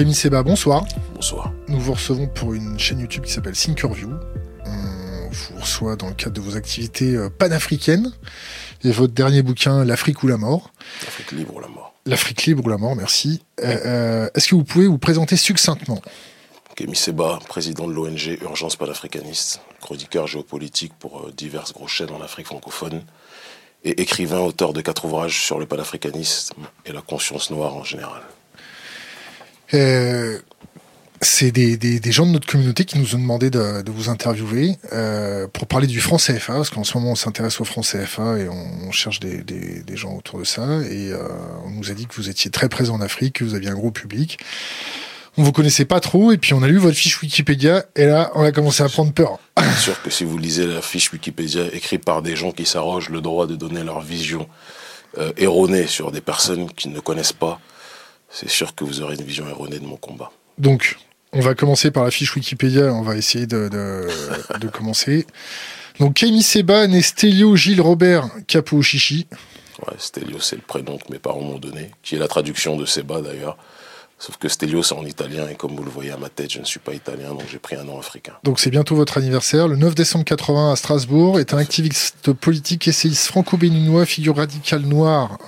Kémy 0.00 0.14
Seba, 0.14 0.42
bonsoir. 0.42 0.86
Bonsoir. 1.14 1.52
Nous 1.68 1.78
vous 1.78 1.92
recevons 1.92 2.26
pour 2.26 2.54
une 2.54 2.78
chaîne 2.78 3.00
YouTube 3.00 3.22
qui 3.22 3.32
s'appelle 3.32 3.52
Thinkerview. 3.52 4.08
On 4.64 5.28
vous 5.30 5.60
reçoit 5.60 5.96
dans 5.96 6.08
le 6.08 6.14
cadre 6.14 6.32
de 6.32 6.40
vos 6.40 6.56
activités 6.56 7.14
euh, 7.14 7.28
panafricaines 7.28 8.10
et 8.82 8.92
votre 8.92 9.12
dernier 9.12 9.42
bouquin, 9.42 9.84
L'Afrique 9.84 10.22
ou 10.22 10.26
la 10.26 10.38
mort. 10.38 10.72
L'Afrique 11.02 11.32
libre 11.32 11.54
ou 11.54 11.60
la 11.60 11.68
mort. 11.68 11.92
L'Afrique 12.06 12.46
libre 12.46 12.64
ou 12.64 12.70
la 12.70 12.78
mort, 12.78 12.96
merci. 12.96 13.42
Euh, 13.62 13.76
euh, 13.84 14.30
Est-ce 14.34 14.48
que 14.48 14.54
vous 14.54 14.64
pouvez 14.64 14.86
vous 14.86 14.96
présenter 14.96 15.36
succinctement? 15.36 16.00
Kémy 16.76 16.96
Seba, 16.96 17.38
président 17.46 17.86
de 17.86 17.92
l'ONG 17.92 18.38
Urgence 18.40 18.76
panafricaniste, 18.76 19.60
chroniqueur 19.82 20.26
géopolitique 20.26 20.94
pour 20.98 21.26
euh, 21.26 21.32
diverses 21.36 21.74
grosses 21.74 21.92
chaînes 21.92 22.12
en 22.12 22.22
Afrique 22.22 22.46
francophone, 22.46 23.02
et 23.84 24.00
écrivain, 24.00 24.38
auteur 24.38 24.72
de 24.72 24.80
quatre 24.80 25.04
ouvrages 25.04 25.44
sur 25.44 25.58
le 25.58 25.66
panafricanisme 25.66 26.62
et 26.86 26.92
la 26.92 27.02
conscience 27.02 27.50
noire 27.50 27.76
en 27.76 27.84
général. 27.84 28.22
Euh, 29.74 30.38
c'est 31.22 31.50
des, 31.50 32.00
gens 32.12 32.24
de 32.24 32.32
notre 32.32 32.46
communauté 32.46 32.84
qui 32.86 32.98
nous 32.98 33.14
ont 33.14 33.18
demandé 33.18 33.50
de, 33.50 33.90
vous 33.90 34.08
interviewer 34.08 34.76
euh, 34.92 35.46
pour 35.48 35.66
parler 35.66 35.86
du 35.86 36.00
franc 36.00 36.16
CFA, 36.16 36.54
parce 36.54 36.70
qu'en 36.70 36.82
ce 36.82 36.96
moment 36.96 37.12
on 37.12 37.16
s'intéresse 37.16 37.60
au 37.60 37.64
franc 37.64 37.82
CFA 37.82 38.38
et 38.38 38.48
on, 38.48 38.90
cherche 38.90 39.20
des, 39.20 39.96
gens 39.96 40.14
autour 40.16 40.38
de 40.38 40.44
ça. 40.44 40.64
Et 40.90 41.10
euh, 41.12 41.28
on 41.66 41.70
nous 41.70 41.90
a 41.90 41.94
dit 41.94 42.06
que 42.06 42.14
vous 42.14 42.30
étiez 42.30 42.50
très 42.50 42.70
présent 42.70 42.94
en 42.94 43.00
Afrique, 43.02 43.36
que 43.36 43.44
vous 43.44 43.54
aviez 43.54 43.68
un 43.68 43.74
gros 43.74 43.90
public. 43.90 44.38
On 45.36 45.42
vous 45.42 45.52
connaissait 45.52 45.84
pas 45.84 46.00
trop, 46.00 46.32
et 46.32 46.38
puis 46.38 46.54
on 46.54 46.62
a 46.62 46.68
lu 46.68 46.78
votre 46.78 46.96
fiche 46.96 47.20
Wikipédia, 47.22 47.84
et 47.96 48.06
là 48.06 48.32
on 48.34 48.42
a 48.42 48.50
commencé 48.50 48.82
à 48.82 48.88
prendre 48.88 49.12
peur. 49.12 49.38
Bien 49.58 49.72
sûr 49.72 50.00
que 50.02 50.10
si 50.10 50.24
vous 50.24 50.38
lisez 50.38 50.66
la 50.66 50.80
fiche 50.80 51.12
Wikipédia 51.12 51.66
écrite 51.72 52.04
par 52.04 52.22
des 52.22 52.34
gens 52.34 52.50
qui 52.50 52.64
s'arrogent 52.64 53.10
le 53.10 53.20
droit 53.20 53.46
de 53.46 53.56
donner 53.56 53.84
leur 53.84 54.00
vision 54.00 54.48
euh, 55.18 55.32
erronée 55.36 55.86
sur 55.86 56.12
des 56.12 56.20
personnes 56.20 56.70
qui 56.72 56.88
ne 56.88 57.00
connaissent 57.00 57.32
pas, 57.32 57.60
c'est 58.30 58.48
sûr 58.48 58.74
que 58.74 58.84
vous 58.84 59.02
aurez 59.02 59.16
une 59.16 59.24
vision 59.24 59.48
erronée 59.48 59.78
de 59.78 59.86
mon 59.86 59.96
combat. 59.96 60.30
Donc, 60.58 60.96
on 61.32 61.40
va 61.40 61.54
commencer 61.54 61.90
par 61.90 62.04
la 62.04 62.10
fiche 62.10 62.34
Wikipédia, 62.34 62.92
on 62.92 63.02
va 63.02 63.16
essayer 63.16 63.46
de, 63.46 63.68
de, 63.68 64.08
de 64.58 64.68
commencer. 64.72 65.26
Donc, 65.98 66.14
Kémy 66.14 66.42
Seba, 66.42 66.86
né 66.86 67.02
Stelio 67.02 67.56
Gilles 67.56 67.80
Robert 67.80 68.28
Capo 68.46 68.80
Chichi. 68.82 69.26
Ouais, 69.86 69.94
Stelio, 69.98 70.40
c'est 70.40 70.56
le 70.56 70.62
prénom 70.62 70.98
que 70.98 71.10
mes 71.12 71.18
parents 71.18 71.40
m'ont 71.40 71.58
donné, 71.58 71.90
qui 72.02 72.16
est 72.16 72.18
la 72.18 72.28
traduction 72.28 72.76
de 72.76 72.84
Seba 72.84 73.20
d'ailleurs. 73.20 73.56
Sauf 74.18 74.36
que 74.36 74.48
Stelio, 74.50 74.82
c'est 74.82 74.94
en 74.94 75.06
italien, 75.06 75.48
et 75.48 75.54
comme 75.54 75.74
vous 75.74 75.82
le 75.82 75.90
voyez 75.90 76.10
à 76.10 76.18
ma 76.18 76.28
tête, 76.28 76.52
je 76.52 76.58
ne 76.58 76.66
suis 76.66 76.78
pas 76.78 76.92
italien, 76.92 77.30
donc 77.30 77.44
j'ai 77.50 77.58
pris 77.58 77.76
un 77.76 77.84
nom 77.84 77.98
africain. 77.98 78.34
Donc 78.44 78.60
c'est 78.60 78.68
bientôt 78.68 78.94
votre 78.94 79.16
anniversaire. 79.16 79.66
Le 79.66 79.76
9 79.76 79.94
décembre 79.94 80.26
80 80.26 80.72
à 80.72 80.76
Strasbourg, 80.76 81.40
est 81.40 81.54
un 81.54 81.58
activiste 81.58 82.30
politique, 82.34 82.86
essayiste 82.86 83.26
franco-béninois, 83.28 84.04
figure 84.04 84.36
radicale 84.36 84.82
noire. 84.82 85.38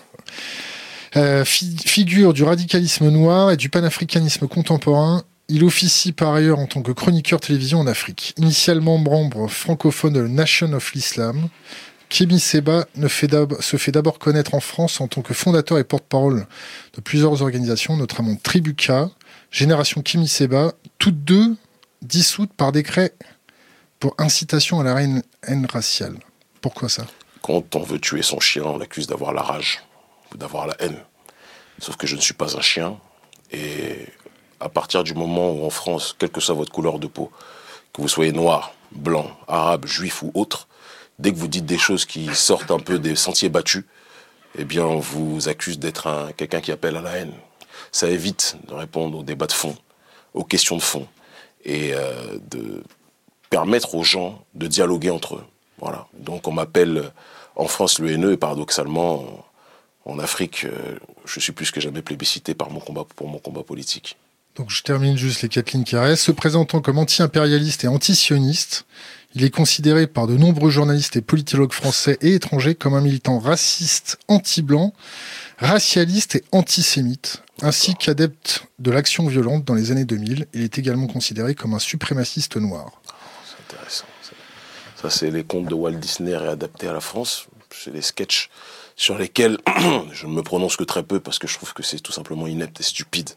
Euh, 1.17 1.45
fi 1.45 1.77
figure 1.77 2.33
du 2.33 2.43
radicalisme 2.43 3.11
noir 3.11 3.51
et 3.51 3.57
du 3.57 3.69
panafricanisme 3.69 4.49
contemporain, 4.49 5.25
il 5.49 5.65
officie 5.65 6.13
par 6.13 6.33
ailleurs 6.33 6.59
en 6.59 6.67
tant 6.67 6.81
que 6.81 6.93
chroniqueur 6.93 7.41
télévision 7.41 7.81
en 7.81 7.87
Afrique. 7.87 8.33
Initialement 8.39 8.97
membre 8.97 9.49
francophone 9.49 10.15
de 10.15 10.21
la 10.21 10.29
Nation 10.29 10.73
of 10.73 10.93
l'Islam, 10.95 11.49
Kémy 12.09 12.41
Seba 12.41 12.87
se 12.95 13.77
fait 13.77 13.93
d'abord 13.93 14.19
connaître 14.19 14.55
en 14.55 14.61
France 14.61 15.01
en 15.01 15.09
tant 15.09 15.23
que 15.23 15.35
fondateur 15.35 15.79
et 15.79 15.85
porte-parole 15.85 16.47
de 16.95 17.01
plusieurs 17.01 17.43
organisations, 17.43 17.97
notamment 17.97 18.37
Tribuca, 18.37 19.11
Génération 19.51 20.03
Kémy 20.03 20.29
Seba, 20.29 20.73
toutes 20.99 21.25
deux 21.25 21.57
dissoutes 22.01 22.53
par 22.53 22.73
décret 22.73 23.13
pour 23.99 24.15
incitation 24.19 24.81
à 24.81 24.85
la 24.85 25.01
haine, 25.01 25.67
raciale. 25.71 26.17
Pourquoi 26.61 26.89
ça? 26.89 27.07
Quand 27.43 27.77
on 27.77 27.83
veut 27.83 27.99
tuer 27.99 28.23
son 28.23 28.41
chien, 28.41 28.63
on 28.65 28.79
l'accuse 28.79 29.07
d'avoir 29.07 29.33
la 29.33 29.43
rage 29.43 29.83
d'avoir 30.37 30.67
la 30.67 30.77
haine. 30.81 30.99
Sauf 31.79 31.97
que 31.97 32.07
je 32.07 32.17
ne 32.17 32.21
suis 32.21 32.35
pas 32.35 32.57
un 32.57 32.61
chien 32.61 32.99
et 33.51 34.07
à 34.61 34.69
partir 34.69 35.03
du 35.05 35.15
moment 35.15 35.51
où 35.53 35.65
en 35.65 35.71
France, 35.71 36.15
quelle 36.19 36.31
que 36.31 36.41
soit 36.41 36.55
votre 36.55 36.73
couleur 36.73 36.99
de 36.99 37.07
peau, 37.07 37.31
que 37.93 38.01
vous 38.01 38.09
soyez 38.09 38.33
noir, 38.33 38.75
blanc, 38.93 39.31
arabe, 39.49 39.87
juif 39.87 40.23
ou 40.23 40.31
autre, 40.35 40.69
dès 41.19 41.33
que 41.33 41.37
vous 41.37 41.49
dites 41.49 41.67
des 41.67 41.79
choses 41.79 42.05
qui 42.07 42.35
sortent 42.35 42.71
un 42.71 42.79
peu 42.79 42.99
des 42.99 43.17
sentiers 43.17 43.49
battus, 43.49 43.85
eh 44.57 44.65
bien, 44.65 44.85
on 44.85 44.99
vous 44.99 45.49
accuse 45.49 45.79
d'être 45.79 46.33
quelqu'un 46.37 46.61
qui 46.61 46.73
appelle 46.73 46.97
à 46.97 47.01
la 47.01 47.17
haine. 47.17 47.33
Ça 47.91 48.09
évite 48.09 48.57
de 48.69 48.75
répondre 48.75 49.19
aux 49.19 49.23
débats 49.23 49.47
de 49.47 49.53
fond, 49.53 49.77
aux 50.35 50.45
questions 50.45 50.77
de 50.77 50.83
fond, 50.83 51.07
et 51.65 51.93
euh, 51.95 52.39
de 52.51 52.83
permettre 53.51 53.95
aux 53.95 54.05
gens 54.05 54.45
de 54.55 54.67
dialoguer 54.67 55.11
entre 55.11 55.37
eux. 55.37 55.45
Voilà. 55.79 56.07
Donc, 56.15 56.49
on 56.49 56.53
m'appelle 56.53 57.13
en 57.57 57.67
France 57.67 57.99
le 57.99 58.11
haineux, 58.11 58.33
et 58.33 58.37
paradoxalement, 58.37 59.45
en 60.05 60.19
Afrique, 60.19 60.65
euh, 60.65 60.99
je 61.25 61.41
suis 61.41 61.53
plus 61.53 61.71
que 61.71 61.81
jamais 61.81 62.03
plébiscité 62.03 62.55
par 62.55 62.71
mon 62.71 62.81
combat, 62.81 63.05
pour 63.17 63.29
mon 63.29 63.39
combat 63.39 63.63
politique. 63.63 64.17
Donc, 64.57 64.71
je 64.71 64.83
termine 64.83 65.17
juste 65.17 65.43
les 65.43 65.49
quatre 65.49 65.73
lignes 65.73 65.85
qui 65.85 65.97
restent. 65.97 66.25
Se 66.25 66.33
présentant 66.33 66.81
comme 66.81 66.99
anti-impérialiste 66.99 67.85
et 67.85 67.89
anti-sioniste, 67.89 68.85
il 69.35 69.45
est 69.45 69.51
considéré 69.51 70.07
par 70.07 70.27
de 70.27 70.37
nombreux 70.37 70.69
journalistes 70.69 71.17
et 71.17 71.23
politologues 71.23 71.73
français 71.73 72.19
et 72.21 72.35
étrangers 72.35 72.75
comme 72.75 72.93
un 72.93 73.01
militant 73.01 73.39
raciste, 73.39 74.19
anti-blanc, 74.29 74.93
racialiste 75.57 76.37
et 76.37 76.45
antisémite, 76.53 77.43
ainsi 77.63 77.95
qu'adepte 77.95 78.67
de 78.79 78.91
l'action 78.91 79.27
violente 79.27 79.65
dans 79.65 79.75
les 79.75 79.91
années 79.91 80.05
2000. 80.05 80.47
Il 80.53 80.61
est 80.61 80.79
également 80.79 81.07
considéré 81.07 81.55
comme 81.55 81.73
un 81.73 81.79
suprémaciste 81.79 82.57
noir. 82.57 83.01
C'est 83.47 83.75
intéressant. 83.75 84.07
Ça, 85.01 85.09
c'est 85.09 85.31
les 85.31 85.45
contes 85.45 85.67
de 85.67 85.75
Walt 85.75 85.93
Disney 85.93 86.37
réadaptés 86.37 86.89
à 86.89 86.93
la 86.93 87.01
France. 87.01 87.47
C'est 87.75 87.91
des 87.91 88.03
sketchs 88.03 88.51
sur 89.03 89.19
lesquels 89.19 89.59
je 90.13 90.29
ne 90.29 90.33
me 90.33 90.43
prononce 90.43 90.77
que 90.77 90.85
très 90.85 91.03
peu 91.03 91.19
parce 91.19 91.41
que 91.41 91.49
je 91.49 91.55
trouve 91.55 91.73
que 91.75 91.83
c'est 91.83 91.99
tout 91.99 92.13
simplement 92.13 92.47
inepte 92.47 92.79
et 92.79 92.85
stupide 92.85 93.31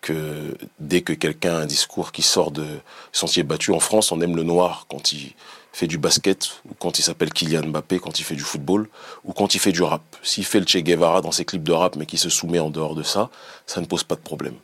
que 0.00 0.56
dès 0.80 1.02
que 1.02 1.12
quelqu'un 1.12 1.54
a 1.54 1.58
un 1.60 1.66
discours 1.66 2.10
qui 2.10 2.22
sort 2.22 2.50
de 2.50 2.66
sentier 3.12 3.44
battu 3.44 3.70
en 3.70 3.78
France, 3.78 4.10
on 4.10 4.20
aime 4.20 4.34
le 4.34 4.42
noir 4.42 4.86
quand 4.88 5.12
il 5.12 5.32
fait 5.72 5.86
du 5.86 5.96
basket, 5.96 6.60
ou 6.68 6.74
quand 6.78 6.98
il 6.98 7.02
s'appelle 7.02 7.32
Kylian 7.32 7.68
Mbappé, 7.68 8.00
quand 8.00 8.18
il 8.20 8.24
fait 8.24 8.34
du 8.34 8.42
football, 8.42 8.88
ou 9.24 9.32
quand 9.32 9.54
il 9.54 9.60
fait 9.60 9.72
du 9.72 9.82
rap. 9.82 10.02
S'il 10.22 10.44
fait 10.44 10.60
le 10.60 10.66
Che 10.66 10.78
Guevara 10.78 11.20
dans 11.20 11.32
ses 11.32 11.44
clips 11.44 11.64
de 11.64 11.72
rap, 11.72 11.96
mais 11.96 12.06
qui 12.06 12.18
se 12.18 12.28
soumet 12.28 12.60
en 12.60 12.70
dehors 12.70 12.94
de 12.94 13.02
ça, 13.02 13.30
ça 13.66 13.80
ne 13.80 13.86
pose 13.86 14.04
pas 14.04 14.14
de 14.14 14.20
problème. 14.20 14.54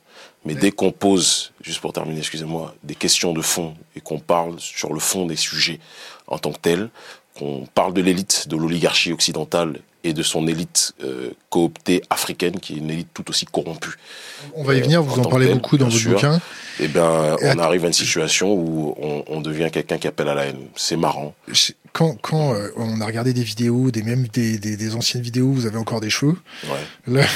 Mais 0.45 0.55
dès 0.55 0.71
qu'on 0.71 0.93
pose, 0.93 1.53
juste 1.61 1.81
pour 1.81 1.93
terminer, 1.93 2.19
excusez-moi, 2.21 2.75
des 2.83 2.95
questions 2.95 3.33
de 3.33 3.43
fond 3.43 3.75
et 3.97 4.01
qu'on 4.01 4.19
parle 4.21 4.59
sur 4.59 4.93
le 4.93 5.01
fond 5.01 5.27
des 5.27 5.37
sujets 5.37 5.81
en 6.27 6.39
tant 6.39 6.53
que 6.53 6.59
tel, 6.59 6.91
qu'on 7.39 7.67
parle 7.75 7.95
de 7.95 8.01
l'élite, 8.01 8.49
de 8.49 8.57
l'oligarchie 8.57 9.13
occidentale 9.13 9.81
et 10.03 10.13
de 10.15 10.23
son 10.23 10.47
élite 10.47 10.95
euh, 11.05 11.31
cooptée 11.51 12.03
africaine, 12.09 12.59
qui 12.59 12.75
est 12.75 12.77
une 12.79 12.91
élite 12.91 13.09
tout 13.13 13.29
aussi 13.29 13.45
corrompue. 13.45 13.99
On 14.55 14.65
va 14.65 14.75
y 14.75 14.81
venir, 14.81 15.03
vous 15.03 15.21
en, 15.21 15.25
en 15.25 15.29
parlez 15.29 15.47
tel, 15.47 15.57
beaucoup 15.57 15.77
dans 15.77 15.87
votre 15.87 15.99
sûr. 15.99 16.13
bouquin. 16.13 16.41
Eh 16.81 16.89
bien, 16.89 17.37
on 17.43 17.59
à... 17.59 17.65
arrive 17.65 17.85
à 17.85 17.89
une 17.89 17.93
situation 17.93 18.53
où 18.55 18.95
on, 18.99 19.25
on 19.29 19.41
devient 19.43 19.69
quelqu'un 19.71 19.99
qui 19.99 20.09
appelle 20.09 20.29
à 20.29 20.35
la 20.35 20.47
haine. 20.47 20.61
C'est 20.75 20.97
marrant. 20.97 21.35
Quand, 21.93 22.17
quand 22.23 22.55
euh, 22.55 22.71
on 22.77 23.01
a 23.03 23.07
regardé 23.07 23.35
des 23.35 23.43
vidéos, 23.43 23.91
des 23.91 24.03
même 24.03 24.27
des, 24.29 24.59
des, 24.59 24.77
des, 24.77 24.95
anciennes 24.95 25.23
vidéos, 25.23 25.53
vous 25.53 25.67
avez 25.67 25.77
encore 25.79 26.01
des 26.01 26.11
cheveux. 26.11 26.37
Ouais. 27.07 27.27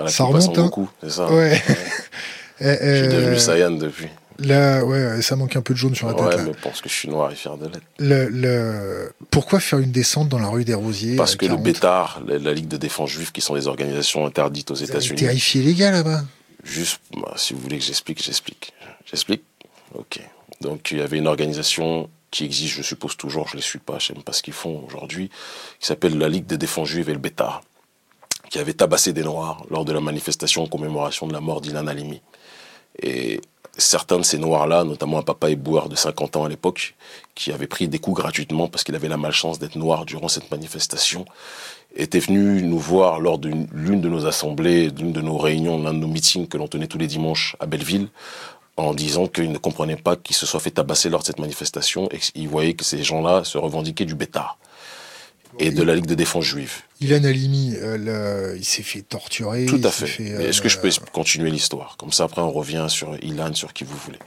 Là, 0.00 0.08
ça 0.08 0.24
remonte. 0.24 0.56
Hein. 0.58 0.62
beaucoup, 0.62 0.90
c'est 1.02 1.10
ça. 1.10 1.30
Ouais. 1.30 1.60
Je 2.60 2.66
suis 2.74 3.08
devenu 3.08 3.38
Saiyan 3.38 3.72
depuis. 3.72 4.08
Là, 4.38 4.84
ouais, 4.84 5.22
ça 5.22 5.36
manque 5.36 5.56
un 5.56 5.62
peu 5.62 5.72
de 5.72 5.78
jaune 5.78 5.94
sur 5.94 6.08
la 6.08 6.14
tête. 6.14 6.24
Ouais, 6.24 6.36
là. 6.36 6.42
mais 6.44 6.52
pense 6.52 6.80
que 6.80 6.88
je 6.88 6.94
suis 6.94 7.08
noir 7.08 7.32
et 7.32 7.34
fier 7.34 7.56
de 7.56 7.66
l'être. 7.66 7.86
Le, 7.98 8.28
le... 8.28 9.12
Pourquoi 9.30 9.60
faire 9.60 9.78
une 9.78 9.92
descente 9.92 10.28
dans 10.28 10.38
la 10.38 10.48
rue 10.48 10.64
des 10.64 10.74
Rosiers 10.74 11.16
Parce 11.16 11.36
que 11.36 11.46
40? 11.46 11.58
le 11.58 11.64
Bétard, 11.64 12.22
la, 12.26 12.38
la, 12.38 12.52
Ligue 12.52 12.68
de 12.68 12.76
défense 12.76 13.10
juive, 13.10 13.32
qui 13.32 13.40
sont 13.40 13.54
des 13.54 13.66
organisations 13.66 14.26
interdites 14.26 14.70
aux 14.70 14.74
États-Unis. 14.74 15.18
Terrifier 15.18 15.62
les 15.62 15.74
gars 15.74 15.90
là-bas. 15.90 16.22
Juste, 16.64 17.00
bah, 17.14 17.32
si 17.36 17.54
vous 17.54 17.60
voulez 17.60 17.78
que 17.78 17.84
j'explique, 17.84 18.22
j'explique. 18.22 18.72
J'explique 19.06 19.42
Ok. 19.94 20.20
Donc, 20.60 20.90
il 20.90 20.98
y 20.98 21.00
avait 21.00 21.18
une 21.18 21.28
organisation 21.28 22.10
qui 22.30 22.44
existe, 22.44 22.74
je 22.74 22.82
suppose 22.82 23.16
toujours, 23.16 23.48
je 23.48 23.54
ne 23.54 23.56
les 23.56 23.62
suis 23.62 23.78
pas, 23.78 23.98
je 23.98 24.12
ne 24.12 24.18
sais 24.18 24.24
pas 24.24 24.32
ce 24.32 24.42
qu'ils 24.42 24.52
font 24.52 24.84
aujourd'hui, 24.86 25.30
qui 25.80 25.86
s'appelle 25.86 26.18
la 26.18 26.28
Ligue 26.28 26.46
de 26.46 26.56
défense 26.56 26.88
juive 26.88 27.08
et 27.08 27.12
le 27.12 27.18
Bétard, 27.18 27.62
qui 28.50 28.58
avait 28.58 28.74
tabassé 28.74 29.12
des 29.12 29.22
Noirs 29.22 29.64
lors 29.70 29.84
de 29.84 29.92
la 29.92 30.00
manifestation 30.00 30.64
en 30.64 30.66
commémoration 30.66 31.26
de 31.26 31.32
la 31.32 31.40
mort 31.40 31.60
d'Ilan 31.60 31.86
Halimi. 31.86 32.20
Et 33.02 33.40
certains 33.78 34.18
de 34.18 34.22
ces 34.22 34.38
noirs-là, 34.38 34.84
notamment 34.84 35.18
un 35.18 35.22
papa 35.22 35.50
éboueur 35.50 35.88
de 35.88 35.96
50 35.96 36.36
ans 36.36 36.44
à 36.44 36.48
l'époque, 36.48 36.94
qui 37.34 37.52
avait 37.52 37.66
pris 37.66 37.88
des 37.88 37.98
coups 37.98 38.20
gratuitement 38.20 38.68
parce 38.68 38.84
qu'il 38.84 38.94
avait 38.94 39.08
la 39.08 39.16
malchance 39.16 39.58
d'être 39.58 39.76
noir 39.76 40.04
durant 40.04 40.28
cette 40.28 40.50
manifestation, 40.50 41.24
était 41.94 42.18
venu 42.18 42.62
nous 42.62 42.78
voir 42.78 43.20
lors 43.20 43.38
de 43.38 43.50
l'une 43.72 44.00
de 44.00 44.08
nos 44.08 44.26
assemblées, 44.26 44.90
d'une 44.90 45.12
de 45.12 45.20
nos 45.20 45.38
réunions, 45.38 45.82
l'un 45.82 45.94
de 45.94 45.98
nos 45.98 46.08
meetings 46.08 46.46
que 46.46 46.58
l'on 46.58 46.68
tenait 46.68 46.86
tous 46.86 46.98
les 46.98 47.06
dimanches 47.06 47.56
à 47.60 47.66
Belleville, 47.66 48.08
en 48.76 48.92
disant 48.92 49.26
qu'il 49.26 49.50
ne 49.50 49.58
comprenait 49.58 49.96
pas 49.96 50.16
qu'il 50.16 50.36
se 50.36 50.44
soit 50.44 50.60
fait 50.60 50.70
tabasser 50.70 51.08
lors 51.08 51.20
de 51.20 51.26
cette 51.26 51.38
manifestation 51.38 52.08
et 52.10 52.18
qu'il 52.18 52.48
voyait 52.48 52.74
que 52.74 52.84
ces 52.84 53.02
gens-là 53.02 53.44
se 53.44 53.56
revendiquaient 53.56 54.04
du 54.04 54.14
bétard 54.14 54.58
et 55.58 55.70
de 55.70 55.82
la 55.82 55.94
Ligue 55.94 56.06
de 56.06 56.14
défense 56.14 56.44
juive. 56.44 56.82
Ilan 57.00 57.24
Halimi, 57.24 57.74
euh, 57.76 57.98
le, 57.98 58.56
il 58.56 58.64
s'est 58.64 58.82
fait 58.82 59.02
torturer. 59.02 59.66
Tout 59.66 59.80
à 59.84 59.90
fait. 59.90 60.06
fait 60.06 60.32
euh, 60.32 60.48
Est-ce 60.48 60.60
que 60.60 60.68
je 60.68 60.78
peux 60.78 60.90
continuer 61.12 61.50
l'histoire? 61.50 61.96
Comme 61.98 62.12
ça, 62.12 62.24
après, 62.24 62.42
on 62.42 62.50
revient 62.50 62.86
sur 62.88 63.16
Ilan, 63.22 63.54
sur 63.54 63.72
qui 63.72 63.84
vous 63.84 63.96
voulez. 63.96 64.18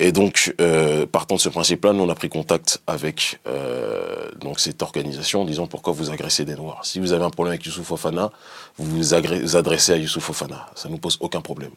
Et 0.00 0.12
donc, 0.12 0.54
euh, 0.60 1.06
partant 1.06 1.34
de 1.34 1.40
ce 1.40 1.48
principe-là, 1.48 1.92
nous 1.92 2.04
on 2.04 2.08
a 2.08 2.14
pris 2.14 2.28
contact 2.28 2.80
avec 2.86 3.40
euh, 3.48 4.30
donc 4.40 4.60
cette 4.60 4.80
organisation 4.80 5.42
en 5.42 5.44
disant 5.44 5.66
pourquoi 5.66 5.92
vous 5.92 6.10
agressez 6.10 6.44
des 6.44 6.54
Noirs. 6.54 6.84
Si 6.84 7.00
vous 7.00 7.12
avez 7.12 7.24
un 7.24 7.30
problème 7.30 7.54
avec 7.54 7.66
Youssouf 7.66 7.84
Fofana, 7.84 8.30
vous 8.78 8.96
vous, 8.96 9.14
adressez 9.56 9.92
à 9.92 9.96
Youssouf 9.96 10.22
Fofana. 10.22 10.66
Ça 10.76 10.88
nous 10.88 10.98
pose 10.98 11.16
aucun 11.18 11.40
problème. 11.40 11.72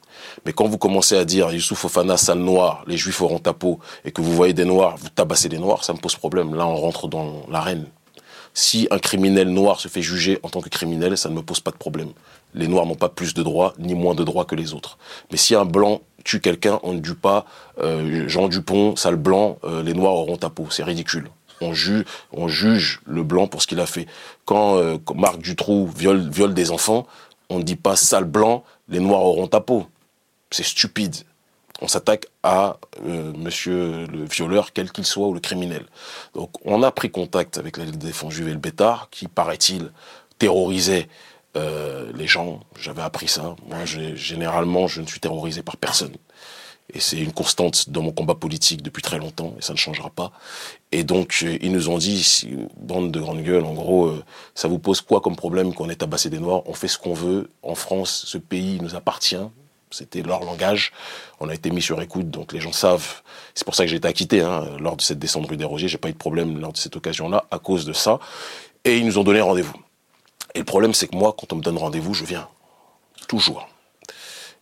Mais 0.46 0.54
quand 0.54 0.68
vous 0.68 0.78
commencez 0.78 1.18
à 1.18 1.26
dire 1.26 1.52
Youssouf 1.52 1.80
Fofana, 1.80 2.16
sale 2.16 2.38
noir, 2.38 2.84
les 2.86 2.96
Juifs 2.96 3.22
auront 3.22 3.40
ta 3.40 3.54
peau, 3.54 3.80
et 4.06 4.12
que 4.12 4.22
vous 4.22 4.36
voyez 4.36 4.54
des 4.54 4.66
Noirs, 4.66 4.98
vous 4.98 5.10
tabassez 5.10 5.50
des 5.50 5.58
Noirs, 5.58 5.84
ça 5.84 5.94
me 5.94 5.98
pose 5.98 6.16
problème. 6.16 6.54
Là, 6.54 6.68
on 6.68 6.76
rentre 6.76 7.08
dans 7.08 7.48
l'arène. 7.50 7.88
Si 8.54 8.88
un 8.92 9.00
criminel 9.00 9.50
noir 9.50 9.80
se 9.80 9.88
fait 9.88 10.02
juger 10.02 10.40
en 10.44 10.50
tant 10.50 10.62
que 10.62 10.70
criminel, 10.70 11.18
ça 11.18 11.30
ne 11.30 11.36
me 11.36 11.42
pose 11.42 11.60
pas 11.60 11.72
de 11.72 11.78
problème. 11.78 12.10
Les 12.54 12.68
noirs 12.68 12.86
n'ont 12.86 12.96
pas 12.96 13.10
plus 13.10 13.34
de 13.34 13.44
droits 13.44 13.74
ni 13.80 13.96
moins 13.96 14.14
de 14.14 14.24
droits 14.24 14.46
que 14.46 14.56
les 14.56 14.74
autres. 14.74 14.98
Mais 15.32 15.38
si 15.38 15.56
un 15.56 15.66
blanc 15.66 16.02
tue 16.26 16.42
quelqu'un, 16.42 16.80
on 16.84 16.94
ne 16.94 17.00
dit 17.00 17.14
pas 17.14 17.46
euh, 17.80 18.28
Jean 18.28 18.50
Dupont, 18.50 18.96
sale 18.96 19.16
blanc, 19.16 19.58
euh, 19.64 19.82
les 19.84 19.94
noirs 19.94 20.14
auront 20.14 20.38
ta 20.38 20.50
peau. 20.50 20.68
C'est 20.70 20.84
ridicule. 20.84 21.30
On 21.62 21.74
juge, 21.74 22.06
on 22.34 22.48
juge 22.48 23.02
le 23.06 23.24
blanc 23.24 23.48
pour 23.48 23.62
ce 23.62 23.68
qu'il 23.68 23.80
a 23.80 23.86
fait. 23.86 24.08
Quand, 24.46 24.78
euh, 24.78 24.98
Marc 25.16 25.40
Dutroux 25.40 25.88
viole 25.88 26.54
des 26.54 26.72
enfants, 26.72 27.08
on 27.50 27.60
ne 27.60 27.64
dit 27.64 27.76
pas 27.76 27.96
sale 27.96 28.26
blanc, 28.26 28.64
les 28.90 29.00
noirs 29.00 29.24
auront 29.24 29.48
ta 29.48 29.62
peau. 29.62 29.86
C'est 30.50 30.64
stupide 30.64 31.16
on 31.82 31.88
s'attaque 31.88 32.28
à 32.44 32.78
euh, 33.06 33.34
monsieur 33.36 34.06
le 34.06 34.26
violeur, 34.26 34.72
quel 34.72 34.92
qu'il 34.92 35.06
soit, 35.06 35.28
ou 35.28 35.34
le 35.34 35.40
criminel. 35.40 35.86
Donc 36.36 36.52
on 36.64 36.84
a 36.84 36.92
pris 36.92 37.10
contact 37.10 37.58
avec 37.58 37.78
la 37.78 37.86
défense 37.86 38.34
juive 38.34 38.48
et 38.48 38.54
le 38.54 38.60
Bétard, 38.60 39.10
qui, 39.10 39.28
paraît-il, 39.28 39.92
terrorisait 40.38 41.10
euh, 41.58 42.12
les 42.16 42.28
gens. 42.28 42.62
J'avais 42.80 43.02
appris 43.02 43.28
ça. 43.28 43.56
Moi, 43.68 43.80
généralement, 43.86 44.88
je 44.88 45.02
ne 45.02 45.08
suis 45.08 45.20
terrorisé 45.20 45.64
par 45.64 45.76
personne. 45.76 46.16
Et 46.94 47.00
c'est 47.00 47.18
une 47.18 47.32
constante 47.32 47.90
dans 47.90 48.02
mon 48.02 48.12
combat 48.12 48.36
politique 48.36 48.82
depuis 48.82 49.02
très 49.02 49.18
longtemps, 49.18 49.56
et 49.58 49.62
ça 49.62 49.72
ne 49.72 49.78
changera 49.78 50.10
pas. 50.10 50.34
Et 50.92 51.04
donc, 51.04 51.40
euh, 51.42 51.58
ils 51.62 51.72
nous 51.72 51.90
ont 51.90 51.98
dit, 51.98 52.48
bande 52.78 53.12
de 53.12 53.20
grandes 53.20 53.44
gueules, 53.44 53.66
en 53.66 53.74
gros, 53.74 54.14
ça 54.54 54.68
vous 54.68 54.78
pose 54.78 55.02
quoi 55.02 55.20
comme 55.20 55.36
problème 55.36 55.74
qu'on 55.74 55.90
ait 55.90 55.96
tabassé 55.96 56.30
des 56.30 56.40
Noirs? 56.40 56.62
On 56.68 56.74
fait 56.74 56.90
ce 56.90 56.98
qu'on 57.00 57.14
veut. 57.14 57.50
En 57.64 57.76
France, 57.76 58.24
ce 58.28 58.38
pays 58.38 58.80
nous 58.82 58.94
appartient. 58.94 59.48
C'était 59.92 60.22
leur 60.22 60.44
langage. 60.44 60.92
On 61.40 61.50
a 61.50 61.54
été 61.54 61.70
mis 61.70 61.82
sur 61.82 62.02
écoute, 62.02 62.30
donc 62.30 62.54
les 62.54 62.62
gens 62.62 62.72
savent. 62.72 63.22
C'est 63.54 63.66
pour 63.66 63.76
ça 63.76 63.84
que 63.84 63.90
j'ai 63.90 63.98
été 63.98 64.08
acquitté 64.08 64.42
hein, 64.42 64.66
lors 64.80 64.96
de 64.96 65.02
cette 65.02 65.20
descente 65.20 65.48
rue 65.48 65.58
des 65.58 65.66
Rogiers. 65.66 65.88
J'ai 65.88 65.98
pas 65.98 66.10
eu 66.10 66.14
de 66.14 66.18
problème 66.18 66.60
lors 66.60 66.74
de 66.74 66.78
cette 66.78 66.96
occasion-là 66.96 67.46
à 67.52 67.60
cause 67.60 67.86
de 67.86 67.94
ça. 67.94 68.20
Et 68.86 68.98
ils 68.98 69.06
nous 69.06 69.18
ont 69.18 69.24
donné 69.24 69.42
rendez-vous. 69.42 69.76
Et 70.56 70.60
le 70.60 70.66
problème, 70.66 70.94
c'est 70.94 71.08
que 71.08 71.16
moi, 71.16 71.36
quand 71.38 71.54
on 71.54 71.58
me 71.58 71.62
donne 71.62 71.78
rendez-vous, 71.78 72.14
je 72.14 72.26
viens. 72.26 72.48
Toujours. 73.28 73.68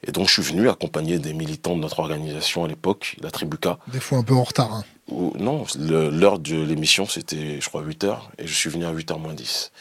Et 0.05 0.11
donc, 0.11 0.27
je 0.27 0.33
suis 0.33 0.41
venu 0.41 0.69
accompagner 0.69 1.19
des 1.19 1.33
militants 1.33 1.75
de 1.75 1.81
notre 1.81 1.99
organisation 1.99 2.63
à 2.63 2.67
l'époque, 2.67 3.17
la 3.21 3.31
Tribuca. 3.31 3.79
Des 3.87 3.99
fois 3.99 4.19
un 4.19 4.23
peu 4.23 4.33
en 4.33 4.43
retard. 4.43 4.73
Hein. 4.73 4.83
Non, 5.11 5.65
l'heure 5.77 6.39
de 6.39 6.61
l'émission, 6.61 7.05
c'était, 7.07 7.59
je 7.59 7.67
crois, 7.67 7.81
8 7.81 8.03
h 8.03 8.17
et 8.37 8.47
je 8.47 8.53
suis 8.53 8.69
venu 8.69 8.85
à 8.85 8.93
8h 8.93 9.19
moins 9.19 9.33
10. 9.33 9.71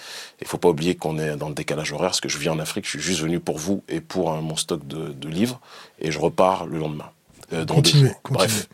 Il 0.40 0.46
faut 0.46 0.58
pas 0.58 0.69
oublier 0.69 0.94
qu'on 0.94 1.19
est 1.19 1.36
dans 1.36 1.48
le 1.48 1.54
décalage 1.54 1.92
horaire, 1.92 2.10
parce 2.10 2.20
que 2.20 2.28
je 2.28 2.38
vis 2.38 2.48
en 2.48 2.58
Afrique, 2.58 2.84
je 2.84 2.90
suis 2.90 3.00
juste 3.00 3.20
venu 3.20 3.40
pour 3.40 3.58
vous 3.58 3.82
et 3.88 4.00
pour 4.00 4.32
mon 4.40 4.56
stock 4.56 4.86
de, 4.86 5.28
livres, 5.28 5.60
et 6.00 6.10
je 6.10 6.19
repars 6.19 6.66
le 6.66 6.78
lendemain. 6.78 7.10
Euh, 7.52 7.66
continuez, 7.66 8.12
Bref. 8.30 8.69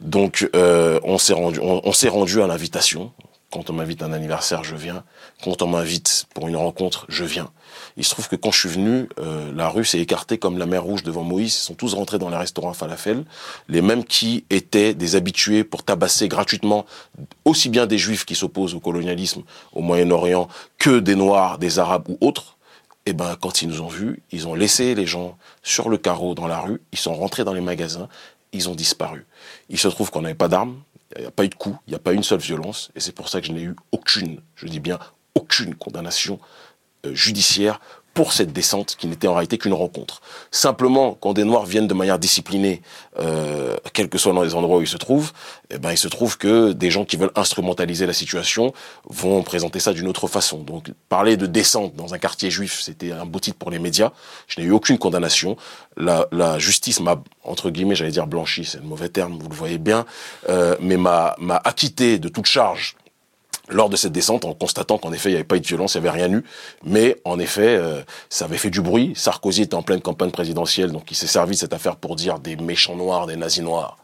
Donc, 0.00 0.48
euh, 0.54 1.00
on 1.04 1.18
s'est 1.18 1.32
rendu, 1.32 1.60
on 1.62 1.92
s'est 1.92 2.08
rendu 2.08 2.42
à 2.42 2.46
l'invitation. 2.46 3.12
Quand 3.50 3.70
on 3.70 3.74
m'invite 3.74 4.02
à 4.02 4.06
un 4.06 4.12
anniversaire, 4.12 4.64
je 4.64 4.74
viens. 4.74 5.04
Quand 5.42 5.62
on 5.62 5.68
m'invite 5.68 6.26
pour 6.34 6.48
une 6.48 6.56
rencontre, 6.56 7.06
je 7.08 7.24
viens. 7.24 7.50
Il 7.96 8.04
se 8.04 8.10
trouve 8.10 8.28
que 8.28 8.36
quand 8.36 8.50
je 8.50 8.60
suis 8.60 8.68
venu, 8.68 9.08
euh, 9.20 9.52
la 9.54 9.68
rue 9.68 9.84
s'est 9.84 10.00
écartée 10.00 10.38
comme 10.38 10.58
la 10.58 10.66
mer 10.66 10.82
rouge 10.82 11.02
devant 11.02 11.22
Moïse. 11.22 11.54
Ils 11.54 11.64
sont 11.64 11.74
tous 11.74 11.94
rentrés 11.94 12.18
dans 12.18 12.28
les 12.28 12.36
restaurants 12.36 12.72
falafel. 12.72 13.24
Les 13.68 13.82
mêmes 13.82 14.04
qui 14.04 14.44
étaient 14.50 14.94
des 14.94 15.16
habitués 15.16 15.62
pour 15.64 15.84
tabasser 15.84 16.28
gratuitement 16.28 16.86
aussi 17.44 17.68
bien 17.68 17.86
des 17.86 17.98
juifs 17.98 18.24
qui 18.24 18.34
s'opposent 18.34 18.74
au 18.74 18.80
colonialisme 18.80 19.42
au 19.72 19.80
Moyen-Orient 19.80 20.48
que 20.78 20.98
des 20.98 21.14
noirs, 21.14 21.58
des 21.58 21.78
arabes 21.78 22.08
ou 22.08 22.18
autres. 22.20 22.56
Eh 23.06 23.12
ben, 23.12 23.36
quand 23.40 23.62
ils 23.62 23.68
nous 23.68 23.82
ont 23.82 23.88
vus, 23.88 24.22
ils 24.32 24.48
ont 24.48 24.54
laissé 24.54 24.94
les 24.94 25.06
gens 25.06 25.36
sur 25.62 25.88
le 25.88 25.98
carreau 25.98 26.34
dans 26.34 26.46
la 26.46 26.60
rue. 26.60 26.80
Ils 26.92 26.98
sont 26.98 27.14
rentrés 27.14 27.44
dans 27.44 27.52
les 27.52 27.60
magasins. 27.60 28.08
Ils 28.52 28.68
ont 28.68 28.74
disparu. 28.74 29.26
Il 29.68 29.78
se 29.78 29.88
trouve 29.88 30.10
qu'on 30.10 30.22
n'avait 30.22 30.34
pas 30.34 30.48
d'armes 30.48 30.76
il 31.16 31.22
n'y 31.22 31.26
a 31.26 31.30
pas 31.30 31.44
eu 31.44 31.48
de 31.48 31.54
coup, 31.54 31.76
il 31.86 31.90
n'y 31.90 31.96
a 31.96 31.98
pas 31.98 32.12
eu 32.12 32.16
une 32.16 32.22
seule 32.22 32.40
violence, 32.40 32.90
et 32.94 33.00
c'est 33.00 33.12
pour 33.12 33.28
ça 33.28 33.40
que 33.40 33.46
je 33.46 33.52
n'ai 33.52 33.62
eu 33.62 33.76
aucune, 33.92 34.40
je 34.56 34.66
dis 34.66 34.80
bien 34.80 34.98
aucune 35.34 35.74
condamnation 35.74 36.38
judiciaire 37.12 37.80
pour 38.14 38.32
cette 38.32 38.52
descente 38.52 38.94
qui 38.96 39.08
n'était 39.08 39.26
en 39.26 39.34
réalité 39.34 39.58
qu'une 39.58 39.72
rencontre. 39.74 40.22
Simplement, 40.52 41.18
quand 41.20 41.32
des 41.32 41.42
Noirs 41.42 41.66
viennent 41.66 41.88
de 41.88 41.94
manière 41.94 42.20
disciplinée, 42.20 42.80
euh, 43.18 43.76
quel 43.92 44.08
que 44.08 44.18
soit 44.18 44.32
dans 44.32 44.44
les 44.44 44.54
endroits 44.54 44.78
où 44.78 44.80
ils 44.80 44.86
se 44.86 44.96
trouvent, 44.96 45.32
eh 45.70 45.78
ben, 45.78 45.90
il 45.90 45.98
se 45.98 46.06
trouve 46.06 46.38
que 46.38 46.72
des 46.72 46.90
gens 46.92 47.04
qui 47.04 47.16
veulent 47.16 47.32
instrumentaliser 47.34 48.06
la 48.06 48.12
situation 48.12 48.72
vont 49.08 49.42
présenter 49.42 49.80
ça 49.80 49.92
d'une 49.92 50.06
autre 50.06 50.28
façon. 50.28 50.62
Donc, 50.62 50.92
parler 51.08 51.36
de 51.36 51.46
descente 51.46 51.96
dans 51.96 52.14
un 52.14 52.18
quartier 52.18 52.50
juif, 52.50 52.80
c'était 52.80 53.10
un 53.10 53.26
beau 53.26 53.40
titre 53.40 53.58
pour 53.58 53.72
les 53.72 53.80
médias. 53.80 54.12
Je 54.46 54.60
n'ai 54.60 54.66
eu 54.68 54.70
aucune 54.70 54.96
condamnation. 54.96 55.56
La, 55.96 56.28
la 56.30 56.58
justice 56.60 57.00
m'a, 57.00 57.20
entre 57.42 57.70
guillemets, 57.70 57.96
j'allais 57.96 58.12
dire 58.12 58.28
blanchi, 58.28 58.64
c'est 58.64 58.78
le 58.78 58.84
mauvais 58.86 59.08
terme, 59.08 59.38
vous 59.38 59.48
le 59.48 59.56
voyez 59.56 59.78
bien, 59.78 60.06
euh, 60.48 60.76
mais 60.80 60.96
m'a 60.96 61.34
acquitté 61.64 62.20
de 62.20 62.28
toute 62.28 62.46
charge 62.46 62.96
lors 63.68 63.88
de 63.88 63.96
cette 63.96 64.12
descente 64.12 64.44
en 64.44 64.54
constatant 64.54 64.98
qu'en 64.98 65.12
effet 65.12 65.30
il 65.30 65.32
n'y 65.32 65.36
avait 65.36 65.44
pas 65.44 65.56
eu 65.56 65.60
de 65.60 65.66
violence, 65.66 65.94
il 65.94 66.00
n'y 66.00 66.08
avait 66.08 66.18
rien 66.18 66.32
eu, 66.32 66.44
mais 66.84 67.16
en 67.24 67.38
effet 67.38 67.76
euh, 67.76 68.02
ça 68.28 68.44
avait 68.44 68.58
fait 68.58 68.70
du 68.70 68.80
bruit. 68.80 69.12
Sarkozy 69.16 69.62
était 69.62 69.74
en 69.74 69.82
pleine 69.82 70.00
campagne 70.00 70.30
présidentielle, 70.30 70.92
donc 70.92 71.10
il 71.10 71.14
s'est 71.14 71.26
servi 71.26 71.54
de 71.54 71.60
cette 71.60 71.72
affaire 71.72 71.96
pour 71.96 72.16
dire 72.16 72.38
des 72.38 72.56
méchants 72.56 72.96
noirs, 72.96 73.26
des 73.26 73.36
nazis 73.36 73.62
noirs. 73.62 73.96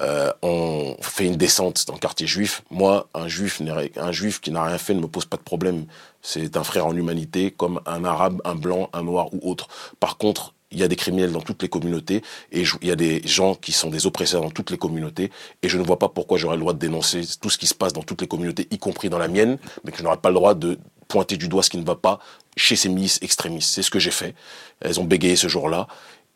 Euh, 0.00 0.32
on 0.42 0.96
fait 1.00 1.26
une 1.26 1.36
descente 1.36 1.84
dans 1.86 1.94
le 1.94 1.98
quartier 1.98 2.26
juif. 2.26 2.62
Moi, 2.70 3.08
un 3.14 3.26
juif, 3.26 3.60
un 3.96 4.12
juif 4.12 4.40
qui 4.40 4.50
n'a 4.50 4.62
rien 4.64 4.78
fait 4.78 4.94
ne 4.94 5.00
me 5.00 5.08
pose 5.08 5.24
pas 5.24 5.36
de 5.36 5.42
problème. 5.42 5.86
C'est 6.22 6.56
un 6.56 6.62
frère 6.62 6.86
en 6.86 6.94
humanité, 6.94 7.50
comme 7.50 7.80
un 7.86 8.04
arabe, 8.04 8.40
un 8.44 8.54
blanc, 8.54 8.90
un 8.92 9.02
noir 9.02 9.28
ou 9.32 9.50
autre. 9.50 9.68
Par 9.98 10.16
contre, 10.16 10.54
il 10.70 10.78
y 10.78 10.82
a 10.82 10.88
des 10.88 10.96
criminels 10.96 11.32
dans 11.32 11.40
toutes 11.40 11.62
les 11.62 11.68
communautés 11.68 12.22
et 12.52 12.62
il 12.82 12.88
y 12.88 12.90
a 12.90 12.96
des 12.96 13.22
gens 13.26 13.54
qui 13.54 13.72
sont 13.72 13.90
des 13.90 14.06
oppresseurs 14.06 14.42
dans 14.42 14.50
toutes 14.50 14.70
les 14.70 14.76
communautés 14.76 15.30
et 15.62 15.68
je 15.68 15.78
ne 15.78 15.82
vois 15.82 15.98
pas 15.98 16.08
pourquoi 16.08 16.38
j'aurais 16.38 16.56
le 16.56 16.60
droit 16.60 16.74
de 16.74 16.78
dénoncer 16.78 17.22
tout 17.40 17.50
ce 17.50 17.58
qui 17.58 17.66
se 17.66 17.74
passe 17.74 17.92
dans 17.92 18.02
toutes 18.02 18.20
les 18.20 18.28
communautés, 18.28 18.68
y 18.70 18.78
compris 18.78 19.08
dans 19.08 19.18
la 19.18 19.28
mienne, 19.28 19.58
mais 19.84 19.92
que 19.92 19.98
je 19.98 20.02
n'aurais 20.02 20.18
pas 20.18 20.28
le 20.28 20.34
droit 20.34 20.54
de 20.54 20.78
pointer 21.06 21.36
du 21.36 21.48
doigt 21.48 21.62
ce 21.62 21.70
qui 21.70 21.78
ne 21.78 21.84
va 21.84 21.96
pas 21.96 22.18
chez 22.56 22.76
ces 22.76 22.88
milices 22.90 23.18
extrémistes. 23.22 23.70
C'est 23.72 23.82
ce 23.82 23.90
que 23.90 23.98
j'ai 23.98 24.10
fait. 24.10 24.34
Elles 24.80 25.00
ont 25.00 25.04
bégayé 25.04 25.36
ce 25.36 25.48
jour-là 25.48 25.88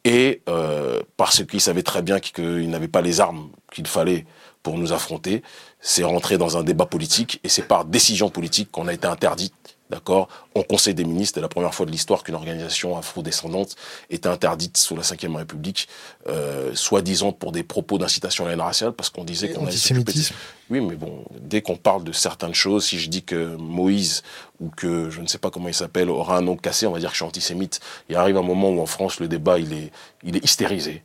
et 0.04 0.40
euh, 0.48 1.00
parce 1.16 1.44
qu'ils 1.44 1.60
savaient 1.60 1.82
très 1.82 2.02
bien 2.02 2.18
qu'ils 2.18 2.70
n'avaient 2.70 2.88
pas 2.88 3.02
les 3.02 3.20
armes 3.20 3.50
qu'il 3.72 3.86
fallait 3.86 4.26
pour 4.62 4.78
nous 4.78 4.92
affronter, 4.92 5.42
c'est 5.80 6.04
rentré 6.04 6.38
dans 6.38 6.56
un 6.56 6.62
débat 6.62 6.86
politique 6.86 7.40
et 7.44 7.48
c'est 7.48 7.62
par 7.62 7.84
décision 7.84 8.30
politique 8.30 8.70
qu'on 8.70 8.88
a 8.88 8.92
été 8.92 9.06
interdit 9.06 9.52
d'accord, 9.90 10.28
au 10.54 10.62
Conseil 10.62 10.94
des 10.94 11.04
ministres, 11.04 11.34
c'est 11.36 11.42
la 11.42 11.48
première 11.48 11.74
fois 11.74 11.86
de 11.86 11.90
l'histoire 11.90 12.22
qu'une 12.22 12.34
organisation 12.34 12.96
afro-descendante 12.96 13.76
était 14.10 14.28
interdite 14.28 14.76
sous 14.76 14.96
la 14.96 15.02
Ve 15.02 15.36
République, 15.36 15.88
euh, 16.28 16.74
soi-disant 16.74 17.32
pour 17.32 17.52
des 17.52 17.62
propos 17.62 17.98
d'incitation 17.98 18.44
à 18.44 18.48
la 18.48 18.54
haine 18.54 18.60
raciale, 18.60 18.92
parce 18.92 19.10
qu'on 19.10 19.24
disait 19.24 19.52
qu'on 19.52 19.66
antisémitisme. 19.66 20.34
Oui, 20.70 20.80
mais 20.80 20.96
bon, 20.96 21.24
dès 21.38 21.60
qu'on 21.60 21.76
parle 21.76 22.04
de 22.04 22.12
certaines 22.12 22.54
choses, 22.54 22.86
si 22.86 22.98
je 22.98 23.10
dis 23.10 23.22
que 23.22 23.56
Moïse 23.56 24.22
ou 24.60 24.70
que 24.70 25.10
je 25.10 25.20
ne 25.20 25.26
sais 25.26 25.38
pas 25.38 25.50
comment 25.50 25.68
il 25.68 25.74
s'appelle 25.74 26.08
aura 26.08 26.38
un 26.38 26.42
nom 26.42 26.56
cassé, 26.56 26.86
on 26.86 26.92
va 26.92 26.98
dire 26.98 27.10
que 27.10 27.14
je 27.14 27.18
suis 27.18 27.26
antisémite. 27.26 27.80
Il 28.08 28.16
arrive 28.16 28.38
un 28.38 28.42
moment 28.42 28.70
où 28.70 28.80
en 28.80 28.86
France 28.86 29.20
le 29.20 29.28
débat 29.28 29.58
il 29.58 29.72
est, 29.74 29.92
il 30.22 30.36
est 30.36 30.44
hystérisé. 30.44 31.02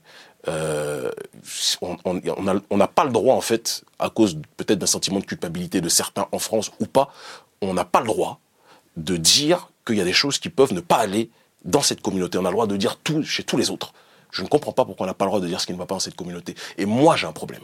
Euh, 0.48 1.12
on 2.06 2.78
n'a 2.78 2.88
pas 2.88 3.04
le 3.04 3.12
droit 3.12 3.36
en 3.36 3.42
fait, 3.42 3.84
à 4.00 4.10
cause 4.10 4.38
peut-être 4.56 4.80
d'un 4.80 4.86
sentiment 4.86 5.20
de 5.20 5.26
culpabilité 5.26 5.82
de 5.82 5.90
certains 5.90 6.28
en 6.32 6.40
France 6.40 6.72
ou 6.80 6.86
pas, 6.86 7.12
on 7.62 7.74
n'a 7.74 7.84
pas 7.84 8.00
le 8.00 8.08
droit 8.08 8.40
de 8.98 9.16
dire 9.16 9.70
qu'il 9.86 9.96
y 9.96 10.02
a 10.02 10.06
des 10.06 10.14
choses 10.14 10.40
qui 10.40 10.50
peuvent 10.50 10.74
ne 10.74 10.82
pas 10.82 10.98
aller 10.98 11.30
dans 11.64 11.82
cette 11.82 12.02
communauté. 12.02 12.38
On 12.38 12.46
a 12.46 12.50
le 12.50 12.54
droit 12.54 12.68
de 12.68 12.76
dire 12.76 12.98
tout 12.98 13.24
chez 13.24 13.44
tous 13.44 13.58
les 13.58 13.70
autres. 13.70 13.94
Je 14.32 14.42
ne 14.42 14.48
comprends 14.48 14.74
pas 14.74 14.84
pourquoi 14.84 15.06
on 15.06 15.08
n'a 15.08 15.14
pas 15.14 15.26
le 15.26 15.30
droit 15.30 15.40
de 15.40 15.48
dire 15.48 15.62
ce 15.62 15.66
qui 15.66 15.74
ne 15.74 15.78
va 15.78 15.86
pas 15.86 15.96
dans 15.96 16.00
cette 16.00 16.16
communauté. 16.16 16.56
Et 16.78 16.86
moi, 16.86 17.16
j'ai 17.16 17.28
un 17.28 17.32
problème. 17.32 17.62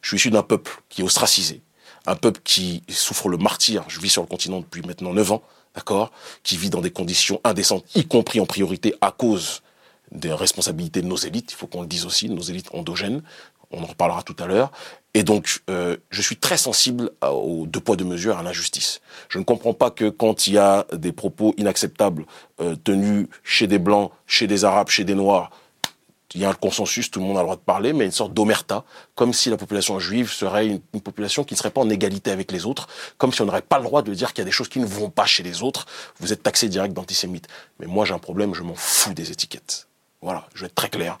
Je 0.00 0.08
suis 0.08 0.16
issu 0.16 0.30
d'un 0.30 0.42
peuple 0.42 0.82
qui 0.88 1.02
est 1.02 1.04
ostracisé, 1.04 1.62
un 2.06 2.16
peuple 2.16 2.40
qui 2.42 2.82
souffre 2.88 3.28
le 3.28 3.36
martyr. 3.36 3.84
Je 3.86 4.00
vis 4.00 4.10
sur 4.10 4.22
le 4.22 4.26
continent 4.26 4.60
depuis 4.60 4.82
maintenant 4.82 5.12
9 5.12 5.32
ans, 5.32 5.42
d'accord 5.76 6.10
Qui 6.42 6.56
vit 6.56 6.70
dans 6.70 6.80
des 6.80 6.90
conditions 6.90 7.40
indécentes, 7.44 7.84
y 7.94 8.04
compris 8.06 8.40
en 8.40 8.46
priorité 8.46 8.94
à 9.00 9.12
cause 9.12 9.62
des 10.10 10.32
responsabilités 10.32 11.00
de 11.00 11.06
nos 11.06 11.16
élites, 11.16 11.52
il 11.52 11.54
faut 11.54 11.66
qu'on 11.66 11.82
le 11.82 11.86
dise 11.86 12.04
aussi, 12.04 12.28
nos 12.28 12.42
élites 12.42 12.74
endogènes, 12.74 13.22
on 13.70 13.82
en 13.82 13.86
reparlera 13.86 14.22
tout 14.22 14.36
à 14.38 14.46
l'heure. 14.46 14.70
Et 15.14 15.24
donc, 15.24 15.62
euh, 15.68 15.96
je 16.10 16.22
suis 16.22 16.36
très 16.36 16.56
sensible 16.56 17.10
aux 17.22 17.66
deux 17.66 17.80
poids 17.80 17.96
deux 17.96 18.04
mesures 18.04 18.38
à 18.38 18.42
l'injustice. 18.42 19.00
Je 19.28 19.38
ne 19.38 19.44
comprends 19.44 19.74
pas 19.74 19.90
que 19.90 20.08
quand 20.08 20.46
il 20.46 20.54
y 20.54 20.58
a 20.58 20.86
des 20.92 21.12
propos 21.12 21.54
inacceptables 21.58 22.24
euh, 22.60 22.76
tenus 22.76 23.28
chez 23.42 23.66
des 23.66 23.78
blancs, 23.78 24.10
chez 24.26 24.46
des 24.46 24.64
arabes, 24.64 24.88
chez 24.88 25.04
des 25.04 25.14
noirs, 25.14 25.50
il 26.34 26.40
y 26.40 26.44
a 26.44 26.50
un 26.50 26.54
consensus, 26.54 27.10
tout 27.10 27.20
le 27.20 27.26
monde 27.26 27.36
a 27.36 27.40
le 27.40 27.44
droit 27.44 27.56
de 27.56 27.60
parler, 27.60 27.92
mais 27.92 28.06
une 28.06 28.12
sorte 28.12 28.32
d'omerta, 28.32 28.84
comme 29.14 29.32
si 29.32 29.50
la 29.50 29.56
population 29.56 29.98
juive 29.98 30.30
serait 30.30 30.66
une, 30.66 30.80
population 30.80 31.44
qui 31.44 31.54
ne 31.54 31.58
serait 31.58 31.70
pas 31.70 31.82
en 31.82 31.90
égalité 31.90 32.30
avec 32.30 32.52
les 32.52 32.64
autres, 32.64 32.88
comme 33.18 33.32
si 33.32 33.42
on 33.42 33.46
n'aurait 33.46 33.60
pas 33.60 33.78
le 33.78 33.84
droit 33.84 34.02
de 34.02 34.14
dire 34.14 34.32
qu'il 34.32 34.38
y 34.38 34.42
a 34.42 34.46
des 34.46 34.50
choses 34.50 34.68
qui 34.68 34.78
ne 34.78 34.86
vont 34.86 35.10
pas 35.10 35.26
chez 35.26 35.42
les 35.42 35.62
autres. 35.62 35.86
Vous 36.20 36.32
êtes 36.32 36.42
taxé 36.42 36.68
direct 36.68 36.94
d'antisémite. 36.94 37.48
Mais 37.80 37.86
moi, 37.86 38.04
j'ai 38.04 38.14
un 38.14 38.18
problème, 38.18 38.54
je 38.54 38.62
m'en 38.62 38.74
fous 38.74 39.12
des 39.12 39.30
étiquettes. 39.30 39.88
Voilà, 40.22 40.46
je 40.54 40.60
vais 40.60 40.66
être 40.66 40.74
très 40.74 40.88
clair. 40.88 41.18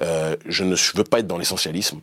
Euh, 0.00 0.36
je 0.46 0.64
ne 0.64 0.74
veux 0.96 1.04
pas 1.04 1.20
être 1.20 1.26
dans 1.26 1.38
l'essentialisme. 1.38 2.00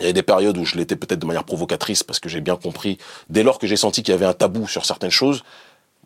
Il 0.00 0.06
y 0.06 0.08
a 0.08 0.12
des 0.12 0.22
périodes 0.22 0.56
où 0.58 0.64
je 0.64 0.76
l'étais 0.76 0.96
peut-être 0.96 1.20
de 1.20 1.26
manière 1.26 1.44
provocatrice 1.44 2.02
parce 2.02 2.18
que 2.18 2.28
j'ai 2.28 2.40
bien 2.40 2.56
compris, 2.56 2.98
dès 3.28 3.42
lors 3.42 3.58
que 3.58 3.66
j'ai 3.66 3.76
senti 3.76 4.02
qu'il 4.02 4.12
y 4.12 4.14
avait 4.14 4.26
un 4.26 4.32
tabou 4.32 4.66
sur 4.66 4.84
certaines 4.84 5.10
choses, 5.10 5.44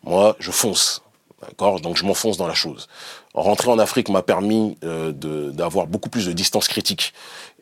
moi, 0.03 0.35
je 0.39 0.51
fonce. 0.51 1.01
D'accord? 1.41 1.79
Donc 1.79 1.97
je 1.97 2.05
m'enfonce 2.05 2.37
dans 2.37 2.47
la 2.47 2.53
chose. 2.53 2.87
Rentrer 3.33 3.69
en 3.69 3.79
Afrique 3.79 4.09
m'a 4.09 4.23
permis 4.23 4.77
euh, 4.83 5.11
d'avoir 5.51 5.87
beaucoup 5.87 6.09
plus 6.09 6.25
de 6.25 6.33
distance 6.33 6.67
critique 6.67 7.13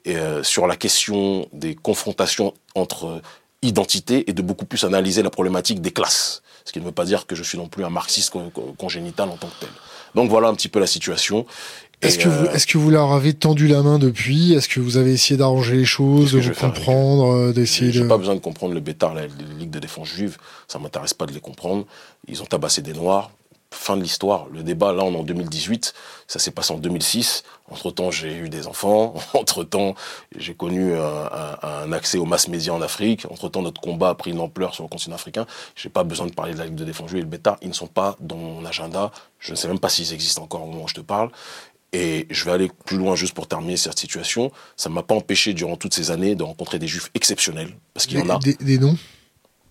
euh, 0.07 0.43
sur 0.43 0.67
la 0.67 0.75
question 0.75 1.47
des 1.51 1.75
confrontations 1.75 2.53
entre 2.75 3.21
identités 3.61 4.29
et 4.29 4.33
de 4.33 4.41
beaucoup 4.41 4.65
plus 4.65 4.83
analyser 4.83 5.23
la 5.23 5.29
problématique 5.29 5.81
des 5.81 5.91
classes. 5.91 6.41
Ce 6.63 6.71
qui 6.71 6.79
ne 6.79 6.85
veut 6.85 6.91
pas 6.91 7.05
dire 7.05 7.27
que 7.27 7.35
je 7.35 7.43
suis 7.43 7.57
non 7.57 7.67
plus 7.67 7.83
un 7.83 7.89
marxiste 7.89 8.33
congénital 8.77 9.29
en 9.29 9.37
tant 9.37 9.47
que 9.47 9.59
tel. 9.61 9.69
Donc 10.15 10.29
voilà 10.29 10.47
un 10.47 10.55
petit 10.55 10.69
peu 10.69 10.79
la 10.79 10.87
situation. 10.87 11.45
Est-ce 12.05 12.19
que, 12.19 12.29
vous, 12.29 12.45
euh, 12.45 12.53
est-ce 12.53 12.67
que 12.67 12.77
vous 12.77 12.89
leur 12.89 13.11
avez 13.11 13.33
tendu 13.33 13.67
la 13.67 13.81
main 13.81 13.99
depuis? 13.99 14.53
Est-ce 14.53 14.69
que 14.69 14.79
vous 14.79 14.97
avez 14.97 15.13
essayé 15.13 15.37
d'arranger 15.37 15.75
les 15.75 15.85
choses, 15.85 16.33
de 16.33 16.53
comprendre, 16.53 17.33
euh, 17.33 17.53
d'essayer 17.53 17.87
de... 17.87 17.93
J'ai 17.93 18.07
pas 18.07 18.17
besoin 18.17 18.35
de 18.35 18.39
comprendre 18.39 18.73
le 18.73 18.79
Bétard, 18.79 19.13
la, 19.13 19.25
Ligue 19.27 19.71
de 19.71 19.79
défense 19.79 20.09
juive. 20.09 20.37
Ça 20.67 20.79
m'intéresse 20.79 21.13
pas 21.13 21.25
de 21.25 21.33
les 21.33 21.39
comprendre. 21.39 21.85
Ils 22.27 22.41
ont 22.41 22.45
tabassé 22.45 22.81
des 22.81 22.93
Noirs. 22.93 23.31
Fin 23.71 23.97
de 23.97 24.03
l'histoire. 24.03 24.47
Le 24.53 24.63
débat, 24.63 24.93
là, 24.93 25.03
on 25.03 25.13
est 25.13 25.17
en 25.17 25.23
2018. 25.23 25.93
Ça 26.27 26.39
s'est 26.39 26.51
passé 26.51 26.71
en 26.71 26.77
2006. 26.77 27.43
Entre-temps, 27.69 28.09
j'ai 28.09 28.33
eu 28.33 28.47
des 28.47 28.67
enfants. 28.67 29.15
Entre-temps, 29.33 29.95
j'ai 30.37 30.53
connu 30.53 30.93
un, 30.93 31.91
accès 31.91 32.17
aux 32.17 32.25
mass 32.25 32.47
médias 32.47 32.71
en 32.71 32.81
Afrique. 32.81 33.25
Entre-temps, 33.29 33.63
notre 33.63 33.81
combat 33.81 34.09
a 34.09 34.15
pris 34.15 34.31
une 34.31 34.39
ampleur 34.39 34.73
sur 34.73 34.83
le 34.83 34.89
continent 34.89 35.15
africain. 35.15 35.45
J'ai 35.75 35.89
pas 35.89 36.03
besoin 36.05 36.27
de 36.27 36.33
parler 36.33 36.53
de 36.53 36.59
la 36.59 36.65
Ligue 36.65 36.75
de 36.75 36.85
défense 36.85 37.09
juive 37.09 37.19
et 37.19 37.23
le 37.23 37.29
Bétard. 37.29 37.57
Ils 37.61 37.67
ne 37.67 37.73
sont 37.73 37.87
pas 37.87 38.15
dans 38.21 38.37
mon 38.37 38.63
agenda. 38.63 39.11
Je 39.39 39.51
ne 39.51 39.55
sais 39.57 39.67
même 39.67 39.79
pas 39.79 39.89
s'ils 39.89 40.13
existent 40.13 40.43
encore 40.43 40.63
au 40.63 40.67
moment 40.67 40.83
où 40.85 40.87
je 40.87 40.93
te 40.93 41.01
parle. 41.01 41.29
Et 41.95 42.27
je 42.29 42.43
vais 42.43 42.51
aller 42.51 42.69
plus 42.85 42.97
loin 42.97 43.15
juste 43.15 43.33
pour 43.33 43.47
terminer 43.47 43.77
cette 43.77 43.97
situation. 43.97 44.51
Ça 44.75 44.89
ne 44.89 44.95
m'a 44.95 45.01
pas 45.01 45.15
empêché 45.15 45.53
durant 45.53 45.77
toutes 45.77 45.93
ces 45.93 46.11
années 46.11 46.35
de 46.35 46.43
rencontrer 46.43 46.77
des 46.77 46.87
juifs 46.87 47.09
exceptionnels. 47.13 47.69
Parce 47.93 48.05
qu'il 48.05 48.19
y 48.19 48.21
en 48.21 48.29
a. 48.29 48.37
Des, 48.39 48.77
noms? 48.77 48.97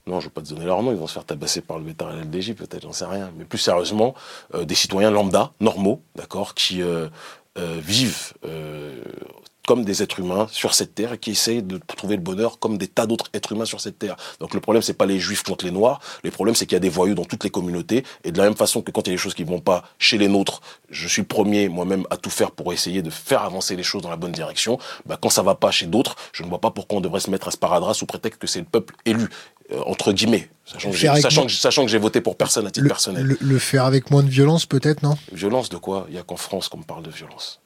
Non, 0.06 0.20
je 0.20 0.26
ne 0.26 0.30
vais 0.30 0.34
pas 0.34 0.40
te 0.40 0.48
donner 0.48 0.64
leur 0.64 0.82
nom, 0.82 0.90
ils 0.90 0.96
vont 0.96 1.06
se 1.06 1.12
faire 1.12 1.26
tabasser 1.26 1.60
par 1.60 1.78
le 1.78 1.84
bétail 1.84 2.22
LDJ, 2.22 2.54
peut-être, 2.54 2.82
j'en 2.82 2.94
sais 2.94 3.04
rien. 3.04 3.30
Mais 3.36 3.44
plus 3.44 3.58
sérieusement, 3.58 4.14
euh, 4.54 4.64
des 4.64 4.74
citoyens 4.74 5.10
lambda, 5.10 5.52
normaux, 5.60 6.02
d'accord, 6.16 6.54
qui 6.54 6.80
euh, 6.80 7.08
euh, 7.58 7.78
vivent 7.82 8.32
comme 9.66 9.84
des 9.84 10.02
êtres 10.02 10.20
humains 10.20 10.46
sur 10.50 10.74
cette 10.74 10.94
terre 10.94 11.14
et 11.14 11.18
qui 11.18 11.30
essayent 11.30 11.62
de 11.62 11.78
trouver 11.78 12.16
le 12.16 12.22
bonheur 12.22 12.58
comme 12.58 12.78
des 12.78 12.88
tas 12.88 13.06
d'autres 13.06 13.30
êtres 13.32 13.52
humains 13.52 13.64
sur 13.64 13.80
cette 13.80 13.98
terre. 13.98 14.16
Donc 14.40 14.54
le 14.54 14.60
problème 14.60 14.82
c'est 14.82 14.94
pas 14.94 15.06
les 15.06 15.18
juifs 15.18 15.42
contre 15.42 15.64
les 15.64 15.70
noirs, 15.70 16.00
le 16.22 16.30
problème 16.30 16.54
c'est 16.54 16.66
qu'il 16.66 16.74
y 16.74 16.76
a 16.76 16.80
des 16.80 16.88
voyous 16.88 17.14
dans 17.14 17.24
toutes 17.24 17.44
les 17.44 17.50
communautés 17.50 18.04
et 18.24 18.32
de 18.32 18.38
la 18.38 18.44
même 18.44 18.56
façon 18.56 18.82
que 18.82 18.90
quand 18.90 19.06
il 19.06 19.10
y 19.10 19.12
a 19.12 19.16
des 19.16 19.22
choses 19.22 19.34
qui 19.34 19.44
vont 19.44 19.60
pas 19.60 19.84
chez 19.98 20.18
les 20.18 20.28
nôtres, 20.28 20.60
je 20.90 21.08
suis 21.08 21.22
le 21.22 21.28
premier 21.28 21.68
moi-même 21.68 22.06
à 22.10 22.16
tout 22.16 22.30
faire 22.30 22.50
pour 22.50 22.72
essayer 22.72 23.02
de 23.02 23.10
faire 23.10 23.42
avancer 23.42 23.76
les 23.76 23.82
choses 23.82 24.02
dans 24.02 24.10
la 24.10 24.16
bonne 24.16 24.32
direction. 24.32 24.78
Bah, 25.06 25.18
quand 25.20 25.30
ça 25.30 25.42
va 25.42 25.54
pas 25.54 25.70
chez 25.70 25.86
d'autres, 25.86 26.16
je 26.32 26.42
ne 26.42 26.48
vois 26.48 26.60
pas 26.60 26.70
pourquoi 26.70 26.98
on 26.98 27.00
devrait 27.00 27.20
se 27.20 27.30
mettre 27.30 27.48
à 27.48 27.50
sparadrap 27.50 27.94
sous 27.94 28.06
prétexte 28.06 28.40
que 28.40 28.46
c'est 28.46 28.60
le 28.60 28.66
peuple 28.66 28.94
élu. 29.04 29.28
Euh, 29.72 29.80
entre 29.86 30.12
guillemets, 30.12 30.50
sachant 30.66 30.90
que, 30.90 31.88
j'ai, 31.88 31.98
voté 31.98 32.20
pour 32.20 32.36
personne 32.36 32.66
à 32.66 32.70
titre 32.70 32.86
personnel. 32.86 33.24
Le, 33.24 33.38
le, 33.40 33.58
faire 33.58 33.86
avec 33.86 34.10
moins 34.10 34.22
de 34.22 34.28
violence 34.28 34.66
peut-être, 34.66 35.02
non? 35.02 35.16
Violence 35.32 35.70
de 35.70 35.78
quoi? 35.78 36.04
Il 36.10 36.14
y 36.14 36.18
a 36.18 36.22
qu'en 36.22 36.36
France 36.36 36.68
qu'on 36.68 36.76
me 36.76 36.82
parle 36.82 37.02
de 37.02 37.10
violence 37.10 37.62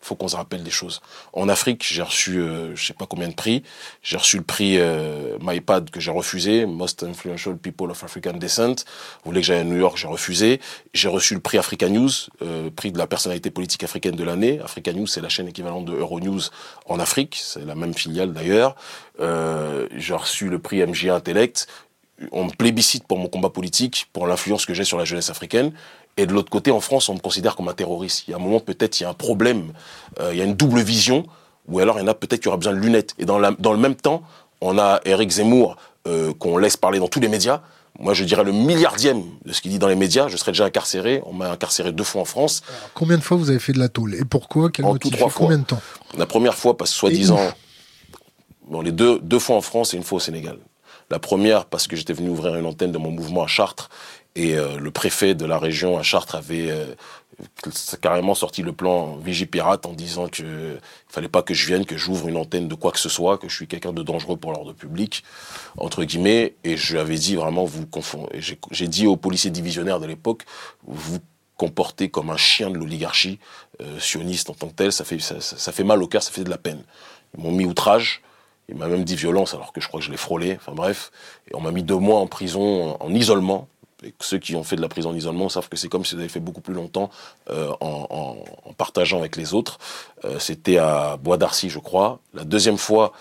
faut 0.00 0.14
qu'on 0.14 0.28
se 0.28 0.36
rappelle 0.36 0.62
des 0.62 0.70
choses. 0.70 1.00
En 1.32 1.48
Afrique, 1.48 1.84
j'ai 1.86 2.02
reçu, 2.02 2.38
euh, 2.38 2.74
je 2.74 2.84
sais 2.84 2.94
pas 2.94 3.06
combien 3.06 3.28
de 3.28 3.34
prix. 3.34 3.62
J'ai 4.02 4.16
reçu 4.16 4.38
le 4.38 4.42
prix 4.42 4.78
euh, 4.78 5.36
MyPad 5.40 5.90
que 5.90 6.00
j'ai 6.00 6.10
refusé, 6.10 6.64
Most 6.66 7.02
Influential 7.02 7.56
People 7.56 7.90
of 7.90 8.02
African 8.02 8.32
Descent. 8.32 8.84
Vous 9.24 9.30
voulez 9.30 9.40
que 9.40 9.46
j'aille 9.46 9.60
à 9.60 9.64
New 9.64 9.76
York, 9.76 9.96
j'ai 9.98 10.08
refusé. 10.08 10.60
J'ai 10.94 11.08
reçu 11.08 11.34
le 11.34 11.40
prix 11.40 11.58
Africa 11.58 11.88
News, 11.88 12.10
euh, 12.42 12.70
prix 12.70 12.92
de 12.92 12.98
la 12.98 13.06
personnalité 13.06 13.50
politique 13.50 13.84
africaine 13.84 14.16
de 14.16 14.24
l'année. 14.24 14.60
Africa 14.60 14.92
News, 14.92 15.06
c'est 15.06 15.20
la 15.20 15.28
chaîne 15.28 15.48
équivalente 15.48 15.84
de 15.84 15.92
Euronews 15.92 16.40
en 16.86 16.98
Afrique. 16.98 17.38
C'est 17.42 17.64
la 17.64 17.74
même 17.74 17.94
filiale 17.94 18.32
d'ailleurs. 18.32 18.76
Euh, 19.20 19.86
j'ai 19.94 20.14
reçu 20.14 20.48
le 20.48 20.58
prix 20.58 20.84
MJ 20.84 21.08
Intellect. 21.08 21.66
On 22.32 22.44
me 22.44 22.50
plébiscite 22.50 23.06
pour 23.06 23.18
mon 23.18 23.28
combat 23.28 23.48
politique, 23.48 24.08
pour 24.12 24.26
l'influence 24.26 24.66
que 24.66 24.74
j'ai 24.74 24.84
sur 24.84 24.98
la 24.98 25.04
jeunesse 25.04 25.30
africaine. 25.30 25.72
Et 26.16 26.26
de 26.26 26.32
l'autre 26.32 26.50
côté, 26.50 26.70
en 26.70 26.80
France, 26.80 27.08
on 27.08 27.14
me 27.14 27.20
considère 27.20 27.56
comme 27.56 27.68
un 27.68 27.74
terroriste. 27.74 28.24
Il 28.28 28.32
y 28.32 28.34
a 28.34 28.36
un 28.36 28.40
moment, 28.40 28.60
peut-être, 28.60 29.00
il 29.00 29.04
y 29.04 29.06
a 29.06 29.10
un 29.10 29.14
problème. 29.14 29.72
Euh, 30.20 30.30
il 30.32 30.38
y 30.38 30.42
a 30.42 30.44
une 30.44 30.54
double 30.54 30.80
vision, 30.80 31.24
ou 31.68 31.78
alors 31.78 31.98
il 31.98 32.02
y 32.02 32.04
en 32.04 32.08
a 32.08 32.14
peut-être 32.14 32.42
qui 32.42 32.48
aura 32.48 32.56
besoin 32.56 32.74
de 32.74 32.78
lunettes. 32.78 33.14
Et 33.18 33.24
dans, 33.24 33.38
la, 33.38 33.52
dans 33.52 33.72
le 33.72 33.78
même 33.78 33.94
temps, 33.94 34.22
on 34.60 34.78
a 34.78 35.00
Eric 35.04 35.30
Zemmour, 35.30 35.76
euh, 36.06 36.32
qu'on 36.34 36.58
laisse 36.58 36.76
parler 36.76 36.98
dans 36.98 37.08
tous 37.08 37.20
les 37.20 37.28
médias. 37.28 37.62
Moi, 37.98 38.14
je 38.14 38.24
dirais 38.24 38.44
le 38.44 38.52
milliardième 38.52 39.22
de 39.44 39.52
ce 39.52 39.60
qu'il 39.60 39.70
dit 39.70 39.78
dans 39.78 39.88
les 39.88 39.96
médias. 39.96 40.28
Je 40.28 40.36
serais 40.36 40.52
déjà 40.52 40.64
incarcéré. 40.64 41.22
On 41.26 41.32
m'a 41.32 41.50
incarcéré 41.50 41.92
deux 41.92 42.04
fois 42.04 42.22
en 42.22 42.24
France. 42.24 42.62
combien 42.94 43.18
de 43.18 43.22
fois 43.22 43.36
vous 43.36 43.50
avez 43.50 43.58
fait 43.58 43.72
de 43.72 43.78
la 43.78 43.88
tôle 43.88 44.14
Et 44.14 44.24
pourquoi 44.24 44.70
Quel 44.70 44.84
en 44.84 44.96
tout 44.96 45.10
trois 45.10 45.28
fois. 45.28 45.46
Combien 45.46 45.58
de 45.58 45.64
temps 45.64 45.80
La 46.16 46.26
première 46.26 46.54
fois, 46.54 46.76
parce 46.76 46.92
que 46.92 46.96
soi-disant... 46.96 47.40
Bon, 48.68 48.80
les 48.82 48.92
deux, 48.92 49.18
deux 49.18 49.40
fois 49.40 49.56
en 49.56 49.60
France 49.60 49.94
et 49.94 49.96
une 49.96 50.04
fois 50.04 50.16
au 50.16 50.20
Sénégal. 50.20 50.58
La 51.10 51.18
première, 51.18 51.66
parce 51.66 51.88
que 51.88 51.96
j'étais 51.96 52.12
venu 52.12 52.28
ouvrir 52.28 52.54
une 52.54 52.66
antenne 52.66 52.92
de 52.92 52.98
mon 52.98 53.10
mouvement 53.10 53.42
à 53.42 53.48
Chartres 53.48 53.90
et 54.36 54.54
euh, 54.54 54.78
le 54.78 54.90
préfet 54.90 55.34
de 55.34 55.44
la 55.44 55.58
région 55.58 55.98
à 55.98 56.02
Chartres 56.02 56.36
avait 56.36 56.70
euh, 56.70 56.86
carrément 58.00 58.34
sorti 58.34 58.62
le 58.62 58.72
plan 58.72 59.16
Vigipirate 59.16 59.86
en 59.86 59.92
disant 59.92 60.28
qu'il 60.28 60.46
ne 60.46 60.76
fallait 61.08 61.28
pas 61.28 61.42
que 61.42 61.54
je 61.54 61.66
vienne, 61.66 61.84
que 61.84 61.96
j'ouvre 61.96 62.28
une 62.28 62.36
antenne 62.36 62.68
de 62.68 62.74
quoi 62.74 62.92
que 62.92 62.98
ce 62.98 63.08
soit, 63.08 63.38
que 63.38 63.48
je 63.48 63.54
suis 63.54 63.66
quelqu'un 63.66 63.92
de 63.92 64.02
dangereux 64.02 64.36
pour 64.36 64.52
l'ordre 64.52 64.72
public, 64.72 65.24
entre 65.76 66.04
guillemets. 66.04 66.54
Et 66.64 66.76
je 66.76 66.92
lui 66.92 67.00
avais 67.00 67.16
dit 67.16 67.36
vraiment, 67.36 67.64
vous 67.64 67.86
confondez. 67.86 68.40
J'ai 68.70 68.88
dit 68.88 69.06
aux 69.06 69.16
policiers 69.16 69.50
divisionnaires 69.50 70.00
de 70.00 70.06
l'époque, 70.06 70.44
vous 70.86 71.18
comportez 71.56 72.08
comme 72.08 72.30
un 72.30 72.38
chien 72.38 72.70
de 72.70 72.78
l'oligarchie 72.78 73.38
euh, 73.82 73.98
sioniste 73.98 74.48
en 74.48 74.54
tant 74.54 74.68
que 74.68 74.74
tel, 74.74 74.92
ça 74.92 75.04
fait, 75.04 75.18
ça, 75.18 75.72
fait 75.72 75.84
mal 75.84 76.02
au 76.02 76.06
cœur, 76.06 76.22
ça 76.22 76.30
fait 76.30 76.44
de 76.44 76.50
la 76.50 76.56
peine. 76.56 76.82
Ils 77.36 77.42
m'ont 77.42 77.52
mis 77.52 77.66
outrage, 77.66 78.22
il 78.70 78.76
m'a 78.76 78.86
même 78.86 79.04
dit 79.04 79.16
violence 79.16 79.52
alors 79.52 79.72
que 79.72 79.80
je 79.80 79.88
crois 79.88 80.00
que 80.00 80.06
je 80.06 80.10
l'ai 80.10 80.16
frôlé, 80.16 80.56
enfin 80.56 80.72
bref. 80.72 81.10
Et 81.50 81.54
on 81.54 81.60
m'a 81.60 81.70
mis 81.70 81.82
deux 81.82 81.98
mois 81.98 82.20
en 82.20 82.26
prison, 82.26 82.96
en 82.98 83.14
isolement, 83.14 83.68
ceux 84.20 84.38
qui 84.38 84.56
ont 84.56 84.62
fait 84.62 84.76
de 84.76 84.80
la 84.80 84.88
prison 84.88 85.12
d'isolement 85.12 85.48
savent 85.48 85.68
que 85.68 85.76
c'est 85.76 85.88
comme 85.88 86.04
si 86.04 86.14
vous 86.14 86.20
avez 86.20 86.28
fait 86.28 86.40
beaucoup 86.40 86.60
plus 86.60 86.74
longtemps 86.74 87.10
euh, 87.50 87.72
en, 87.80 88.36
partageant 88.76 89.18
avec 89.18 89.36
les 89.36 89.54
autres. 89.54 89.78
Euh, 90.24 90.38
c'était 90.38 90.78
à 90.78 91.16
Bois 91.16 91.36
d'Arcy, 91.36 91.68
je 91.68 91.78
crois. 91.78 92.20
La 92.34 92.44
deuxième 92.44 92.78
fois, 92.78 93.12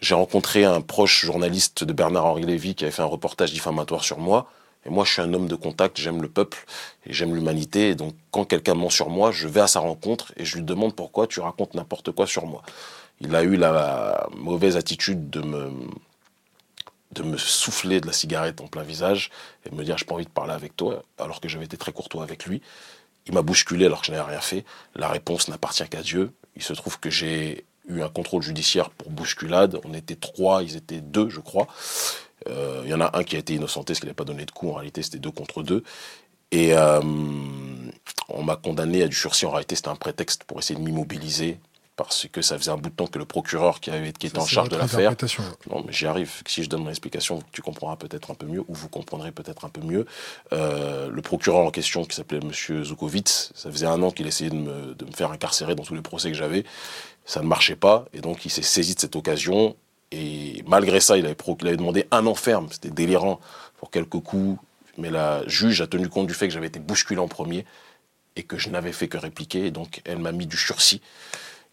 j'ai 0.00 0.14
rencontré 0.14 0.64
un 0.64 0.80
proche 0.80 1.24
journaliste 1.24 1.84
de 1.84 1.92
Bernard-Henri 1.92 2.44
Lévy 2.44 2.74
qui 2.74 2.84
avait 2.84 2.92
fait 2.92 3.02
un 3.02 3.06
reportage 3.06 3.52
diffamatoire 3.52 4.02
sur 4.02 4.18
moi. 4.18 4.50
Et 4.86 4.90
moi, 4.90 5.04
je 5.04 5.12
suis 5.12 5.22
un 5.22 5.32
homme 5.34 5.46
de 5.46 5.56
contact, 5.56 6.00
j'aime 6.00 6.22
le 6.22 6.28
peuple 6.28 6.64
et 7.06 7.12
j'aime 7.12 7.34
l'humanité. 7.34 7.90
Et 7.90 7.94
donc, 7.94 8.14
quand 8.30 8.44
quelqu'un 8.46 8.74
ment 8.74 8.88
sur 8.88 9.10
moi, 9.10 9.30
je 9.30 9.46
vais 9.46 9.60
à 9.60 9.66
sa 9.66 9.80
rencontre 9.80 10.32
et 10.36 10.44
je 10.44 10.56
lui 10.56 10.64
demande 10.64 10.94
pourquoi 10.94 11.26
tu 11.26 11.40
racontes 11.40 11.74
n'importe 11.74 12.12
quoi 12.12 12.26
sur 12.26 12.46
moi. 12.46 12.62
Il 13.20 13.36
a 13.36 13.42
eu 13.42 13.56
la 13.56 14.26
mauvaise 14.34 14.78
attitude 14.78 15.28
de 15.28 15.40
me 15.42 15.70
de 17.12 17.22
me 17.22 17.36
souffler 17.36 18.00
de 18.00 18.06
la 18.06 18.12
cigarette 18.12 18.60
en 18.60 18.68
plein 18.68 18.82
visage 18.82 19.30
et 19.64 19.74
me 19.74 19.84
dire 19.84 19.98
j'ai 19.98 20.04
pas 20.04 20.14
envie 20.14 20.24
de 20.24 20.30
parler 20.30 20.52
avec 20.52 20.76
toi 20.76 21.02
alors 21.18 21.40
que 21.40 21.48
j'avais 21.48 21.64
été 21.64 21.76
très 21.76 21.92
courtois 21.92 22.22
avec 22.22 22.46
lui. 22.46 22.62
Il 23.26 23.34
m'a 23.34 23.42
bousculé 23.42 23.86
alors 23.86 24.00
que 24.00 24.06
je 24.06 24.12
n'avais 24.12 24.30
rien 24.30 24.40
fait. 24.40 24.64
La 24.94 25.08
réponse 25.08 25.48
n'appartient 25.48 25.88
qu'à 25.88 26.02
Dieu. 26.02 26.32
Il 26.56 26.62
se 26.62 26.72
trouve 26.72 26.98
que 26.98 27.10
j'ai 27.10 27.64
eu 27.88 28.02
un 28.02 28.08
contrôle 28.08 28.42
judiciaire 28.42 28.90
pour 28.90 29.10
bousculade. 29.10 29.78
On 29.84 29.94
était 29.94 30.16
trois, 30.16 30.62
ils 30.62 30.76
étaient 30.76 31.00
deux, 31.00 31.28
je 31.28 31.40
crois. 31.40 31.66
Euh, 32.48 32.82
il 32.84 32.90
y 32.90 32.94
en 32.94 33.00
a 33.00 33.16
un 33.18 33.22
qui 33.22 33.36
a 33.36 33.38
été 33.38 33.54
innocenté, 33.54 33.92
parce 33.92 34.00
qu'il 34.00 34.06
n'avait 34.06 34.14
pas 34.14 34.24
donné 34.24 34.46
de 34.46 34.50
coup. 34.50 34.70
En 34.70 34.74
réalité, 34.74 35.02
c'était 35.02 35.18
deux 35.18 35.30
contre 35.30 35.62
deux. 35.62 35.82
Et 36.50 36.74
euh, 36.74 37.00
on 38.28 38.42
m'a 38.42 38.56
condamné 38.56 39.02
à 39.02 39.08
du 39.08 39.14
sursis. 39.14 39.46
En 39.46 39.50
réalité, 39.50 39.76
c'était 39.76 39.88
un 39.88 39.96
prétexte 39.96 40.44
pour 40.44 40.58
essayer 40.58 40.78
de 40.78 40.84
m'immobiliser, 40.84 41.60
parce 42.04 42.26
que 42.30 42.42
ça 42.42 42.58
faisait 42.58 42.70
un 42.70 42.76
bout 42.76 42.90
de 42.90 42.94
temps 42.94 43.06
que 43.06 43.18
le 43.18 43.24
procureur 43.24 43.80
qui, 43.80 43.90
avait, 43.90 44.12
qui 44.12 44.26
était 44.26 44.38
en 44.38 44.46
charge 44.46 44.68
de 44.68 44.76
l'affaire. 44.76 45.14
Non, 45.70 45.82
mais 45.86 45.92
j'y 45.92 46.06
arrive. 46.06 46.30
Si 46.46 46.62
je 46.62 46.68
donne 46.68 46.84
mon 46.84 46.90
explication, 46.90 47.40
tu 47.52 47.62
comprendras 47.62 47.96
peut-être 47.96 48.30
un 48.30 48.34
peu 48.34 48.46
mieux, 48.46 48.60
ou 48.68 48.74
vous 48.74 48.88
comprendrez 48.88 49.32
peut-être 49.32 49.64
un 49.64 49.68
peu 49.68 49.80
mieux. 49.80 50.06
Euh, 50.52 51.08
le 51.10 51.22
procureur 51.22 51.60
en 51.60 51.70
question, 51.70 52.04
qui 52.04 52.16
s'appelait 52.16 52.40
M. 52.42 52.84
Zukovitz, 52.84 53.52
ça 53.54 53.70
faisait 53.70 53.86
un 53.86 54.02
an 54.02 54.10
qu'il 54.10 54.26
essayait 54.26 54.50
de 54.50 54.56
me, 54.56 54.94
de 54.94 55.04
me 55.04 55.12
faire 55.12 55.30
incarcérer 55.30 55.74
dans 55.74 55.84
tous 55.84 55.94
les 55.94 56.02
procès 56.02 56.30
que 56.30 56.36
j'avais. 56.36 56.64
Ça 57.24 57.40
ne 57.40 57.46
marchait 57.46 57.76
pas, 57.76 58.06
et 58.12 58.20
donc 58.20 58.44
il 58.44 58.50
s'est 58.50 58.62
saisi 58.62 58.94
de 58.94 59.00
cette 59.00 59.16
occasion. 59.16 59.76
Et 60.12 60.64
malgré 60.66 61.00
ça, 61.00 61.16
il 61.16 61.24
avait, 61.26 61.36
il 61.60 61.68
avait 61.68 61.76
demandé 61.76 62.06
un 62.10 62.26
an 62.26 62.34
ferme. 62.34 62.68
C'était 62.70 62.90
délirant 62.90 63.40
pour 63.78 63.90
quelques 63.90 64.20
coups. 64.20 64.58
Mais 64.98 65.10
la 65.10 65.46
juge 65.46 65.80
a 65.80 65.86
tenu 65.86 66.08
compte 66.08 66.26
du 66.26 66.34
fait 66.34 66.48
que 66.48 66.52
j'avais 66.52 66.66
été 66.66 66.80
bousculé 66.80 67.20
en 67.20 67.28
premier 67.28 67.64
et 68.36 68.42
que 68.42 68.58
je 68.58 68.68
n'avais 68.70 68.92
fait 68.92 69.08
que 69.08 69.16
répliquer. 69.16 69.66
Et 69.66 69.70
donc, 69.70 70.02
elle 70.04 70.18
m'a 70.18 70.32
mis 70.32 70.46
du 70.46 70.56
sursis. 70.56 71.00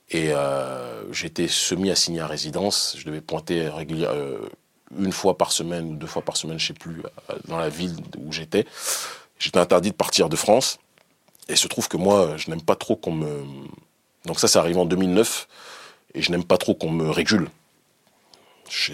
Et 0.09 0.31
euh, 0.31 1.11
j'étais 1.11 1.47
semi-assigné 1.47 2.21
à 2.21 2.27
résidence. 2.27 2.95
Je 2.97 3.05
devais 3.05 3.21
pointer 3.21 3.67
régulièrement, 3.67 4.15
euh, 4.15 4.49
une 4.97 5.11
fois 5.11 5.37
par 5.37 5.51
semaine 5.51 5.91
ou 5.91 5.95
deux 5.95 6.07
fois 6.07 6.21
par 6.21 6.37
semaine, 6.37 6.59
je 6.59 6.67
sais 6.67 6.73
plus, 6.73 7.01
euh, 7.01 7.35
dans 7.47 7.57
la 7.57 7.69
ville 7.69 7.95
où 8.17 8.31
j'étais. 8.31 8.65
J'étais 9.37 9.59
interdit 9.59 9.91
de 9.91 9.95
partir 9.95 10.29
de 10.29 10.35
France. 10.35 10.79
Et 11.49 11.55
se 11.55 11.67
trouve 11.67 11.87
que 11.87 11.97
moi, 11.97 12.37
je 12.37 12.49
n'aime 12.49 12.61
pas 12.61 12.75
trop 12.75 12.95
qu'on 12.95 13.11
me... 13.11 13.43
Donc 14.25 14.39
ça, 14.39 14.47
c'est 14.47 14.59
arrivé 14.59 14.79
en 14.79 14.85
2009. 14.85 15.47
Et 16.13 16.21
je 16.21 16.31
n'aime 16.31 16.43
pas 16.43 16.57
trop 16.57 16.73
qu'on 16.73 16.89
me 16.89 17.09
régule. 17.09 17.49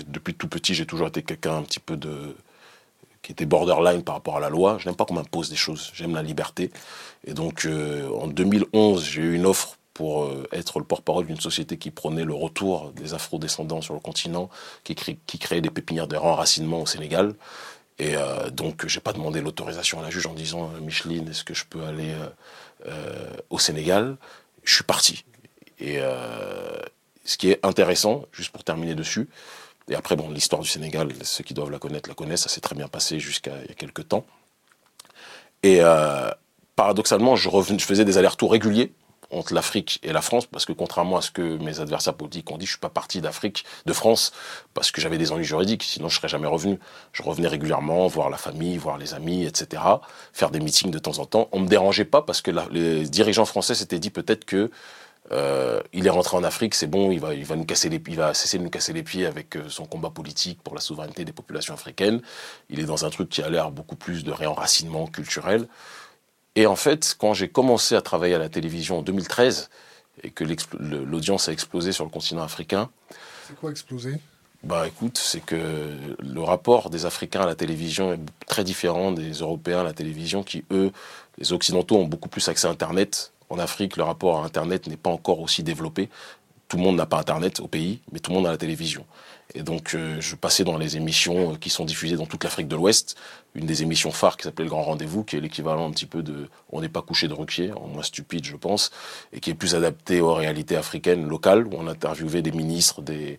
Depuis 0.08 0.36
tout 0.36 0.48
petit, 0.48 0.74
j'ai 0.74 0.86
toujours 0.86 1.08
été 1.08 1.24
quelqu'un 1.24 1.58
un 1.58 1.64
petit 1.64 1.80
peu 1.80 1.98
de 1.98 2.36
qui 3.24 3.32
était 3.32 3.46
borderline 3.46 4.04
par 4.04 4.16
rapport 4.16 4.36
à 4.36 4.42
la 4.42 4.50
loi. 4.50 4.78
Je 4.80 4.86
n'aime 4.88 4.98
pas 4.98 5.06
qu'on 5.06 5.14
m'impose 5.14 5.50
des 5.50 5.56
choses. 5.56 5.92
J'aime 5.94 6.14
la 6.14 6.22
liberté. 6.22 6.72
Et 7.26 7.34
donc, 7.34 7.66
en 7.66 8.28
2011, 8.28 9.06
j'ai 9.06 9.22
eu 9.22 9.36
une 9.36 9.46
offre 9.46 9.78
pour 9.94 10.32
être 10.52 10.80
le 10.80 10.86
porte-parole 10.86 11.28
d'une 11.28 11.40
société 11.40 11.78
qui 11.78 11.92
prônait 11.92 12.26
le 12.26 12.34
retour 12.34 12.92
des 12.92 13.14
afro-descendants 13.14 13.82
sur 13.82 13.94
le 13.94 14.00
continent, 14.00 14.50
qui, 14.84 14.96
créait 14.96 15.62
des 15.62 15.70
pépinières 15.70 16.08
de 16.08 16.16
renracinement 16.16 16.82
au 16.82 16.86
Sénégal. 16.86 17.34
Et 18.00 18.16
euh, 18.16 18.50
donc, 18.50 18.88
j'ai 18.88 19.00
pas 19.00 19.14
demandé 19.14 19.40
l'autorisation 19.40 20.00
à 20.00 20.04
la 20.04 20.10
juge 20.10 20.26
en 20.26 20.34
disant 20.34 20.70
Micheline, 20.82 21.30
est-ce 21.30 21.44
que 21.44 21.54
je 21.54 21.66
peux 21.66 21.84
aller 21.84 22.14
au 23.50 23.60
Sénégal? 23.60 24.18
Je 24.64 24.76
suis 24.76 24.84
parti. 24.84 25.26
Et 25.80 26.00
ce 27.24 27.38
qui 27.38 27.52
est 27.52 27.64
intéressant, 27.64 28.26
juste 28.32 28.52
pour 28.52 28.64
terminer 28.64 28.96
dessus, 28.96 29.30
et 29.90 29.96
après, 29.96 30.16
bon, 30.16 30.30
l'histoire 30.30 30.62
du 30.62 30.68
Sénégal, 30.68 31.10
ceux 31.24 31.44
qui 31.44 31.54
doivent 31.54 31.72
la 31.72 31.80
connaître 31.80 32.10
la 32.10 32.16
connaissent, 32.16 32.44
ça 32.44 32.50
s'est 32.50 32.62
très 32.62 32.76
bien 32.76 32.88
passé 32.88 33.20
jusqu'à 33.20 33.52
il 33.64 33.70
y 33.70 33.72
a 33.72 33.76
quelques 33.76 34.08
temps. 34.08 34.26
Et 35.62 35.80
euh, 35.82 36.30
paradoxalement, 36.76 37.36
je, 37.36 37.50
je 37.50 37.86
faisais 37.86 38.06
des 38.06 38.18
allers-retours 38.18 38.52
réguliers 38.52 38.94
entre 39.34 39.54
l'Afrique 39.54 40.00
et 40.04 40.14
la 40.14 40.22
France, 40.22 40.46
parce 40.46 40.66
que 40.66 40.74
contrairement 40.74 41.18
à 41.18 41.22
ce 41.22 41.32
que 41.32 41.58
mes 41.58 41.80
adversaires 41.80 42.14
politiques 42.14 42.50
ont 42.52 42.58
dit, 42.58 42.66
je 42.66 42.72
suis 42.72 42.80
pas 42.80 42.90
parti 42.90 43.22
d'Afrique, 43.22 43.66
de 43.86 43.94
France, 43.94 44.32
parce 44.74 44.92
que 44.92 45.02
j'avais 45.02 45.18
des 45.18 45.32
ennuis 45.32 45.46
juridiques, 45.46 45.84
sinon 45.84 46.10
je 46.10 46.18
serais 46.18 46.28
jamais 46.28 46.48
revenu. 46.48 46.80
Je 47.12 47.24
revenais 47.24 47.48
régulièrement, 47.48 48.08
voir 48.08 48.30
la 48.30 48.38
famille, 48.38 48.78
voir 48.78 48.98
les 48.98 49.14
amis, 49.14 49.46
etc., 49.46 49.82
faire 50.34 50.52
des 50.52 50.60
meetings 50.60 50.92
de 50.92 51.00
temps 51.00 51.20
en 51.20 51.26
temps. 51.26 51.50
On 51.52 51.60
me 51.60 51.68
dérangeait 51.68 52.06
pas 52.06 52.22
parce 52.22 52.42
que 52.42 52.52
les 52.72 53.08
dirigeants 53.08 53.46
français 53.46 53.76
s'étaient 53.76 54.00
dit 54.00 54.10
peut-être 54.10 54.46
que 54.46 54.72
euh, 55.32 55.82
il 55.94 56.06
est 56.06 56.10
rentré 56.10 56.36
en 56.36 56.44
Afrique, 56.44 56.76
c'est 56.76 56.88
bon, 56.88 57.12
il 57.12 57.20
va, 57.20 57.34
il 57.34 57.46
va 57.46 57.56
nous 57.56 57.64
casser 57.64 57.88
les, 57.88 58.02
il 58.08 58.16
va 58.18 58.34
cesser 58.34 58.58
de 58.58 58.64
nous 58.64 58.70
casser 58.70 58.92
les 58.92 59.04
pieds 59.04 59.26
avec 59.26 59.56
euh, 59.56 59.70
son 59.70 59.86
combat 59.86 60.10
politique 60.10 60.62
pour 60.62 60.76
la 60.76 60.82
souveraineté 60.82 61.24
des 61.24 61.32
populations 61.32 61.74
africaines. 61.74 62.22
Il 62.70 62.80
est 62.82 62.86
dans 62.86 63.06
un 63.06 63.10
truc 63.10 63.30
qui 63.30 63.42
a 63.42 63.50
l'air 63.50 63.72
beaucoup 63.72 63.96
plus 63.96 64.24
de 64.24 64.32
réenracinement 64.32 65.08
culturel. 65.08 65.68
Et 66.56 66.68
en 66.68 66.76
fait, 66.76 67.16
quand 67.18 67.34
j'ai 67.34 67.50
commencé 67.50 67.96
à 67.96 68.02
travailler 68.02 68.36
à 68.36 68.40
la 68.40 68.50
télévision 68.50 69.00
en 69.00 69.02
2013 69.02 69.70
et 70.24 70.30
que 70.30 70.44
l'audience 70.44 71.50
a 71.50 71.52
explosé 71.52 71.92
sur 71.92 72.04
le 72.04 72.12
continent 72.12 72.44
africain. 72.44 72.90
C'est 73.48 73.56
quoi 73.56 73.72
exploser? 73.72 74.20
bah 74.64 74.88
écoute, 74.88 75.18
c'est 75.18 75.42
que 75.42 75.90
le 76.20 76.42
rapport 76.42 76.90
des 76.90 77.06
Africains 77.06 77.42
à 77.42 77.46
la 77.46 77.56
télévision 77.56 78.14
est 78.14 78.20
très 78.48 78.64
différent 78.64 79.12
des 79.12 79.32
Européens 79.34 79.82
à 79.82 79.84
la 79.84 79.92
télévision 79.92 80.42
qui, 80.42 80.64
eux, 80.72 80.94
les 81.38 81.52
Occidentaux 81.52 81.98
ont 81.98 82.06
beaucoup 82.06 82.30
plus 82.30 82.48
accès 82.48 82.68
à 82.68 82.70
Internet, 82.70 83.34
en 83.54 83.60
Afrique, 83.60 83.98
le 83.98 84.04
rapport 84.04 84.40
à 84.40 84.46
Internet 84.46 84.88
n'est 84.88 84.98
pas 84.98 85.12
encore 85.12 85.40
aussi 85.40 85.64
développé. 85.64 86.10
Tout 86.68 86.78
le 86.78 86.84
monde 86.84 86.96
n'a 86.96 87.06
pas 87.06 87.20
Internet 87.20 87.60
au 87.60 87.68
pays, 87.68 88.00
mais 88.12 88.20
tout 88.20 88.32
le 88.32 88.38
monde 88.38 88.48
a 88.48 88.52
la 88.52 88.58
télévision. 88.58 89.06
Et 89.56 89.62
donc, 89.62 89.94
euh, 89.94 90.20
je 90.20 90.36
passais 90.36 90.64
dans 90.64 90.78
les 90.78 90.98
émissions 90.98 91.54
euh, 91.54 91.56
qui 91.56 91.70
sont 91.70 91.86
diffusées 91.86 92.16
dans 92.16 92.26
toute 92.26 92.44
l'Afrique 92.44 92.68
de 92.68 92.76
l'Ouest. 92.76 93.16
Une 93.56 93.66
des 93.66 93.84
émissions 93.84 94.12
phares 94.12 94.38
qui 94.38 94.44
s'appelait 94.44 94.66
Le 94.66 94.70
Grand 94.70 94.84
Rendez-vous, 94.84 95.24
qui 95.24 95.36
est 95.36 95.40
l'équivalent 95.40 95.88
un 95.88 95.92
petit 95.92 96.08
peu 96.08 96.24
de 96.24 96.50
On 96.72 96.82
n'est 96.82 96.90
pas 96.90 97.02
couché 97.02 97.28
de 97.28 97.34
Ruquier, 97.34 97.72
en 97.74 97.88
moins 97.88 98.04
stupide, 98.04 98.46
je 98.46 98.56
pense, 98.56 98.90
et 99.32 99.40
qui 99.40 99.52
est 99.52 99.54
plus 99.54 99.76
adapté 99.76 100.22
aux 100.22 100.34
réalités 100.34 100.76
africaines 100.76 101.28
locales, 101.28 101.68
où 101.68 101.72
on 101.74 101.88
interviewait 101.88 102.42
des 102.42 102.52
ministres, 102.52 103.02
des, 103.02 103.38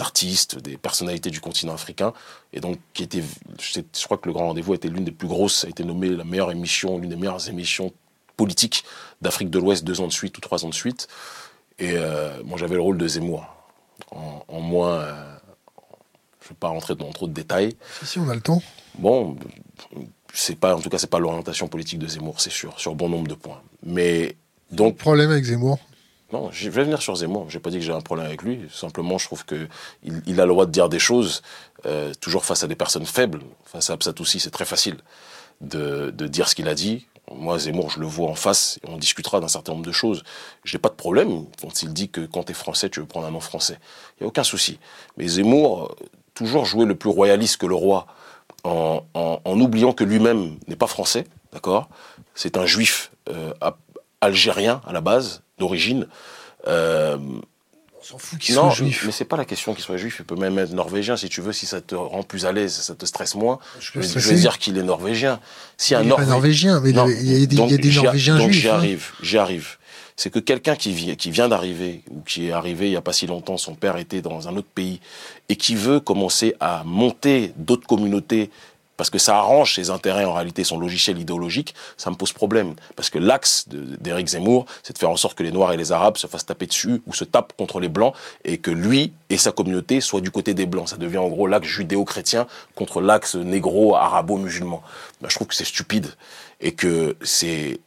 artistes, 0.00 0.58
des 0.58 0.76
personnalités 0.76 1.30
du 1.30 1.40
continent 1.40 1.72
africain. 1.72 2.12
Et 2.52 2.60
donc, 2.60 2.78
qui 2.92 3.02
était, 3.02 3.22
je, 3.58 3.80
crois 4.04 4.18
que 4.18 4.28
Le 4.28 4.34
Grand 4.34 4.48
Rendez-vous 4.48 4.74
était 4.74 4.88
l'une 4.88 5.04
des 5.04 5.12
plus 5.12 5.28
grosses, 5.28 5.64
a 5.64 5.68
été 5.68 5.84
nommée 5.84 6.10
la 6.10 6.24
meilleure 6.24 6.50
émission, 6.50 6.98
l'une 6.98 7.10
des 7.10 7.16
meilleures 7.16 7.48
émissions 7.48 7.92
politique 8.36 8.84
d'Afrique 9.20 9.50
de 9.50 9.58
l'Ouest 9.58 9.84
deux 9.84 10.00
ans 10.00 10.06
de 10.06 10.12
suite 10.12 10.38
ou 10.38 10.40
trois 10.40 10.64
ans 10.64 10.70
de 10.70 10.74
suite. 10.74 11.08
Et 11.78 11.92
euh, 11.94 12.42
moi, 12.42 12.58
j'avais 12.58 12.74
le 12.74 12.80
rôle 12.80 12.96
de 12.96 13.06
Zemmour. 13.06 13.59
En, 14.10 14.60
moins. 14.60 15.00
Euh, 15.00 15.36
je 16.40 16.46
ne 16.46 16.50
vais 16.50 16.56
pas 16.58 16.68
rentrer 16.68 16.94
dans 16.94 17.10
trop 17.10 17.26
de 17.26 17.32
détails. 17.32 17.76
Si, 18.02 18.18
on 18.18 18.28
a 18.28 18.34
le 18.34 18.40
temps. 18.40 18.62
Bon, 18.98 19.36
c'est 20.32 20.56
pas, 20.56 20.74
en 20.74 20.80
tout 20.80 20.90
cas, 20.90 20.98
c'est 20.98 21.10
pas 21.10 21.18
l'orientation 21.18 21.68
politique 21.68 21.98
de 21.98 22.06
Zemmour, 22.06 22.40
c'est 22.40 22.50
sûr, 22.50 22.78
sur 22.78 22.94
bon 22.94 23.08
nombre 23.08 23.28
de 23.28 23.34
points. 23.34 23.60
Mais 23.82 24.36
donc. 24.70 24.96
Problème 24.96 25.30
avec 25.30 25.44
Zemmour 25.44 25.78
non, 26.32 26.48
je 26.52 26.70
vais 26.70 26.84
venir 26.84 27.02
sur 27.02 27.16
Zemmour. 27.16 27.46
J'ai 27.50 27.58
pas 27.58 27.70
dit 27.70 27.78
que 27.78 27.84
j'ai 27.84 27.92
un 27.92 28.00
problème 28.00 28.26
avec 28.26 28.42
lui. 28.42 28.60
Simplement, 28.72 29.18
je 29.18 29.24
trouve 29.24 29.44
que 29.44 29.66
il, 30.04 30.40
a 30.40 30.46
le 30.46 30.52
droit 30.52 30.64
de 30.64 30.70
dire 30.70 30.88
des 30.88 31.00
choses, 31.00 31.42
euh, 31.86 32.12
toujours 32.20 32.44
face 32.44 32.62
à 32.62 32.68
des 32.68 32.76
personnes 32.76 33.06
faibles. 33.06 33.40
Face 33.64 33.90
à 33.90 33.94
Absat 33.94 34.14
aussi, 34.20 34.38
c'est 34.38 34.50
très 34.50 34.64
facile 34.64 34.96
de, 35.60 36.10
de, 36.16 36.28
dire 36.28 36.48
ce 36.48 36.54
qu'il 36.54 36.68
a 36.68 36.74
dit. 36.74 37.08
Moi, 37.34 37.58
Zemmour, 37.58 37.90
je 37.90 38.00
le 38.00 38.06
vois 38.06 38.28
en 38.28 38.34
face, 38.34 38.78
et 38.84 38.90
on 38.90 38.96
discutera 38.96 39.40
d'un 39.40 39.48
certain 39.48 39.72
nombre 39.72 39.84
de 39.84 39.92
choses. 39.92 40.22
J'ai 40.64 40.78
pas 40.78 40.88
de 40.88 40.94
problème 40.94 41.44
quand 41.60 41.82
il 41.82 41.92
dit 41.92 42.08
que 42.08 42.22
quand 42.26 42.44
tu 42.44 42.52
es 42.52 42.54
français, 42.54 42.90
tu 42.90 43.00
veux 43.00 43.06
prendre 43.06 43.26
un 43.26 43.30
nom 43.30 43.40
français. 43.40 43.78
Il 44.18 44.22
n'y 44.22 44.24
a 44.24 44.28
aucun 44.28 44.44
souci. 44.44 44.78
Mais 45.16 45.26
Zemmour, 45.28 45.84
euh, 45.84 46.06
toujours 46.34 46.64
jouer 46.64 46.86
le 46.86 46.94
plus 46.94 47.10
royaliste 47.10 47.58
que 47.58 47.66
le 47.66 47.74
roi, 47.74 48.06
en, 48.64 49.04
en, 49.14 49.60
oubliant 49.60 49.92
que 49.92 50.04
lui-même 50.04 50.58
n'est 50.68 50.76
pas 50.76 50.86
français, 50.86 51.26
d'accord? 51.52 51.88
C'est 52.34 52.56
un 52.56 52.66
juif 52.66 53.10
euh, 53.28 53.52
algérien 54.20 54.82
à 54.86 54.92
la 54.92 55.00
base, 55.00 55.42
d'origine. 55.58 56.08
Euh, 56.66 57.16
s'en 58.02 58.18
fout 58.18 58.38
qu'il 58.38 58.54
soit 58.54 58.70
juif. 58.70 59.04
Mais 59.06 59.12
c'est 59.12 59.24
pas 59.24 59.36
la 59.36 59.44
question 59.44 59.74
qu'il 59.74 59.84
soit 59.84 59.96
juif. 59.96 60.16
Il 60.20 60.24
peut 60.24 60.36
même 60.36 60.58
être 60.58 60.72
norvégien 60.72 61.16
si 61.16 61.28
tu 61.28 61.40
veux, 61.40 61.52
si 61.52 61.66
ça 61.66 61.80
te 61.80 61.94
rend 61.94 62.22
plus 62.22 62.46
à 62.46 62.52
l'aise, 62.52 62.72
ça 62.72 62.94
te 62.94 63.06
stresse 63.06 63.34
moins. 63.34 63.58
Je, 63.78 63.98
vais 63.98 64.34
dire 64.34 64.58
qu'il 64.58 64.78
est 64.78 64.82
norvégien. 64.82 65.40
Si 65.76 65.94
un 65.94 66.02
il 66.02 66.08
n'est 66.08 66.14
pas 66.14 66.24
norvégien, 66.24 66.80
mais 66.80 66.90
il, 66.90 66.96
y 66.96 67.00
a, 67.00 67.04
des, 67.46 67.56
il 67.56 67.70
y 67.70 67.74
a 67.74 67.76
des 67.76 67.92
Norvégiens 67.92 68.38
donc 68.38 68.50
juifs. 68.50 68.62
J'y 68.62 68.68
hein. 68.68 68.74
arrive, 68.74 69.10
j'y 69.22 69.38
arrive. 69.38 69.76
C'est 70.16 70.30
que 70.30 70.38
quelqu'un 70.38 70.76
qui, 70.76 70.92
vient, 70.92 71.14
qui 71.14 71.30
vient 71.30 71.48
d'arriver 71.48 72.02
ou 72.10 72.20
qui 72.20 72.48
est 72.48 72.52
arrivé 72.52 72.88
il 72.88 72.92
y 72.92 72.96
a 72.96 73.00
pas 73.00 73.14
si 73.14 73.26
longtemps, 73.26 73.56
son 73.56 73.74
père 73.74 73.96
était 73.96 74.20
dans 74.20 74.48
un 74.48 74.56
autre 74.56 74.68
pays 74.74 75.00
et 75.48 75.56
qui 75.56 75.74
veut 75.74 75.98
commencer 75.98 76.54
à 76.60 76.82
monter 76.84 77.54
d'autres 77.56 77.86
communautés 77.86 78.50
parce 79.00 79.08
que 79.08 79.18
ça 79.18 79.38
arrange 79.38 79.76
ses 79.76 79.88
intérêts 79.88 80.26
en 80.26 80.34
réalité, 80.34 80.62
son 80.62 80.78
logiciel 80.78 81.18
idéologique, 81.18 81.74
ça 81.96 82.10
me 82.10 82.16
pose 82.16 82.34
problème. 82.34 82.74
Parce 82.96 83.08
que 83.08 83.18
l'axe 83.18 83.64
d'Éric 83.66 84.26
Zemmour, 84.26 84.66
c'est 84.82 84.92
de 84.92 84.98
faire 84.98 85.08
en 85.08 85.16
sorte 85.16 85.38
que 85.38 85.42
les 85.42 85.52
Noirs 85.52 85.72
et 85.72 85.78
les 85.78 85.90
Arabes 85.90 86.18
se 86.18 86.26
fassent 86.26 86.44
taper 86.44 86.66
dessus 86.66 87.00
ou 87.06 87.14
se 87.14 87.24
tapent 87.24 87.54
contre 87.56 87.80
les 87.80 87.88
Blancs 87.88 88.14
et 88.44 88.58
que 88.58 88.70
lui 88.70 89.14
et 89.30 89.38
sa 89.38 89.52
communauté 89.52 90.02
soient 90.02 90.20
du 90.20 90.30
côté 90.30 90.52
des 90.52 90.66
Blancs. 90.66 90.90
Ça 90.90 90.98
devient 90.98 91.16
en 91.16 91.28
gros 91.28 91.46
l'axe 91.46 91.66
judéo-chrétien 91.66 92.46
contre 92.74 93.00
l'axe 93.00 93.36
négro-arabo-musulman. 93.36 94.82
Ben, 95.22 95.30
je 95.30 95.34
trouve 95.34 95.46
que 95.46 95.54
c'est 95.54 95.64
stupide 95.64 96.08
et 96.60 96.72
que 96.72 97.16
c'est 97.22 97.80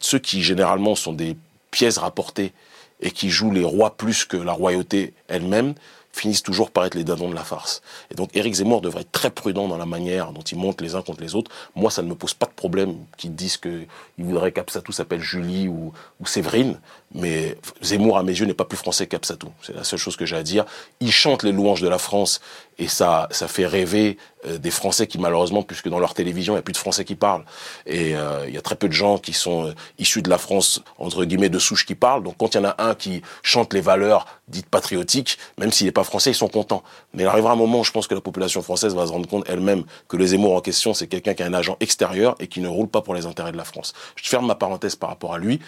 ceux 0.00 0.20
qui 0.20 0.42
généralement 0.42 0.94
sont 0.94 1.12
des 1.12 1.36
pièces 1.70 1.98
rapportées 1.98 2.54
et 3.02 3.10
qui 3.10 3.28
jouent 3.28 3.52
les 3.52 3.62
rois 3.62 3.94
plus 3.98 4.24
que 4.24 4.38
la 4.38 4.52
royauté 4.52 5.12
elle-même, 5.28 5.74
finissent 6.16 6.42
toujours 6.42 6.70
par 6.70 6.84
être 6.86 6.94
les 6.94 7.04
dindons 7.04 7.28
de 7.28 7.34
la 7.34 7.44
farce. 7.44 7.82
Et 8.10 8.14
donc 8.14 8.34
Éric 8.34 8.54
Zemmour 8.54 8.80
devrait 8.80 9.02
être 9.02 9.12
très 9.12 9.30
prudent 9.30 9.68
dans 9.68 9.76
la 9.76 9.86
manière 9.86 10.32
dont 10.32 10.40
il 10.40 10.58
monte 10.58 10.80
les 10.80 10.94
uns 10.94 11.02
contre 11.02 11.20
les 11.20 11.34
autres. 11.34 11.50
Moi, 11.74 11.90
ça 11.90 12.02
ne 12.02 12.08
me 12.08 12.14
pose 12.14 12.34
pas 12.34 12.46
de 12.46 12.52
problème 12.52 12.96
qu'ils 13.16 13.34
disent 13.34 13.58
qu'il 13.58 13.86
voudrait 14.18 14.52
qu'Absatou 14.52 14.92
s'appelle 14.92 15.20
Julie 15.20 15.68
ou, 15.68 15.92
ou 16.20 16.26
Séverine, 16.26 16.80
mais 17.14 17.56
Zemmour, 17.82 18.18
à 18.18 18.22
mes 18.22 18.32
yeux, 18.32 18.46
n'est 18.46 18.54
pas 18.54 18.64
plus 18.64 18.78
français 18.78 19.06
qu'Absatou. 19.06 19.50
C'est 19.62 19.74
la 19.74 19.84
seule 19.84 19.98
chose 19.98 20.16
que 20.16 20.26
j'ai 20.26 20.36
à 20.36 20.42
dire. 20.42 20.64
Il 21.00 21.12
chante 21.12 21.42
les 21.42 21.52
louanges 21.52 21.82
de 21.82 21.88
la 21.88 21.98
France 21.98 22.40
et 22.78 22.88
ça, 22.88 23.26
ça 23.30 23.48
fait 23.48 23.66
rêver 23.66 24.18
euh, 24.46 24.58
des 24.58 24.70
Français 24.70 25.06
qui, 25.06 25.18
malheureusement, 25.18 25.62
puisque 25.62 25.88
dans 25.88 25.98
leur 25.98 26.12
télévision, 26.12 26.52
il 26.52 26.56
n'y 26.56 26.60
a 26.60 26.62
plus 26.62 26.72
de 26.72 26.78
Français 26.78 27.04
qui 27.04 27.14
parlent. 27.14 27.44
Et 27.86 28.14
euh, 28.14 28.44
il 28.46 28.54
y 28.54 28.58
a 28.58 28.60
très 28.60 28.76
peu 28.76 28.86
de 28.86 28.92
gens 28.92 29.16
qui 29.18 29.32
sont 29.32 29.68
euh, 29.68 29.74
issus 29.98 30.20
de 30.20 30.28
la 30.28 30.36
France, 30.36 30.82
entre 30.98 31.24
guillemets, 31.24 31.48
de 31.48 31.58
souche 31.58 31.86
qui 31.86 31.94
parlent. 31.94 32.22
Donc 32.22 32.36
quand 32.36 32.54
il 32.54 32.58
y 32.58 32.60
en 32.60 32.64
a 32.64 32.74
un 32.78 32.94
qui 32.94 33.22
chante 33.42 33.72
les 33.72 33.80
valeurs 33.80 34.26
dites 34.48 34.68
patriotiques, 34.68 35.38
même 35.58 35.72
s'il 35.72 35.86
n'est 35.86 35.92
pas 35.92 36.04
français, 36.04 36.30
ils 36.30 36.34
sont 36.34 36.48
contents. 36.48 36.82
Mais 37.14 37.22
il 37.22 37.26
arrivera 37.26 37.52
un 37.52 37.56
moment 37.56 37.80
où 37.80 37.84
je 37.84 37.92
pense 37.92 38.06
que 38.06 38.14
la 38.14 38.20
population 38.20 38.62
française 38.62 38.94
va 38.94 39.06
se 39.06 39.12
rendre 39.12 39.26
compte 39.26 39.44
elle-même 39.48 39.84
que 40.08 40.16
le 40.16 40.26
Zemmour 40.26 40.54
en 40.54 40.60
question, 40.60 40.92
c'est 40.92 41.06
quelqu'un 41.06 41.34
qui 41.34 41.42
a 41.42 41.46
un 41.46 41.54
agent 41.54 41.76
extérieur 41.80 42.36
et 42.40 42.46
qui 42.46 42.60
ne 42.60 42.68
roule 42.68 42.88
pas 42.88 43.00
pour 43.00 43.14
les 43.14 43.26
intérêts 43.26 43.52
de 43.52 43.56
la 43.56 43.64
France. 43.64 43.94
Je 44.16 44.28
ferme 44.28 44.46
ma 44.46 44.54
parenthèse 44.54 44.96
par 44.96 45.08
rapport 45.08 45.34
à 45.34 45.38
lui. 45.38 45.60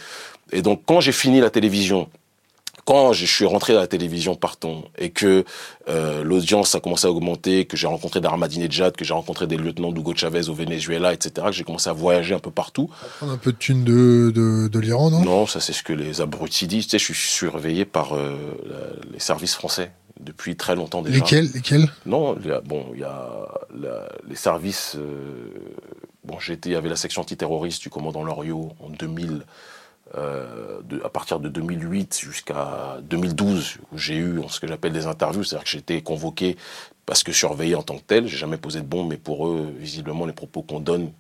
Et 0.53 0.63
donc 0.63 0.83
quand 0.87 1.01
j'ai 1.01 1.13
fini 1.13 1.41
la 1.41 1.51
télévision, 1.51 2.09
quand 2.89 3.13
je 3.13 3.27
suis 3.27 3.45
rentré 3.45 3.75
à 3.75 3.81
la 3.81 3.87
télévision 3.87 4.35
partons 4.35 4.83
et 4.97 5.11
que 5.11 5.45
euh, 5.91 6.25
l'audience 6.25 6.75
a 6.75 6.81
commencé 6.81 7.07
à 7.07 7.11
augmenter, 7.11 7.67
que 7.67 7.77
j'ai 7.77 7.87
rencontré 7.87 8.19
Djad, 8.71 8.97
que 8.97 9.05
j'ai 9.05 9.13
rencontré 9.13 9.47
des 9.47 9.59
lieutenants 9.59 9.93
d'Hugo 9.93 10.15
Chavez 10.17 10.49
au 10.49 10.55
Venezuela, 10.55 11.13
etc., 11.13 11.49
que 11.49 11.53
j'ai 11.53 11.65
commencé 11.65 11.91
à 11.91 11.93
voyager 11.93 12.35
un 12.35 12.39
peu 12.39 12.51
partout. 12.51 12.89
Prendre 13.19 13.33
un 13.33 13.37
peu 13.37 13.53
de 13.53 13.59
thunes 13.59 13.85
de, 13.85 14.33
de, 14.35 14.69
de 14.69 14.79
l'Iran, 14.79 15.11
non? 15.11 15.23
Non, 15.23 15.47
ça 15.47 15.61
c'est 15.61 15.75
ce 15.75 15.83
que 15.83 15.93
les 15.93 16.23
abrutis 16.23 16.67
disent. 16.67 16.87
Tu 16.87 16.93
sais, 16.93 16.99
je 16.99 17.13
suis 17.13 17.29
surveillé 17.29 17.85
par 17.85 18.15
euh, 18.15 18.39
les 19.13 19.21
services 19.21 19.55
français 19.55 19.91
depuis 20.19 20.57
très 20.57 20.75
longtemps 20.75 21.03
déjà. 21.03 21.19
Lesquels, 21.19 21.51
lesquels? 21.53 21.93
Non, 22.07 22.39
il 22.41 22.47
y 22.47 22.53
a, 22.53 22.63
bon, 22.63 22.87
il 22.95 23.01
y 23.01 23.05
a 23.05 23.49
les 24.27 24.35
services. 24.35 24.97
Euh, 24.97 25.53
bon, 26.25 26.39
j'étais, 26.39 26.71
il 26.71 26.73
y 26.73 26.77
avait 26.77 26.89
la 26.89 26.97
section 26.97 27.21
antiterroriste 27.21 27.83
du 27.83 27.91
commandant 27.91 28.25
Loriot 28.25 28.73
en 28.81 28.89
2000. 28.89 29.43
Euh, 30.17 30.81
à 31.05 31.11
partir 31.11 31.39
de 31.39 31.51
2008 31.51 32.21
jusqu'à 32.23 32.97
2012, 33.03 33.79
où 33.93 33.99
j'ai 33.99 34.17
eu 34.17 34.41
ce 34.49 34.59
que 34.59 34.67
j'appelle 34.67 34.93
des 34.93 35.07
interviews, 35.07 35.45
c'est-à-dire 35.45 35.65
que 35.65 35.71
j'étais 35.71 36.01
convoqué 36.01 36.57
parce 37.05 37.23
que 37.23 37.33
surveillé 37.33 37.75
en 37.75 37.83
tant 37.83 37.97
que 37.97 38.03
tel. 38.03 38.27
J'ai 38.27 38.39
jamais 38.39 38.57
posé 38.57 38.81
de 38.81 38.87
bombe, 38.87 39.09
mais 39.09 39.17
pour 39.17 39.49
eux, 39.49 39.73
visiblement, 39.77 40.25
les 40.25 40.33
propos 40.33 40.63
qu'on 40.63 40.81
donne, 40.81 41.13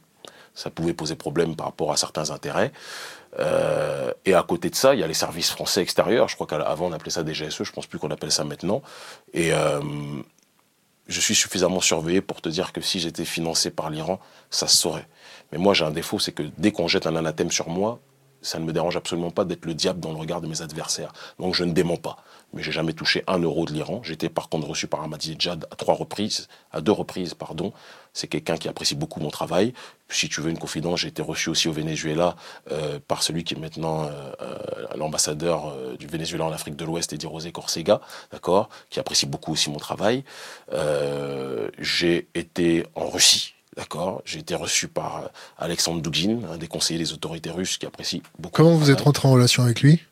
ça 0.54 0.70
pouvait 0.70 0.94
poser 0.94 1.16
problème 1.16 1.54
par 1.54 1.66
rapport 1.66 1.92
à 1.92 1.96
certains 1.96 2.30
intérêts. 2.30 2.72
Euh, 3.38 4.12
et 4.24 4.34
à 4.34 4.42
côté 4.42 4.70
de 4.70 4.74
ça, 4.74 4.94
il 4.94 5.00
y 5.00 5.02
a 5.02 5.06
les 5.06 5.14
services 5.14 5.50
français 5.50 5.82
extérieurs. 5.82 6.28
Je 6.28 6.34
crois 6.34 6.46
qu'avant 6.46 6.86
on 6.86 6.92
appelait 6.92 7.10
ça 7.10 7.22
des 7.22 7.32
GSE, 7.32 7.62
je 7.62 7.72
pense 7.72 7.86
plus 7.86 7.98
qu'on 7.98 8.10
appelle 8.10 8.32
ça 8.32 8.44
maintenant. 8.44 8.82
Et 9.34 9.52
euh, 9.52 9.80
je 11.06 11.20
suis 11.20 11.34
suffisamment 11.34 11.80
surveillé 11.80 12.20
pour 12.20 12.40
te 12.40 12.48
dire 12.48 12.72
que 12.72 12.80
si 12.80 13.00
j'étais 13.00 13.24
financé 13.24 13.70
par 13.70 13.90
l'Iran, 13.90 14.18
ça 14.50 14.66
se 14.66 14.76
saurait. 14.76 15.06
Mais 15.52 15.58
moi, 15.58 15.74
j'ai 15.74 15.84
un 15.84 15.90
défaut, 15.90 16.18
c'est 16.18 16.32
que 16.32 16.42
dès 16.58 16.72
qu'on 16.72 16.88
jette 16.88 17.06
un 17.06 17.16
anathème 17.16 17.50
sur 17.50 17.68
moi, 17.68 18.00
ça 18.42 18.58
ne 18.58 18.64
me 18.64 18.72
dérange 18.72 18.96
absolument 18.96 19.30
pas 19.30 19.44
d'être 19.44 19.66
le 19.66 19.74
diable 19.74 20.00
dans 20.00 20.12
le 20.12 20.18
regard 20.18 20.40
de 20.40 20.46
mes 20.46 20.62
adversaires. 20.62 21.12
Donc 21.38 21.54
je 21.54 21.64
ne 21.64 21.72
dément 21.72 21.96
pas. 21.96 22.18
Mais 22.54 22.62
j'ai 22.62 22.72
jamais 22.72 22.94
touché 22.94 23.24
un 23.26 23.38
euro 23.38 23.66
de 23.66 23.72
l'Iran. 23.72 24.00
J'ai 24.02 24.14
été 24.14 24.28
par 24.30 24.48
contre 24.48 24.68
reçu 24.68 24.86
par 24.86 25.02
Ahmadinejad 25.02 25.66
à 25.70 25.76
trois 25.76 25.94
reprises, 25.94 26.48
à 26.72 26.80
deux 26.80 26.92
reprises, 26.92 27.34
pardon. 27.34 27.72
C'est 28.14 28.26
quelqu'un 28.26 28.56
qui 28.56 28.68
apprécie 28.68 28.94
beaucoup 28.94 29.20
mon 29.20 29.28
travail. 29.30 29.74
Si 30.08 30.28
tu 30.30 30.40
veux 30.40 30.50
une 30.50 30.58
confidence, 30.58 31.00
j'ai 31.00 31.08
été 31.08 31.20
reçu 31.20 31.50
aussi 31.50 31.68
au 31.68 31.72
Venezuela 31.72 32.36
euh, 32.72 32.98
par 33.06 33.22
celui 33.22 33.44
qui 33.44 33.54
est 33.54 33.58
maintenant 33.58 34.04
euh, 34.04 34.10
euh, 34.40 34.56
l'ambassadeur 34.96 35.74
du 35.98 36.06
Venezuela 36.06 36.46
en 36.46 36.52
Afrique 36.52 36.76
de 36.76 36.84
l'Ouest, 36.84 37.12
Eddie 37.12 37.26
Rosé 37.26 37.52
Corsega, 37.52 38.00
d'accord, 38.32 38.70
qui 38.88 38.98
apprécie 38.98 39.26
beaucoup 39.26 39.52
aussi 39.52 39.70
mon 39.70 39.78
travail. 39.78 40.24
j'ai 41.78 42.28
été 42.34 42.86
en 42.94 43.08
Russie 43.08 43.57
D'accord 43.78 44.22
J'ai 44.24 44.40
été 44.40 44.56
reçu 44.56 44.88
par 44.88 45.18
euh, 45.18 45.28
Alexandre 45.56 46.02
Dugin, 46.02 46.40
un 46.50 46.58
des 46.58 46.66
conseillers 46.66 46.98
des 46.98 47.12
autorités 47.12 47.52
russes 47.52 47.78
qui 47.78 47.86
apprécie 47.86 48.24
beaucoup. 48.36 48.56
Comment 48.56 48.74
vous 48.74 48.90
êtes 48.90 49.00
rentré 49.02 49.28
en 49.28 49.32
relation 49.32 49.62
avec 49.62 49.82
lui? 49.82 50.02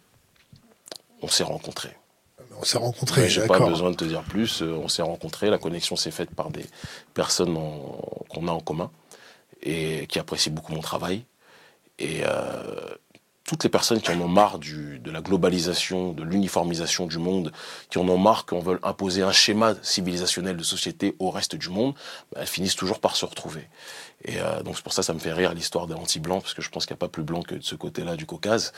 On 1.21 1.27
s'est 1.27 1.43
rencontrés. 1.43 1.97
On 2.61 2.65
s'est 2.65 2.79
rencontrés, 2.79 3.29
J'ai 3.29 3.45
pas 3.45 3.59
besoin 3.59 3.91
de 3.91 3.97
te 3.97 4.05
dire 4.05 4.23
plus. 4.23 4.63
Euh, 4.63 4.71
on 4.81 4.87
s'est 4.87 5.03
rencontrés. 5.03 5.51
La 5.51 5.59
connexion 5.59 5.97
s'est 5.97 6.13
faite 6.13 6.31
par 6.31 6.51
des 6.51 6.65
personnes 7.13 7.59
qu'on 8.29 8.47
a 8.47 8.53
en 8.53 8.61
commun 8.61 8.89
et 9.65 10.07
qui 10.07 10.21
apprécient 10.21 10.53
beaucoup 10.53 10.73
mon 10.73 10.81
travail. 10.81 11.25
Et 11.99 12.21
euh, 12.25 12.95
toutes 13.47 13.63
les 13.63 13.71
personnes 13.71 14.01
qui 14.01 14.11
en 14.11 14.21
ont 14.21 14.29
marre 14.29 14.59
du, 14.59 14.99
de 14.99 15.11
la 15.11 15.21
globalisation, 15.21 16.13
de 16.13 16.25
l'uniformisation 16.25 17.07
du 17.07 17.19
monde, 17.19 17.53
qui 17.91 17.99
en 17.99 18.09
ont 18.09 18.19
marre 18.19 18.45
qu'on 18.45 18.59
veut 18.59 18.81
imposer 18.83 19.23
un 19.23 19.33
schéma 19.33 19.75
civilisationnel 19.83 20.57
de 20.57 20.65
société 20.65 21.15
au 21.21 21.31
reste 21.31 21.55
du 21.55 21.69
monde, 21.69 21.95
bah, 22.33 22.41
elles 22.41 22.49
finissent 22.49 22.75
toujours 22.75 22.99
par 22.99 23.15
se 23.15 23.25
retrouver. 23.25 23.69
Et 24.25 24.41
euh, 24.41 24.63
donc 24.65 24.77
c'est 24.77 24.83
pour 24.83 24.93
ça 24.93 25.03
que 25.03 25.07
ça 25.07 25.15
me 25.15 25.21
fait 25.21 25.33
rire 25.33 25.55
l'histoire 25.55 25.87
des 25.87 25.95
anti-blancs, 25.95 26.43
parce 26.43 26.55
que 26.55 26.63
je 26.63 26.71
pense 26.71 26.87
qu'il 26.87 26.95
n'y 26.95 26.99
a 26.99 27.05
pas 27.07 27.09
plus 27.09 27.23
blanc 27.23 27.43
que 27.43 27.55
de 27.55 27.63
ce 27.63 27.77
côté-là 27.77 28.17
du 28.17 28.27
Caucase. 28.27 28.73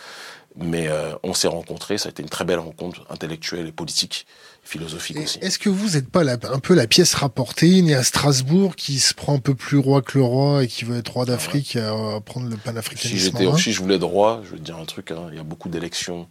Mais 0.57 0.89
euh, 0.89 1.15
on 1.23 1.33
s'est 1.33 1.49
rencontrés, 1.49 1.97
ça 1.97 2.09
a 2.09 2.11
été 2.11 2.23
une 2.23 2.29
très 2.29 2.45
belle 2.45 2.59
rencontre 2.59 3.07
intellectuelle 3.09 3.69
et 3.69 3.73
politique, 3.73 4.27
philosophique 4.69 5.17
aussi. 5.19 5.39
Est-ce 5.41 5.59
que 5.59 5.69
vous 5.69 5.91
n'êtes 5.91 6.09
pas 6.11 6.23
un 6.25 6.59
peu 6.59 6.75
la 6.75 6.87
pièce 6.87 7.15
rapportée, 7.15 7.83
née 7.83 7.95
à 7.95 8.03
Strasbourg, 8.03 8.77
qui 8.77 9.01
se 9.01 9.15
prend 9.15 9.35
un 9.35 9.39
peu 9.39 9.55
plus 9.55 9.79
roi 9.79 10.03
que 10.03 10.19
le 10.19 10.25
roi 10.25 10.65
et 10.65 10.69
qui 10.69 10.85
veut 10.85 10.99
être 10.99 11.13
roi 11.13 11.25
d'Afrique 11.25 11.77
à 11.77 12.21
prendre 12.21 12.49
le 12.49 12.57
panafricanisme 12.57 13.17
Si, 13.17 13.25
j'étais, 13.25 13.59
si 13.59 13.73
je 13.73 13.81
voulais 13.81 13.97
être 13.97 14.05
roi, 14.05 14.43
je 14.45 14.51
veux 14.51 14.59
te 14.59 14.63
dire 14.63 14.77
un 14.77 14.85
truc, 14.85 15.11
hein, 15.11 15.29
il 15.31 15.37
y 15.37 15.41
a 15.41 15.45
beaucoup 15.45 15.69
d'élections 15.69 16.29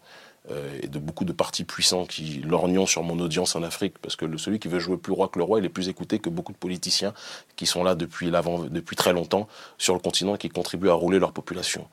euh, 0.52 0.80
et 0.82 0.88
de 0.88 1.00
beaucoup 1.00 1.26
de 1.26 1.34
partis 1.34 1.66
puissants 1.66 2.06
qui 2.06 2.42
lorgnent 2.46 2.86
sur 2.86 3.04
mon 3.04 3.20
audience 3.20 3.56
en 3.56 3.64
Afrique, 3.64 3.96
parce 4.02 4.16
que 4.16 4.26
le, 4.26 4.38
celui 4.38 4.60
qui 4.60 4.68
veut 4.68 4.80
jouer 4.80 4.98
plus 4.98 5.12
roi 5.12 5.28
que 5.28 5.40
le 5.40 5.44
roi, 5.44 5.60
il 5.60 5.66
est 5.66 5.70
plus 5.70 5.90
écouté 5.90 6.20
que 6.20 6.30
beaucoup 6.30 6.54
de 6.54 6.58
politiciens 6.58 7.14
qui 7.56 7.66
sont 7.66 7.84
là 7.84 7.96
depuis, 7.96 8.30
l'avant, 8.30 8.60
depuis 8.64 8.96
très 8.96 9.12
longtemps 9.14 9.48
sur 9.78 9.94
le 9.94 10.00
continent 10.00 10.36
et 10.36 10.38
qui 10.38 10.50
contribuent 10.50 10.90
à 10.90 10.94
rouler 10.94 11.20
leur 11.20 11.34
population. 11.34 11.88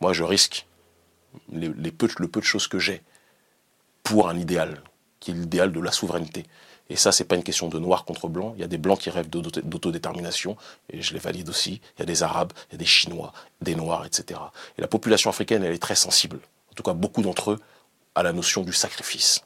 Moi, 0.00 0.12
je 0.12 0.24
risque 0.24 0.66
les, 1.52 1.92
peu, 1.92 2.08
le 2.18 2.26
peu 2.26 2.40
de 2.40 2.44
choses 2.44 2.66
que 2.66 2.78
j'ai 2.78 3.02
pour 4.02 4.28
un 4.28 4.36
idéal, 4.36 4.82
qui 5.20 5.30
est 5.30 5.34
l'idéal 5.34 5.72
de 5.72 5.80
la 5.80 5.92
souveraineté. 5.92 6.44
Et 6.90 6.96
ça, 6.96 7.12
c'est 7.12 7.24
pas 7.24 7.36
une 7.36 7.44
question 7.44 7.68
de 7.68 7.78
noir 7.78 8.04
contre 8.04 8.28
blanc. 8.28 8.52
Il 8.56 8.60
y 8.60 8.64
a 8.64 8.66
des 8.66 8.78
blancs 8.78 8.98
qui 8.98 9.10
rêvent 9.10 9.30
d'autodétermination, 9.30 10.56
et 10.92 11.00
je 11.00 11.12
les 11.14 11.20
valide 11.20 11.48
aussi. 11.48 11.80
Il 11.96 12.00
y 12.00 12.02
a 12.02 12.06
des 12.06 12.24
arabes, 12.24 12.52
il 12.68 12.72
y 12.72 12.74
a 12.74 12.78
des 12.78 12.84
chinois, 12.84 13.32
des 13.62 13.76
noirs, 13.76 14.04
etc. 14.04 14.40
Et 14.76 14.80
la 14.80 14.88
population 14.88 15.30
africaine, 15.30 15.62
elle 15.62 15.72
est 15.72 15.78
très 15.78 15.94
sensible. 15.94 16.40
En 16.70 16.74
tout 16.74 16.82
cas, 16.82 16.92
beaucoup 16.92 17.22
d'entre 17.22 17.52
eux 17.52 17.60
à 18.16 18.24
la 18.24 18.32
notion 18.32 18.62
du 18.62 18.72
sacrifice. 18.72 19.44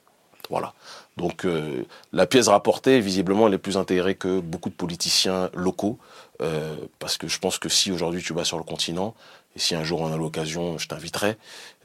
Voilà. 0.49 0.75
Donc 1.17 1.45
euh, 1.45 1.85
la 2.13 2.27
pièce 2.27 2.49
rapportée, 2.49 3.01
visiblement, 3.01 3.47
elle 3.47 3.55
est 3.55 3.59
plus 3.59 3.77
intégrée 3.77 4.15
que 4.15 4.41
beaucoup 4.41 4.69
de 4.69 4.75
politiciens 4.75 5.51
locaux, 5.55 5.99
euh, 6.43 6.75
parce 6.99 7.19
que 7.19 7.29
je 7.29 7.39
pense 7.39 7.59
que 7.59 7.69
si 7.69 7.93
aujourd'hui 7.93 8.23
tu 8.23 8.33
vas 8.33 8.45
sur 8.45 8.59
le 8.59 8.65
continent, 8.65 9.15
et 9.57 9.59
si 9.59 9.75
un 9.75 9.85
jour 9.85 10.01
on 10.01 10.13
a 10.13 10.17
l'occasion, 10.17 10.79
je 10.79 10.89
t'inviterai, 10.89 11.37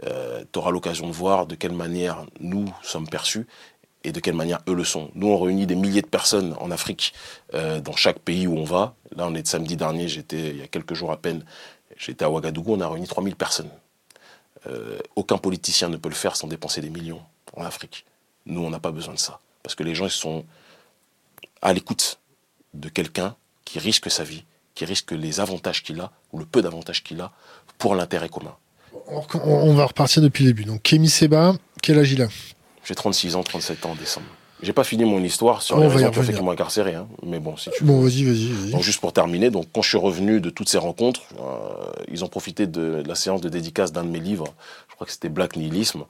euh, 0.06 0.43
tu 0.52 0.60
auras 0.60 0.71
l'occasion 0.71 1.08
de 1.08 1.13
voir 1.13 1.45
de 1.45 1.56
quelle 1.56 1.73
manière 1.73 2.25
nous 2.39 2.65
sommes 2.82 3.08
perçus 3.08 3.47
et 4.03 4.12
de 4.12 4.19
quelle 4.19 4.35
manière 4.35 4.59
eux 4.67 4.73
le 4.73 4.83
sont. 4.83 5.12
Nous, 5.15 5.27
on 5.27 5.39
réunit 5.39 5.67
des 5.67 5.75
milliers 5.75 6.01
de 6.01 6.07
personnes 6.07 6.55
en 6.59 6.71
Afrique, 6.71 7.13
dans 7.53 7.95
chaque 7.95 8.19
pays 8.19 8.47
où 8.47 8.57
on 8.57 8.63
va. 8.63 8.95
Là, 9.15 9.27
on 9.27 9.35
est 9.35 9.41
de 9.41 9.47
samedi 9.47 9.75
dernier, 9.75 10.07
j'étais, 10.07 10.51
il 10.51 10.57
y 10.57 10.62
a 10.62 10.67
quelques 10.67 10.93
jours 10.93 11.12
à 11.12 11.17
peine, 11.17 11.43
j'étais 11.97 12.23
à 12.23 12.29
Ouagadougou, 12.29 12.75
on 12.75 12.81
a 12.81 12.88
réuni 12.88 13.07
3000 13.07 13.35
personnes. 13.35 13.69
aucun 15.15 15.38
politicien 15.38 15.89
ne 15.89 15.97
peut 15.97 16.09
le 16.09 16.15
faire 16.15 16.35
sans 16.35 16.47
dépenser 16.47 16.81
des 16.81 16.89
millions 16.89 17.21
en 17.55 17.63
Afrique. 17.63 18.05
Nous, 18.45 18.62
on 18.62 18.69
n'a 18.69 18.79
pas 18.79 18.91
besoin 18.91 19.13
de 19.13 19.19
ça. 19.19 19.39
Parce 19.63 19.75
que 19.75 19.83
les 19.83 19.95
gens, 19.95 20.05
ils 20.05 20.12
sont 20.12 20.45
à 21.62 21.73
l'écoute 21.73 22.19
de 22.73 22.89
quelqu'un 22.89 23.35
qui 23.65 23.79
risque 23.79 24.09
sa 24.09 24.23
vie, 24.23 24.43
qui 24.75 24.85
risque 24.85 25.12
les 25.12 25.39
avantages 25.39 25.83
qu'il 25.83 25.99
a, 26.01 26.12
ou 26.31 26.39
le 26.39 26.45
peu 26.45 26.62
d'avantages 26.62 27.03
qu'il 27.03 27.21
a, 27.21 27.31
pour 27.77 27.95
l'intérêt 27.95 28.29
commun. 28.29 28.55
On 29.07 29.73
va 29.73 29.85
repartir 29.85 30.21
depuis 30.21 30.43
le 30.43 30.51
début. 30.51 30.65
Donc, 30.65 30.81
Kémy 30.81 31.09
Seba, 31.09 31.55
quel 31.81 31.99
âge 31.99 32.12
il 32.12 32.21
a? 32.21 32.27
J'ai 32.83 32.95
36 32.95 33.35
ans, 33.35 33.43
37 33.43 33.85
ans 33.85 33.91
en 33.91 33.95
décembre. 33.95 34.27
J'ai 34.61 34.73
pas 34.73 34.83
fini 34.83 35.05
mon 35.05 35.23
histoire 35.23 35.61
sur 35.61 35.79
les 35.79 35.87
raisons 35.87 36.11
qui 36.11 36.19
ont 36.19 36.23
fait 36.23 36.33
qu'ils 36.33 36.43
m'ont 36.43 36.51
incarcéré, 36.51 36.93
hein. 36.93 37.07
mais 37.25 37.39
bon, 37.39 37.55
si 37.55 37.69
tu 37.71 37.85
Bon, 37.85 38.01
vas-y, 38.01 38.23
vas-y, 38.23 38.71
Donc, 38.71 38.81
juste 38.81 38.99
pour 38.99 39.13
terminer, 39.13 39.51
donc, 39.51 39.67
quand 39.73 39.81
je 39.81 39.87
suis 39.87 39.97
revenu 39.97 40.41
de 40.41 40.49
toutes 40.49 40.67
ces 40.67 40.77
rencontres, 40.77 41.21
euh, 41.39 41.91
ils 42.11 42.25
ont 42.25 42.27
profité 42.27 42.67
de, 42.67 43.01
de 43.01 43.07
la 43.07 43.15
séance 43.15 43.39
de 43.39 43.47
dédicace 43.47 43.93
d'un 43.93 44.03
de 44.03 44.09
mes 44.09 44.19
livres, 44.19 44.47
je 44.89 44.95
crois 44.95 45.07
que 45.07 45.13
c'était 45.13 45.29
Black 45.29 45.55
Nihilisme, 45.55 46.03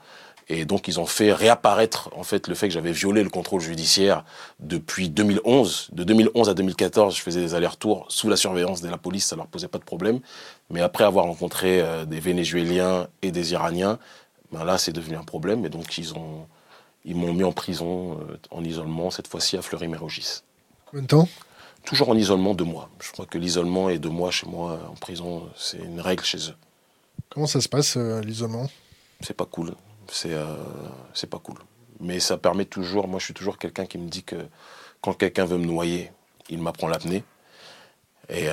et 0.52 0.66
donc, 0.66 0.88
ils 0.88 1.00
ont 1.00 1.06
fait 1.06 1.32
réapparaître, 1.32 2.10
en 2.16 2.24
fait, 2.24 2.48
le 2.48 2.56
fait 2.56 2.68
que 2.68 2.74
j'avais 2.74 2.92
violé 2.92 3.22
le 3.22 3.30
contrôle 3.30 3.62
judiciaire 3.62 4.26
depuis 4.60 5.10
2011. 5.10 5.90
De 5.92 6.04
2011 6.04 6.50
à 6.50 6.56
2014, 6.56 7.16
je 7.16 7.22
faisais 7.22 7.40
des 7.40 7.54
allers-retours 7.54 8.08
sous 8.10 8.30
la 8.30 8.36
surveillance 8.36 8.82
de 8.82 8.90
la 8.90 8.98
police, 8.98 9.28
ça 9.28 9.36
leur 9.36 9.46
posait 9.46 9.68
pas 9.68 9.78
de 9.78 9.84
problème. 9.84 10.20
Mais 10.72 10.82
après 10.82 11.04
avoir 11.04 11.26
rencontré 11.26 11.82
euh, 11.82 12.06
des 12.06 12.20
Vénézuéliens 12.20 13.08
et 13.22 13.32
des 13.32 13.52
Iraniens, 13.52 14.00
ben 14.52 14.64
là, 14.64 14.80
c'est 14.80 14.92
devenu 14.92 15.18
un 15.18 15.24
problème. 15.24 15.68
Et 15.68 15.70
donc, 15.70 16.00
ils 16.00 16.16
ont, 16.16 16.48
ils 17.10 17.16
m'ont 17.16 17.34
mis 17.34 17.44
en 17.44 17.52
prison, 17.52 18.20
euh, 18.22 18.38
en 18.52 18.64
isolement, 18.64 19.10
cette 19.10 19.28
fois-ci 19.28 19.58
à 19.58 19.62
Fleury-Mérogis. 19.64 20.44
Combien 20.86 21.02
de 21.02 21.08
temps? 21.08 21.28
Toujours 21.84 22.10
en 22.10 22.16
isolement 22.16 22.54
deux 22.54 22.66
mois. 22.66 22.90
Je 23.02 23.12
crois 23.12 23.26
que 23.26 23.38
l'isolement 23.38 23.90
est 23.90 23.98
deux 23.98 24.10
mois 24.10 24.30
chez 24.30 24.48
moi 24.48 24.80
en 24.90 24.94
prison, 24.94 25.50
c'est 25.58 25.80
une 25.80 26.02
règle 26.02 26.24
chez 26.24 26.50
eux. 26.50 26.56
Comment 27.30 27.48
ça 27.48 27.62
se 27.62 27.68
passe, 27.68 27.98
euh, 27.98 28.22
l'isolement? 28.22 28.70
C'est 29.22 29.36
pas 29.36 29.46
cool 29.46 29.74
c'est 30.12 30.34
euh, 30.34 30.56
c'est 31.14 31.30
pas 31.30 31.38
cool. 31.38 31.58
Mais 32.00 32.20
ça 32.20 32.38
permet 32.38 32.66
toujours, 32.66 33.08
moi 33.08 33.20
je 33.20 33.26
suis 33.26 33.34
toujours 33.34 33.60
quelqu'un 33.60 33.86
qui 33.86 33.98
me 34.00 34.08
dit 34.08 34.24
que 34.24 34.48
quand 35.02 35.14
quelqu'un 35.14 35.46
veut 35.46 35.58
me 35.58 35.66
noyer, 35.66 36.12
il 36.50 36.60
m'apprend 36.60 36.88
l'apnée. 36.88 37.24
Et 38.30 38.48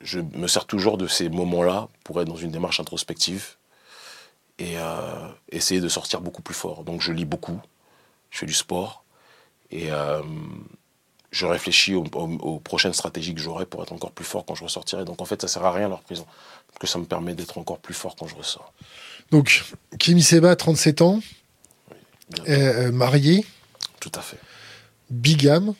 je 0.00 0.20
me 0.20 0.46
sers 0.46 0.64
toujours 0.66 0.96
de 0.96 1.06
ces 1.06 1.28
moments-là 1.28 1.88
pour 2.04 2.20
être 2.20 2.28
dans 2.28 2.36
une 2.36 2.50
démarche 2.50 2.80
introspective 2.80 3.56
et 4.58 4.78
euh, 4.78 5.28
essayer 5.50 5.80
de 5.80 5.88
sortir 5.88 6.20
beaucoup 6.20 6.42
plus 6.42 6.54
fort. 6.54 6.84
Donc 6.84 7.00
je 7.00 7.12
lis 7.12 7.24
beaucoup, 7.24 7.60
je 8.30 8.38
fais 8.38 8.46
du 8.46 8.54
sport 8.54 9.04
et 9.70 9.90
je 11.34 11.46
réfléchis 11.46 11.94
aux, 11.94 12.60
prochaines 12.60 12.92
stratégies 12.92 13.34
que 13.34 13.40
j'aurai 13.40 13.66
pour 13.66 13.82
être 13.82 13.92
encore 13.92 14.12
plus 14.12 14.24
fort 14.24 14.44
quand 14.46 14.54
je 14.54 14.62
ressortirai. 14.62 15.04
Donc 15.04 15.20
en 15.20 15.24
fait, 15.24 15.40
ça 15.42 15.48
sert 15.48 15.64
à 15.64 15.72
rien 15.72 15.88
leur 15.88 16.00
prison, 16.00 16.24
parce 16.68 16.78
que 16.78 16.86
ça 16.86 16.98
me 16.98 17.04
permet 17.04 17.34
d'être 17.34 17.58
encore 17.58 17.80
plus 17.80 17.92
fort 17.92 18.14
quand 18.14 18.28
je 18.28 18.36
ressors. 18.36 18.72
Donc, 19.32 19.64
Kimi 19.98 20.22
Seba, 20.22 20.54
37 20.54 21.02
ans, 21.02 21.20
euh, 22.48 22.92
marié. 22.92 23.44
Tout 23.98 24.12
à 24.14 24.20
fait. 24.20 24.38
Bigame. 25.10 25.74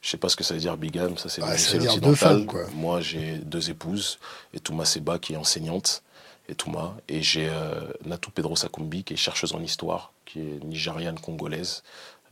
Je 0.00 0.10
sais 0.10 0.16
pas 0.16 0.28
ce 0.28 0.36
que 0.36 0.44
ça 0.44 0.54
veut 0.54 0.60
dire 0.60 0.76
bigame, 0.76 1.18
ça 1.18 1.28
c'est 1.28 1.42
ah, 1.42 1.98
deux 1.98 2.14
femmes, 2.14 2.46
quoi. 2.46 2.66
Moi, 2.72 3.00
j'ai 3.00 3.36
deux 3.38 3.68
épouses, 3.68 4.18
et 4.54 4.60
Touma 4.60 4.84
Seba 4.84 5.18
qui 5.18 5.34
est 5.34 5.36
enseignante, 5.36 6.02
et 6.50 6.54
Touma, 6.54 6.96
et 7.08 7.22
j'ai 7.22 7.48
euh, 7.48 7.80
Natou 8.04 8.30
Pedro 8.30 8.56
Sakumbi 8.56 9.04
qui 9.04 9.14
est 9.14 9.16
chercheuse 9.16 9.54
en 9.54 9.62
histoire, 9.62 10.12
qui 10.24 10.40
est 10.40 10.64
nigériane 10.64 11.18
congolaise. 11.18 11.82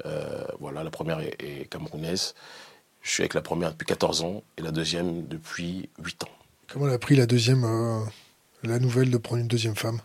Euh, 0.06 0.44
voilà, 0.60 0.82
la 0.82 0.90
première 0.90 1.20
est, 1.20 1.36
est, 1.40 1.68
camerounaise. 1.70 2.34
Je 3.00 3.10
suis 3.10 3.22
avec 3.22 3.34
la 3.34 3.42
première 3.42 3.70
depuis 3.70 3.86
14 3.86 4.22
ans 4.22 4.42
et 4.56 4.62
la 4.62 4.72
deuxième 4.72 5.26
depuis 5.26 5.88
8 6.02 6.24
ans. 6.24 6.28
Comment 6.70 6.88
elle 6.88 6.94
a 6.94 6.98
pris 6.98 7.16
la 7.16 7.26
deuxième, 7.26 7.64
la 8.62 8.78
nouvelle 8.78 9.10
de 9.10 9.16
prendre 9.16 9.40
une 9.40 9.48
deuxième 9.48 9.76
femme? 9.76 10.00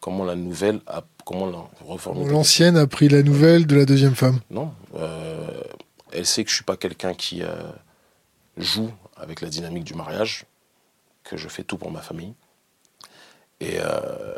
Comment 0.00 0.24
la 0.24 0.36
nouvelle 0.36 0.80
a, 0.86 1.02
comment 1.24 1.70
L'ancienne 2.26 2.76
a 2.76 2.86
pris 2.86 3.08
la 3.08 3.22
nouvelle 3.22 3.66
de 3.66 3.74
la 3.74 3.84
deuxième 3.84 4.14
femme. 4.14 4.40
Non, 4.50 4.72
euh, 4.94 5.62
elle 6.12 6.26
sait 6.26 6.44
que 6.44 6.50
je 6.50 6.56
suis 6.56 6.64
pas 6.64 6.76
quelqu'un 6.76 7.14
qui 7.14 7.42
euh, 7.42 7.54
joue 8.56 8.90
avec 9.16 9.40
la 9.40 9.48
dynamique 9.48 9.84
du 9.84 9.94
mariage, 9.94 10.44
que 11.22 11.36
je 11.36 11.48
fais 11.48 11.64
tout 11.64 11.78
pour 11.78 11.90
ma 11.90 12.02
famille, 12.02 12.34
et 13.64 13.78
euh, 13.80 14.34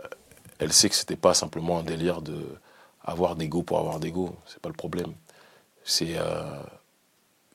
elle 0.59 0.73
sait 0.73 0.89
que 0.89 0.95
c'était 0.95 1.17
pas 1.17 1.35
simplement 1.35 1.79
un 1.79 1.83
délire 1.83 2.23
de 2.23 2.37
avoir 3.05 3.37
d'ego 3.37 3.63
pour 3.63 3.79
avoir 3.79 4.01
d'ego, 4.01 4.37
c'est 4.47 4.61
pas 4.61 4.69
le 4.69 4.75
problème. 4.75 5.13
C'est 5.85 6.17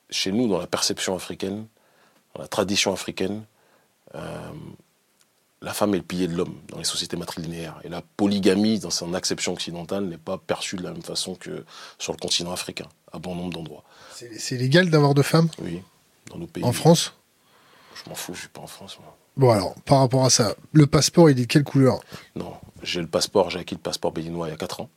chez 0.10 0.32
nous 0.32 0.48
dans 0.48 0.58
la 0.58 0.68
perception 0.68 1.14
africaine, 1.14 1.68
dans 2.34 2.42
la 2.42 2.48
tradition 2.48 2.94
africaine 2.94 3.44
la 5.62 5.74
femme 5.74 5.94
est 5.94 5.98
le 5.98 6.04
pilier 6.04 6.28
de 6.28 6.36
l'homme 6.36 6.56
dans 6.70 6.80
les 6.80 6.84
sociétés 6.84 7.18
matrilinéaires. 7.18 7.80
Et 7.84 7.90
la 7.90 8.02
polygamie, 8.02 8.80
dans 8.80 8.90
son 8.90 9.14
acception 9.14 9.54
occidentale, 9.54 10.06
n'est 10.06 10.18
pas 10.18 10.38
perçue 10.38 10.76
de 10.76 10.84
la 10.84 10.92
même 10.92 11.04
façon 11.04 11.36
que 11.36 11.66
sur 12.00 12.14
le 12.14 12.18
continent 12.18 12.52
africain, 12.52 12.88
à 13.12 13.20
bon 13.20 13.36
nombre 13.36 13.54
d'endroits. 13.54 13.84
C'est 14.14 14.58
légal 14.58 14.90
d'avoir 14.90 15.14
deux 15.14 15.24
femmes? 15.24 15.50
Oui, 15.62 15.82
dans 16.28 16.38
nos 16.38 16.48
pays. 16.48 16.64
En 16.64 16.74
France? 16.74 17.14
Je 17.94 18.10
m'en 18.10 18.16
fous, 18.16 18.34
je 18.34 18.42
suis 18.42 18.50
pas 18.50 18.62
en 18.62 18.68
France, 18.68 18.98
moi. 19.00 19.16
Bon, 19.38 19.50
alors, 19.52 19.76
par 19.86 20.00
rapport 20.00 20.26
à 20.26 20.30
ça, 20.30 20.56
le 20.74 20.88
passeport, 20.88 21.30
il 21.30 21.40
est 21.40 21.44
de 21.44 21.48
quelle 21.48 21.64
couleur? 21.64 22.02
Non, 22.36 22.54
j'ai 22.84 23.02
le 23.02 23.08
passeport, 23.08 23.50
j'ai 23.50 23.60
acquis 23.60 23.76
le 23.76 23.82
passeport 23.82 24.12
béninois 24.12 24.48
il 24.48 24.52
y 24.52 24.54
a 24.54 24.58
4 24.58 24.82
ans. 24.82 24.90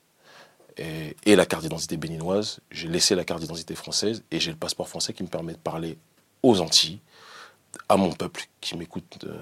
Et, 0.77 1.17
et 1.25 1.37
la 1.37 1.47
carte 1.47 1.63
d'identité 1.63 1.97
béninoise. 1.97 2.59
J'ai 2.71 2.89
laissé 2.89 3.15
la 3.15 3.25
carte 3.25 3.41
d'identité 3.41 3.75
française 3.77 4.25
et 4.33 4.41
j'ai 4.41 4.51
le 4.51 4.57
passeport 4.57 4.89
français 4.89 5.13
qui 5.13 5.23
me 5.23 5.29
permet 5.29 5.53
de 5.53 5.59
parler 5.59 5.99
aux 6.43 6.61
Antilles, 6.61 6.99
à 7.89 7.97
mon 7.97 8.13
peuple 8.13 8.49
qui 8.61 8.77
m'écoute 8.77 9.25
euh, 9.25 9.39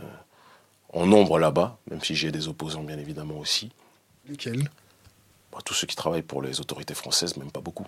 en 0.93 1.07
nombre 1.07 1.39
là-bas, 1.39 1.79
même 1.91 2.03
si 2.03 2.15
j'ai 2.15 2.31
des 2.31 2.49
opposants 2.49 2.83
bien 2.83 2.99
évidemment 2.99 3.39
aussi. 3.39 3.71
Lesquels? 4.29 4.69
Bah, 5.51 5.59
Tous 5.65 5.75
ceux 5.75 5.87
qui 5.87 5.97
travaillent 5.97 6.23
pour 6.23 6.43
les 6.43 6.61
autorités 6.61 6.95
françaises, 6.95 7.37
même 7.39 7.51
pas 7.51 7.61
beaucoup. 7.61 7.87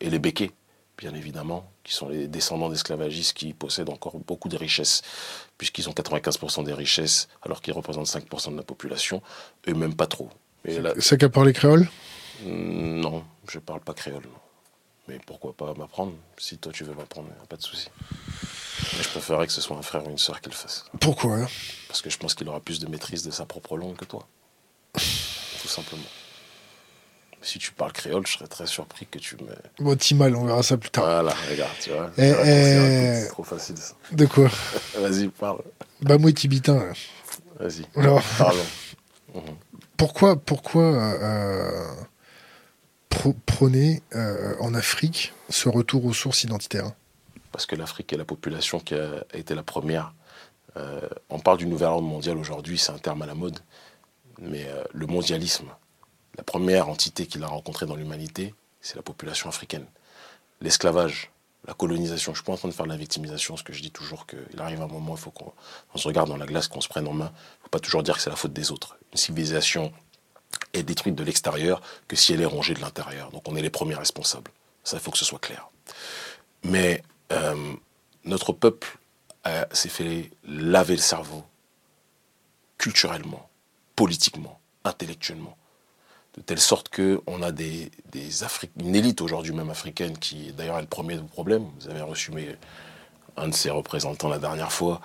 Et 0.00 0.10
les 0.10 0.18
béquets, 0.18 0.50
bien 0.98 1.14
évidemment, 1.14 1.70
qui 1.82 1.94
sont 1.94 2.08
les 2.08 2.28
descendants 2.28 2.68
d'esclavagistes 2.68 3.32
qui 3.34 3.52
possèdent 3.52 3.90
encore 3.90 4.18
beaucoup 4.18 4.48
de 4.48 4.56
richesses, 4.56 5.02
puisqu'ils 5.58 5.88
ont 5.88 5.92
95% 5.92 6.64
des 6.64 6.72
richesses, 6.74 7.28
alors 7.42 7.60
qu'ils 7.60 7.74
représentent 7.74 8.06
5% 8.06 8.52
de 8.52 8.56
la 8.56 8.62
population, 8.62 9.22
eux 9.68 9.74
même 9.74 9.94
pas 9.94 10.06
trop. 10.06 10.30
Et 10.64 10.78
là, 10.80 10.92
Ça 10.98 11.16
qu'a 11.16 11.28
parlé 11.28 11.52
créole 11.52 11.88
Mm, 12.44 13.00
non, 13.00 13.24
je 13.48 13.58
parle 13.60 13.80
pas 13.80 13.94
créole. 13.94 14.22
non. 14.24 14.38
Mais 15.06 15.18
pourquoi 15.24 15.52
pas 15.52 15.72
m'apprendre? 15.74 16.14
Si 16.38 16.58
toi 16.58 16.72
tu 16.72 16.82
veux 16.82 16.94
m'apprendre, 16.94 17.28
pas 17.48 17.56
de 17.56 17.62
souci. 17.62 17.88
Je 19.00 19.08
préférerais 19.08 19.46
que 19.46 19.52
ce 19.52 19.60
soit 19.60 19.76
un 19.76 19.82
frère 19.82 20.04
ou 20.06 20.10
une 20.10 20.18
sœur 20.18 20.40
qui 20.40 20.48
le 20.48 20.54
fasse. 20.54 20.84
Pourquoi 21.00 21.46
Parce 21.88 22.00
que 22.02 22.08
je 22.10 22.16
pense 22.18 22.34
qu'il 22.34 22.48
aura 22.48 22.58
plus 22.60 22.80
de 22.80 22.86
maîtrise 22.88 23.22
de 23.22 23.30
sa 23.30 23.44
propre 23.46 23.76
langue 23.76 23.96
que 23.96 24.04
toi. 24.06 24.26
Tout 24.94 25.68
simplement. 25.68 26.02
Si 27.46 27.58
tu 27.58 27.72
parles 27.72 27.92
créole, 27.92 28.26
je 28.26 28.32
serais 28.38 28.46
très 28.46 28.66
surpris 28.66 29.06
que 29.06 29.18
tu 29.18 29.36
me. 29.36 29.54
Bon, 29.78 29.94
Timal, 29.96 30.34
on 30.34 30.46
verra 30.46 30.62
ça 30.62 30.78
plus 30.78 30.88
tard. 30.90 31.04
Voilà, 31.04 31.34
regarde, 31.50 31.72
tu 31.80 31.90
vois. 31.90 32.10
Eh, 32.16 32.22
eh. 32.22 33.20
C'est 33.22 33.28
trop 33.28 33.44
facile 33.44 33.76
ça. 33.76 33.94
De 34.12 34.24
quoi 34.24 34.48
Vas-y, 34.98 35.28
parle. 35.28 35.60
Bah, 36.00 36.16
moi, 36.16 36.32
Tibitain. 36.32 36.76
là. 36.86 36.92
Vas-y. 37.60 37.84
Alors, 37.96 38.22
Parlons. 38.38 38.64
pourquoi, 39.98 40.36
pourquoi 40.36 40.82
euh, 40.84 41.94
pro- 43.10 43.36
prôner 43.46 44.02
euh, 44.14 44.54
en 44.60 44.74
Afrique 44.74 45.32
ce 45.50 45.68
retour 45.68 46.04
aux 46.06 46.14
sources 46.14 46.44
identitaires? 46.44 46.92
Parce 47.52 47.66
que 47.66 47.76
l'Afrique 47.76 48.12
est 48.12 48.16
la 48.16 48.24
population 48.24 48.80
qui 48.80 48.94
a 48.94 49.22
été 49.34 49.54
la 49.54 49.62
première. 49.62 50.14
Euh, 50.76 51.00
on 51.30 51.38
parle 51.38 51.58
du 51.58 51.66
nouvel 51.66 51.88
ordre 51.88 52.08
mondial 52.08 52.36
aujourd'hui, 52.38 52.78
c'est 52.78 52.90
un 52.90 52.98
terme 52.98 53.22
à 53.22 53.26
la 53.26 53.34
mode, 53.34 53.60
mais 54.40 54.64
euh, 54.66 54.82
le 54.92 55.06
mondialisme, 55.06 55.66
la 56.36 56.42
première 56.42 56.88
entité 56.88 57.26
qu'il 57.26 57.42
a 57.44 57.46
rencontrée 57.46 57.86
dans 57.86 57.96
l'humanité, 57.96 58.54
c'est 58.80 58.96
la 58.96 59.02
population 59.02 59.48
africaine. 59.48 59.86
L'esclavage, 60.60 61.30
la 61.66 61.74
colonisation, 61.74 62.32
je 62.32 62.38
suis 62.38 62.44
pas 62.44 62.52
en 62.52 62.56
train 62.56 62.68
de 62.68 62.74
faire 62.74 62.86
de 62.86 62.90
la 62.90 62.96
victimisation, 62.96 63.54
parce 63.54 63.62
que 63.62 63.72
je 63.72 63.82
dis 63.82 63.90
toujours 63.90 64.26
qu'il 64.26 64.60
arrive 64.60 64.82
un 64.82 64.86
moment, 64.86 65.14
il 65.14 65.20
faut 65.20 65.30
qu'on 65.30 65.52
on 65.94 65.98
se 65.98 66.06
regarde 66.06 66.28
dans 66.28 66.36
la 66.36 66.46
glace, 66.46 66.68
qu'on 66.68 66.80
se 66.80 66.88
prenne 66.88 67.06
en 67.06 67.12
main. 67.12 67.32
Il 67.32 67.58
ne 67.58 67.62
faut 67.64 67.70
pas 67.70 67.80
toujours 67.80 68.02
dire 68.02 68.16
que 68.16 68.20
c'est 68.20 68.30
la 68.30 68.36
faute 68.36 68.52
des 68.52 68.70
autres. 68.70 68.96
Une 69.12 69.18
civilisation 69.18 69.92
est 70.72 70.82
détruite 70.82 71.14
de 71.14 71.24
l'extérieur 71.24 71.80
que 72.08 72.16
si 72.16 72.32
elle 72.32 72.42
est 72.42 72.46
rongée 72.46 72.74
de 72.74 72.80
l'intérieur. 72.80 73.30
Donc 73.30 73.48
on 73.48 73.56
est 73.56 73.62
les 73.62 73.70
premiers 73.70 73.94
responsables. 73.94 74.50
Ça, 74.82 74.96
il 74.96 75.00
faut 75.00 75.10
que 75.10 75.18
ce 75.18 75.24
soit 75.24 75.38
clair. 75.38 75.68
Mais 76.62 77.02
euh, 77.32 77.74
notre 78.24 78.52
peuple 78.52 78.98
euh, 79.46 79.64
s'est 79.72 79.88
fait 79.88 80.30
laver 80.46 80.96
le 80.96 81.00
cerveau 81.00 81.44
culturellement, 82.76 83.48
politiquement, 83.96 84.60
intellectuellement, 84.84 85.56
de 86.36 86.42
telle 86.42 86.60
sorte 86.60 86.88
qu'on 86.88 87.42
a 87.42 87.52
des, 87.52 87.90
des 88.12 88.42
Afri- 88.42 88.68
une 88.80 88.94
élite 88.96 89.20
aujourd'hui 89.20 89.52
même 89.52 89.70
africaine 89.70 90.16
qui 90.18 90.52
d'ailleurs 90.52 90.78
est 90.78 90.82
le 90.82 90.86
premier 90.88 91.14
de 91.14 91.20
vos 91.20 91.26
problèmes. 91.26 91.66
Vous 91.80 91.88
avez 91.90 92.00
reçu 92.02 92.32
mes- 92.32 92.56
un 93.36 93.48
de 93.48 93.54
ses 93.54 93.70
représentants 93.70 94.28
la 94.28 94.38
dernière 94.38 94.72
fois 94.72 95.00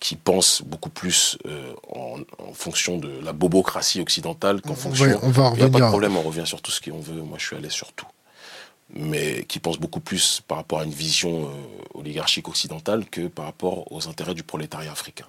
qui 0.00 0.16
pense 0.16 0.62
beaucoup 0.62 0.90
plus 0.90 1.38
euh, 1.46 1.72
en, 1.90 2.18
en 2.38 2.52
fonction 2.52 2.98
de 2.98 3.20
la 3.22 3.32
bobocratie 3.32 4.00
occidentale 4.00 4.60
qu'en 4.60 4.72
On 4.72 4.74
fonction 4.74 5.18
on 5.22 5.30
va 5.30 5.50
il 5.54 5.56
n'y 5.56 5.62
a 5.62 5.64
pas 5.64 5.68
de 5.68 5.72
revenir. 5.74 5.88
problème, 5.88 6.16
on 6.16 6.22
revient 6.22 6.46
sur 6.46 6.60
tout 6.60 6.70
ce 6.70 6.80
qu'on 6.80 7.00
veut. 7.00 7.22
Moi, 7.22 7.38
je 7.38 7.46
suis 7.46 7.56
à 7.56 7.60
l'aise 7.60 7.72
sur 7.72 7.92
tout. 7.92 8.06
Mais 8.90 9.44
qui 9.44 9.58
pense 9.60 9.78
beaucoup 9.78 10.00
plus 10.00 10.42
par 10.46 10.58
rapport 10.58 10.80
à 10.80 10.84
une 10.84 10.92
vision 10.92 11.46
euh, 11.46 11.50
oligarchique 11.94 12.48
occidentale 12.48 13.06
que 13.10 13.28
par 13.28 13.46
rapport 13.46 13.90
aux 13.92 14.06
intérêts 14.08 14.34
du 14.34 14.42
prolétariat 14.42 14.92
africain. 14.92 15.24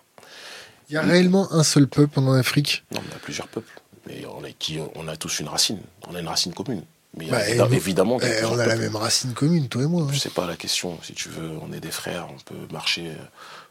Il 0.89 0.93
y 0.93 0.97
a 0.97 1.01
réellement 1.01 1.51
un 1.51 1.63
seul 1.63 1.87
peuple 1.87 2.19
en 2.19 2.33
Afrique? 2.33 2.83
Non, 2.91 3.01
il 3.05 3.11
y 3.11 3.15
a 3.15 3.19
plusieurs 3.19 3.47
peuples. 3.47 3.81
Mais 4.07 4.23
on 4.25 4.43
a, 4.43 4.51
qui, 4.51 4.79
on 4.95 5.07
a 5.07 5.15
tous 5.17 5.39
une 5.39 5.47
racine. 5.47 5.79
On 6.07 6.15
a 6.15 6.19
une 6.19 6.27
racine 6.27 6.53
commune. 6.53 6.83
Mais 7.17 7.27
Bah, 7.27 7.49
et- 7.49 7.57
évidemment 7.73 8.17
Eh, 8.21 8.43
on 8.45 8.59
a 8.59 8.65
la 8.67 8.75
même 8.75 8.95
racine 8.95 9.33
commune, 9.33 9.67
toi 9.69 9.83
et 9.83 9.87
moi. 9.87 10.03
hein. 10.03 10.09
Je 10.11 10.19
sais 10.19 10.29
pas 10.29 10.45
la 10.45 10.55
question. 10.57 10.99
Si 11.01 11.13
tu 11.13 11.29
veux, 11.29 11.51
on 11.61 11.71
est 11.73 11.79
des 11.79 11.91
frères, 11.91 12.27
on 12.29 12.37
peut 12.43 12.67
marcher 12.73 13.07
euh, 13.07 13.15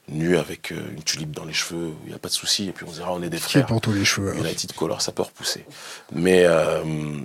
nus 0.08 0.38
avec 0.38 0.72
euh, 0.72 0.80
une 0.96 1.02
tulipe 1.02 1.30
dans 1.32 1.44
les 1.44 1.52
cheveux, 1.52 1.92
il 2.04 2.08
n'y 2.08 2.14
a 2.14 2.18
pas 2.18 2.28
de 2.28 2.34
souci. 2.34 2.68
Et 2.68 2.72
puis 2.72 2.86
on 2.88 2.92
dira, 2.92 3.12
on 3.12 3.22
est 3.22 3.28
des 3.30 3.36
frères. 3.38 3.66
pour 3.66 3.80
tous 3.82 3.92
les 3.92 4.04
cheveux 4.04 4.32
hein 4.32 4.40
United 4.40 4.72
Color, 4.72 5.02
ça 5.02 5.12
peut 5.12 5.22
repousser. 5.22 5.64
Mais 6.12 6.44
euh, 6.46 7.20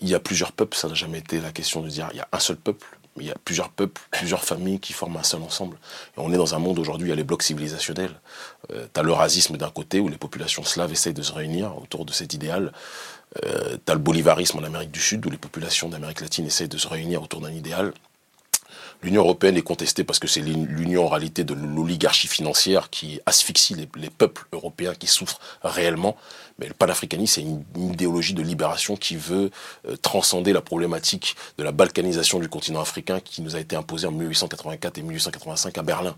il 0.00 0.08
y 0.08 0.14
a 0.14 0.20
plusieurs 0.20 0.52
peuples, 0.52 0.76
ça 0.76 0.88
n'a 0.88 0.94
jamais 0.94 1.18
été 1.18 1.40
la 1.40 1.50
question 1.52 1.80
de 1.82 1.88
dire 1.88 2.08
il 2.12 2.18
y 2.18 2.20
a 2.20 2.28
un 2.32 2.38
seul 2.40 2.56
peuple, 2.56 2.97
il 3.20 3.28
y 3.28 3.30
a 3.30 3.36
plusieurs 3.44 3.70
peuples, 3.70 4.00
plusieurs 4.10 4.44
familles 4.44 4.80
qui 4.80 4.92
forment 4.92 5.18
un 5.18 5.22
seul 5.22 5.42
ensemble. 5.42 5.76
Et 6.16 6.20
on 6.20 6.32
est 6.32 6.36
dans 6.36 6.54
un 6.54 6.58
monde 6.58 6.78
aujourd'hui, 6.78 7.08
il 7.08 7.10
y 7.10 7.12
a 7.12 7.16
les 7.16 7.24
blocs 7.24 7.42
civilisationnels. 7.42 8.20
Euh, 8.72 8.86
tu 8.92 9.00
as 9.00 9.02
le 9.02 9.12
racisme 9.12 9.56
d'un 9.56 9.70
côté, 9.70 10.00
où 10.00 10.08
les 10.08 10.18
populations 10.18 10.64
slaves 10.64 10.92
essayent 10.92 11.14
de 11.14 11.22
se 11.22 11.32
réunir 11.32 11.76
autour 11.78 12.04
de 12.04 12.12
cet 12.12 12.34
idéal. 12.34 12.72
Euh, 13.44 13.76
tu 13.84 13.92
as 13.92 13.94
le 13.94 14.00
bolivarisme 14.00 14.58
en 14.58 14.64
Amérique 14.64 14.90
du 14.90 15.00
Sud, 15.00 15.24
où 15.26 15.30
les 15.30 15.38
populations 15.38 15.88
d'Amérique 15.88 16.20
latine 16.20 16.46
essayent 16.46 16.68
de 16.68 16.78
se 16.78 16.88
réunir 16.88 17.22
autour 17.22 17.40
d'un 17.40 17.52
idéal. 17.52 17.92
L'Union 19.02 19.22
européenne 19.22 19.56
est 19.56 19.62
contestée 19.62 20.02
parce 20.02 20.18
que 20.18 20.26
c'est 20.26 20.40
l'uni- 20.40 20.66
l'union 20.66 21.06
en 21.06 21.08
réalité 21.08 21.44
de 21.44 21.54
l'oligarchie 21.54 22.26
financière 22.26 22.90
qui 22.90 23.20
asphyxie 23.26 23.74
les, 23.74 23.88
les 23.96 24.10
peuples 24.10 24.46
européens 24.52 24.94
qui 24.94 25.06
souffrent 25.06 25.38
réellement. 25.62 26.16
Mais 26.58 26.66
le 26.66 26.74
panafricanisme, 26.74 27.34
c'est 27.34 27.40
une, 27.42 27.64
une 27.76 27.92
idéologie 27.92 28.34
de 28.34 28.42
libération 28.42 28.96
qui 28.96 29.14
veut 29.14 29.50
euh, 29.86 29.96
transcender 29.96 30.52
la 30.52 30.60
problématique 30.62 31.36
de 31.58 31.62
la 31.62 31.70
balkanisation 31.70 32.40
du 32.40 32.48
continent 32.48 32.80
africain 32.80 33.20
qui 33.20 33.40
nous 33.42 33.54
a 33.54 33.60
été 33.60 33.76
imposée 33.76 34.08
en 34.08 34.12
1884 34.12 34.98
et 34.98 35.02
1885 35.02 35.78
à 35.78 35.82
Berlin. 35.82 36.16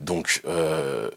Donc, 0.00 0.40
euh, 0.46 1.10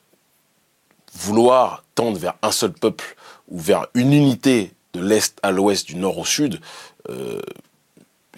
vouloir 1.14 1.84
tendre 1.96 2.18
vers 2.20 2.34
un 2.42 2.52
seul 2.52 2.74
peuple 2.74 3.16
ou 3.48 3.60
vers 3.60 3.88
une 3.94 4.12
unité 4.14 4.74
de 4.94 5.00
l'Est 5.00 5.38
à 5.42 5.52
l'Ouest, 5.52 5.88
du 5.88 5.96
Nord 5.96 6.18
au 6.18 6.26
Sud, 6.26 6.60
euh, 7.10 7.40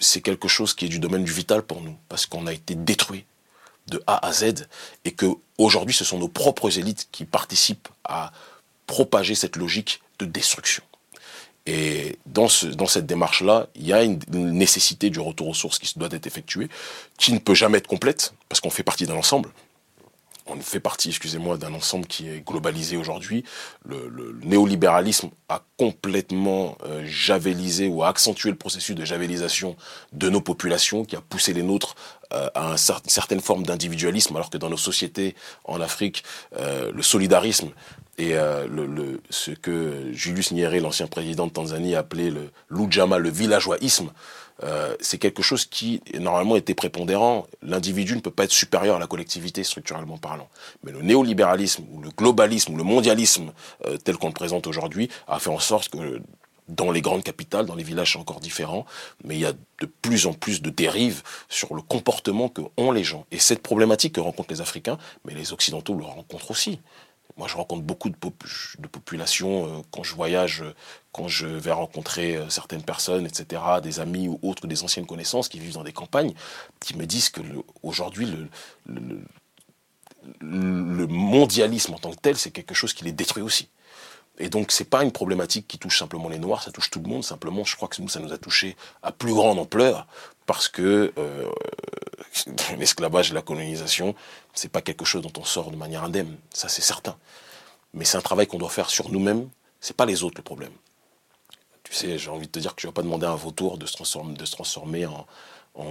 c'est 0.00 0.20
quelque 0.20 0.48
chose 0.48 0.74
qui 0.74 0.86
est 0.86 0.88
du 0.88 0.98
domaine 0.98 1.24
du 1.24 1.32
vital 1.32 1.62
pour 1.62 1.80
nous, 1.80 1.96
parce 2.08 2.26
qu'on 2.26 2.46
a 2.46 2.52
été 2.52 2.74
détruit 2.74 3.24
de 3.88 4.02
A 4.06 4.26
à 4.26 4.32
Z, 4.32 4.66
et 5.04 5.12
que 5.12 5.26
aujourd'hui 5.58 5.94
ce 5.94 6.04
sont 6.04 6.18
nos 6.18 6.28
propres 6.28 6.78
élites 6.78 7.08
qui 7.12 7.24
participent 7.24 7.88
à 8.04 8.32
propager 8.86 9.34
cette 9.34 9.56
logique 9.56 10.00
de 10.18 10.26
destruction. 10.26 10.82
Et 11.66 12.18
dans, 12.26 12.48
ce, 12.48 12.66
dans 12.66 12.86
cette 12.86 13.06
démarche-là, 13.06 13.68
il 13.74 13.86
y 13.86 13.92
a 13.92 14.02
une, 14.02 14.18
une 14.32 14.52
nécessité 14.52 15.10
du 15.10 15.20
retour 15.20 15.48
aux 15.48 15.54
sources 15.54 15.78
qui 15.78 15.98
doit 15.98 16.08
être 16.10 16.26
effectuée, 16.26 16.68
qui 17.18 17.32
ne 17.32 17.38
peut 17.38 17.54
jamais 17.54 17.78
être 17.78 17.86
complète, 17.86 18.32
parce 18.48 18.60
qu'on 18.60 18.70
fait 18.70 18.82
partie 18.82 19.06
d'un 19.06 19.14
ensemble. 19.14 19.50
On 20.50 20.60
fait 20.60 20.80
partie, 20.80 21.08
excusez-moi, 21.08 21.56
d'un 21.56 21.74
ensemble 21.74 22.06
qui 22.06 22.28
est 22.28 22.44
globalisé 22.44 22.96
aujourd'hui. 22.96 23.44
Le, 23.84 24.38
néolibéralisme 24.42 25.30
a 25.48 25.62
complètement 25.76 26.76
euh, 26.84 27.02
javelisé 27.06 27.86
ou 27.86 28.02
a 28.02 28.08
accentué 28.08 28.50
le 28.50 28.56
processus 28.56 28.94
de 28.94 29.04
javelisation 29.04 29.76
de 30.12 30.28
nos 30.28 30.40
populations, 30.40 31.04
qui 31.04 31.16
a 31.16 31.20
poussé 31.20 31.52
les 31.52 31.62
nôtres 31.62 31.94
euh, 32.32 32.48
à 32.54 32.66
une 32.66 32.76
certaine 32.76 33.40
forme 33.40 33.64
d'individualisme, 33.64 34.36
alors 34.36 34.50
que 34.50 34.58
dans 34.58 34.70
nos 34.70 34.76
sociétés 34.76 35.34
en 35.64 35.80
Afrique, 35.80 36.24
euh, 36.56 36.92
le 36.92 37.02
solidarisme 37.02 37.70
et 38.18 38.34
euh, 38.34 39.16
ce 39.30 39.50
que 39.50 40.12
Julius 40.12 40.52
Nyerere, 40.52 40.82
l'ancien 40.82 41.06
président 41.06 41.46
de 41.46 41.52
Tanzanie, 41.52 41.94
appelait 41.94 42.30
le 42.30 42.50
l'Ujama, 42.68 43.18
le 43.18 43.30
villageoisisme, 43.30 44.10
euh, 44.62 44.94
c'est 45.00 45.18
quelque 45.18 45.42
chose 45.42 45.64
qui 45.64 46.02
normalement 46.18 46.56
était 46.56 46.74
prépondérant. 46.74 47.46
L'individu 47.62 48.14
ne 48.14 48.20
peut 48.20 48.30
pas 48.30 48.44
être 48.44 48.52
supérieur 48.52 48.96
à 48.96 48.98
la 48.98 49.06
collectivité 49.06 49.64
structurellement 49.64 50.18
parlant. 50.18 50.48
Mais 50.84 50.92
le 50.92 51.02
néolibéralisme 51.02 51.84
ou 51.92 52.00
le 52.00 52.10
globalisme 52.10 52.74
ou 52.74 52.76
le 52.76 52.84
mondialisme 52.84 53.52
euh, 53.86 53.96
tel 53.96 54.16
qu'on 54.16 54.28
le 54.28 54.34
présente 54.34 54.66
aujourd'hui 54.66 55.08
a 55.28 55.38
fait 55.38 55.50
en 55.50 55.58
sorte 55.58 55.88
que 55.88 56.20
dans 56.68 56.90
les 56.90 57.00
grandes 57.00 57.24
capitales, 57.24 57.66
dans 57.66 57.74
les 57.74 57.82
villages 57.82 58.12
c'est 58.12 58.18
encore 58.18 58.40
différent, 58.40 58.86
mais 59.24 59.34
il 59.34 59.40
y 59.40 59.46
a 59.46 59.52
de 59.52 59.86
plus 60.02 60.26
en 60.26 60.32
plus 60.32 60.62
de 60.62 60.70
dérives 60.70 61.22
sur 61.48 61.74
le 61.74 61.82
comportement 61.82 62.48
que 62.48 62.62
ont 62.76 62.92
les 62.92 63.02
gens. 63.02 63.26
Et 63.32 63.38
cette 63.38 63.62
problématique 63.62 64.14
que 64.14 64.20
rencontrent 64.20 64.52
les 64.52 64.60
Africains, 64.60 64.98
mais 65.24 65.34
les 65.34 65.52
Occidentaux 65.52 65.94
le 65.94 66.04
rencontrent 66.04 66.50
aussi. 66.50 66.80
Moi, 67.40 67.48
je 67.48 67.56
rencontre 67.56 67.80
beaucoup 67.80 68.10
de, 68.10 68.16
pop- 68.16 68.44
de 68.78 68.86
populations 68.86 69.64
euh, 69.78 69.82
quand 69.90 70.02
je 70.02 70.14
voyage, 70.14 70.60
euh, 70.60 70.74
quand 71.10 71.26
je 71.26 71.46
vais 71.46 71.72
rencontrer 71.72 72.36
euh, 72.36 72.50
certaines 72.50 72.82
personnes, 72.82 73.24
etc., 73.24 73.62
des 73.82 73.98
amis 73.98 74.28
ou 74.28 74.38
autres, 74.42 74.66
des 74.66 74.82
anciennes 74.82 75.06
connaissances 75.06 75.48
qui 75.48 75.58
vivent 75.58 75.72
dans 75.72 75.82
des 75.82 75.94
campagnes, 75.94 76.34
qui 76.80 76.94
me 76.98 77.06
disent 77.06 77.30
que 77.30 77.40
aujourd'hui, 77.82 78.26
le- 78.84 79.22
le 80.42 81.06
mondialisme 81.06 81.94
en 81.94 81.98
tant 81.98 82.10
que 82.10 82.20
tel, 82.20 82.36
c'est 82.36 82.50
quelque 82.50 82.74
chose 82.74 82.92
qui 82.92 83.04
les 83.04 83.12
détruit 83.12 83.42
aussi. 83.42 83.70
Et 84.38 84.50
donc, 84.50 84.70
c'est 84.70 84.84
pas 84.84 85.02
une 85.02 85.12
problématique 85.12 85.66
qui 85.66 85.78
touche 85.78 85.98
simplement 85.98 86.28
les 86.28 86.38
Noirs, 86.38 86.62
ça 86.62 86.70
touche 86.72 86.90
tout 86.90 87.00
le 87.00 87.08
monde. 87.08 87.24
Simplement, 87.24 87.64
je 87.64 87.74
crois 87.76 87.88
que 87.88 88.02
nous, 88.02 88.08
ça 88.10 88.20
nous 88.20 88.34
a 88.34 88.38
touché 88.38 88.76
à 89.02 89.12
plus 89.12 89.32
grande 89.32 89.58
ampleur 89.58 90.06
parce 90.50 90.68
que 90.68 91.12
euh, 91.16 91.48
l'esclavage 92.76 93.30
et 93.30 93.34
la 93.34 93.40
colonisation, 93.40 94.16
c'est 94.52 94.68
pas 94.68 94.82
quelque 94.82 95.04
chose 95.04 95.22
dont 95.22 95.32
on 95.38 95.44
sort 95.44 95.70
de 95.70 95.76
manière 95.76 96.02
indemne. 96.02 96.36
Ça, 96.52 96.68
c'est 96.68 96.82
certain. 96.82 97.16
Mais 97.94 98.04
c'est 98.04 98.16
un 98.16 98.20
travail 98.20 98.48
qu'on 98.48 98.58
doit 98.58 98.68
faire 98.68 98.90
sur 98.90 99.10
nous-mêmes. 99.10 99.48
C'est 99.80 99.96
pas 99.96 100.06
les 100.06 100.24
autres 100.24 100.38
le 100.38 100.42
problème. 100.42 100.72
Tu 101.84 101.94
sais, 101.94 102.18
j'ai 102.18 102.30
envie 102.30 102.48
de 102.48 102.50
te 102.50 102.58
dire 102.58 102.74
que 102.74 102.80
tu 102.80 102.88
vas 102.88 102.92
pas 102.92 103.02
demander 103.02 103.26
à 103.26 103.30
un 103.30 103.36
vautour 103.36 103.78
de 103.78 103.86
se 103.86 103.92
transformer, 103.92 104.34
de 104.34 104.44
se 104.44 104.50
transformer 104.50 105.06
en, 105.06 105.24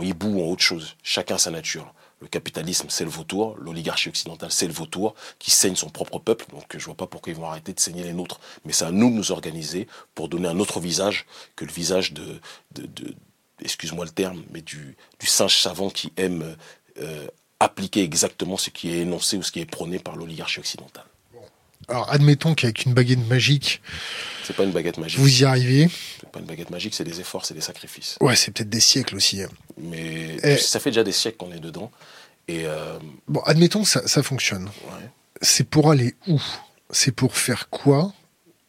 hibou 0.02 0.28
ou 0.28 0.43
en 0.43 0.52
autre 0.52 0.62
chose. 0.62 0.98
Chacun 1.04 1.38
sa 1.38 1.52
nature. 1.52 1.93
Le 2.19 2.28
capitalisme, 2.28 2.88
c'est 2.89 3.06
le 3.06 3.10
vautour. 3.10 3.56
L'oligarchie 3.60 4.10
occidentale, 4.10 4.52
c'est 4.52 4.67
le 4.67 4.74
vautour 4.74 5.15
qui 5.39 5.52
saigne 5.52 5.78
son 5.78 5.89
propre 5.89 6.19
peuple. 6.19 6.48
Donc 6.52 6.65
je 6.78 6.84
vois 6.84 6.95
pas 6.95 7.08
pourquoi 7.08 7.32
ils 7.32 7.39
vont 7.39 7.48
arrêter 7.48 7.72
de 7.72 7.80
saigner 7.80 8.04
les 8.04 8.12
nôtres. 8.12 8.41
Mais 8.65 8.74
c'est 8.74 8.84
à 8.84 8.91
nous 8.91 9.10
de 9.10 9.15
nous 9.15 9.32
organiser 9.32 9.88
pour 10.15 10.28
donner 10.28 10.50
un 10.50 10.60
autre 10.60 10.82
visage 10.82 11.26
que 11.56 11.63
le 11.63 11.72
visage 11.72 12.12
de, 12.12 12.41
excuse-moi 13.62 14.06
le 14.06 14.12
terme, 14.12 14.43
mais 14.52 14.62
du, 14.62 14.95
du, 15.19 15.28
singe 15.28 15.58
savant 15.58 15.89
qui 15.89 16.12
aime 16.17 16.56
euh, 17.02 17.28
appliquer 17.60 18.04
exactement 18.04 18.58
ce 18.58 18.69
qui 18.69 18.91
est 18.91 19.00
énoncé 19.00 19.38
ou 19.38 19.43
ce 19.43 19.52
qui 19.52 19.60
est 19.60 19.65
prôné 19.65 20.00
par 20.00 20.15
l'oligarchie 20.15 20.60
occidentale. 20.60 21.06
Alors 21.88 22.12
admettons 22.12 22.54
qu'avec 22.54 22.86
une 22.86 22.93
baguette 22.93 23.26
magique, 23.28 23.82
c'est 24.43 24.56
pas 24.56 24.63
une 24.63 24.72
baguette 24.72 24.98
magique. 24.98 25.19
Vous 25.19 25.41
y 25.41 25.45
arrivez. 25.45 25.89
C'est 26.19 26.30
pas 26.30 26.39
une 26.39 26.45
baguette 26.45 26.72
magique, 26.72 26.93
c'est 26.93 27.04
des 27.04 27.19
efforts, 27.19 27.45
c'est 27.45 27.54
des 27.54 27.62
sacrifices. 27.62 28.17
Ouais, 28.19 28.36
c'est 28.36 28.52
peut-être 28.52 28.69
des 28.69 28.80
siècles 28.80 29.15
aussi. 29.15 29.43
Hein. 29.43 29.50
Mais 29.78 30.58
ça 30.58 30.80
fait 30.80 30.89
déjà 30.89 31.04
des 31.04 31.12
siècles 31.12 31.38
qu'on 31.38 31.52
est 31.52 31.60
dedans. 31.60 31.91
Et 32.48 32.65
euh, 32.65 32.98
Bon, 33.28 33.41
admettons 33.41 33.84
que 33.84 33.88
ça, 33.88 34.08
ça 34.08 34.24
fonctionne. 34.24 34.69
C'est 35.41 35.63
pour 35.63 35.91
aller 35.91 36.15
où? 36.28 36.41
C'est 36.89 37.12
pour 37.12 37.38
faire 37.38 37.69
quoi? 37.69 38.12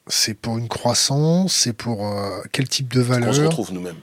C'est 0.07 0.35
pour 0.35 0.59
une 0.59 0.69
croissance? 0.69 1.55
C'est 1.55 1.73
pour 1.73 2.07
euh, 2.07 2.43
quel 2.53 2.69
type 2.69 2.93
de 2.93 3.01
valeur 3.01 3.31
On 3.31 3.33
se 3.33 3.41
retrouve 3.41 3.73
nous-mêmes. 3.73 3.97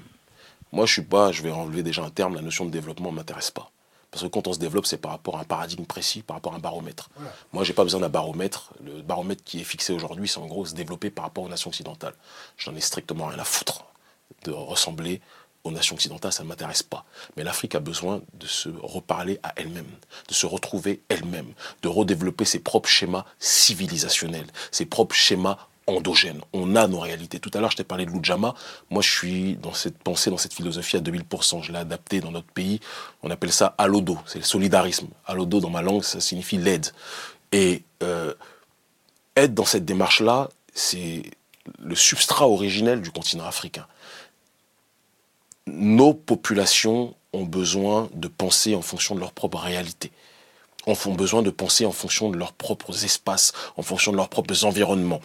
Moi, 0.72 0.86
je 0.86 0.94
suis 0.94 1.02
pas, 1.02 1.32
je 1.32 1.42
vais 1.42 1.52
enlever 1.52 1.84
déjà 1.84 2.04
un 2.04 2.10
terme, 2.10 2.36
la 2.36 2.42
notion 2.42 2.66
de 2.66 2.72
développement 2.72 3.12
ne 3.12 3.18
m'intéresse 3.18 3.52
pas. 3.52 3.72
Parce 4.12 4.24
que 4.24 4.30
quand 4.30 4.48
on 4.48 4.54
se 4.54 4.60
développe, 4.60 4.86
c'est 4.86 4.98
par 4.98 5.12
rapport 5.12 5.38
à 5.38 5.42
un 5.42 5.44
paradigme 5.44 5.86
précis, 5.86 6.22
par 6.22 6.38
rapport 6.38 6.54
à 6.54 6.56
un 6.56 6.60
baromètre. 6.60 7.10
Moi, 7.20 7.30
Moi, 7.54 7.64
j'ai 7.64 7.74
pas 7.74 7.84
besoin 7.84 8.00
d'un 8.00 8.10
baromètre. 8.10 8.74
Le 8.84 9.02
baromètre 9.02 9.44
qui 9.44 9.60
est 9.60 9.66
fixé 9.66 9.94
aujourd'hui, 9.94 10.28
c'est 10.28 10.40
en 10.40 10.48
gros 10.48 10.66
se 10.66 10.74
développer 10.74 11.10
par 11.10 11.26
rapport 11.26 11.44
aux 11.44 11.50
nations 11.50 11.70
occidentales. 11.70 12.14
J'en 12.58 12.76
ai 12.76 12.82
strictement 12.82 13.28
rien 13.28 13.40
à 13.40 13.44
foutre 13.44 13.86
de 14.44 14.52
ressembler 14.52 15.22
aux 15.64 15.72
nations 15.72 15.96
occidentales, 15.96 16.32
ça 16.32 16.44
ne 16.44 16.48
m'intéresse 16.48 16.84
pas. 16.84 17.06
Mais 17.36 17.44
l'Afrique 17.44 17.76
a 17.76 17.80
besoin 17.80 18.22
de 18.34 18.48
se 18.48 18.70
reparler 18.82 19.40
à 19.44 19.54
elle-même, 19.58 19.90
de 20.28 20.34
se 20.34 20.46
retrouver 20.46 21.02
elle-même, 21.10 21.54
de 21.82 21.88
redévelopper 21.90 22.46
ses 22.46 22.60
propres 22.60 22.90
schémas 22.90 23.26
civilisationnels, 23.40 24.48
ses 24.72 24.86
propres 24.86 25.16
schémas 25.16 25.58
endogènes. 25.88 26.42
On 26.54 26.76
a 26.76 26.88
nos 26.88 27.00
réalités. 27.00 27.40
Tout 27.40 27.52
à 27.54 27.60
l'heure, 27.60 27.72
je 27.72 27.78
t'ai 27.78 27.84
parlé 27.84 28.06
de 28.06 28.12
l'Ujama. 28.12 28.54
Moi, 28.90 29.02
je 29.02 29.10
suis 29.10 29.56
dans 29.56 29.74
cette 29.74 29.98
pensée, 29.98 30.30
dans 30.30 30.38
cette 30.38 30.54
philosophie 30.54 30.98
à 30.98 31.00
2000%. 31.00 31.64
Je 31.64 31.72
l'ai 31.72 31.80
adapté 31.80 32.20
dans 32.20 32.32
notre 32.32 32.48
pays. 32.48 32.80
On 33.24 33.32
appelle 33.32 33.52
ça 33.52 33.74
alodo. 33.78 34.18
C'est 34.26 34.40
le 34.40 34.46
solidarisme. 34.46 35.08
Alodo, 35.26 35.60
dans 35.60 35.70
ma 35.70 35.82
langue, 35.82 36.04
ça 36.04 36.20
signifie 36.20 36.58
l'aide. 36.58 36.88
Et 37.52 37.84
euh, 38.04 38.34
être 39.36 39.54
dans 39.54 39.66
cette 39.66 39.86
démarche-là, 39.86 40.50
c'est 40.74 41.24
le 41.80 41.96
substrat 41.96 42.48
originel 42.48 43.02
du 43.02 43.12
continent 43.12 43.46
africain. 43.46 43.88
Nos 45.68 46.14
populations 46.14 47.16
ont 47.34 47.44
besoin 47.44 48.10
de 48.14 48.28
penser 48.28 48.76
en 48.76 48.82
fonction 48.82 49.16
de 49.16 49.20
leur 49.20 49.32
propre 49.32 49.58
réalité. 49.58 50.12
On 50.86 50.96
ont 51.06 51.14
besoin 51.14 51.42
de 51.42 51.50
penser 51.50 51.86
en 51.86 51.92
fonction 51.92 52.30
de 52.30 52.38
leurs 52.38 52.54
propres 52.54 53.04
espaces, 53.04 53.52
en 53.76 53.82
fonction 53.82 54.14
de 54.14 54.18
leurs 54.18 54.30
propres 54.30 54.64
environnements. 54.64 55.22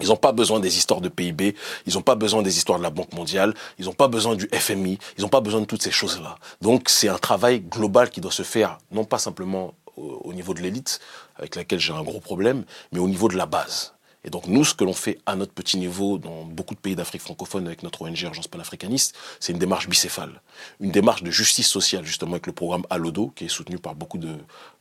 Ils 0.00 0.08
n'ont 0.08 0.16
pas 0.16 0.32
besoin 0.32 0.60
des 0.60 0.76
histoires 0.76 1.00
de 1.00 1.08
PIB, 1.08 1.54
ils 1.86 1.94
n'ont 1.94 2.02
pas 2.02 2.14
besoin 2.14 2.42
des 2.42 2.56
histoires 2.56 2.78
de 2.78 2.82
la 2.82 2.90
Banque 2.90 3.12
mondiale, 3.12 3.54
ils 3.78 3.86
n'ont 3.86 3.92
pas 3.92 4.08
besoin 4.08 4.34
du 4.34 4.48
FMI, 4.52 4.98
ils 5.18 5.22
n'ont 5.22 5.28
pas 5.28 5.40
besoin 5.40 5.60
de 5.60 5.66
toutes 5.66 5.82
ces 5.82 5.90
choses-là. 5.90 6.36
Donc 6.60 6.88
c'est 6.88 7.08
un 7.08 7.18
travail 7.18 7.60
global 7.60 8.10
qui 8.10 8.20
doit 8.20 8.32
se 8.32 8.42
faire, 8.42 8.78
non 8.90 9.04
pas 9.04 9.18
simplement 9.18 9.74
au 9.96 10.32
niveau 10.32 10.54
de 10.54 10.60
l'élite, 10.60 11.00
avec 11.36 11.56
laquelle 11.56 11.78
j'ai 11.78 11.92
un 11.92 12.02
gros 12.02 12.20
problème, 12.20 12.64
mais 12.92 13.00
au 13.00 13.08
niveau 13.08 13.28
de 13.28 13.36
la 13.36 13.46
base. 13.46 13.94
Et 14.24 14.30
donc 14.30 14.46
nous, 14.46 14.64
ce 14.64 14.74
que 14.74 14.84
l'on 14.84 14.92
fait 14.92 15.18
à 15.24 15.34
notre 15.34 15.52
petit 15.52 15.78
niveau 15.78 16.18
dans 16.18 16.44
beaucoup 16.44 16.74
de 16.74 16.80
pays 16.80 16.94
d'Afrique 16.94 17.22
francophone 17.22 17.66
avec 17.66 17.82
notre 17.82 18.02
ONG 18.02 18.20
Urgence 18.20 18.48
panafricaniste, 18.48 19.16
c'est 19.38 19.52
une 19.52 19.58
démarche 19.58 19.88
bicéphale, 19.88 20.42
une 20.80 20.90
démarche 20.90 21.22
de 21.22 21.30
justice 21.30 21.68
sociale 21.68 22.04
justement 22.04 22.32
avec 22.32 22.46
le 22.46 22.52
programme 22.52 22.84
Alodo 22.90 23.32
qui 23.34 23.46
est 23.46 23.48
soutenu 23.48 23.78
par 23.78 23.94
beaucoup 23.94 24.18
de, 24.18 24.36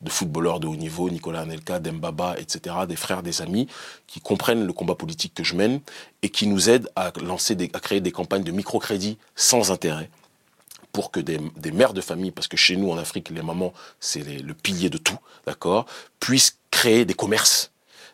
footballeurs 0.07 0.59
de 0.59 0.67
haut 0.67 0.75
niveau, 0.75 1.09
Nicolas 1.09 1.41
Anelka, 1.41 1.79
Dembaba, 1.79 2.35
etc., 2.37 2.75
des 2.87 2.97
frères, 2.97 3.23
des 3.23 3.41
amis, 3.41 3.67
qui 4.07 4.19
comprennent 4.19 4.65
le 4.65 4.73
combat 4.73 4.95
politique 4.95 5.33
que 5.33 5.43
je 5.43 5.55
mène 5.55 5.79
et 6.21 6.29
qui 6.29 6.45
nous 6.45 6.69
aident 6.69 6.89
à 6.97 7.13
lancer, 7.21 7.55
à 7.73 7.79
créer 7.79 8.01
des 8.01 8.11
campagnes 8.11 8.43
de 8.43 8.51
microcrédit 8.51 9.17
sans 9.35 9.71
intérêt 9.71 10.09
pour 10.91 11.11
que 11.11 11.19
des, 11.19 11.39
mères 11.71 11.93
de 11.93 12.01
famille, 12.01 12.31
parce 12.31 12.47
que 12.47 12.57
chez 12.57 12.75
nous 12.75 12.91
en 12.91 12.97
Afrique, 12.97 13.29
les 13.29 13.41
mamans, 13.41 13.73
c'est 13.99 14.23
le 14.23 14.53
pilier 14.53 14.89
de 14.89 14.97
tout, 14.97 15.17
d'accord, 15.45 15.85
puissent 16.19 16.57
créer 16.71 17.05
des 17.05 17.13
commerces 17.13 17.71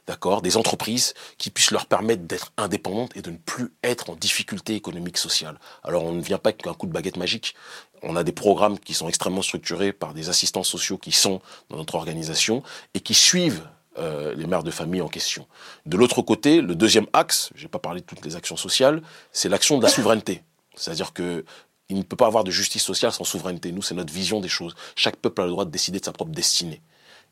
d'accord, 0.08 0.42
des 0.42 0.58
entreprises 0.58 1.14
qui 1.38 1.50
puissent 1.50 1.72
leur 1.72 1.86
permettre 1.86 2.24
d'être 2.24 2.52
indépendantes 2.58 3.16
et 3.16 3.22
de 3.22 3.32
ne 3.32 3.38
plus 3.38 3.74
être 3.84 4.10
en 4.10 4.16
difficulté 4.16 4.76
économique 4.76 5.18
sociale. 5.18 5.60
Alors 5.84 6.04
on 6.04 6.12
ne 6.12 6.22
vient 6.22 6.38
pas 6.38 6.54
qu'un 6.54 6.74
coup 6.74 6.88
de 6.88 6.92
baguette 6.92 7.18
magique. 7.18 7.56
On 8.04 8.16
a 8.16 8.24
des 8.24 8.32
programmes 8.32 8.80
qui 8.80 8.94
sont 8.94 9.08
extrêmement 9.08 9.42
structurés 9.42 9.94
par 9.94 10.14
des 10.14 10.30
assistants 10.30 10.64
sociaux 10.64 10.98
qui 10.98 11.12
sont 11.12 11.42
dans 11.70 11.78
notre 11.78 11.96
organisation 11.96 12.62
et 12.94 13.00
qui 13.00 13.14
suivent 13.14 13.68
euh, 13.98 14.36
les 14.36 14.46
mères 14.46 14.64
de 14.64 14.72
famille 14.72 15.02
en 15.02 15.08
question. 15.08 15.48
De 15.86 15.98
l'autre 15.98 16.22
côté, 16.22 16.62
le 16.62 16.76
deuxième 16.76 17.08
axe, 17.14 17.50
je 17.56 17.64
n'ai 17.64 17.70
pas 17.70 17.80
parlé 17.80 18.02
de 18.02 18.06
toutes 18.06 18.26
les 18.26 18.36
actions 18.36 18.58
sociales, 18.58 19.02
c'est 19.32 19.50
l'action 19.50 19.78
de 19.78 19.84
la 19.84 19.90
souveraineté. 19.90 20.44
C'est-à-dire 20.76 21.14
que 21.14 21.46
il 21.88 21.98
ne 21.98 22.04
peut 22.04 22.16
pas 22.16 22.26
avoir 22.26 22.44
de 22.44 22.52
justice 22.52 22.84
sociale 22.84 23.12
sans 23.12 23.24
souveraineté. 23.24 23.72
Nous, 23.72 23.84
c'est 23.84 23.94
notre 23.94 24.12
vision 24.12 24.40
des 24.40 24.50
choses. 24.50 24.76
Chaque 24.96 25.18
peuple 25.18 25.42
a 25.42 25.46
le 25.46 25.52
droit 25.52 25.66
de 25.66 25.70
décider 25.70 26.00
de 26.00 26.06
sa 26.06 26.12
propre 26.12 26.32
destinée. 26.32 26.82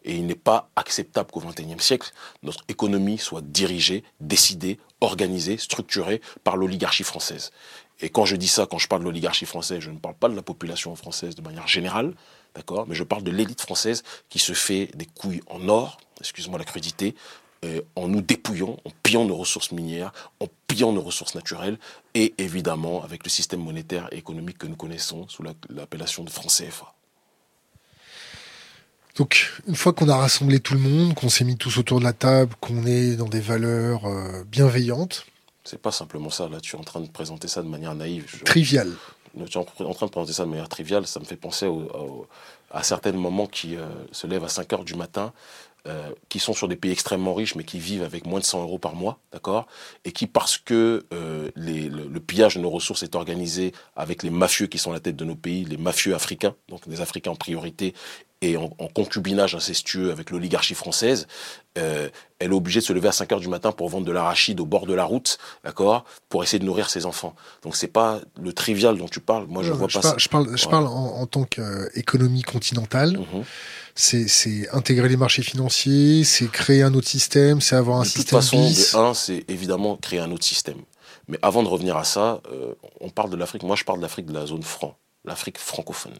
Et 0.05 0.15
il 0.15 0.25
n'est 0.25 0.35
pas 0.35 0.69
acceptable 0.75 1.31
qu'au 1.31 1.39
XXIe 1.39 1.79
siècle, 1.79 2.11
notre 2.41 2.63
économie 2.67 3.17
soit 3.17 3.41
dirigée, 3.41 4.03
décidée, 4.19 4.79
organisée, 5.01 5.57
structurée 5.57 6.21
par 6.43 6.57
l'oligarchie 6.57 7.03
française. 7.03 7.51
Et 7.99 8.09
quand 8.09 8.25
je 8.25 8.35
dis 8.35 8.47
ça, 8.47 8.65
quand 8.65 8.79
je 8.79 8.87
parle 8.87 9.01
de 9.01 9.05
l'oligarchie 9.05 9.45
française, 9.45 9.79
je 9.79 9.91
ne 9.91 9.97
parle 9.97 10.15
pas 10.15 10.27
de 10.27 10.35
la 10.35 10.41
population 10.41 10.95
française 10.95 11.35
de 11.35 11.41
manière 11.41 11.67
générale, 11.67 12.13
d'accord, 12.55 12.85
mais 12.87 12.95
je 12.95 13.03
parle 13.03 13.23
de 13.23 13.31
l'élite 13.31 13.61
française 13.61 14.03
qui 14.29 14.39
se 14.39 14.53
fait 14.53 14.89
des 14.95 15.05
couilles 15.05 15.41
en 15.47 15.69
or, 15.69 15.97
excuse-moi 16.19 16.59
la 16.59 16.65
crudité, 16.65 17.15
euh, 17.63 17.81
en 17.95 18.09
nous 18.09 18.21
dépouillant, 18.21 18.77
en 18.83 18.89
pillant 19.03 19.25
nos 19.25 19.37
ressources 19.37 19.71
minières, 19.71 20.11
en 20.41 20.47
pillant 20.67 20.91
nos 20.91 21.01
ressources 21.01 21.35
naturelles, 21.35 21.79
et 22.13 22.33
évidemment 22.37 23.03
avec 23.03 23.23
le 23.23 23.29
système 23.29 23.61
monétaire 23.61 24.09
et 24.11 24.17
économique 24.17 24.57
que 24.57 24.67
nous 24.67 24.75
connaissons 24.75 25.27
sous 25.29 25.43
l'appellation 25.69 26.23
de 26.23 26.29
franc 26.29 26.49
CFA. 26.49 26.92
Donc, 29.15 29.51
une 29.67 29.75
fois 29.75 29.93
qu'on 29.93 30.09
a 30.09 30.17
rassemblé 30.17 30.59
tout 30.59 30.73
le 30.73 30.79
monde, 30.79 31.13
qu'on 31.13 31.29
s'est 31.29 31.43
mis 31.43 31.55
tous 31.55 31.77
autour 31.77 31.99
de 31.99 32.03
la 32.03 32.13
table, 32.13 32.55
qu'on 32.59 32.85
est 32.85 33.15
dans 33.15 33.27
des 33.27 33.39
valeurs 33.39 34.05
euh, 34.05 34.43
bienveillantes. 34.45 35.25
C'est 35.63 35.81
pas 35.81 35.91
simplement 35.91 36.31
ça, 36.31 36.49
là, 36.49 36.59
tu 36.59 36.75
es 36.75 36.79
en 36.79 36.83
train 36.83 36.99
de 36.99 37.07
présenter 37.07 37.47
ça 37.47 37.61
de 37.61 37.67
manière 37.67 37.93
naïve. 37.93 38.41
Triviale. 38.43 38.91
Tu 39.35 39.57
es 39.57 39.57
en 39.57 39.93
train 39.93 40.05
de 40.07 40.11
présenter 40.11 40.33
ça 40.33 40.45
de 40.45 40.49
manière 40.49 40.69
triviale, 40.69 41.07
ça 41.07 41.19
me 41.19 41.25
fait 41.25 41.35
penser 41.35 41.67
à 42.71 42.83
certains 42.83 43.11
moments 43.11 43.47
qui 43.47 43.75
euh, 43.75 43.87
se 44.11 44.27
lèvent 44.27 44.43
à 44.43 44.49
5 44.49 44.73
heures 44.73 44.83
du 44.83 44.95
matin, 44.95 45.31
euh, 45.87 46.09
qui 46.29 46.39
sont 46.39 46.53
sur 46.53 46.67
des 46.67 46.75
pays 46.75 46.91
extrêmement 46.91 47.33
riches, 47.33 47.55
mais 47.55 47.63
qui 47.63 47.79
vivent 47.79 48.03
avec 48.03 48.25
moins 48.25 48.39
de 48.39 48.45
100 48.45 48.61
euros 48.61 48.77
par 48.77 48.95
mois, 48.95 49.19
d'accord? 49.31 49.67
Et 50.05 50.11
qui, 50.11 50.27
parce 50.27 50.57
que 50.57 51.05
le, 51.11 51.87
le, 51.87 52.19
pillage 52.19 52.55
de 52.55 52.61
nos 52.61 52.69
ressources 52.69 53.03
est 53.03 53.15
organisé 53.15 53.73
avec 53.95 54.23
les 54.23 54.29
mafieux 54.29 54.67
qui 54.67 54.77
sont 54.77 54.91
à 54.91 54.95
la 54.95 54.99
tête 54.99 55.15
de 55.15 55.25
nos 55.25 55.35
pays, 55.35 55.65
les 55.65 55.77
mafieux 55.77 56.15
africains, 56.15 56.55
donc 56.69 56.87
des 56.87 57.01
Africains 57.01 57.31
en 57.31 57.35
priorité, 57.35 57.93
et 58.43 58.57
en, 58.57 58.67
concubinage 58.93 59.55
incestueux 59.55 60.11
avec 60.11 60.29
l'oligarchie 60.29 60.75
française, 60.75 61.27
euh, 61.77 62.09
elle 62.39 62.51
est 62.51 62.53
obligée 62.53 62.81
de 62.81 62.85
se 62.85 62.91
lever 62.91 63.07
à 63.07 63.13
5 63.13 63.31
heures 63.31 63.39
du 63.39 63.47
matin 63.47 63.71
pour 63.71 63.87
vendre 63.87 64.05
de 64.05 64.11
l'arachide 64.11 64.59
au 64.59 64.65
bord 64.65 64.85
de 64.85 64.93
la 64.93 65.05
route, 65.05 65.37
d'accord, 65.63 66.03
pour 66.27 66.43
essayer 66.43 66.59
de 66.59 66.65
nourrir 66.65 66.89
ses 66.89 67.05
enfants. 67.05 67.35
Donc 67.61 67.77
c'est 67.77 67.87
pas 67.87 68.19
le 68.41 68.51
trivial 68.51 68.97
dont 68.97 69.07
tu 69.07 69.21
parles. 69.21 69.45
Moi, 69.47 69.63
je 69.63 69.71
vois 69.71 69.87
pas. 69.87 70.01
ça. 70.01 70.15
je 70.17 70.27
parle, 70.27 70.57
je 70.57 70.67
parle 70.67 70.87
en, 70.87 71.25
tant 71.25 71.45
qu'économie 71.45 72.41
continentale. 72.41 73.17
Mhm. 73.17 73.43
C'est 73.95 74.69
intégrer 74.73 75.07
les 75.07 75.17
marchés 75.17 75.43
financiers, 75.43 76.25
c'est 76.25 76.51
créer 76.51 76.81
un 76.81 76.93
autre 76.95 77.07
système, 77.07 77.61
c'est 77.61 77.77
avoir 77.77 78.01
un 78.01 78.03
système. 78.03 78.23
De 78.23 78.29
toute 78.29 78.75
façon, 78.75 78.99
un, 78.99 79.13
c'est 79.13 79.45
évidemment 79.47 79.95
créer 79.95 80.19
un 80.19 80.31
autre 80.31 80.43
système. 80.43 80.81
Mais 81.29 81.39
avant 81.41 81.63
de 81.63 81.69
revenir 81.69 81.95
à 81.95 82.03
ça, 82.03 82.41
euh, 82.51 82.73
on 82.99 83.09
parle 83.09 83.29
de 83.29 83.37
l'Afrique. 83.37 83.63
Moi, 83.63 83.77
je 83.77 83.85
parle 83.85 83.99
de 83.99 84.03
l'Afrique 84.03 84.25
de 84.25 84.33
la 84.33 84.45
zone 84.45 84.63
franc, 84.63 84.97
l'Afrique 85.23 85.57
francophone 85.57 86.15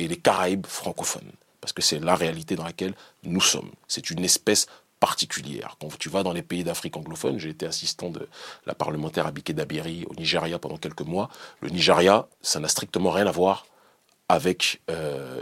et 0.00 0.08
les 0.08 0.16
Caraïbes 0.16 0.66
francophones 0.66 1.30
parce 1.62 1.72
que 1.72 1.80
c'est 1.80 2.00
la 2.00 2.14
réalité 2.14 2.56
dans 2.56 2.64
laquelle 2.64 2.94
nous 3.22 3.40
sommes. 3.40 3.70
C'est 3.88 4.10
une 4.10 4.24
espèce 4.24 4.66
particulière. 5.00 5.76
Quand 5.80 5.96
tu 5.96 6.08
vas 6.10 6.22
dans 6.22 6.32
les 6.32 6.42
pays 6.42 6.64
d'Afrique 6.64 6.96
anglophone, 6.96 7.38
j'ai 7.38 7.48
été 7.48 7.64
assistant 7.66 8.10
de 8.10 8.28
la 8.66 8.74
parlementaire 8.74 9.26
Abike 9.26 9.52
Dabiri 9.52 10.04
au 10.10 10.14
Nigeria 10.14 10.58
pendant 10.58 10.76
quelques 10.76 11.02
mois. 11.02 11.30
Le 11.60 11.70
Nigeria, 11.70 12.28
ça 12.42 12.60
n'a 12.60 12.68
strictement 12.68 13.10
rien 13.10 13.26
à 13.26 13.32
voir 13.32 13.66
avec 14.28 14.80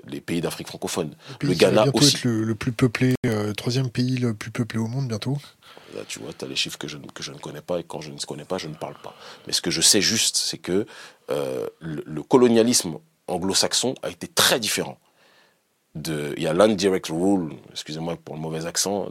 les 0.06 0.20
pays 0.20 0.40
d'Afrique 0.40 0.68
francophone. 0.68 1.14
Le, 1.40 1.54
Ghana 1.54 1.84
va 1.84 1.90
aussi. 1.94 2.16
être 2.16 2.24
le, 2.24 2.54
plus 2.54 2.72
peuplé, 2.72 3.14
troisième 3.56 3.88
pays 3.90 4.16
le 4.16 4.34
plus 4.34 4.50
peuplé 4.50 4.78
au 4.78 4.86
monde 4.86 5.08
bientôt. 5.08 5.36
Là, 5.94 6.02
tu 6.08 6.18
vois, 6.20 6.32
tu 6.32 6.44
as 6.44 6.48
les 6.48 6.56
chiffres 6.56 6.78
que 6.78 6.88
je, 6.88 6.96
que 6.98 7.22
je 7.22 7.32
ne 7.32 7.38
connais 7.38 7.60
pas 7.60 7.80
et 7.80 7.84
quand 7.84 8.00
je 8.00 8.10
ne 8.10 8.18
connais 8.18 8.44
pas, 8.44 8.58
je 8.58 8.68
ne 8.68 8.74
parle 8.74 8.96
pas. 9.02 9.14
Mais 9.46 9.52
ce 9.52 9.60
que 9.60 9.70
je 9.70 9.80
sais 9.80 10.00
juste, 10.00 10.36
c'est 10.36 10.58
que 10.58 10.86
le, 11.28 12.22
colonialisme 12.22 12.98
anglo-saxon 13.28 13.94
a 14.02 14.10
été 14.10 14.26
très 14.26 14.58
différent 14.58 14.98
il 15.94 16.42
y 16.42 16.46
a 16.46 16.52
l'Indirect 16.52 17.08
Rule, 17.08 17.54
excusez-moi 17.70 18.16
pour 18.24 18.36
le 18.36 18.40
mauvais 18.40 18.66
accent, 18.66 19.08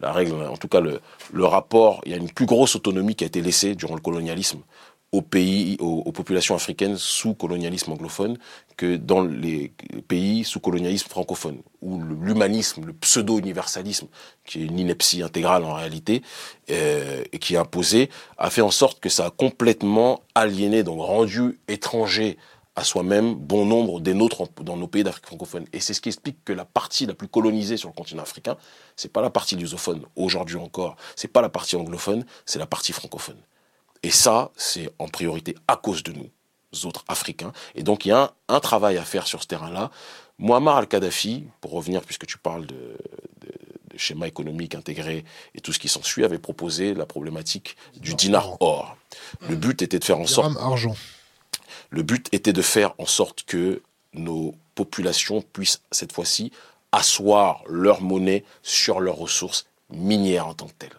la 0.00 0.12
règle, 0.12 0.34
en 0.34 0.56
tout 0.56 0.68
cas 0.68 0.80
le, 0.80 1.00
le 1.32 1.44
rapport, 1.44 2.00
il 2.04 2.12
y 2.12 2.14
a 2.14 2.18
une 2.18 2.30
plus 2.30 2.46
grosse 2.46 2.76
autonomie 2.76 3.14
qui 3.14 3.24
a 3.24 3.26
été 3.26 3.40
laissée 3.40 3.74
durant 3.74 3.94
le 3.94 4.00
colonialisme 4.00 4.60
aux 5.12 5.22
pays, 5.22 5.76
aux, 5.80 6.12
populations 6.12 6.54
africaines 6.54 6.96
sous 6.96 7.34
colonialisme 7.34 7.90
anglophone 7.90 8.38
que 8.76 8.96
dans 8.96 9.22
les 9.22 9.72
pays 10.06 10.44
sous 10.44 10.60
colonialisme 10.60 11.08
francophone, 11.08 11.58
où 11.82 12.00
l'humanisme, 12.00 12.84
le 12.86 12.92
pseudo-universalisme, 12.92 14.06
qui 14.44 14.62
est 14.62 14.66
une 14.66 14.78
ineptie 14.78 15.22
intégrale 15.22 15.64
en 15.64 15.74
réalité, 15.74 16.22
euh, 16.70 17.24
et 17.32 17.38
qui 17.38 17.54
est 17.54 17.58
imposé, 17.58 18.08
a 18.38 18.50
fait 18.50 18.62
en 18.62 18.70
sorte 18.70 19.00
que 19.00 19.08
ça 19.08 19.26
a 19.26 19.30
complètement 19.30 20.22
aliéné, 20.36 20.84
donc 20.84 21.00
rendu 21.00 21.58
étranger 21.66 22.38
à 22.76 22.84
soi-même 22.84 23.34
bon 23.34 23.66
nombre 23.66 24.00
des 24.00 24.14
nôtres 24.14 24.44
dans 24.62 24.76
nos 24.76 24.86
pays 24.86 25.04
d'Afrique 25.04 25.26
francophone. 25.26 25.66
Et 25.72 25.80
c'est 25.80 25.94
ce 25.94 26.00
qui 26.00 26.08
explique 26.08 26.44
que 26.44 26.52
la 26.52 26.64
partie 26.64 27.06
la 27.06 27.14
plus 27.14 27.28
colonisée 27.28 27.76
sur 27.76 27.88
le 27.88 27.94
continent 27.94 28.22
africain, 28.22 28.56
c'est 28.96 29.12
pas 29.12 29.22
la 29.22 29.30
partie 29.30 29.56
lusophone, 29.56 30.04
aujourd'hui 30.16 30.56
encore, 30.56 30.96
c'est 31.16 31.28
pas 31.28 31.42
la 31.42 31.48
partie 31.48 31.76
anglophone, 31.76 32.24
c'est 32.46 32.58
la 32.58 32.66
partie 32.66 32.92
francophone. 32.92 33.38
Et 34.02 34.10
ça, 34.10 34.50
c'est 34.56 34.90
en 34.98 35.08
priorité 35.08 35.56
à 35.68 35.76
cause 35.76 36.02
de 36.02 36.12
nous, 36.12 36.30
autres 36.84 37.04
Africains. 37.08 37.52
Et 37.74 37.82
donc, 37.82 38.06
il 38.06 38.10
y 38.10 38.12
a 38.12 38.32
un, 38.48 38.60
travail 38.60 38.96
à 38.96 39.04
faire 39.04 39.26
sur 39.26 39.42
ce 39.42 39.46
terrain-là. 39.48 39.90
Muammar 40.38 40.78
al-Kadhafi, 40.78 41.44
pour 41.60 41.72
revenir, 41.72 42.00
puisque 42.02 42.26
tu 42.26 42.38
parles 42.38 42.64
de, 42.66 42.96
de, 43.40 43.98
schéma 43.98 44.26
économique 44.26 44.74
intégré 44.74 45.24
et 45.54 45.60
tout 45.60 45.74
ce 45.74 45.78
qui 45.78 45.88
s'ensuit, 45.88 46.24
avait 46.24 46.38
proposé 46.38 46.94
la 46.94 47.04
problématique 47.04 47.76
du 47.96 48.14
dinar 48.14 48.56
or. 48.60 48.96
Le 49.48 49.56
but 49.56 49.82
était 49.82 49.98
de 49.98 50.04
faire 50.04 50.18
en 50.18 50.26
sorte... 50.26 50.56
argent. 50.58 50.94
Le 51.90 52.02
but 52.02 52.28
était 52.32 52.52
de 52.52 52.62
faire 52.62 52.94
en 52.98 53.06
sorte 53.06 53.44
que 53.44 53.82
nos 54.14 54.54
populations 54.74 55.42
puissent 55.42 55.82
cette 55.90 56.12
fois-ci 56.12 56.52
asseoir 56.92 57.62
leur 57.68 58.02
monnaie 58.02 58.44
sur 58.62 59.00
leurs 59.00 59.16
ressources 59.16 59.66
minières 59.90 60.46
en 60.46 60.54
tant 60.54 60.66
que 60.66 60.72
telles. 60.78 60.90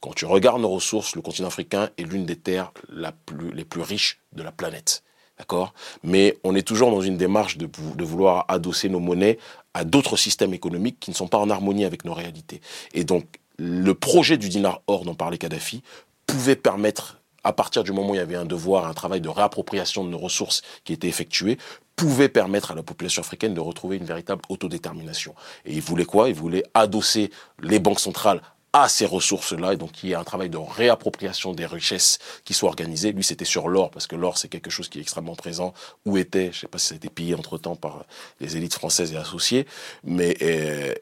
Quand 0.00 0.12
tu 0.12 0.26
regardes 0.26 0.60
nos 0.60 0.68
ressources, 0.68 1.16
le 1.16 1.22
continent 1.22 1.48
africain 1.48 1.90
est 1.96 2.04
l'une 2.04 2.26
des 2.26 2.36
terres 2.36 2.72
les 2.92 3.64
plus 3.64 3.80
riches 3.80 4.20
de 4.32 4.42
la 4.42 4.52
planète. 4.52 5.02
D'accord? 5.38 5.72
Mais 6.04 6.38
on 6.44 6.54
est 6.54 6.66
toujours 6.66 6.90
dans 6.90 7.00
une 7.00 7.16
démarche 7.16 7.56
de, 7.56 7.66
de 7.66 8.04
vouloir 8.04 8.44
adosser 8.48 8.88
nos 8.88 9.00
monnaies 9.00 9.38
à 9.74 9.84
d'autres 9.84 10.16
systèmes 10.16 10.52
économiques 10.52 11.00
qui 11.00 11.10
ne 11.10 11.16
sont 11.16 11.26
pas 11.26 11.38
en 11.38 11.50
harmonie 11.50 11.84
avec 11.84 12.04
nos 12.04 12.12
réalités. 12.12 12.60
Et 12.92 13.04
donc, 13.04 13.24
le 13.56 13.94
projet 13.94 14.36
du 14.36 14.48
dinar 14.48 14.82
or 14.86 15.04
dont 15.04 15.14
parlait 15.14 15.38
Kadhafi 15.38 15.82
pouvait 16.26 16.56
permettre 16.56 17.21
à 17.44 17.52
partir 17.52 17.84
du 17.84 17.92
moment 17.92 18.10
où 18.10 18.14
il 18.14 18.18
y 18.18 18.20
avait 18.20 18.36
un 18.36 18.44
devoir, 18.44 18.86
un 18.86 18.94
travail 18.94 19.20
de 19.20 19.28
réappropriation 19.28 20.04
de 20.04 20.10
nos 20.10 20.18
ressources 20.18 20.62
qui 20.84 20.92
était 20.92 21.08
effectué, 21.08 21.58
pouvait 21.96 22.28
permettre 22.28 22.70
à 22.70 22.74
la 22.74 22.82
population 22.82 23.20
africaine 23.20 23.54
de 23.54 23.60
retrouver 23.60 23.96
une 23.96 24.04
véritable 24.04 24.42
autodétermination. 24.48 25.34
Et 25.64 25.74
il 25.74 25.82
voulait 25.82 26.04
quoi? 26.04 26.28
Il 26.28 26.34
voulait 26.34 26.64
adosser 26.74 27.30
les 27.60 27.78
banques 27.78 28.00
centrales 28.00 28.40
à 28.74 28.88
ces 28.88 29.04
ressources-là, 29.04 29.74
et 29.74 29.76
donc 29.76 30.02
il 30.02 30.10
y 30.10 30.14
a 30.14 30.20
un 30.20 30.24
travail 30.24 30.48
de 30.48 30.56
réappropriation 30.56 31.52
des 31.52 31.66
richesses 31.66 32.18
qui 32.44 32.54
soit 32.54 32.70
organisé. 32.70 33.12
Lui, 33.12 33.22
c'était 33.22 33.44
sur 33.44 33.68
l'or, 33.68 33.90
parce 33.90 34.06
que 34.06 34.16
l'or, 34.16 34.38
c'est 34.38 34.48
quelque 34.48 34.70
chose 34.70 34.88
qui 34.88 34.98
est 34.98 35.02
extrêmement 35.02 35.36
présent, 35.36 35.74
où 36.06 36.16
était, 36.16 36.44
je 36.52 36.56
ne 36.56 36.60
sais 36.60 36.68
pas 36.68 36.78
si 36.78 36.86
ça 36.86 36.94
a 36.94 36.96
été 36.96 37.10
pillé 37.10 37.34
entre-temps 37.34 37.76
par 37.76 38.06
les 38.40 38.56
élites 38.56 38.72
françaises 38.72 39.12
et 39.12 39.16
associées, 39.16 39.66
mais 40.04 40.36
euh, 40.40 40.94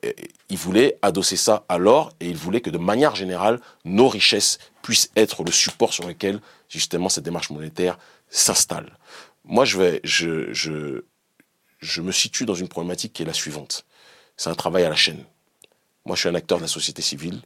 il 0.48 0.58
voulait 0.58 0.98
adosser 1.02 1.36
ça 1.36 1.64
à 1.68 1.78
l'or, 1.78 2.12
et 2.18 2.28
il 2.28 2.36
voulait 2.36 2.60
que 2.60 2.70
de 2.70 2.78
manière 2.78 3.14
générale, 3.14 3.60
nos 3.84 4.08
richesses 4.08 4.58
puissent 4.82 5.12
être 5.14 5.44
le 5.44 5.52
support 5.52 5.92
sur 5.92 6.08
lequel, 6.08 6.40
justement, 6.68 7.08
cette 7.08 7.24
démarche 7.24 7.50
monétaire 7.50 7.98
s'installe. 8.30 8.98
Moi, 9.44 9.64
je, 9.64 9.78
vais, 9.78 10.00
je, 10.02 10.52
je, 10.52 11.04
je 11.78 12.02
me 12.02 12.10
situe 12.10 12.46
dans 12.46 12.54
une 12.54 12.68
problématique 12.68 13.12
qui 13.12 13.22
est 13.22 13.26
la 13.26 13.32
suivante. 13.32 13.84
C'est 14.36 14.50
un 14.50 14.54
travail 14.54 14.82
à 14.84 14.88
la 14.88 14.96
chaîne. 14.96 15.24
Moi, 16.04 16.16
je 16.16 16.20
suis 16.20 16.28
un 16.28 16.34
acteur 16.34 16.58
de 16.58 16.62
la 16.62 16.68
société 16.68 17.02
civile 17.02 17.42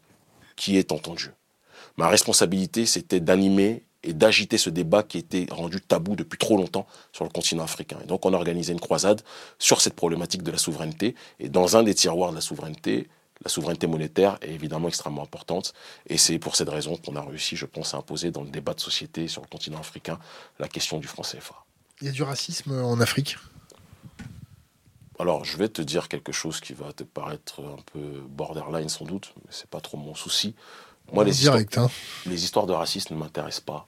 qui 0.57 0.77
est 0.77 0.93
entendu. 0.93 1.31
Ma 1.97 2.09
responsabilité, 2.09 2.87
c'était 2.87 3.21
d'animer 3.21 3.85
et 4.03 4.13
d'agiter 4.13 4.59
ce 4.59 4.71
débat 4.71 5.03
qui 5.03 5.19
était 5.19 5.47
rendu 5.51 5.81
tabou 5.81 6.15
depuis 6.15 6.39
trop 6.39 6.57
longtemps 6.57 6.87
sur 7.13 7.25
le 7.25 7.31
continent 7.31 7.65
africain. 7.65 7.99
Et 8.03 8.07
donc 8.07 8.27
on 8.27 8.33
a 8.35 8.37
organisé 8.37 8.73
une 8.73 8.81
croisade 8.81 9.23
sur 9.59 9.81
cette 9.81 9.95
problématique 9.95 10.43
de 10.43 10.51
la 10.51 10.59
souveraineté. 10.59 11.15
Et 11.41 11.49
dans 11.49 11.77
un 11.77 11.83
des 11.83 11.95
tiroirs 11.95 12.31
de 12.31 12.37
la 12.37 12.41
souveraineté, 12.41 13.09
la 13.43 13.51
souveraineté 13.51 13.87
monétaire 13.87 14.39
est 14.43 14.51
évidemment 14.51 14.89
extrêmement 14.89 15.23
importante. 15.23 15.73
Et 16.07 16.19
c'est 16.19 16.39
pour 16.39 16.57
cette 16.57 16.69
raison 16.69 16.97
qu'on 16.97 17.17
a 17.17 17.23
réussi, 17.23 17.57
je 17.57 17.67
pense, 17.67 17.95
à 17.95 17.99
imposer 17.99 18.31
dans 18.31 18.43
le 18.43 18.51
débat 18.51 18.75
de 18.75 18.81
société 18.81 19.27
sur 19.27 19.43
le 19.43 19.49
continent 19.49 19.79
africain 19.79 20.19
la 20.59 20.69
question 20.69 20.99
du 20.99 21.07
franc 21.07 21.23
CFA. 21.23 21.65
Il 22.01 22.07
y 22.07 22.11
a 22.11 22.13
du 22.13 22.23
racisme 22.23 22.73
en 22.73 23.01
Afrique? 23.01 23.37
Alors, 25.25 25.43
je 25.47 25.57
vais 25.57 25.71
te 25.71 25.81
dire 25.81 26.09
quelque 26.09 26.33
chose 26.33 26.61
qui 26.61 26.75
va 26.75 26.93
te 26.93 27.03
paraître 27.03 27.61
un 27.61 27.81
peu 27.95 28.21
borderline 28.29 28.91
sans 28.91 29.07
doute, 29.07 29.33
mais 29.37 29.51
c'est 29.51 29.71
pas 29.71 29.81
trop 29.81 29.97
mon 29.97 30.15
souci. 30.15 30.55
Moi, 31.15 31.25
les, 31.25 31.31
direct, 31.31 31.71
histoires, 31.71 31.87
hein. 31.87 31.91
les 32.27 32.45
histoires 32.45 32.67
de 32.67 32.75
racisme 32.75 33.15
ne 33.15 33.19
m'intéressent 33.21 33.65
pas. 33.65 33.87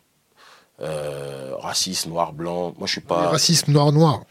Euh, 0.80 1.54
racisme 1.58 2.08
noir 2.08 2.32
blanc, 2.32 2.72
moi 2.78 2.86
je 2.86 2.92
suis 2.92 3.00
pas. 3.02 3.28
racisme 3.28 3.70
noir 3.70 3.92
noir. 3.92 4.22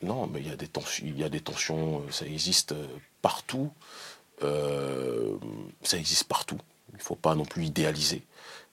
Non, 0.00 0.28
mais 0.28 0.40
il 0.40 0.48
y 0.48 0.52
a 0.52 0.56
des 0.56 0.68
tensions, 0.68 1.04
il 1.08 1.18
y 1.18 1.24
a 1.24 1.28
des 1.28 1.40
tensions, 1.40 1.98
euh, 1.98 2.12
ça 2.12 2.24
existe 2.24 2.70
euh, 2.70 2.86
partout. 3.20 3.72
ça 5.82 5.96
existe 5.96 6.24
partout. 6.28 6.58
Il 6.92 6.98
ne 6.98 7.02
faut 7.02 7.16
pas 7.16 7.34
non 7.34 7.44
plus 7.44 7.64
idéaliser. 7.64 8.22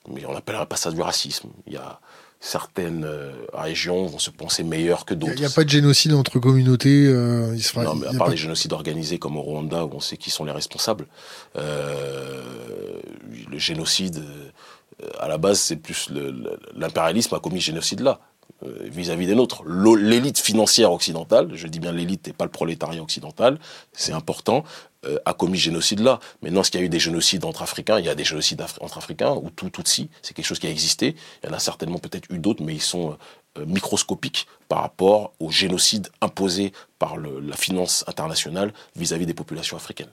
Mais 0.07 0.23
on 0.27 0.33
n'appellerait 0.33 0.67
pas 0.67 0.77
ça 0.77 0.91
du 0.91 1.01
racisme. 1.01 1.49
Il 1.65 1.73
y 1.73 1.77
a, 1.77 1.99
certaines 2.39 3.03
euh, 3.03 3.31
régions 3.53 4.05
vont 4.05 4.19
se 4.19 4.29
penser 4.29 4.63
meilleures 4.63 5.05
que 5.05 5.13
d'autres. 5.13 5.33
Il 5.33 5.39
n'y 5.39 5.45
a, 5.45 5.49
pas 5.49 5.65
de 5.65 5.69
génocide 5.69 6.13
entre 6.13 6.39
communautés. 6.39 7.05
Euh, 7.05 7.55
non, 7.75 7.95
mais 7.95 8.07
à 8.07 8.13
part 8.13 8.29
les 8.29 8.37
génocides 8.37 8.73
organisés 8.73 9.19
comme 9.19 9.37
au 9.37 9.41
Rwanda 9.41 9.85
où 9.85 9.91
on 9.93 9.99
sait 9.99 10.17
qui 10.17 10.29
sont 10.29 10.45
les 10.45 10.51
responsables, 10.51 11.05
euh, 11.57 12.41
le 13.51 13.57
génocide, 13.57 14.23
à 15.19 15.27
la 15.27 15.37
base, 15.37 15.59
c'est 15.59 15.75
plus 15.75 16.09
l'impérialisme 16.75 17.35
a 17.35 17.39
commis 17.39 17.59
ce 17.59 17.67
génocide 17.67 18.01
là 18.01 18.19
vis-à-vis 18.61 19.25
des 19.25 19.35
nôtres. 19.35 19.63
L'élite 19.65 20.37
financière 20.37 20.91
occidentale, 20.91 21.51
je 21.53 21.67
dis 21.67 21.79
bien 21.79 21.93
l'élite 21.93 22.27
et 22.27 22.33
pas 22.33 22.43
le 22.43 22.51
prolétariat 22.51 23.01
occidental, 23.01 23.57
c'est 23.93 24.11
important, 24.11 24.65
euh, 24.65 24.88
a 25.25 25.33
commis 25.33 25.57
ce 25.57 25.63
génocide-là. 25.63 26.19
Maintenant, 26.41 26.61
est-ce 26.61 26.71
qu'il 26.71 26.79
y 26.79 26.83
a 26.83 26.85
eu 26.85 26.89
des 26.89 26.99
génocides 26.99 27.45
entre 27.45 27.61
Africains 27.61 27.99
Il 27.99 28.05
y 28.05 28.09
a 28.09 28.15
des 28.15 28.25
génocides 28.25 28.61
entre 28.81 28.97
Africains, 28.97 29.31
ou 29.31 29.49
tout, 29.49 29.69
tout 29.69 29.83
si, 29.85 30.09
c'est 30.21 30.33
quelque 30.33 30.45
chose 30.45 30.59
qui 30.59 30.67
a 30.67 30.71
existé. 30.71 31.15
Il 31.43 31.49
y 31.49 31.51
en 31.51 31.55
a 31.55 31.59
certainement 31.59 31.99
peut-être 31.99 32.29
eu 32.29 32.37
d'autres, 32.37 32.63
mais 32.63 32.75
ils 32.75 32.81
sont 32.81 33.17
euh, 33.57 33.65
microscopiques 33.65 34.47
par 34.67 34.81
rapport 34.81 35.33
au 35.39 35.49
génocide 35.49 36.09
imposé 36.21 36.71
par 36.99 37.17
la 37.17 37.55
finance 37.55 38.03
internationale 38.07 38.73
vis-à-vis 38.95 39.25
des 39.25 39.33
populations 39.33 39.75
africaines. 39.75 40.11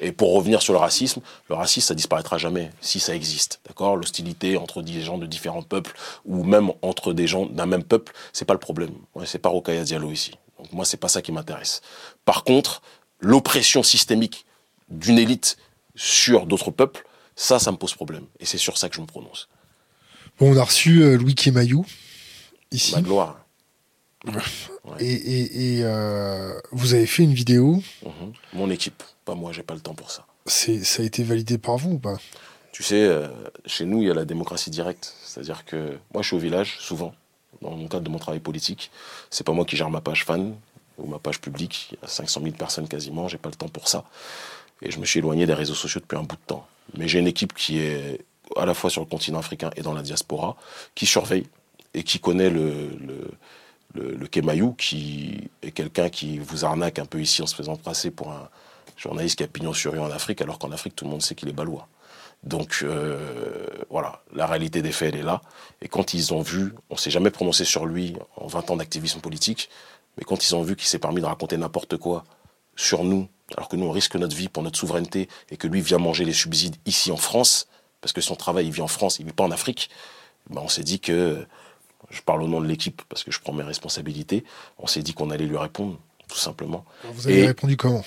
Et 0.00 0.12
pour 0.12 0.34
revenir 0.34 0.60
sur 0.62 0.72
le 0.72 0.78
racisme, 0.78 1.20
le 1.48 1.54
racisme, 1.54 1.88
ça 1.88 1.94
disparaîtra 1.94 2.38
jamais, 2.38 2.70
si 2.80 3.00
ça 3.00 3.14
existe. 3.14 3.60
D'accord? 3.66 3.96
L'hostilité 3.96 4.56
entre 4.56 4.82
des 4.82 5.00
gens 5.00 5.18
de 5.18 5.26
différents 5.26 5.62
peuples, 5.62 5.94
ou 6.24 6.42
même 6.44 6.72
entre 6.82 7.12
des 7.12 7.26
gens 7.26 7.46
d'un 7.46 7.66
même 7.66 7.84
peuple, 7.84 8.12
c'est 8.32 8.44
pas 8.44 8.54
le 8.54 8.60
problème. 8.60 8.92
Ouais, 9.14 9.26
c'est 9.26 9.38
pas 9.38 9.48
Rokaya 9.48 9.84
Diallo 9.84 10.10
ici. 10.10 10.32
Donc 10.60 10.72
moi, 10.72 10.84
c'est 10.84 10.98
pas 10.98 11.08
ça 11.08 11.22
qui 11.22 11.32
m'intéresse. 11.32 11.80
Par 12.24 12.44
contre, 12.44 12.82
l'oppression 13.18 13.82
systémique 13.82 14.44
d'une 14.88 15.18
élite 15.18 15.56
sur 15.94 16.46
d'autres 16.46 16.70
peuples, 16.70 17.06
ça, 17.34 17.58
ça 17.58 17.72
me 17.72 17.78
pose 17.78 17.94
problème. 17.94 18.26
Et 18.40 18.44
c'est 18.44 18.58
sur 18.58 18.76
ça 18.76 18.90
que 18.90 18.96
je 18.96 19.00
me 19.00 19.06
prononce. 19.06 19.48
Bon, 20.38 20.54
on 20.54 20.56
a 20.58 20.62
reçu 20.62 21.02
euh, 21.02 21.16
Louis 21.16 21.34
Kemayou, 21.34 21.86
ici. 22.70 22.94
Ma 22.94 23.00
gloire. 23.00 23.40
Et, 24.98 25.80
euh, 25.82 26.60
vous 26.72 26.92
avez 26.92 27.06
fait 27.06 27.22
une 27.22 27.32
vidéo. 27.32 27.82
Mhm. 28.04 28.32
Mon 28.52 28.70
équipe, 28.70 29.02
pas 29.24 29.34
moi, 29.34 29.52
j'ai 29.52 29.62
pas 29.62 29.74
le 29.74 29.80
temps 29.80 29.94
pour 29.94 30.10
ça. 30.10 30.26
Ça 30.44 31.02
a 31.02 31.04
été 31.04 31.22
validé 31.22 31.56
par 31.56 31.78
vous 31.78 31.92
ou 31.92 31.98
pas? 31.98 32.16
Tu 32.72 32.82
sais, 32.82 33.02
euh, 33.02 33.28
chez 33.64 33.86
nous, 33.86 34.02
il 34.02 34.08
y 34.08 34.10
a 34.10 34.14
la 34.14 34.26
démocratie 34.26 34.70
directe. 34.70 35.14
C'est-à-dire 35.24 35.64
que 35.64 35.98
moi, 36.12 36.22
je 36.22 36.28
suis 36.28 36.36
au 36.36 36.40
village, 36.40 36.76
souvent 36.80 37.14
dans 37.62 37.76
le 37.76 37.88
cadre 37.88 38.04
de 38.04 38.10
mon 38.10 38.18
travail 38.18 38.40
politique. 38.40 38.90
C'est 39.30 39.44
pas 39.44 39.52
moi 39.52 39.64
qui 39.64 39.76
gère 39.76 39.90
ma 39.90 40.00
page 40.00 40.24
fan 40.24 40.54
ou 40.98 41.06
ma 41.06 41.18
page 41.18 41.40
publique. 41.40 41.88
Il 41.92 41.98
y 42.02 42.04
a 42.04 42.08
500 42.08 42.40
000 42.42 42.54
personnes 42.56 42.88
quasiment. 42.88 43.28
J'ai 43.28 43.38
pas 43.38 43.48
le 43.48 43.54
temps 43.54 43.68
pour 43.68 43.88
ça. 43.88 44.04
Et 44.82 44.90
je 44.90 44.98
me 44.98 45.04
suis 45.04 45.18
éloigné 45.18 45.46
des 45.46 45.54
réseaux 45.54 45.74
sociaux 45.74 46.00
depuis 46.00 46.16
un 46.16 46.22
bout 46.22 46.36
de 46.36 46.46
temps. 46.46 46.66
Mais 46.96 47.08
j'ai 47.08 47.18
une 47.18 47.26
équipe 47.26 47.54
qui 47.54 47.78
est 47.78 48.20
à 48.56 48.66
la 48.66 48.74
fois 48.74 48.90
sur 48.90 49.00
le 49.00 49.06
continent 49.06 49.38
africain 49.38 49.70
et 49.76 49.82
dans 49.82 49.92
la 49.92 50.02
diaspora, 50.02 50.56
qui 50.94 51.06
surveille 51.06 51.46
et 51.94 52.02
qui 52.02 52.18
connaît 52.18 52.50
le, 52.50 52.90
le, 53.94 54.14
le, 54.14 54.26
Kemayou, 54.26 54.72
qui 54.72 55.50
est 55.62 55.70
quelqu'un 55.70 56.08
qui 56.08 56.38
vous 56.38 56.64
arnaque 56.64 56.98
un 56.98 57.06
peu 57.06 57.20
ici 57.20 57.42
en 57.42 57.46
se 57.46 57.54
faisant 57.54 57.76
passer 57.76 58.10
pour 58.10 58.30
un 58.32 58.48
journaliste 58.96 59.38
qui 59.38 59.44
a 59.44 59.46
pignon 59.46 59.72
sur 59.72 59.92
rue 59.92 59.98
en 59.98 60.10
Afrique, 60.10 60.40
alors 60.40 60.58
qu'en 60.58 60.72
Afrique, 60.72 60.94
tout 60.96 61.04
le 61.04 61.10
monde 61.10 61.22
sait 61.22 61.34
qu'il 61.34 61.48
est 61.48 61.54
balois. 61.54 61.88
Donc 62.42 62.80
euh, 62.82 63.66
voilà, 63.90 64.22
la 64.32 64.46
réalité 64.46 64.80
des 64.82 64.92
faits, 64.92 65.14
elle 65.14 65.20
est 65.20 65.24
là. 65.24 65.42
Et 65.82 65.88
quand 65.88 66.14
ils 66.14 66.32
ont 66.32 66.40
vu, 66.40 66.72
on 66.88 66.96
s'est 66.96 67.10
jamais 67.10 67.30
prononcé 67.30 67.64
sur 67.64 67.86
lui 67.86 68.16
en 68.36 68.46
20 68.46 68.70
ans 68.70 68.76
d'activisme 68.76 69.20
politique, 69.20 69.68
mais 70.16 70.24
quand 70.24 70.46
ils 70.46 70.54
ont 70.54 70.62
vu 70.62 70.76
qu'il 70.76 70.86
s'est 70.86 70.98
permis 70.98 71.20
de 71.20 71.26
raconter 71.26 71.56
n'importe 71.56 71.96
quoi 71.96 72.24
sur 72.76 73.04
nous, 73.04 73.28
alors 73.56 73.68
que 73.68 73.76
nous 73.76 73.86
on 73.86 73.90
risque 73.90 74.16
notre 74.16 74.34
vie 74.34 74.48
pour 74.48 74.62
notre 74.62 74.78
souveraineté 74.78 75.28
et 75.50 75.56
que 75.56 75.66
lui 75.66 75.82
vient 75.82 75.98
manger 75.98 76.24
les 76.24 76.32
subsides 76.32 76.76
ici 76.86 77.12
en 77.12 77.16
France, 77.16 77.68
parce 78.00 78.12
que 78.12 78.22
son 78.22 78.36
travail 78.36 78.66
il 78.66 78.72
vit 78.72 78.80
en 78.80 78.88
France, 78.88 79.18
il 79.18 79.26
vit 79.26 79.32
pas 79.32 79.44
en 79.44 79.50
Afrique, 79.50 79.90
ben 80.48 80.62
on 80.64 80.68
s'est 80.68 80.84
dit 80.84 81.00
que, 81.00 81.44
je 82.08 82.22
parle 82.22 82.42
au 82.42 82.48
nom 82.48 82.60
de 82.60 82.66
l'équipe 82.66 83.02
parce 83.08 83.22
que 83.22 83.30
je 83.30 83.38
prends 83.40 83.52
mes 83.52 83.62
responsabilités, 83.62 84.44
on 84.78 84.86
s'est 84.86 85.02
dit 85.02 85.12
qu'on 85.12 85.30
allait 85.30 85.46
lui 85.46 85.58
répondre, 85.58 85.98
tout 86.26 86.38
simplement. 86.38 86.86
Vous 87.04 87.26
avez 87.26 87.48
répondu 87.48 87.76
comment? 87.76 88.02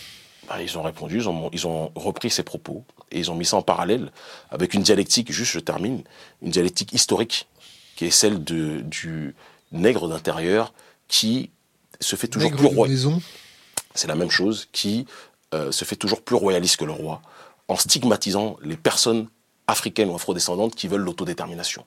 Ben, 0.48 0.60
Ils 0.60 0.78
ont 0.78 0.82
répondu, 0.82 1.18
ils 1.18 1.30
ont, 1.30 1.50
ils 1.54 1.68
ont 1.68 1.92
repris 1.96 2.30
ses 2.30 2.44
propos 2.44 2.84
et 3.12 3.20
ils 3.20 3.32
ont 3.32 3.36
mis 3.36 3.46
ça 3.46 3.58
en 3.58 3.62
parallèle 3.62 4.12
avec 4.50 4.74
une 4.74 4.82
dialectique, 4.82 5.32
juste 5.32 5.52
je 5.52 5.60
termine, 5.60 6.04
une 6.42 6.52
dialectique 6.52 6.94
historique 6.94 7.48
qui 7.96 8.06
est 8.06 8.12
celle 8.12 8.44
de, 8.44 8.82
du 8.82 9.36
nègre 9.72 10.08
d'intérieur 10.08 10.74
qui 11.08 11.50
se 12.00 12.16
fait 12.16 12.28
toujours 12.28 12.52
plus 12.52 12.68
roi. 12.68 12.88
C'est 13.96 14.08
la 14.08 14.16
même 14.16 14.32
chose, 14.32 14.68
qui 14.72 15.06
euh, 15.54 15.72
se 15.72 15.86
fait 15.86 15.96
toujours 15.96 16.22
plus 16.22 16.36
royaliste 16.36 16.78
que 16.78 16.86
le 16.86 16.92
roi, 16.92 17.22
en 17.68 17.76
stigmatisant 17.76 18.58
les 18.62 18.78
personnes 18.78 19.28
africaines 19.68 20.10
ou 20.10 20.16
afrodescendantes 20.16 20.76
qui 20.76 20.88
veulent 20.88 21.02
l'autodétermination. 21.02 21.86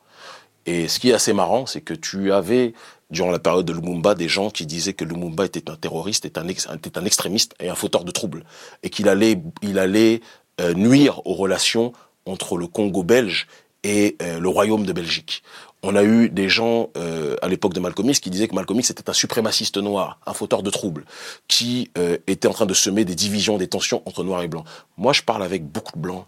Et 0.66 0.88
ce 0.88 0.98
qui 0.98 1.10
est 1.10 1.14
assez 1.14 1.32
marrant, 1.32 1.64
c'est 1.66 1.80
que 1.80 1.94
tu 1.94 2.32
avais, 2.32 2.74
durant 3.10 3.30
la 3.30 3.38
période 3.38 3.64
de 3.64 3.72
Lumumba, 3.72 4.14
des 4.14 4.28
gens 4.28 4.50
qui 4.50 4.66
disaient 4.66 4.94
que 4.94 5.04
Lumumba 5.04 5.44
était 5.44 5.70
un 5.70 5.76
terroriste, 5.76 6.24
était 6.24 6.40
un, 6.40 7.04
extrémiste 7.04 7.54
et 7.60 7.68
un 7.68 7.76
fauteur 7.76 8.04
de 8.04 8.10
troubles. 8.10 8.44
Et 8.82 8.90
qu'il 8.90 9.08
allait, 9.08 9.40
il 9.62 9.78
allait 9.78 10.20
euh, 10.60 10.74
nuire 10.74 11.24
aux 11.24 11.34
relations 11.34 11.92
entre 12.26 12.56
le 12.56 12.66
Congo 12.66 13.04
belge 13.04 13.46
et 13.84 14.16
euh, 14.20 14.40
le 14.40 14.48
royaume 14.48 14.84
de 14.84 14.92
Belgique. 14.92 15.44
On 15.84 15.94
a 15.94 16.02
eu 16.02 16.28
des 16.30 16.48
gens 16.48 16.90
euh, 16.96 17.36
à 17.42 17.48
l'époque 17.48 17.72
de 17.72 17.78
Malcolm 17.78 18.10
X 18.10 18.18
qui 18.18 18.30
disaient 18.30 18.48
que 18.48 18.54
Malcolm 18.56 18.80
X 18.80 18.90
était 18.90 19.08
un 19.08 19.12
suprémaciste 19.12 19.76
noir, 19.76 20.18
un 20.26 20.32
fauteur 20.32 20.64
de 20.64 20.70
troubles, 20.70 21.04
qui 21.46 21.90
était 22.26 22.48
en 22.48 22.52
train 22.52 22.66
de 22.66 22.74
semer 22.74 23.04
des 23.04 23.14
divisions, 23.14 23.56
des 23.56 23.68
tensions 23.68 24.02
entre 24.04 24.24
noirs 24.24 24.42
et 24.42 24.48
blancs. 24.48 24.64
Moi, 24.96 25.12
je 25.12 25.22
parle 25.22 25.44
avec 25.44 25.64
beaucoup 25.64 25.92
de 25.92 26.00
blancs 26.00 26.26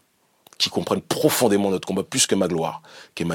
qui 0.58 0.70
comprennent 0.70 1.00
profondément 1.00 1.70
notre 1.70 1.88
combat 1.88 2.04
plus 2.04 2.26
que 2.28 2.36
Magloire, 2.36 2.82
qui 3.16 3.24
est 3.24 3.26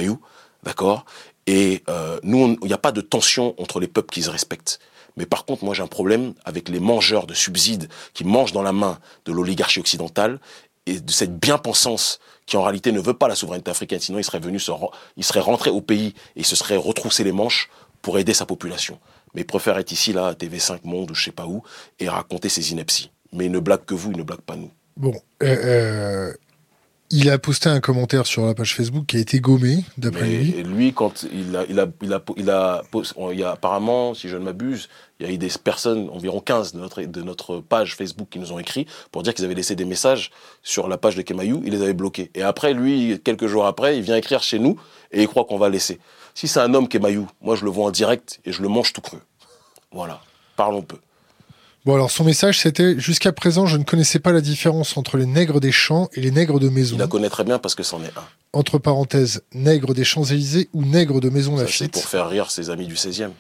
d'accord? 0.64 1.06
Et 1.46 1.84
nous, 2.24 2.58
il 2.62 2.68
n'y 2.68 2.74
a 2.74 2.78
pas 2.78 2.92
de 2.92 3.02
tension 3.02 3.54
entre 3.62 3.80
les 3.80 3.88
peuples 3.88 4.14
qui 4.14 4.24
se 4.24 4.30
respectent. 4.30 4.80
Mais 5.18 5.26
par 5.26 5.46
contre, 5.46 5.64
moi 5.64 5.74
j'ai 5.74 5.84
un 5.84 5.88
problème 5.88 6.34
avec 6.46 6.70
les 6.70 6.80
mangeurs 6.80 7.28
de 7.28 7.34
subsides 7.34 7.90
qui 8.14 8.24
mangent 8.24 8.54
dans 8.54 8.64
la 8.64 8.74
main 8.74 9.00
de 9.26 9.32
l'oligarchie 9.32 9.80
occidentale 9.80 10.40
et 10.86 11.00
de 11.00 11.12
cette 11.12 11.38
bien-pensance 11.38 12.20
qui 12.46 12.58
en 12.58 12.64
réalité 12.64 12.92
ne 12.92 13.00
veut 13.00 13.14
pas 13.14 13.28
la 13.28 13.36
souveraineté 13.36 13.72
africaine, 13.72 14.00
sinon 14.00 14.20
il 14.20 14.24
serait 14.24 14.40
venu 14.40 14.60
se, 14.60 14.72
il 15.16 15.24
serait 15.24 15.40
rentré 15.40 15.70
au 15.70 15.82
pays 15.82 16.14
et 16.36 16.44
se 16.44 16.56
serait 16.56 16.76
retroussé 16.76 17.24
les 17.24 17.32
manches 17.32 17.70
pour 18.02 18.20
aider 18.20 18.34
sa 18.34 18.46
population. 18.46 19.00
Mais 19.34 19.42
il 19.42 19.48
préfère 19.48 19.78
être 19.78 19.92
ici, 19.92 20.12
là, 20.14 20.28
à 20.28 20.34
TV5 20.34 20.80
Monde 20.84 21.12
ou 21.12 21.16
je 21.16 21.24
sais 21.24 21.32
pas 21.32 21.46
où, 21.46 21.64
et 22.00 22.10
raconter 22.10 22.50
ses 22.50 22.72
inepties. 22.72 23.12
Mais 23.32 23.46
il 23.46 23.52
ne 23.52 23.60
blague 23.60 23.86
que 23.86 23.94
vous, 23.94 24.12
il 24.12 24.18
ne 24.18 24.24
blague 24.24 24.42
pas 24.42 24.58
nous. 24.58 24.72
Bon, 24.98 25.14
euh, 25.42 25.56
euh 25.66 26.34
il 27.10 27.30
a 27.30 27.38
posté 27.38 27.70
un 27.70 27.80
commentaire 27.80 28.26
sur 28.26 28.46
la 28.46 28.56
page 28.56 28.76
Facebook 28.76 29.06
qui 29.06 29.18
a 29.18 29.20
été 29.20 29.40
gommé, 29.40 29.84
d'après 29.98 30.28
lui. 30.28 30.56
Et 30.58 30.64
lui, 30.64 30.94
quand 30.94 31.26
il 31.32 31.56
a, 31.56 31.64
il 31.70 31.80
a, 31.80 31.88
il 32.02 32.14
a, 32.14 32.22
il 32.38 32.50
a, 32.50 32.82
il 33.32 33.40
y 33.40 33.44
a 33.44 33.52
apparemment, 33.52 34.14
si 34.14 34.30
je 34.30 34.38
ne 34.38 34.44
m'abuse, 34.44 34.90
il 35.20 35.28
y 35.28 35.30
a 35.30 35.34
eu 35.34 35.38
des 35.38 35.50
personnes, 35.64 36.10
environ 36.10 36.40
15 36.40 36.74
de 36.74 36.80
notre, 36.80 37.02
de 37.02 37.22
notre 37.22 37.60
page 37.60 37.96
Facebook 37.96 38.30
qui 38.32 38.40
nous 38.40 38.52
ont 38.52 38.60
écrit 38.60 38.88
pour 39.12 39.22
dire 39.22 39.34
qu'ils 39.34 39.46
avaient 39.46 39.54
laissé 39.54 39.76
des 39.76 39.86
messages 39.86 40.32
sur 40.64 40.88
la 40.88 40.98
page 40.98 41.16
de 41.16 41.22
Kemayou, 41.22 41.62
il 41.66 41.72
les 41.72 41.82
avait 41.82 41.94
bloqués. 41.94 42.32
Et 42.34 42.42
après, 42.42 42.74
lui, 42.74 43.20
quelques 43.24 43.48
jours 43.48 43.66
après, 43.66 43.98
il 43.98 44.04
vient 44.04 44.16
écrire 44.16 44.42
chez 44.42 44.60
nous 44.60 44.80
et 45.12 45.22
il 45.22 45.28
croit 45.28 45.46
qu'on 45.46 45.58
va 45.58 45.70
laisser. 45.70 46.00
Si 46.34 46.48
c'est 46.48 46.62
un 46.62 46.74
homme 46.74 46.88
Kemayou, 46.88 47.28
moi 47.42 47.56
je 47.56 47.64
le 47.64 47.70
vois 47.70 47.86
en 47.86 47.92
direct 47.92 48.40
et 48.44 48.52
je 48.52 48.62
le 48.62 48.70
mange 48.70 48.92
tout 48.92 49.02
cru. 49.02 49.18
Voilà. 49.92 50.20
Parlons 50.56 50.82
peu. 50.82 50.98
Bon, 51.86 51.96
alors 51.96 52.12
son 52.12 52.24
message, 52.24 52.60
c'était 52.60 52.98
Jusqu'à 52.98 53.34
présent, 53.34 53.66
je 53.66 53.76
ne 53.78 53.84
connaissais 53.84 54.20
pas 54.20 54.32
la 54.32 54.40
différence 54.40 54.96
entre 54.96 55.18
les 55.18 55.26
nègres 55.26 55.60
des 55.60 55.72
champs 55.72 56.10
et 56.14 56.22
les 56.22 56.32
nègres 56.32 56.60
de 56.60 56.70
maison. 56.70 56.96
Il 56.96 57.00
la 57.00 57.08
connaît 57.08 57.30
très 57.30 57.44
bien 57.44 57.60
parce 57.60 57.76
que 57.76 57.84
c'en 57.84 58.02
est 58.04 58.18
un. 58.18 58.24
Entre 58.54 58.78
parenthèses, 58.78 59.44
nègre 59.54 59.94
des 59.94 60.06
Champs-Élysées 60.06 60.70
ou 60.74 60.86
nègre 60.86 61.20
de 61.20 61.30
maison 61.30 61.58
Lafitte. 61.58 61.96
C'est 61.96 62.02
pour 62.02 62.10
faire 62.10 62.30
rire 62.30 62.52
ses 62.52 62.70
amis 62.70 62.88
du 62.88 62.96
16e. 62.96 63.32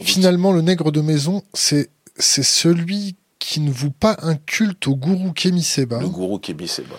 Finalement, 0.00 0.52
le 0.52 0.62
nègre 0.62 0.92
de 0.92 1.00
maison, 1.00 1.42
c'est 1.52 1.90
celui 2.18 3.16
qui 3.38 3.60
ne 3.60 3.70
voue 3.70 3.90
pas 3.90 4.16
un 4.22 4.34
culte 4.34 4.86
au 4.88 4.96
gourou 4.96 5.32
Kémy 5.32 5.62
Seba. 5.62 6.00
Le 6.00 6.08
gourou 6.08 6.38
Kémy 6.38 6.68
Seba. 6.68 6.96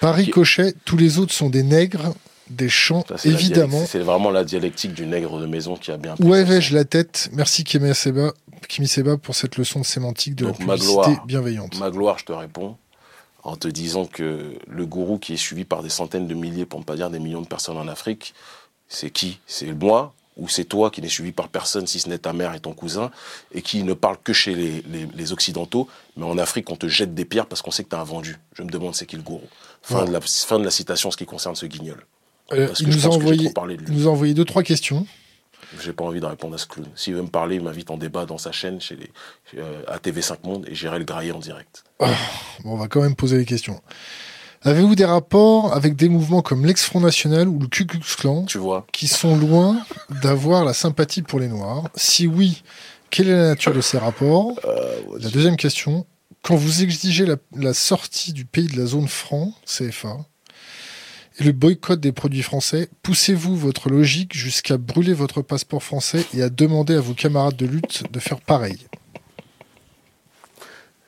Par 0.00 0.14
ricochet, 0.14 0.74
tous 0.84 0.96
les 0.96 1.18
autres 1.18 1.32
sont 1.32 1.50
des 1.50 1.62
nègres 1.62 2.14
des 2.50 2.68
champs, 2.68 3.04
évidemment. 3.24 3.84
C'est 3.86 4.00
vraiment 4.00 4.30
la 4.30 4.44
dialectique 4.44 4.92
du 4.92 5.06
nègre 5.06 5.38
de 5.38 5.46
maison 5.46 5.76
qui 5.76 5.90
a 5.90 5.96
bien. 5.96 6.14
Où 6.20 6.34
avais-je 6.34 6.74
la 6.74 6.84
tête 6.84 7.30
Merci 7.32 7.64
Kémy 7.64 7.94
Seba, 7.94 8.32
Kimi 8.68 8.88
Seba 8.88 9.16
pour 9.16 9.34
cette 9.34 9.56
leçon 9.56 9.80
de 9.80 9.84
sémantique 9.84 10.34
de 10.34 10.46
la 10.46 10.52
publicité 10.52 11.18
bienveillante. 11.26 11.78
Ma 11.78 11.90
gloire, 11.90 12.18
je 12.18 12.24
te 12.24 12.32
réponds 12.32 12.76
en 13.42 13.56
te 13.56 13.68
disant 13.68 14.06
que 14.06 14.58
le 14.66 14.86
gourou 14.86 15.18
qui 15.18 15.34
est 15.34 15.38
suivi 15.38 15.64
par 15.64 15.82
des 15.82 15.90
centaines 15.90 16.26
de 16.26 16.34
milliers, 16.34 16.64
pour 16.64 16.80
ne 16.80 16.84
pas 16.84 16.96
dire 16.96 17.10
des 17.10 17.18
millions 17.18 17.42
de 17.42 17.46
personnes 17.46 17.76
en 17.76 17.88
Afrique, 17.88 18.34
c'est 18.88 19.10
qui? 19.10 19.38
C'est 19.46 19.72
moi 19.72 20.14
ou 20.36 20.48
c'est 20.48 20.64
toi 20.64 20.90
qui 20.90 21.00
n'es 21.00 21.08
suivi 21.08 21.30
par 21.30 21.48
personne, 21.48 21.86
si 21.86 22.00
ce 22.00 22.08
n'est 22.08 22.18
ta 22.18 22.32
mère 22.32 22.54
et 22.54 22.60
ton 22.60 22.72
cousin, 22.72 23.12
et 23.52 23.62
qui 23.62 23.84
ne 23.84 23.94
parle 23.94 24.16
que 24.22 24.32
chez 24.32 24.54
les, 24.54 25.32
Occidentaux, 25.32 25.88
mais 26.16 26.24
en 26.24 26.38
Afrique, 26.38 26.70
on 26.70 26.76
te 26.76 26.88
jette 26.88 27.14
des 27.14 27.24
pierres 27.24 27.46
parce 27.46 27.62
qu'on 27.62 27.70
sait 27.70 27.84
que 27.84 27.90
tu 27.90 27.94
as 27.94 28.00
un 28.00 28.04
vendu. 28.04 28.36
Je 28.54 28.62
me 28.62 28.68
demande 28.68 28.96
c'est 28.96 29.06
qui 29.06 29.16
le 29.16 29.22
gourou. 29.22 29.46
Fin, 29.82 30.04
de 30.06 30.10
la, 30.10 30.20
fin 30.20 30.58
de 30.58 30.64
la 30.64 30.70
citation, 30.70 31.10
ce 31.10 31.16
qui 31.16 31.26
concerne 31.26 31.54
ce 31.54 31.66
guignol. 31.66 32.04
Euh, 32.52 32.68
il, 32.80 32.88
nous 32.88 33.06
a 33.06 33.10
envoyé, 33.10 33.50
il 33.88 33.94
nous 33.94 34.06
a 34.06 34.10
envoyé 34.10 34.34
deux, 34.34 34.44
trois 34.44 34.62
questions. 34.62 35.06
J'ai 35.82 35.92
pas 35.92 36.04
envie 36.04 36.20
de 36.20 36.26
répondre 36.26 36.54
à 36.54 36.58
ce 36.58 36.66
clown. 36.66 36.86
S'il 36.94 37.14
veut 37.14 37.22
me 37.22 37.28
parler, 37.28 37.56
il 37.56 37.62
m'invite 37.62 37.90
en 37.90 37.96
débat 37.96 38.26
dans 38.26 38.38
sa 38.38 38.52
chaîne 38.52 38.80
chez 38.80 38.96
les, 38.96 39.10
euh, 39.58 39.82
à 39.88 39.98
TV5 39.98 40.36
Monde 40.44 40.66
et 40.68 40.74
j'irai 40.74 40.98
le 40.98 41.04
grailler 41.04 41.32
en 41.32 41.38
direct. 41.40 41.84
bon, 41.98 42.06
on 42.64 42.76
va 42.76 42.86
quand 42.86 43.00
même 43.00 43.16
poser 43.16 43.38
les 43.38 43.44
questions. 43.44 43.80
Avez-vous 44.62 44.94
des 44.94 45.04
rapports 45.04 45.74
avec 45.74 45.96
des 45.96 46.08
mouvements 46.08 46.42
comme 46.42 46.64
l'ex-Front 46.64 47.00
National 47.00 47.48
ou 47.48 47.58
le 47.58 47.66
Ku 47.66 47.84
Klux 47.86 48.00
Klan 48.16 48.44
tu 48.44 48.58
vois. 48.58 48.86
qui 48.92 49.08
sont 49.08 49.36
loin 49.36 49.78
d'avoir 50.22 50.64
la 50.64 50.72
sympathie 50.72 51.22
pour 51.22 51.38
les 51.40 51.48
Noirs? 51.48 51.88
Si 51.96 52.26
oui, 52.26 52.62
quelle 53.10 53.28
est 53.28 53.36
la 53.36 53.48
nature 53.48 53.74
de 53.74 53.80
ces 53.82 53.98
rapports? 53.98 54.52
Euh, 54.64 55.00
La 55.20 55.28
deuxième 55.28 55.56
question, 55.56 56.06
quand 56.42 56.56
vous 56.56 56.82
exigez 56.82 57.26
la, 57.26 57.36
la 57.56 57.74
sortie 57.74 58.32
du 58.32 58.44
pays 58.46 58.68
de 58.68 58.78
la 58.78 58.86
zone 58.86 59.08
franc, 59.08 59.52
CFA, 59.66 60.16
et 61.38 61.44
le 61.44 61.52
boycott 61.52 62.00
des 62.00 62.12
produits 62.12 62.42
français, 62.42 62.88
poussez-vous 63.02 63.56
votre 63.56 63.88
logique 63.88 64.34
jusqu'à 64.34 64.76
brûler 64.76 65.14
votre 65.14 65.42
passeport 65.42 65.82
français 65.82 66.24
et 66.34 66.42
à 66.42 66.48
demander 66.48 66.94
à 66.94 67.00
vos 67.00 67.14
camarades 67.14 67.56
de 67.56 67.66
lutte 67.66 68.10
de 68.10 68.20
faire 68.20 68.40
pareil? 68.40 68.78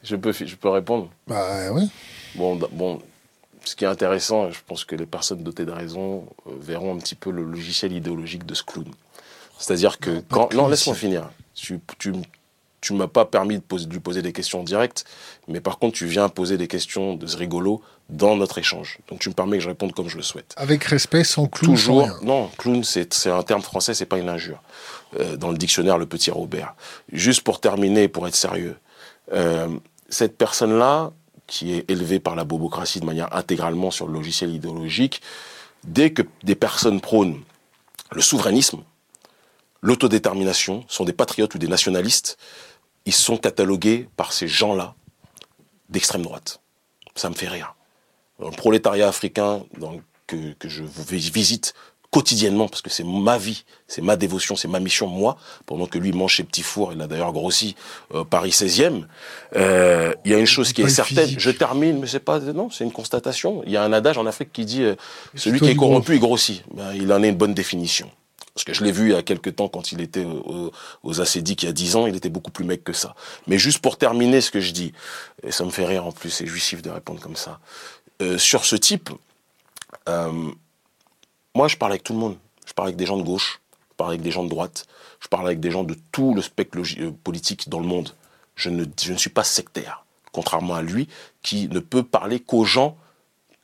Je 0.02 0.16
peux, 0.16 0.32
je 0.32 0.56
peux 0.56 0.68
répondre 0.68 1.10
Bah 1.26 1.72
oui. 1.72 1.88
Bon, 2.36 2.56
bon, 2.72 3.00
ce 3.64 3.74
qui 3.74 3.84
est 3.84 3.88
intéressant, 3.88 4.50
je 4.50 4.60
pense 4.66 4.84
que 4.84 4.94
les 4.94 5.06
personnes 5.06 5.42
dotées 5.42 5.64
de 5.64 5.72
raison 5.72 6.26
euh, 6.46 6.50
verront 6.60 6.94
un 6.94 6.98
petit 6.98 7.16
peu 7.16 7.30
le 7.30 7.42
logiciel 7.42 7.92
idéologique 7.92 8.46
de 8.46 8.54
ce 8.54 8.62
clown. 8.62 8.86
C'est-à-dire 9.58 9.98
que 9.98 10.22
quand... 10.28 10.52
Non, 10.54 10.68
laisse-moi 10.68 10.94
finir. 10.94 11.30
Tu, 11.54 11.80
tu, 11.98 12.12
tu 12.87 12.93
m'as 12.93 13.09
pas 13.09 13.24
permis 13.24 13.57
de, 13.57 13.62
poser, 13.62 13.87
de, 13.87 13.93
lui 13.93 13.99
poser 13.99 14.22
des 14.22 14.32
questions 14.32 14.62
directes, 14.62 15.05
mais 15.49 15.61
par 15.61 15.80
contre, 15.80 15.97
tu 15.97 16.07
viens 16.07 16.28
poser 16.28 16.57
des 16.57 16.68
questions 16.68 17.14
de 17.16 17.26
ce 17.26 17.37
rigolo 17.37 17.82
dans 18.09 18.37
notre 18.37 18.59
échange. 18.59 18.99
Donc, 19.09 19.18
tu 19.18 19.28
me 19.28 19.34
permets 19.34 19.57
que 19.57 19.64
je 19.64 19.68
réponde 19.68 19.93
comme 19.93 20.09
je 20.09 20.16
le 20.16 20.22
souhaite. 20.22 20.55
Avec 20.57 20.84
respect, 20.84 21.24
sans 21.24 21.47
clown. 21.47 21.74
Toujours. 21.74 22.09
Non, 22.22 22.49
clown, 22.59 22.84
c'est 22.84 23.26
un 23.26 23.43
terme 23.43 23.62
français, 23.62 23.93
c'est 23.93 24.07
pas 24.07 24.18
une 24.18 24.28
injure. 24.28 24.62
Euh, 25.18 25.37
dans 25.37 25.51
le 25.51 25.59
dictionnaire, 25.59 25.99
le 25.99 26.07
petit 26.07 26.30
Robert. 26.30 26.76
Juste 27.12 27.43
pour 27.43 27.61
terminer, 27.61 28.07
pour 28.07 28.28
être 28.28 28.37
sérieux, 28.37 28.76
euh, 29.32 29.68
cette 30.09 30.37
personne-là, 30.39 31.11
qui 31.49 31.72
est 31.72 31.91
élevée 31.91 32.20
par 32.20 32.37
la 32.37 32.45
bobocratie 32.45 33.01
de 33.01 33.05
manière 33.05 33.34
intégralement 33.34 33.91
sur 33.91 34.07
le 34.07 34.12
logiciel 34.12 34.55
idéologique, 34.55 35.22
dès 35.82 36.12
que 36.12 36.22
des 36.45 36.55
personnes 36.55 37.01
prônent 37.01 37.41
le 38.12 38.22
souverainisme, 38.22 38.78
l'autodétermination, 39.82 40.84
sont 40.89 41.05
des 41.05 41.12
patriotes 41.12 41.55
ou 41.55 41.59
des 41.59 41.68
nationalistes, 41.68 42.39
ils 43.07 43.14
sont 43.14 43.36
catalogués 43.36 44.09
par 44.16 44.32
ces 44.32 44.48
gens-là 44.48 44.94
d'extrême 45.88 46.22
droite. 46.22 46.61
Ça 47.14 47.30
me 47.30 47.34
fait 47.34 47.48
rire. 47.48 47.74
le 48.40 48.50
prolétariat 48.50 49.09
africain 49.09 49.64
que, 50.26 50.36
je 50.68 50.82
visite 51.30 51.74
quotidiennement, 52.11 52.68
parce 52.68 52.82
que 52.82 52.90
c'est 52.90 53.04
ma 53.04 53.36
vie, 53.36 53.64
c'est 53.88 54.00
ma 54.00 54.16
dévotion, 54.16 54.57
c'est 54.57 54.68
ma 54.68 54.80
mission, 54.80 55.07
moi, 55.07 55.36
pendant 55.66 55.86
que 55.86 55.98
lui 55.98 56.12
mange 56.12 56.36
ses 56.36 56.44
petits 56.44 56.62
fours, 56.62 56.92
il 56.92 57.00
a 57.02 57.07
d'ailleurs 57.07 57.32
grossi 57.32 57.74
euh, 58.14 58.24
Paris 58.24 58.50
16e, 58.50 59.04
euh, 59.57 60.14
il 60.24 60.30
y 60.30 60.34
a 60.34 60.38
une 60.38 60.46
chose 60.46 60.72
qui 60.72 60.82
est 60.82 60.88
certaine, 60.88 61.28
je 61.38 61.50
termine, 61.50 62.00
mais 62.00 62.07
c'est 62.07 62.20
pas, 62.20 62.38
non, 62.40 62.70
c'est 62.70 62.84
une 62.84 62.92
constatation. 62.92 63.62
Il 63.66 63.72
y 63.72 63.76
a 63.76 63.82
un 63.82 63.92
adage 63.92 64.18
en 64.18 64.26
Afrique 64.26 64.52
qui 64.52 64.64
dit, 64.64 64.82
euh, 64.82 64.94
celui 65.34 65.61
qui 65.61 65.68
est 65.68 65.76
corrompu, 65.76 66.14
il 66.14 66.20
grossit. 66.20 66.64
Ben, 66.72 66.94
il 66.94 67.12
en 67.12 67.22
est 67.22 67.28
une 67.28 67.36
bonne 67.36 67.54
définition. 67.54 68.11
Parce 68.57 68.64
que 68.64 68.72
je 68.72 68.82
l'ai 68.82 68.90
vu 68.90 69.11
il 69.11 69.12
y 69.12 69.14
a 69.14 69.22
quelques 69.22 69.54
temps 69.54 69.68
quand 69.68 69.92
il 69.92 70.00
était 70.00 70.24
aux, 70.24 70.72
aux 71.02 71.20
Acédiques 71.20 71.62
il 71.62 71.66
y 71.66 71.68
a 71.68 71.72
dix 71.72 71.94
ans, 71.94 72.07
il 72.07 72.16
était 72.16 72.30
beaucoup 72.30 72.50
plus 72.50 72.64
mec 72.64 72.82
que 72.82 72.94
ça. 72.94 73.14
Mais 73.46 73.59
juste 73.59 73.80
pour 73.80 73.98
terminer 73.98 74.40
ce 74.40 74.50
que 74.50 74.61
je 74.61 74.72
dis, 74.72 74.92
et 75.42 75.52
ça 75.52 75.64
me 75.64 75.70
fait 75.70 75.84
rire 75.84 76.07
en 76.07 76.11
plus, 76.12 76.30
c'est 76.30 76.46
jouissif 76.46 76.80
de 76.80 76.88
répondre 76.88 77.20
comme 77.20 77.36
ça. 77.36 77.61
Euh, 78.22 78.38
sur 78.38 78.64
ce 78.64 78.74
type, 78.76 79.11
Euh, 80.09 80.50
moi, 81.54 81.68
je 81.68 81.76
parle 81.76 81.92
avec 81.92 82.02
tout 82.02 82.12
le 82.12 82.18
monde. 82.18 82.36
Je 82.66 82.72
parle 82.72 82.88
avec 82.88 82.96
des 82.96 83.07
gens 83.07 83.16
de 83.16 83.22
gauche, 83.22 83.61
je 83.90 83.94
parle 83.96 84.11
avec 84.11 84.22
des 84.22 84.30
gens 84.30 84.44
de 84.44 84.48
droite, 84.50 84.86
je 85.20 85.28
parle 85.28 85.46
avec 85.46 85.61
des 85.61 85.70
gens 85.70 85.84
de 85.84 85.96
tout 86.12 86.34
le 86.34 86.42
spectre 86.42 86.78
euh, 86.78 87.12
politique 87.24 87.68
dans 87.68 87.80
le 87.80 87.86
monde. 87.86 88.14
Je 88.57 88.70
ne, 88.70 88.84
je 89.00 89.12
ne 89.12 89.18
suis 89.18 89.30
pas 89.30 89.44
sectaire, 89.44 90.04
contrairement 90.32 90.74
à 90.74 90.82
lui, 90.82 91.09
qui 91.42 91.68
ne 91.68 91.80
peut 91.80 92.02
parler 92.02 92.40
qu'aux 92.40 92.64
gens 92.64 92.96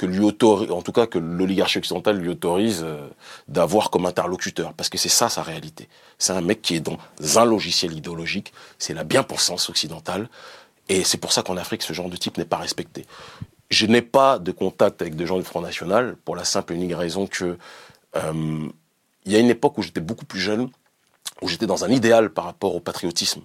que 0.02 0.06
lui 0.08 0.18
autorise, 0.18 0.72
en 0.72 0.82
tout 0.82 0.90
cas 0.90 1.06
que 1.06 1.20
l'oligarchie 1.20 1.78
occidentale 1.78 2.18
lui 2.18 2.28
autorise 2.28 2.80
euh, 2.82 3.06
d'avoir 3.46 3.88
comme 3.88 4.04
interlocuteur, 4.04 4.72
parce 4.72 4.88
que 4.88 4.98
c'est 4.98 5.08
ça 5.08 5.28
sa 5.28 5.44
réalité. 5.44 5.88
C'est 6.18 6.32
un 6.32 6.40
mec 6.40 6.60
qui 6.60 6.74
est 6.74 6.80
dans 6.80 6.98
un 7.36 7.44
logiciel 7.44 7.92
idéologique, 7.92 8.52
c'est 8.80 8.94
la 8.94 9.04
bien-pensance 9.04 9.70
occidentale, 9.70 10.28
et 10.88 11.04
c'est 11.04 11.18
pour 11.18 11.32
ça 11.32 11.44
qu'en 11.44 11.56
Afrique, 11.56 11.84
ce 11.84 11.92
genre 11.92 12.10
de 12.10 12.16
type 12.16 12.36
n'est 12.36 12.44
pas 12.44 12.56
respecté. 12.56 13.06
Je 13.70 13.86
n'ai 13.86 14.02
pas 14.02 14.40
de 14.40 14.50
contact 14.50 15.00
avec 15.02 15.14
des 15.14 15.24
gens 15.24 15.38
du 15.38 15.44
Front 15.44 15.60
National, 15.60 16.16
pour 16.24 16.34
la 16.34 16.42
simple 16.42 16.72
et 16.72 16.76
unique 16.76 16.96
raison 16.96 17.28
que 17.28 17.56
euh, 18.16 18.68
il 19.24 19.32
y 19.32 19.36
a 19.36 19.38
une 19.38 19.50
époque 19.50 19.78
où 19.78 19.82
j'étais 19.82 20.00
beaucoup 20.00 20.24
plus 20.24 20.40
jeune, 20.40 20.68
où 21.42 21.46
j'étais 21.46 21.66
dans 21.66 21.84
un 21.84 21.90
idéal 21.90 22.30
par 22.30 22.46
rapport 22.46 22.74
au 22.74 22.80
patriotisme. 22.80 23.42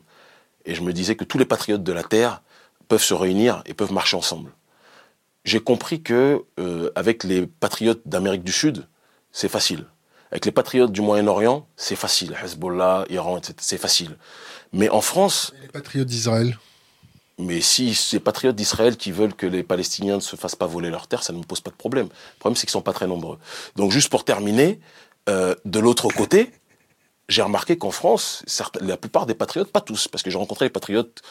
Et 0.66 0.74
je 0.74 0.82
me 0.82 0.92
disais 0.92 1.16
que 1.16 1.24
tous 1.24 1.38
les 1.38 1.46
patriotes 1.46 1.84
de 1.84 1.94
la 1.94 2.02
Terre 2.02 2.42
peuvent 2.88 3.04
se 3.04 3.14
réunir 3.14 3.62
et 3.68 3.76
peuvent 3.76 3.94
marcher 3.94 4.18
ensemble 4.18 4.52
j'ai 5.48 5.62
compris 5.62 6.02
que 6.02 6.44
euh, 6.60 6.92
avec 6.94 7.24
les 7.24 7.48
patriotes 7.48 8.02
d'Amérique 8.06 8.44
du 8.44 8.52
Sud, 8.52 8.86
c'est 9.32 9.48
facile. 9.48 9.86
Avec 10.30 10.44
les 10.44 10.52
patriotes 10.52 10.92
du 10.92 11.00
Moyen-Orient, 11.00 11.66
c'est 11.78 11.96
facile. 11.96 12.36
Hezbollah, 12.44 13.06
Iran, 13.10 13.38
etc. 13.38 13.56
C'est 13.62 13.78
facile. 13.78 14.18
Mais 14.74 14.90
en 14.90 15.00
France. 15.00 15.54
Et 15.58 15.62
les 15.62 15.68
patriotes 15.70 16.08
d'Israël? 16.08 16.60
Mais 17.40 17.62
si 17.62 17.96
ces 17.96 18.20
patriotes 18.20 18.58
d'Israël 18.58 18.98
qui 18.98 19.12
veulent 19.14 19.36
que 19.36 19.46
les 19.46 19.64
Palestiniens 19.64 20.18
ne 20.18 20.22
se 20.22 20.36
fassent 20.36 20.56
pas 20.56 20.66
voler 20.66 20.90
leur 20.90 21.08
terre, 21.08 21.24
ça 21.24 21.32
ne 21.32 21.38
me 21.38 21.44
pose 21.44 21.62
pas 21.62 21.72
de 21.72 21.78
problème. 21.78 22.08
Le 22.08 22.40
problème, 22.40 22.58
c'est 22.58 22.68
qu'ils 22.68 22.72
sont 22.72 22.82
pas 22.82 22.94
très 22.94 23.08
nombreux. 23.08 23.38
Donc, 23.78 23.92
juste 23.92 24.10
pour 24.10 24.26
terminer, 24.26 24.82
euh, 25.30 25.56
de 25.64 25.80
l'autre 25.80 26.10
côté, 26.10 26.52
j'ai 27.30 27.42
remarqué 27.42 27.78
qu'en 27.78 27.92
France, 27.92 28.44
la 28.82 28.98
plupart 28.98 29.26
des 29.26 29.34
patriotes, 29.34 29.72
pas 29.72 29.82
tous, 29.82 30.10
parce 30.10 30.24
que 30.24 30.30
j'ai 30.30 30.38
rencontré 30.38 30.66
les 30.66 30.72
patriotes 30.72 31.22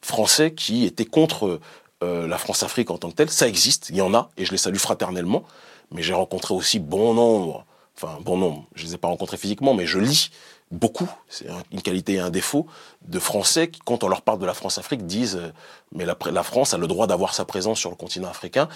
français 0.00 0.54
qui 0.54 0.86
étaient 0.86 1.04
contre 1.04 1.60
euh, 2.02 2.26
la 2.26 2.38
France-Afrique 2.38 2.90
en 2.90 2.98
tant 2.98 3.10
que 3.10 3.16
telle, 3.16 3.30
ça 3.30 3.48
existe, 3.48 3.90
il 3.90 3.96
y 3.96 4.00
en 4.00 4.14
a, 4.14 4.30
et 4.36 4.44
je 4.44 4.52
les 4.52 4.58
salue 4.58 4.76
fraternellement, 4.76 5.44
mais 5.90 6.02
j'ai 6.02 6.14
rencontré 6.14 6.54
aussi 6.54 6.78
bon 6.78 7.14
nombre, 7.14 7.64
enfin 7.96 8.18
bon 8.20 8.36
nombre, 8.36 8.66
je 8.74 8.82
ne 8.82 8.88
les 8.88 8.94
ai 8.94 8.98
pas 8.98 9.08
rencontrés 9.08 9.36
physiquement, 9.36 9.74
mais 9.74 9.86
je 9.86 9.98
lis 9.98 10.30
beaucoup, 10.70 11.08
c'est 11.28 11.46
une 11.70 11.80
qualité 11.80 12.14
et 12.14 12.18
un 12.18 12.30
défaut, 12.30 12.66
de 13.06 13.18
Français 13.18 13.68
qui, 13.68 13.80
quand 13.84 14.04
on 14.04 14.08
leur 14.08 14.22
parle 14.22 14.38
de 14.38 14.46
la 14.46 14.54
France-Afrique, 14.54 15.06
disent 15.06 15.36
euh, 15.36 15.52
mais 15.92 16.04
la, 16.04 16.16
la, 16.30 16.42
France 16.42 16.74
a 16.74 16.78
le 16.78 16.86
droit 16.86 17.06
d'avoir 17.06 17.34
sa 17.34 17.44
présence 17.44 17.78
sur 17.78 17.90
le 17.90 17.96
continent 17.96 18.28
africain. 18.28 18.68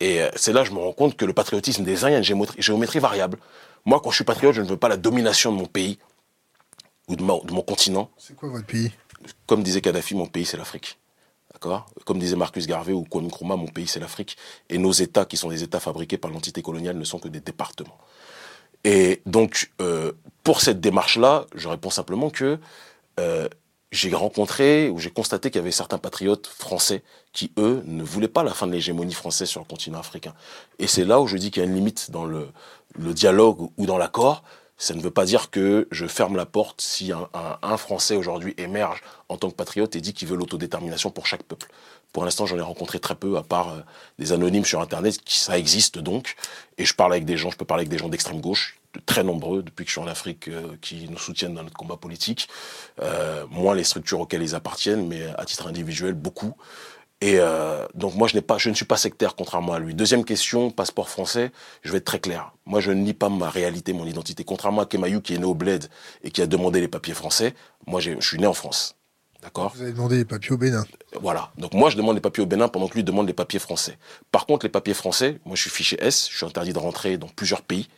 Et 0.00 0.20
euh, 0.20 0.28
c'est 0.34 0.52
là 0.52 0.62
que 0.62 0.68
je 0.68 0.74
me 0.74 0.78
rends 0.78 0.92
compte 0.92 1.16
que 1.16 1.24
le 1.24 1.32
patriotisme 1.32 1.84
des 1.84 2.04
uns, 2.04 2.08
il 2.08 2.12
y 2.12 2.14
a 2.14 2.18
une 2.18 2.24
géométrie, 2.24 2.60
géométrie 2.60 2.98
variable. 2.98 3.38
Moi, 3.84 4.00
quand 4.02 4.10
je 4.10 4.16
suis 4.16 4.24
patriote, 4.24 4.54
je 4.54 4.62
ne 4.62 4.66
veux 4.66 4.76
pas 4.76 4.88
la 4.88 4.96
domination 4.96 5.52
de 5.52 5.56
mon 5.56 5.66
pays 5.66 5.98
ou 7.08 7.16
de, 7.16 7.22
de 7.22 7.52
mon 7.52 7.62
continent. 7.62 8.10
C'est 8.18 8.34
quoi 8.34 8.48
votre 8.48 8.66
pays? 8.66 8.92
Comme 9.46 9.62
disait 9.62 9.80
Kadhafi, 9.80 10.14
mon 10.14 10.26
pays, 10.26 10.44
c'est 10.44 10.56
l'Afrique. 10.56 10.98
Comme 11.58 12.18
disait 12.18 12.36
Marcus 12.36 12.66
Garvey 12.66 12.92
ou 12.92 13.04
Kwame 13.04 13.26
Nkrumah, 13.26 13.56
mon 13.56 13.66
pays 13.66 13.86
c'est 13.86 14.00
l'Afrique. 14.00 14.36
Et 14.68 14.78
nos 14.78 14.92
États, 14.92 15.24
qui 15.24 15.36
sont 15.36 15.48
des 15.48 15.62
États 15.62 15.80
fabriqués 15.80 16.18
par 16.18 16.30
l'entité 16.30 16.62
coloniale, 16.62 16.96
ne 16.96 17.04
sont 17.04 17.18
que 17.18 17.28
des 17.28 17.40
départements. 17.40 17.98
Et 18.84 19.22
donc, 19.26 19.72
euh, 19.80 20.12
pour 20.44 20.60
cette 20.60 20.80
démarche-là, 20.80 21.46
je 21.54 21.68
réponds 21.68 21.90
simplement 21.90 22.30
que 22.30 22.58
euh, 23.18 23.48
j'ai 23.90 24.14
rencontré 24.14 24.90
ou 24.90 24.98
j'ai 24.98 25.10
constaté 25.10 25.50
qu'il 25.50 25.58
y 25.60 25.62
avait 25.62 25.70
certains 25.70 25.98
patriotes 25.98 26.46
français 26.46 27.02
qui, 27.32 27.52
eux, 27.58 27.82
ne 27.86 28.02
voulaient 28.02 28.28
pas 28.28 28.42
la 28.44 28.54
fin 28.54 28.66
de 28.66 28.72
l'hégémonie 28.72 29.14
française 29.14 29.48
sur 29.48 29.60
le 29.60 29.66
continent 29.66 29.98
africain. 29.98 30.34
Et 30.78 30.86
c'est 30.86 31.04
là 31.04 31.20
où 31.20 31.26
je 31.26 31.36
dis 31.36 31.50
qu'il 31.50 31.62
y 31.62 31.66
a 31.66 31.68
une 31.68 31.74
limite 31.74 32.10
dans 32.10 32.24
le, 32.24 32.48
le 32.94 33.14
dialogue 33.14 33.70
ou 33.76 33.86
dans 33.86 33.98
l'accord, 33.98 34.44
ça 34.78 34.94
ne 34.94 35.00
veut 35.00 35.10
pas 35.10 35.24
dire 35.24 35.50
que 35.50 35.88
je 35.90 36.06
ferme 36.06 36.36
la 36.36 36.46
porte 36.46 36.80
si 36.80 37.10
un, 37.12 37.28
un, 37.62 37.76
Français 37.76 38.14
aujourd'hui 38.14 38.54
émerge 38.58 39.00
en 39.28 39.36
tant 39.38 39.50
que 39.50 39.54
patriote 39.54 39.96
et 39.96 40.00
dit 40.00 40.12
qu'il 40.12 40.28
veut 40.28 40.36
l'autodétermination 40.36 41.10
pour 41.10 41.26
chaque 41.26 41.42
peuple. 41.42 41.68
Pour 42.12 42.24
l'instant, 42.24 42.46
j'en 42.46 42.58
ai 42.58 42.62
rencontré 42.62 42.98
très 42.98 43.14
peu, 43.14 43.36
à 43.36 43.42
part 43.42 43.70
euh, 43.70 43.80
des 44.18 44.32
anonymes 44.32 44.64
sur 44.64 44.80
Internet, 44.80 45.22
qui 45.22 45.38
ça 45.38 45.58
existe 45.58 45.98
donc. 45.98 46.36
Et 46.78 46.84
je 46.84 46.94
parle 46.94 47.12
avec 47.12 47.24
des 47.24 47.36
gens, 47.36 47.50
je 47.50 47.56
peux 47.56 47.64
parler 47.64 47.82
avec 47.82 47.90
des 47.90 47.98
gens 47.98 48.08
d'extrême 48.08 48.40
gauche, 48.40 48.78
de 48.94 49.00
très 49.04 49.22
nombreux 49.22 49.62
depuis 49.62 49.84
que 49.84 49.90
je 49.90 49.98
suis 49.98 50.00
en 50.00 50.06
Afrique, 50.06 50.48
euh, 50.48 50.76
qui 50.80 51.08
nous 51.10 51.18
soutiennent 51.18 51.54
dans 51.54 51.62
notre 51.62 51.76
combat 51.76 51.96
politique. 51.96 52.48
Euh, 53.02 53.46
moins 53.50 53.74
les 53.74 53.84
structures 53.84 54.20
auxquelles 54.20 54.42
ils 54.42 54.54
appartiennent, 54.54 55.06
mais 55.06 55.26
à 55.36 55.44
titre 55.44 55.66
individuel, 55.66 56.14
beaucoup. 56.14 56.54
Et 57.22 57.36
euh, 57.38 57.86
donc 57.94 58.14
moi, 58.14 58.28
je, 58.28 58.34
n'ai 58.34 58.42
pas, 58.42 58.58
je 58.58 58.68
ne 58.68 58.74
suis 58.74 58.84
pas 58.84 58.98
sectaire, 58.98 59.36
contrairement 59.36 59.72
à 59.72 59.78
lui. 59.78 59.94
Deuxième 59.94 60.24
question, 60.24 60.70
passeport 60.70 61.08
français, 61.08 61.50
je 61.82 61.90
vais 61.90 61.98
être 61.98 62.04
très 62.04 62.20
clair. 62.20 62.52
Moi, 62.66 62.80
je 62.80 62.90
ne 62.90 63.00
nie 63.00 63.14
pas 63.14 63.30
ma 63.30 63.48
réalité, 63.48 63.94
mon 63.94 64.06
identité. 64.06 64.44
Contrairement 64.44 64.82
à 64.82 64.86
Kemayou, 64.86 65.22
qui 65.22 65.34
est 65.34 65.38
né 65.38 65.44
au 65.44 65.54
Bled 65.54 65.88
et 66.22 66.30
qui 66.30 66.42
a 66.42 66.46
demandé 66.46 66.80
les 66.80 66.88
papiers 66.88 67.14
français, 67.14 67.54
moi, 67.86 68.00
je 68.00 68.20
suis 68.20 68.38
né 68.38 68.46
en 68.46 68.52
France. 68.52 68.96
D'accord? 69.42 69.72
Vous 69.74 69.82
avez 69.82 69.92
demandé 69.92 70.16
les 70.16 70.24
papiers 70.24 70.52
au 70.52 70.58
Bénin. 70.58 70.84
Voilà. 71.20 71.52
Donc 71.56 71.72
moi, 71.72 71.88
je 71.88 71.96
demande 71.96 72.16
les 72.16 72.20
papiers 72.20 72.42
au 72.42 72.46
Bénin 72.46 72.68
pendant 72.68 72.88
que 72.88 72.94
lui 72.94 73.04
demande 73.04 73.26
les 73.26 73.32
papiers 73.32 73.60
français. 73.60 73.96
Par 74.30 74.44
contre, 74.44 74.66
les 74.66 74.70
papiers 74.70 74.94
français, 74.94 75.40
moi, 75.46 75.56
je 75.56 75.62
suis 75.62 75.70
fiché 75.70 75.96
S, 76.00 76.28
je 76.30 76.36
suis 76.36 76.46
interdit 76.46 76.72
de 76.72 76.78
rentrer 76.78 77.16
dans 77.16 77.28
plusieurs 77.28 77.62
pays. 77.62 77.88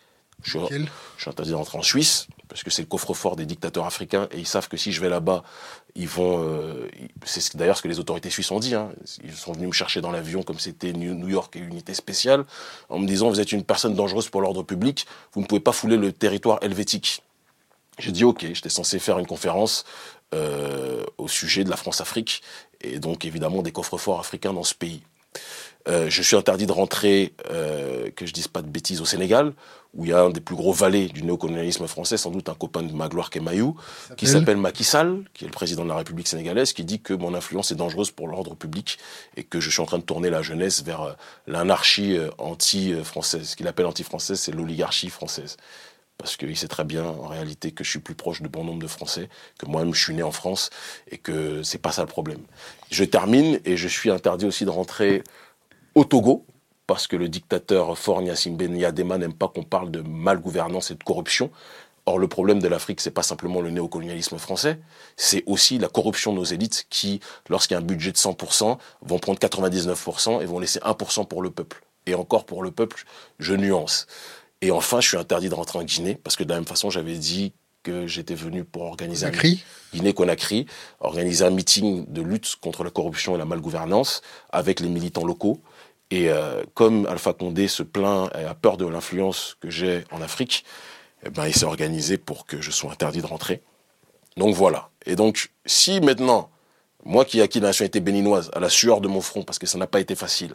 Je 0.43 0.59
suis, 0.59 0.87
je 1.17 1.23
suis 1.23 1.31
interdit 1.31 1.51
d'entrer 1.51 1.79
en 1.79 1.83
Suisse, 1.83 2.29
parce 2.49 2.63
que 2.63 2.71
c'est 2.71 2.83
le 2.83 2.89
coffre-fort 2.89 3.37
des 3.37 3.47
dictateurs 3.47 3.85
africains, 3.85 4.29
et 4.33 4.39
ils 4.39 4.47
savent 4.47 4.69
que 4.69 4.77
si 4.77 4.93
je 4.93 5.01
vais 5.01 5.09
là-bas, 5.09 5.43
ils 5.95 6.09
vont... 6.09 6.45
Euh, 6.45 6.89
c'est 7.25 7.57
d'ailleurs 7.57 7.77
ce 7.77 7.83
que 7.83 7.89
les 7.89 7.99
autorités 7.99 8.31
suisses 8.31 8.51
ont 8.51 8.61
dit. 8.61 8.75
Hein. 8.75 8.91
Ils 9.23 9.35
sont 9.35 9.53
venus 9.53 9.69
me 9.69 9.73
chercher 9.73 10.01
dans 10.01 10.11
l'avion 10.11 10.43
comme 10.43 10.59
c'était 10.59 10.93
New 10.93 11.29
York 11.29 11.55
et 11.57 11.61
unité 11.61 11.95
spéciale, 11.95 12.45
en 12.89 12.99
me 12.99 13.07
disant, 13.07 13.29
vous 13.29 13.41
êtes 13.41 13.53
une 13.53 13.65
personne 13.65 13.95
dangereuse 13.95 14.29
pour 14.29 14.41
l'ordre 14.41 14.63
public, 14.63 15.07
vous 15.33 15.41
ne 15.41 15.47
pouvez 15.47 15.61
pas 15.61 15.73
fouler 15.73 15.97
le 15.97 16.13
territoire 16.13 16.59
helvétique. 16.63 17.23
J'ai 17.99 18.13
dit, 18.13 18.25
ok, 18.25 18.47
j'étais 18.53 18.69
censé 18.69 18.99
faire 18.99 19.19
une 19.19 19.27
conférence 19.27 19.85
euh, 20.35 21.05
au 21.17 21.27
sujet 21.27 21.65
de 21.65 21.71
la 21.71 21.77
France-Afrique, 21.77 22.43
et 22.81 22.99
donc 22.99 23.25
évidemment 23.25 23.63
des 23.63 23.73
coffres-forts 23.73 24.21
africains 24.21 24.53
dans 24.53 24.65
ce 24.65 24.75
pays. 24.75 25.03
Euh, 25.89 26.11
je 26.11 26.23
suis 26.23 26.37
interdit 26.37 26.67
de 26.67 26.73
rentrer, 26.73 27.33
euh, 27.51 28.11
que 28.15 28.27
je 28.27 28.33
dise 28.33 28.49
pas 28.49 28.63
de 28.63 28.69
bêtises, 28.69 29.01
au 29.01 29.05
Sénégal, 29.05 29.55
où 29.95 30.05
il 30.05 30.11
y 30.11 30.13
a 30.13 30.21
un 30.21 30.31
des 30.31 30.41
plus 30.41 30.55
gros 30.55 30.73
valets 30.73 31.07
du 31.07 31.23
néocolonialisme 31.23 31.87
français, 31.87 32.19
sans 32.19 32.31
doute 32.31 32.49
un 32.51 32.55
copain 32.55 32.83
de 32.83 32.93
Magloire 32.93 33.31
Kemayou, 33.31 33.75
qui 34.17 34.27
s'appelle 34.27 34.59
Macky 34.59 34.85
Sall, 34.85 35.25
qui 35.33 35.45
est 35.45 35.49
le 35.49 35.53
président 35.53 35.85
de 35.85 35.89
la 35.89 35.97
République 35.97 36.29
sénégalaise, 36.29 36.75
qui 36.75 36.85
dit 36.85 37.01
que 37.01 37.15
mon 37.15 37.35
influence 37.35 37.73
est 37.73 37.77
dangereuse 37.77 38.11
pour 38.11 38.29
l'ordre 38.29 38.55
public 38.55 38.99
et 39.37 39.45
que 39.45 39.61
je 39.61 39.71
suis 39.71 39.81
en 39.81 39.87
train 39.87 39.99
de 39.99 40.03
tourner 40.03 40.29
la 40.29 40.43
jeunesse 40.43 40.83
vers 40.85 41.03
euh, 41.03 41.13
l'anarchie 41.47 42.19
anti-française. 42.37 43.49
Ce 43.49 43.57
qu'il 43.57 43.67
appelle 43.67 43.87
anti-française, 43.87 44.39
c'est 44.39 44.53
l'oligarchie 44.53 45.09
française 45.09 45.57
parce 46.19 46.37
qu'il 46.37 46.57
sait 46.57 46.69
très 46.69 46.85
bien 46.85 47.05
en 47.05 47.29
réalité 47.29 47.71
que 47.71 47.85
je 47.85 47.91
suis 47.91 48.01
plus 48.01 48.17
proche 48.17 48.43
de 48.43 48.49
bon 48.49 48.65
nombre 48.65 48.81
de 48.83 48.89
Français, 48.89 49.29
que 49.57 49.67
moi-même 49.67 49.95
je 49.95 50.03
suis 50.03 50.15
né 50.15 50.25
en 50.25 50.33
France 50.33 50.71
et 51.11 51.17
que 51.17 51.63
c'est 51.63 51.79
pas 51.79 51.93
ça 51.93 52.03
le 52.03 52.09
problème. 52.09 52.41
Je 52.91 53.05
termine 53.05 53.61
et 53.65 53.77
je 53.77 53.87
suis 53.87 54.11
interdit 54.11 54.45
aussi 54.45 54.65
de 54.65 54.71
rentrer 54.71 55.23
au 55.95 56.05
Togo, 56.05 56.45
parce 56.87 57.07
que 57.07 57.17
le 57.17 57.29
dictateur 57.29 57.97
fort 57.99 58.23
Ben 58.23 58.77
Yadema 58.77 59.19
n'aime 59.19 59.35
pas 59.35 59.49
qu'on 59.49 59.63
parle 59.63 59.91
de 59.91 60.01
malgouvernance 60.01 60.91
et 60.91 60.95
de 60.95 61.05
corruption. 61.05 61.51
Or, 62.07 62.19
le 62.19 62.27
problème 62.27 62.61
de 62.61 62.69
l'Afrique, 62.69 63.03
c'est 63.03 63.11
pas 63.11 63.23
simplement 63.23 63.61
le 63.61 63.71
néocolonialisme 63.71 64.39
français, 64.39 64.81
c'est 65.17 65.43
aussi 65.45 65.79
la 65.79 65.89
corruption 65.89 66.33
de 66.33 66.39
nos 66.39 66.45
élites 66.45 66.87
qui, 66.89 67.21
lorsqu'il 67.51 67.75
y 67.75 67.77
a 67.77 67.81
un 67.81 67.85
budget 67.85 68.13
de 68.13 68.17
100%, 68.17 68.79
vont 69.03 69.19
prendre 69.19 69.39
99% 69.39 70.41
et 70.41 70.47
vont 70.47 70.59
laisser 70.59 70.79
1% 70.79 71.27
pour 71.27 71.43
le 71.43 71.51
peuple. 71.51 71.83
Et 72.07 72.15
encore 72.15 72.47
pour 72.47 72.63
le 72.63 72.71
peuple, 72.71 73.05
je 73.39 73.53
nuance. 73.53 74.07
Et 74.63 74.71
enfin, 74.71 75.03
je 75.03 75.09
suis 75.09 75.19
interdit 75.19 75.51
de 75.51 75.55
rentrer 75.55 75.79
en 75.79 75.85
Guinée, 75.85 76.15
parce 76.15 76.37
que 76.37 76.45
de 76.45 76.49
la 76.49 76.55
même 76.55 76.65
façon, 76.65 76.89
j'avais 76.89 77.19
dit 77.19 77.53
que 77.83 78.07
j'étais 78.07 78.35
venu 78.35 78.65
pour 78.65 78.85
organiser 78.85 79.27
un 79.27 79.33
Guinée-Conakry, 79.93 80.67
organiser 81.01 81.45
un 81.45 81.51
meeting 81.51 82.07
de 82.11 82.23
lutte 82.23 82.57
contre 82.61 82.85
la 82.85 82.91
corruption 82.91 83.35
et 83.35 83.39
la 83.39 83.45
malgouvernance 83.45 84.23
avec 84.51 84.81
les 84.81 84.89
militants 84.89 85.25
locaux. 85.25 85.61
Et 86.11 86.31
euh, 86.31 86.63
comme 86.75 87.07
Alpha 87.07 87.33
Condé 87.33 87.69
se 87.69 87.83
plaint 87.83 88.31
et 88.35 88.45
a 88.45 88.55
peur 88.55 88.77
de 88.77 88.87
l'influence 88.87 89.57
que 89.61 89.69
j'ai 89.69 90.05
en 90.11 90.23
Afrique, 90.23 90.65
eh 91.25 91.31
ben, 91.31 91.47
il 91.47 91.55
s'est 91.55 91.65
organisé 91.65 92.17
pour 92.17 92.47
que 92.47 92.61
je 92.61 92.71
sois 92.71 92.93
interdit 92.93 93.21
de 93.21 93.27
rentrer. 93.27 93.63
Donc 94.37 94.55
voilà. 94.55 94.91
Et 95.05 95.17
donc, 95.17 95.51
si 95.67 96.01
maintenant, 96.01 96.51
moi 97.05 97.25
qui 97.25 97.41
ai 97.41 97.43
acquis 97.43 97.61
la 97.61 97.69
nationalité 97.69 98.01
béninoise 98.01 98.51
à 98.55 98.61
la 98.61 98.71
sueur 98.71 99.01
de 99.01 99.09
mon 99.09 99.21
front, 99.21 99.43
parce 99.43 99.59
que 99.59 99.67
ça 99.67 99.79
n'a 99.79 99.87
pas 99.87 100.01
été 100.01 100.15
facile, 100.15 100.55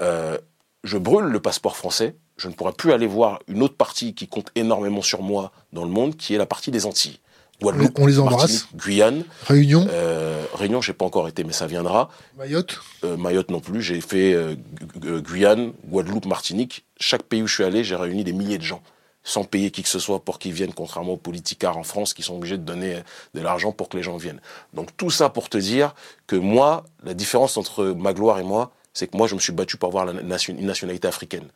euh, 0.00 0.38
je 0.84 0.96
brûle 0.96 1.26
le 1.26 1.40
passeport 1.40 1.76
français, 1.76 2.16
je 2.36 2.48
ne 2.48 2.54
pourrai 2.54 2.72
plus 2.72 2.92
aller 2.92 3.06
voir 3.06 3.40
une 3.48 3.62
autre 3.62 3.76
partie 3.76 4.14
qui 4.14 4.28
compte 4.28 4.50
énormément 4.54 5.02
sur 5.02 5.20
moi 5.22 5.52
dans 5.72 5.84
le 5.84 5.90
monde, 5.90 6.16
qui 6.16 6.34
est 6.34 6.38
la 6.38 6.46
partie 6.46 6.70
des 6.70 6.86
Antilles. 6.86 7.19
Guadeloupe, 7.60 7.98
on 7.98 8.06
les 8.06 8.18
embrasse. 8.18 8.66
Guyane. 8.74 9.24
Réunion. 9.46 9.86
Euh, 9.90 10.42
Réunion, 10.54 10.80
j'ai 10.80 10.92
pas 10.92 11.04
encore 11.04 11.28
été, 11.28 11.44
mais 11.44 11.52
ça 11.52 11.66
viendra. 11.66 12.10
Mayotte. 12.38 12.80
Euh, 13.04 13.16
Mayotte 13.16 13.50
non 13.50 13.60
plus. 13.60 13.82
J'ai 13.82 14.00
fait 14.00 14.32
euh, 14.32 14.54
Guyane, 15.20 15.72
Guadeloupe, 15.86 16.26
Martinique. 16.26 16.84
Chaque 16.98 17.22
pays 17.22 17.42
où 17.42 17.46
je 17.46 17.54
suis 17.54 17.64
allé, 17.64 17.84
j'ai 17.84 17.96
réuni 17.96 18.24
des 18.24 18.32
milliers 18.32 18.58
de 18.58 18.64
gens 18.64 18.82
sans 19.22 19.44
payer 19.44 19.70
qui 19.70 19.82
que 19.82 19.88
ce 19.90 19.98
soit 19.98 20.24
pour 20.24 20.38
qu'ils 20.38 20.54
viennent, 20.54 20.72
contrairement 20.72 21.12
aux 21.12 21.18
politicards 21.18 21.76
en 21.76 21.82
France 21.82 22.14
qui 22.14 22.22
sont 22.22 22.36
obligés 22.36 22.56
de 22.56 22.62
donner 22.62 23.00
de 23.34 23.40
l'argent 23.42 23.70
pour 23.70 23.90
que 23.90 23.98
les 23.98 24.02
gens 24.02 24.16
viennent. 24.16 24.40
Donc 24.72 24.96
tout 24.96 25.10
ça 25.10 25.28
pour 25.28 25.50
te 25.50 25.58
dire 25.58 25.94
que 26.26 26.36
moi, 26.36 26.84
la 27.04 27.12
différence 27.12 27.58
entre 27.58 27.84
Magloire 27.84 28.38
et 28.38 28.44
moi, 28.44 28.72
c'est 28.94 29.06
que 29.06 29.16
moi, 29.16 29.26
je 29.26 29.34
me 29.34 29.40
suis 29.40 29.52
battu 29.52 29.76
pour 29.76 29.88
avoir 29.88 30.04
la 30.04 30.14
nation, 30.14 30.54
une 30.58 30.66
nationalité 30.66 31.06
africaine. 31.06 31.48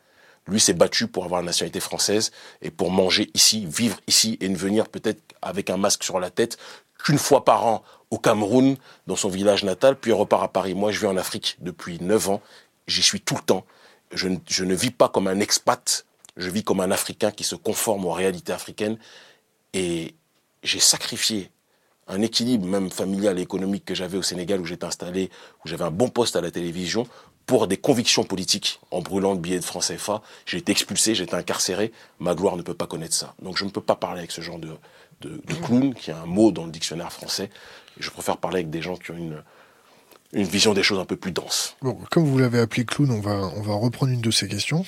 Lui 0.47 0.59
s'est 0.59 0.73
battu 0.73 1.07
pour 1.07 1.25
avoir 1.25 1.41
la 1.41 1.47
nationalité 1.47 1.79
française 1.79 2.31
et 2.61 2.69
pour 2.69 2.91
manger 2.91 3.31
ici, 3.33 3.65
vivre 3.65 3.97
ici 4.07 4.37
et 4.41 4.49
ne 4.49 4.55
venir 4.55 4.87
peut-être 4.87 5.21
avec 5.41 5.69
un 5.69 5.77
masque 5.77 6.03
sur 6.03 6.19
la 6.19 6.29
tête 6.29 6.57
qu'une 7.03 7.17
fois 7.17 7.43
par 7.43 7.65
an 7.65 7.83
au 8.11 8.17
Cameroun, 8.17 8.77
dans 9.07 9.15
son 9.15 9.29
village 9.29 9.63
natal, 9.63 9.95
puis 9.95 10.11
il 10.11 10.13
repart 10.13 10.43
à 10.43 10.47
Paris. 10.47 10.73
Moi, 10.73 10.91
je 10.91 10.99
vis 10.99 11.07
en 11.07 11.17
Afrique 11.17 11.57
depuis 11.59 11.99
9 11.99 12.29
ans. 12.29 12.41
J'y 12.87 13.01
suis 13.01 13.21
tout 13.21 13.35
le 13.35 13.41
temps. 13.41 13.65
Je 14.11 14.27
ne, 14.27 14.37
je 14.47 14.63
ne 14.63 14.75
vis 14.75 14.91
pas 14.91 15.09
comme 15.09 15.27
un 15.27 15.39
expat. 15.39 16.05
Je 16.37 16.49
vis 16.49 16.63
comme 16.63 16.79
un 16.79 16.91
Africain 16.91 17.31
qui 17.31 17.43
se 17.43 17.55
conforme 17.55 18.05
aux 18.05 18.11
réalités 18.11 18.53
africaines. 18.53 18.97
Et 19.73 20.15
j'ai 20.63 20.79
sacrifié 20.79 21.49
un 22.07 22.21
équilibre 22.21 22.67
même 22.67 22.89
familial 22.89 23.39
et 23.39 23.41
économique 23.41 23.85
que 23.85 23.95
j'avais 23.95 24.17
au 24.17 24.21
Sénégal 24.21 24.61
où 24.61 24.65
j'étais 24.65 24.85
installé, 24.85 25.29
où 25.63 25.67
j'avais 25.67 25.83
un 25.83 25.91
bon 25.91 26.09
poste 26.09 26.35
à 26.35 26.41
la 26.41 26.51
télévision, 26.51 27.07
pour 27.45 27.67
des 27.67 27.77
convictions 27.77 28.23
politiques, 28.23 28.79
en 28.91 29.01
brûlant 29.01 29.33
le 29.33 29.39
billet 29.39 29.59
de 29.59 29.63
France 29.63 29.91
CFA. 29.93 30.21
J'ai 30.45 30.57
été 30.57 30.71
expulsé, 30.71 31.13
j'ai 31.13 31.23
été 31.23 31.35
incarcéré. 31.35 31.91
Ma 32.19 32.33
gloire 32.33 32.57
ne 32.57 32.63
peut 32.63 32.73
pas 32.73 32.87
connaître 32.87 33.13
ça. 33.13 33.35
Donc 33.41 33.57
je 33.57 33.65
ne 33.65 33.69
peux 33.69 33.81
pas 33.81 33.95
parler 33.95 34.19
avec 34.19 34.31
ce 34.31 34.41
genre 34.41 34.57
de, 34.57 34.69
de, 35.21 35.53
clown, 35.63 35.93
qui 35.93 36.09
est 36.09 36.13
un 36.13 36.25
mot 36.25 36.51
dans 36.51 36.65
le 36.65 36.71
dictionnaire 36.71 37.11
français. 37.11 37.49
je 37.99 38.09
préfère 38.09 38.37
parler 38.37 38.57
avec 38.57 38.69
des 38.69 38.81
gens 38.81 38.95
qui 38.95 39.11
ont 39.11 39.17
une, 39.17 39.43
une 40.33 40.47
vision 40.47 40.73
des 40.73 40.83
choses 40.83 40.99
un 40.99 41.05
peu 41.05 41.15
plus 41.15 41.31
dense. 41.31 41.75
Bon, 41.81 41.97
comme 42.09 42.25
vous 42.25 42.37
l'avez 42.37 42.59
appelé 42.59 42.85
clown, 42.85 43.11
on 43.11 43.21
va, 43.21 43.51
on 43.55 43.61
va 43.61 43.75
reprendre 43.75 44.11
une 44.11 44.21
de 44.21 44.31
ces 44.31 44.47
questions. 44.47 44.85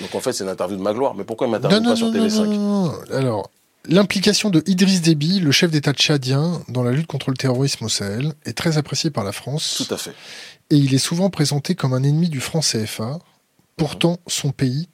Donc 0.00 0.14
en 0.14 0.20
fait, 0.20 0.32
c'est 0.32 0.44
une 0.44 0.50
interview 0.50 0.76
de 0.76 0.82
ma 0.82 0.92
gloire. 0.92 1.14
Mais 1.14 1.24
pourquoi 1.24 1.46
il 1.46 1.50
m'interviewe 1.50 1.82
pas 1.82 1.96
sur 1.96 2.10
TV5 2.10 2.46
non, 2.46 2.92
Alors, 3.12 3.50
L'implication 3.86 4.50
de 4.50 4.62
Idriss 4.66 5.00
Déby, 5.00 5.40
le 5.40 5.52
chef 5.52 5.70
d'État 5.70 5.92
tchadien, 5.92 6.62
dans 6.68 6.82
la 6.82 6.92
lutte 6.92 7.06
contre 7.06 7.30
le 7.30 7.36
terrorisme 7.36 7.86
au 7.86 7.88
Sahel, 7.88 8.34
est 8.44 8.56
très 8.56 8.76
appréciée 8.78 9.10
par 9.10 9.24
la 9.24 9.32
France. 9.32 9.84
Tout 9.86 9.94
à 9.94 9.96
fait. 9.96 10.14
Et 10.68 10.76
il 10.76 10.94
est 10.94 10.98
souvent 10.98 11.30
présenté 11.30 11.74
comme 11.74 11.94
un 11.94 12.02
ennemi 12.02 12.28
du 12.28 12.40
franc 12.40 12.60
CFA. 12.60 13.18
Pourtant, 13.76 14.18
son 14.26 14.52
pays 14.52 14.88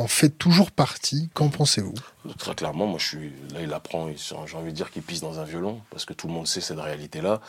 en 0.00 0.06
fait 0.06 0.30
toujours 0.30 0.70
partie. 0.70 1.28
Qu'en 1.34 1.48
pensez-vous? 1.48 1.94
Très 2.38 2.54
clairement, 2.54 2.86
moi 2.86 2.98
je 2.98 3.06
suis. 3.06 3.32
Là, 3.52 3.62
il 3.62 3.72
apprend, 3.72 4.08
j'ai 4.16 4.56
envie 4.56 4.70
de 4.70 4.76
dire 4.76 4.90
qu'il 4.90 5.02
pisse 5.02 5.20
dans 5.20 5.38
un 5.38 5.44
violon, 5.44 5.80
parce 5.90 6.04
que 6.04 6.14
tout 6.14 6.26
le 6.26 6.32
monde 6.32 6.46
sait 6.46 6.60
cette 6.60 6.78
réalité-là, 6.78 7.40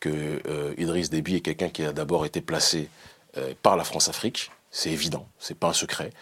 que 0.00 0.42
euh, 0.46 0.74
Idriss 0.76 1.08
Déby 1.10 1.36
est 1.36 1.40
quelqu'un 1.40 1.70
qui 1.70 1.82
a 1.82 1.92
d'abord 1.92 2.26
été 2.26 2.40
placé 2.40 2.90
euh, 3.38 3.54
par 3.62 3.76
la 3.76 3.84
France-Afrique. 3.84 4.50
C'est 4.70 4.90
évident, 4.90 5.26
c'est 5.38 5.56
pas 5.56 5.68
un 5.68 5.72
secret. 5.72 6.12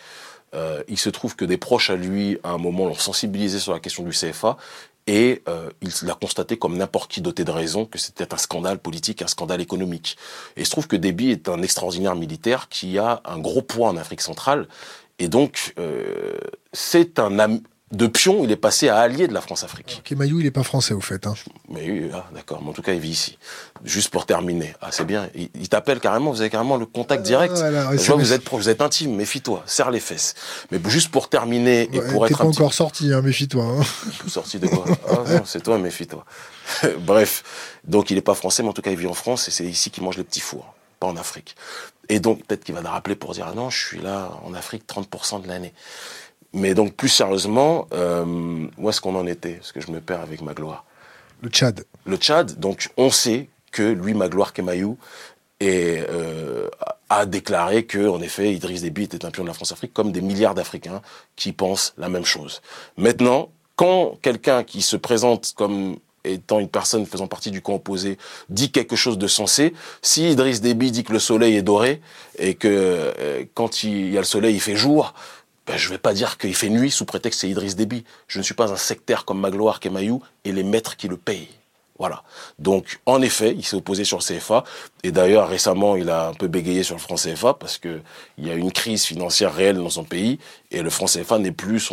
Euh, 0.55 0.83
il 0.89 0.99
se 0.99 1.11
trouve 1.11 1.37
que 1.37 1.45
des 1.45 1.57
proches 1.57 1.91
à 1.91 1.97
lui, 1.97 2.39
à 2.43 2.51
un 2.51 2.59
moment, 2.59 2.87
l'ont 2.87 2.95
sensibilisé 2.95 3.59
sur 3.59 3.73
la 3.73 3.81
question 3.81 4.03
du 4.03 4.11
CFA 4.11 4.57
et 5.07 5.43
euh, 5.49 5.69
il 5.81 5.91
l'a 6.07 6.15
constaté 6.15 6.57
comme 6.57 6.77
n'importe 6.77 7.11
qui 7.11 7.21
doté 7.21 7.45
de 7.45 7.51
raison 7.51 7.87
que 7.87 7.99
c'était 7.99 8.33
un 8.33 8.37
scandale 8.37 8.79
politique, 8.79 9.23
un 9.23 9.27
scandale 9.27 9.61
économique. 9.61 10.17
Et 10.57 10.61
il 10.61 10.67
se 10.67 10.71
trouve 10.71 10.87
que 10.87 10.97
Déby 10.97 11.31
est 11.31 11.49
un 11.49 11.61
extraordinaire 11.63 12.15
militaire 12.15 12.69
qui 12.69 12.99
a 12.99 13.21
un 13.25 13.39
gros 13.39 13.63
poids 13.63 13.89
en 13.89 13.97
Afrique 13.97 14.21
centrale 14.21 14.69
et 15.19 15.29
donc 15.29 15.75
euh, 15.79 16.37
c'est 16.73 17.19
un, 17.19 17.61
de 17.93 18.07
pion, 18.07 18.43
il 18.43 18.51
est 18.51 18.57
passé 18.57 18.89
à 18.89 18.99
allié 18.99 19.29
de 19.29 19.35
la 19.35 19.43
France-Afrique. 19.43 20.01
Kemayou, 20.03 20.41
il 20.41 20.45
n'est 20.45 20.51
pas 20.51 20.63
français, 20.63 20.95
au 20.95 21.01
fait. 21.03 21.27
Hein. 21.27 21.35
Mais 21.69 22.11
ah, 22.15 22.25
d'accord, 22.35 22.63
mais 22.63 22.71
en 22.71 22.73
tout 22.73 22.81
cas, 22.81 22.95
il 22.95 23.01
vit 23.01 23.11
ici. 23.11 23.39
Juste 23.85 24.09
pour 24.09 24.25
terminer. 24.25 24.75
Ah, 24.81 24.89
c'est 24.91 25.05
bien. 25.05 25.29
Il, 25.35 25.69
t'appelle 25.69 26.01
carrément, 26.01 26.31
vous 26.31 26.41
avez 26.41 26.49
carrément 26.49 26.79
le 26.79 26.87
contact 26.87 27.23
direct. 27.23 27.55
Je 27.57 28.07
vois, 28.07 28.17
vous 28.17 28.33
êtes, 28.33 28.49
vous 28.51 28.69
êtes 28.71 28.81
intime, 28.81 29.15
méfie-toi, 29.15 29.63
serre 29.67 29.91
les 29.91 30.01
fesses. 30.01 30.35
Mais 30.71 30.81
juste 30.87 31.11
pour 31.11 31.29
terminer 31.29 31.91
et 31.93 32.01
pour 32.01 32.27
être. 32.27 32.39
pas 32.39 32.45
encore 32.45 32.73
sorti, 32.73 33.13
hein, 33.13 33.21
méfie-toi. 33.21 33.63
Hein. 33.63 33.83
Sorti 34.27 34.59
de 34.59 34.69
quoi? 34.69 34.85
Ah, 35.09 35.31
non, 35.31 35.43
c'est 35.45 35.63
toi, 35.63 35.77
méfie-toi. 35.77 36.25
Bref. 37.01 37.45
Donc, 37.85 38.11
il 38.11 38.15
n'est 38.15 38.23
pas 38.23 38.35
français, 38.35 38.63
mais 38.63 38.71
en 38.71 38.73
tout 38.73 38.83
cas, 38.83 38.91
il 38.91 38.97
vit 38.97 39.07
en 39.07 39.15
France 39.15 39.49
et 39.49 39.51
c'est 39.51 39.65
ici 39.65 39.91
qu'il 39.91 40.03
mange 40.03 40.17
les 40.17 40.25
petits 40.25 40.41
fours, 40.41 40.75
pas 40.99 41.09
en 41.09 41.17
Afrique. 41.19 41.57
Et 42.09 42.21
donc, 42.21 42.45
peut-être 42.45 42.65
qu'il 42.65 42.75
va 42.75 42.81
le 42.81 42.89
rappeler 42.89 43.17
pour 43.17 43.33
dire, 43.33 43.47
ah 43.51 43.55
non, 43.55 43.71
je 43.71 43.87
suis 43.87 44.01
là 44.01 44.31
en 44.45 44.55
Afrique 44.55 44.85
30% 44.89 45.43
de 45.43 45.49
l'année. 45.49 45.73
Mais 46.53 46.75
donc, 46.75 46.95
plus 46.95 47.09
sérieusement, 47.09 47.89
euh, 47.93 48.67
où 48.77 48.89
est-ce 48.89 49.01
qu'on 49.01 49.15
en 49.15 49.27
était? 49.27 49.55
Parce 49.55 49.73
que 49.73 49.81
je 49.81 49.91
me 49.91 50.01
perds 50.01 50.21
avec 50.21 50.43
ma 50.43 50.53
gloire. 50.53 50.85
Le 51.41 51.49
Tchad. 51.49 51.85
Le 52.05 52.17
Tchad, 52.17 52.59
donc 52.59 52.91
on 52.97 53.11
sait 53.11 53.49
que 53.71 53.83
lui, 53.83 54.15
Magloire 54.15 54.53
Kemayou, 54.53 54.99
et, 55.61 56.03
euh, 56.09 56.69
a 57.09 57.27
déclaré 57.27 57.85
que, 57.85 58.09
en 58.09 58.21
effet, 58.21 58.53
Idriss 58.53 58.83
Déby 58.83 59.05
était 59.05 59.25
un 59.25 59.31
pion 59.31 59.45
de 59.45 59.49
la 59.49 59.55
France-Afrique, 59.55 59.93
comme 59.93 60.13
des 60.13 60.21
milliards 60.21 60.55
d'Africains 60.55 61.03
qui 61.37 61.53
pensent 61.53 61.95
la 61.99 62.09
même 62.09 62.25
chose. 62.25 62.63
Maintenant, 62.97 63.51
quand 63.77 64.19
quelqu'un 64.23 64.65
qui 64.65 64.83
se 64.83 64.97
présente 64.97 65.55
comme 65.57 65.97
étant 66.25 66.61
une 66.61 66.69
personne 66.69 67.05
faisant 67.07 67.27
partie 67.27 67.51
du 67.51 67.63
camp 67.63 67.75
opposé, 67.75 68.17
dit 68.49 68.71
quelque 68.71 68.97
chose 68.97 69.19
de 69.19 69.27
sensé, 69.27 69.75
si 70.03 70.31
Idriss 70.31 70.61
Déby 70.61 70.93
dit 70.93 71.05
que 71.05 71.13
le 71.13 71.19
soleil 71.19 71.57
est 71.57 71.63
doré 71.63 72.01
et 72.39 72.55
que 72.55 72.69
euh, 72.69 73.45
quand 73.55 73.83
il 73.83 74.13
y 74.13 74.17
a 74.17 74.21
le 74.21 74.27
soleil, 74.27 74.55
il 74.55 74.61
fait 74.61 74.77
jour, 74.77 75.15
ben, 75.67 75.77
je 75.77 75.87
ne 75.87 75.93
vais 75.93 75.99
pas 75.99 76.13
dire 76.13 76.39
qu'il 76.39 76.55
fait 76.55 76.69
nuit 76.69 76.91
sous 76.91 77.05
prétexte 77.05 77.41
c'est 77.41 77.49
Idriss 77.49 77.77
Déby. 77.77 78.05
Je 78.27 78.39
ne 78.39 78.43
suis 78.43 78.55
pas 78.55 78.73
un 78.73 78.77
sectaire 78.77 79.25
comme 79.25 79.41
Magloire 79.41 79.79
Kemayou 79.81 80.23
et 80.45 80.53
les 80.53 80.65
maîtres 80.65 80.97
qui 80.97 81.09
le 81.09 81.17
payent. 81.17 81.49
Voilà. 82.03 82.25
Donc, 82.59 82.99
en 83.07 83.23
effet, 83.23 83.55
il 83.57 83.65
s'est 83.65 83.77
opposé 83.77 84.03
sur 84.03 84.19
le 84.19 84.25
CFA. 84.25 84.65
Et 85.05 85.13
d'ailleurs, 85.13 85.49
récemment, 85.49 85.95
il 85.95 86.11
a 86.11 86.31
un 86.31 86.35
peu 86.35 86.49
bégayé 86.49 86.83
sur 86.83 86.97
le 86.97 87.01
franc 87.01 87.15
CFA 87.15 87.55
parce 87.55 87.79
que 87.79 88.01
il 88.39 88.49
y 88.49 88.51
a 88.51 88.55
une 88.55 88.73
crise 88.73 89.05
financière 89.05 89.55
réelle 89.55 89.77
dans 89.77 89.89
son 89.89 90.03
pays 90.03 90.41
et 90.73 90.83
le 90.83 90.91
franc 90.91 91.07
CFA 91.07 91.39
n'est 91.39 91.53
plus 91.53 91.93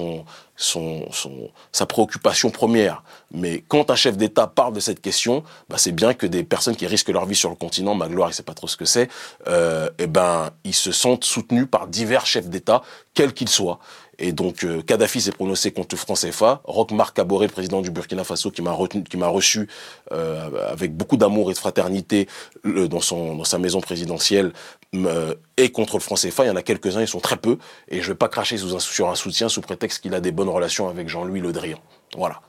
sa 1.71 1.85
préoccupation 1.85 2.49
première. 2.49 3.03
Mais 3.31 3.63
quand 3.67 3.91
un 3.91 3.95
chef 3.95 4.17
d'État 4.17 4.47
parle 4.47 4.73
de 4.73 4.79
cette 4.79 4.99
question, 4.99 5.43
bah, 5.69 5.77
c'est 5.77 5.91
bien 5.91 6.15
que 6.15 6.25
des 6.25 6.43
personnes 6.43 6.75
qui 6.75 6.87
risquent 6.87 7.09
leur 7.09 7.27
vie 7.27 7.35
sur 7.35 7.51
le 7.51 7.55
continent, 7.55 7.93
Magloire, 7.93 8.31
il 8.31 8.33
sait 8.33 8.41
pas 8.41 8.55
trop 8.55 8.67
ce 8.67 8.77
que 8.77 8.85
c'est, 8.85 9.09
euh, 9.47 9.91
eh 9.99 10.07
ben, 10.07 10.49
ils 10.63 10.73
se 10.73 10.91
sentent 10.91 11.23
soutenus 11.23 11.67
par 11.69 11.85
divers 11.85 12.25
chefs 12.25 12.49
d'État, 12.49 12.81
quels 13.13 13.33
qu'ils 13.33 13.49
soient. 13.49 13.77
Et 14.19 14.33
donc 14.33 14.63
euh, 14.63 14.81
Kadhafi 14.81 15.21
s'est 15.21 15.31
prononcé 15.31 15.71
contre 15.71 15.95
le 15.95 15.97
franc 15.97 16.13
CFA. 16.13 16.61
Roch 16.65 16.91
Marc 16.91 17.15
Kaboré, 17.15 17.47
président 17.47 17.81
du 17.81 17.89
Burkina 17.89 18.25
Faso, 18.25 18.51
qui 18.51 18.61
m'a 18.61 18.77
qui 19.09 19.17
m'a 19.17 19.27
reçu 19.27 19.69
euh, 20.11 20.69
avec 20.69 20.95
beaucoup 20.95 21.15
d'amour 21.15 21.49
et 21.49 21.53
de 21.53 21.57
fraternité 21.57 22.27
dans 22.65 22.99
son 22.99 23.35
dans 23.35 23.45
sa 23.45 23.57
maison 23.57 23.79
présidentielle, 23.79 24.51
euh, 24.95 25.35
est 25.55 25.69
contre 25.69 25.95
le 25.95 26.01
franc 26.01 26.15
CFA. 26.15 26.43
Il 26.43 26.47
y 26.47 26.51
en 26.51 26.57
a 26.57 26.63
quelques-uns, 26.63 27.01
ils 27.01 27.07
sont 27.07 27.21
très 27.21 27.37
peu, 27.37 27.57
et 27.87 28.01
je 28.01 28.09
vais 28.09 28.15
pas 28.15 28.27
cracher 28.27 28.57
sous 28.57 28.75
un, 28.75 28.79
sur 28.79 29.09
un 29.09 29.15
soutien 29.15 29.47
sous 29.47 29.61
prétexte 29.61 30.01
qu'il 30.01 30.13
a 30.13 30.19
des 30.19 30.31
bonnes 30.31 30.49
relations 30.49 30.89
avec 30.89 31.07
Jean-Louis 31.07 31.39
Le 31.39 31.53
Drian. 31.53 31.79
Voilà. 32.17 32.41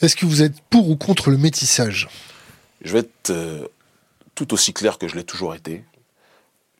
Est-ce 0.00 0.16
que 0.16 0.24
vous 0.24 0.42
êtes 0.42 0.60
pour 0.70 0.88
ou 0.88 0.96
contre 0.96 1.30
le 1.30 1.36
métissage? 1.36 2.08
Je 2.80 2.92
vais 2.92 3.00
être 3.00 3.30
euh, 3.30 3.66
tout 4.34 4.54
aussi 4.54 4.72
clair 4.72 4.96
que 4.96 5.08
je 5.08 5.16
l'ai 5.16 5.24
toujours 5.24 5.54
été 5.54 5.84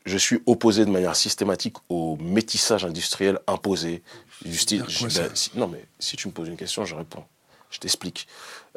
je 0.09 0.17
suis 0.17 0.41
opposé 0.45 0.85
de 0.85 0.91
manière 0.91 1.15
systématique 1.15 1.77
au 1.87 2.17
métissage 2.17 2.83
industriel 2.83 3.39
imposé. 3.47 4.03
Du 4.43 4.57
style, 4.57 4.83
ben, 4.83 5.29
non, 5.55 5.67
mais 5.67 5.85
si 5.99 6.15
tu 6.15 6.27
me 6.27 6.33
poses 6.33 6.47
une 6.47 6.57
question, 6.57 6.85
je 6.85 6.95
réponds. 6.95 7.23
Je 7.69 7.79
t'explique. 7.79 8.27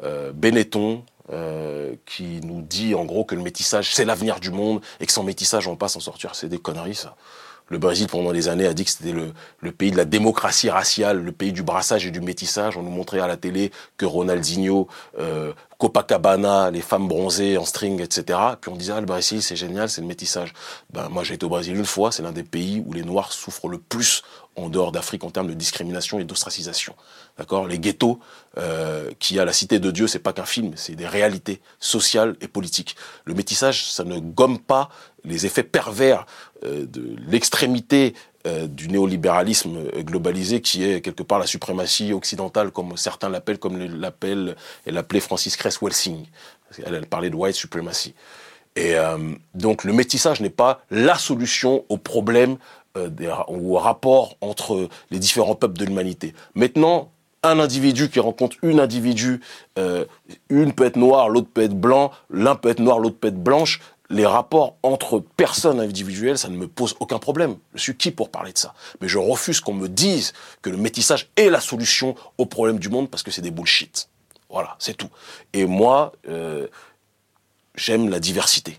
Euh, 0.03 0.31
Benetton, 0.33 1.03
euh, 1.31 1.95
qui 2.05 2.41
nous 2.41 2.61
dit 2.61 2.95
en 2.95 3.05
gros 3.05 3.23
que 3.23 3.33
le 3.33 3.41
métissage, 3.41 3.95
c'est 3.95 4.05
l'avenir 4.05 4.39
du 4.39 4.51
monde 4.51 4.81
et 4.99 5.05
que 5.05 5.11
sans 5.11 5.23
métissage, 5.23 5.67
on 5.67 5.75
passe 5.75 5.95
en 5.95 6.01
sortir. 6.01 6.35
C'est 6.35 6.49
des 6.49 6.59
conneries, 6.59 6.95
ça. 6.95 7.15
Le 7.69 7.77
Brésil, 7.77 8.07
pendant 8.07 8.31
des 8.31 8.49
années, 8.49 8.67
a 8.67 8.73
dit 8.73 8.83
que 8.85 8.91
c'était 8.91 9.13
le, 9.13 9.71
pays 9.71 9.91
de 9.91 9.97
la 9.97 10.05
démocratie 10.05 10.69
raciale, 10.69 11.23
le 11.23 11.31
pays 11.31 11.53
du 11.53 11.63
brassage 11.63 12.05
et 12.05 12.11
du 12.11 12.21
métissage. 12.21 12.77
On 12.77 12.83
nous 12.83 12.91
montrait 12.91 13.19
à 13.19 13.27
la 13.27 13.37
télé 13.37 13.71
que 13.97 14.05
Ronaldinho, 14.05 14.87
euh, 15.19 15.53
Copacabana, 15.77 16.71
les 16.71 16.81
femmes 16.81 17.07
bronzées 17.07 17.57
en 17.57 17.65
string, 17.65 18.01
etc. 18.01 18.39
Puis 18.61 18.71
on 18.71 18.75
disait, 18.75 18.93
ah, 18.95 18.99
le 18.99 19.05
Brésil, 19.05 19.41
c'est 19.41 19.55
génial, 19.55 19.89
c'est 19.89 20.01
le 20.01 20.07
métissage. 20.07 20.53
Ben, 20.91 21.09
moi, 21.09 21.23
j'ai 21.23 21.33
été 21.33 21.45
au 21.45 21.49
Brésil 21.49 21.75
une 21.75 21.85
fois, 21.85 22.11
c'est 22.11 22.23
l'un 22.23 22.31
des 22.31 22.43
pays 22.43 22.83
où 22.85 22.93
les 22.93 23.03
Noirs 23.03 23.33
souffrent 23.33 23.67
le 23.67 23.79
plus 23.79 24.23
en 24.55 24.69
dehors 24.69 24.91
d'Afrique 24.91 25.23
en 25.23 25.31
termes 25.31 25.47
de 25.47 25.53
discrimination 25.53 26.19
et 26.19 26.23
d'ostracisation. 26.23 26.95
D'accord? 27.37 27.67
Les 27.67 27.79
ghettos 27.79 28.19
euh, 28.57 29.11
qui 29.19 29.39
a 29.39 29.45
la 29.45 29.53
cité 29.53 29.79
de 29.79 29.89
Dieu, 29.91 30.07
c'est 30.07 30.19
pas 30.19 30.33
qu'un 30.33 30.45
film, 30.45 30.73
c'est 30.75 30.95
des 30.95 31.07
réalités 31.07 31.59
sociales 31.79 32.35
et 32.39 32.47
politiques. 32.47 32.95
Le 33.25 33.33
métissage, 33.33 33.91
ça 33.91 34.03
ne 34.03 34.19
gomme 34.19 34.59
pas 34.59 34.89
les 35.25 35.45
effets 35.45 35.63
pervers 35.63 36.25
euh, 36.63 36.85
de 36.85 37.15
l'extrémité 37.27 38.13
euh, 38.45 38.67
du 38.67 38.89
néolibéralisme 38.89 39.83
globalisé 39.99 40.61
qui 40.61 40.83
est 40.83 41.01
quelque 41.01 41.23
part 41.23 41.39
la 41.39 41.47
suprématie 41.47 42.13
occidentale 42.13 42.71
comme 42.71 42.97
certains 42.97 43.29
l'appellent 43.29 43.59
comme 43.59 43.77
l'appelle 43.77 44.55
et 44.85 44.91
l'appelait 44.91 45.21
Francis 45.21 45.55
Cress 45.55 45.81
Welsing. 45.81 46.25
Elle, 46.85 46.95
elle, 46.95 47.05
parlait 47.05 47.29
de 47.29 47.35
white 47.35 47.55
supremacy. 47.55 48.13
Et 48.75 48.95
euh, 48.95 49.17
donc 49.53 49.83
le 49.83 49.93
métissage 49.93 50.41
n'est 50.41 50.49
pas 50.49 50.81
la 50.89 51.17
solution 51.17 51.85
au 51.89 51.97
problème 51.97 52.57
ou 53.47 53.75
au 53.75 53.79
rapport 53.79 54.37
entre 54.39 54.87
les 55.09 55.17
différents 55.17 55.55
peuples 55.55 55.79
de 55.79 55.85
l'humanité. 55.85 56.35
Maintenant, 56.53 57.11
un 57.41 57.59
individu 57.59 58.07
qui 58.07 58.19
rencontre 58.19 58.55
une 58.61 58.79
individu, 58.79 59.41
une 60.49 60.73
peut 60.73 60.85
être 60.85 60.95
noire, 60.95 61.27
l'autre 61.27 61.47
peut 61.51 61.63
être 61.63 61.73
blanc, 61.73 62.11
l'un 62.29 62.53
peut 62.53 62.69
être 62.69 62.79
noir, 62.79 62.99
l'autre 62.99 63.17
peut 63.17 63.29
être 63.29 63.43
blanche. 63.43 63.79
Les 64.13 64.27
rapports 64.27 64.75
entre 64.83 65.17
personnes 65.19 65.79
individuelles, 65.79 66.37
ça 66.37 66.47
ne 66.47 66.55
me 66.55 66.67
pose 66.67 66.95
aucun 66.99 67.17
problème. 67.17 67.57
Je 67.73 67.81
suis 67.81 67.97
qui 67.97 68.11
pour 68.11 68.29
parler 68.29 68.53
de 68.53 68.57
ça? 68.59 68.75
Mais 69.01 69.07
je 69.07 69.17
refuse 69.17 69.59
qu'on 69.59 69.73
me 69.73 69.89
dise 69.89 70.33
que 70.61 70.69
le 70.69 70.77
métissage 70.77 71.29
est 71.35 71.49
la 71.49 71.59
solution 71.59 72.13
aux 72.37 72.45
problèmes 72.45 72.77
du 72.77 72.89
monde 72.89 73.09
parce 73.09 73.23
que 73.23 73.31
c'est 73.31 73.41
des 73.41 73.49
bullshit. 73.49 74.09
Voilà, 74.51 74.75
c'est 74.77 74.93
tout. 74.93 75.09
Et 75.51 75.65
moi, 75.65 76.13
euh, 76.29 76.67
j'aime 77.73 78.07
la 78.09 78.19
diversité. 78.19 78.77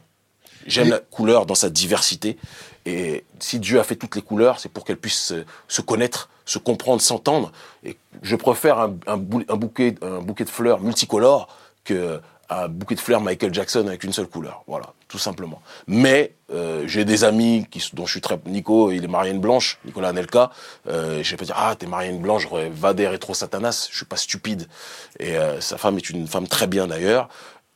J'aime 0.69 0.91
la 0.91 1.01
couleur 1.01 1.47
dans 1.47 1.57
sa 1.57 1.69
diversité. 1.69 2.39
Et 2.87 3.25
si 3.41 3.59
Dieu 3.59 3.81
a 3.81 3.83
fait 3.83 3.97
toutes 3.97 4.15
les 4.15 4.23
couleurs, 4.23 4.61
c'est 4.61 4.69
pour 4.69 4.85
qu'elles 4.85 4.99
puissent 4.99 5.35
se, 5.67 5.81
connaître, 5.81 6.31
se 6.45 6.59
comprendre, 6.59 7.03
s'entendre. 7.03 7.51
Et 7.83 7.97
je 8.23 8.37
préfère 8.37 8.89
bouquet, 8.89 9.97
un 10.01 10.21
bouquet 10.21 10.45
de 10.45 10.49
fleurs 10.49 10.81
multicolores 10.81 11.49
que 11.83 12.21
un 12.51 12.69
bouquet 12.69 12.95
de 12.95 13.01
fleurs 13.01 13.21
Michael 13.21 13.53
Jackson 13.53 13.87
avec 13.87 14.05
une 14.05 14.13
seule 14.13 14.27
couleur. 14.27 14.65
Voilà, 14.67 14.93
tout 15.09 15.19
simplement. 15.19 15.63
Mais 15.87 16.35
euh, 16.51 16.85
j'ai 16.87 17.05
des 17.05 17.25
amis 17.25 17.67
qui, 17.71 17.83
dont 17.93 18.07
je 18.07 18.13
suis 18.13 18.21
très... 18.21 18.39
Nico, 18.47 18.91
il 18.91 19.05
est 19.05 19.09
marié 19.09 19.33
une 19.33 19.41
blanche, 19.41 19.79
Nicolas 19.85 20.09
Anelka. 20.09 20.51
Euh, 20.89 21.23
je 21.23 21.31
vais 21.31 21.37
pas 21.37 21.45
dire, 21.45 21.57
ah, 21.59 21.75
t'es 21.77 21.87
marié 21.87 22.11
une 22.11 22.21
blanche, 22.21 22.47
va 22.73 22.95
des 22.95 23.09
rétro 23.09 23.35
satanas. 23.35 23.89
Je 23.91 23.97
suis 23.97 24.07
pas 24.07 24.17
stupide. 24.17 24.69
Et 25.19 25.37
euh, 25.37 25.61
sa 25.61 25.79
femme 25.79 25.97
est 25.97 26.11
une 26.11 26.27
femme 26.27 26.49
très 26.49 26.67
bien 26.67 26.87
d'ailleurs. 26.87 27.29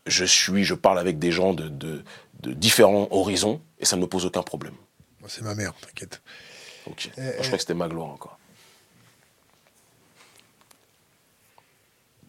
Je 0.07 0.25
suis, 0.25 0.65
je 0.65 0.75
parle 0.75 0.99
avec 0.99 1.19
des 1.19 1.33
gens 1.33 1.53
de, 1.55 1.69
de, 1.69 2.03
de 2.41 2.53
différents 2.53 3.09
horizons 3.11 3.61
et 3.79 3.85
ça 3.85 3.97
ne 3.97 4.03
me 4.03 4.07
pose 4.07 4.25
aucun 4.25 4.43
problème. 4.43 4.75
C'est 5.27 5.43
ma 5.43 5.55
mère, 5.55 5.75
t'inquiète. 5.75 6.23
Ok. 6.87 7.11
je 7.17 7.47
crois 7.47 7.53
que 7.53 7.59
c'était 7.59 7.75
ma 7.75 7.89
gloire 7.89 8.09
encore. 8.09 8.39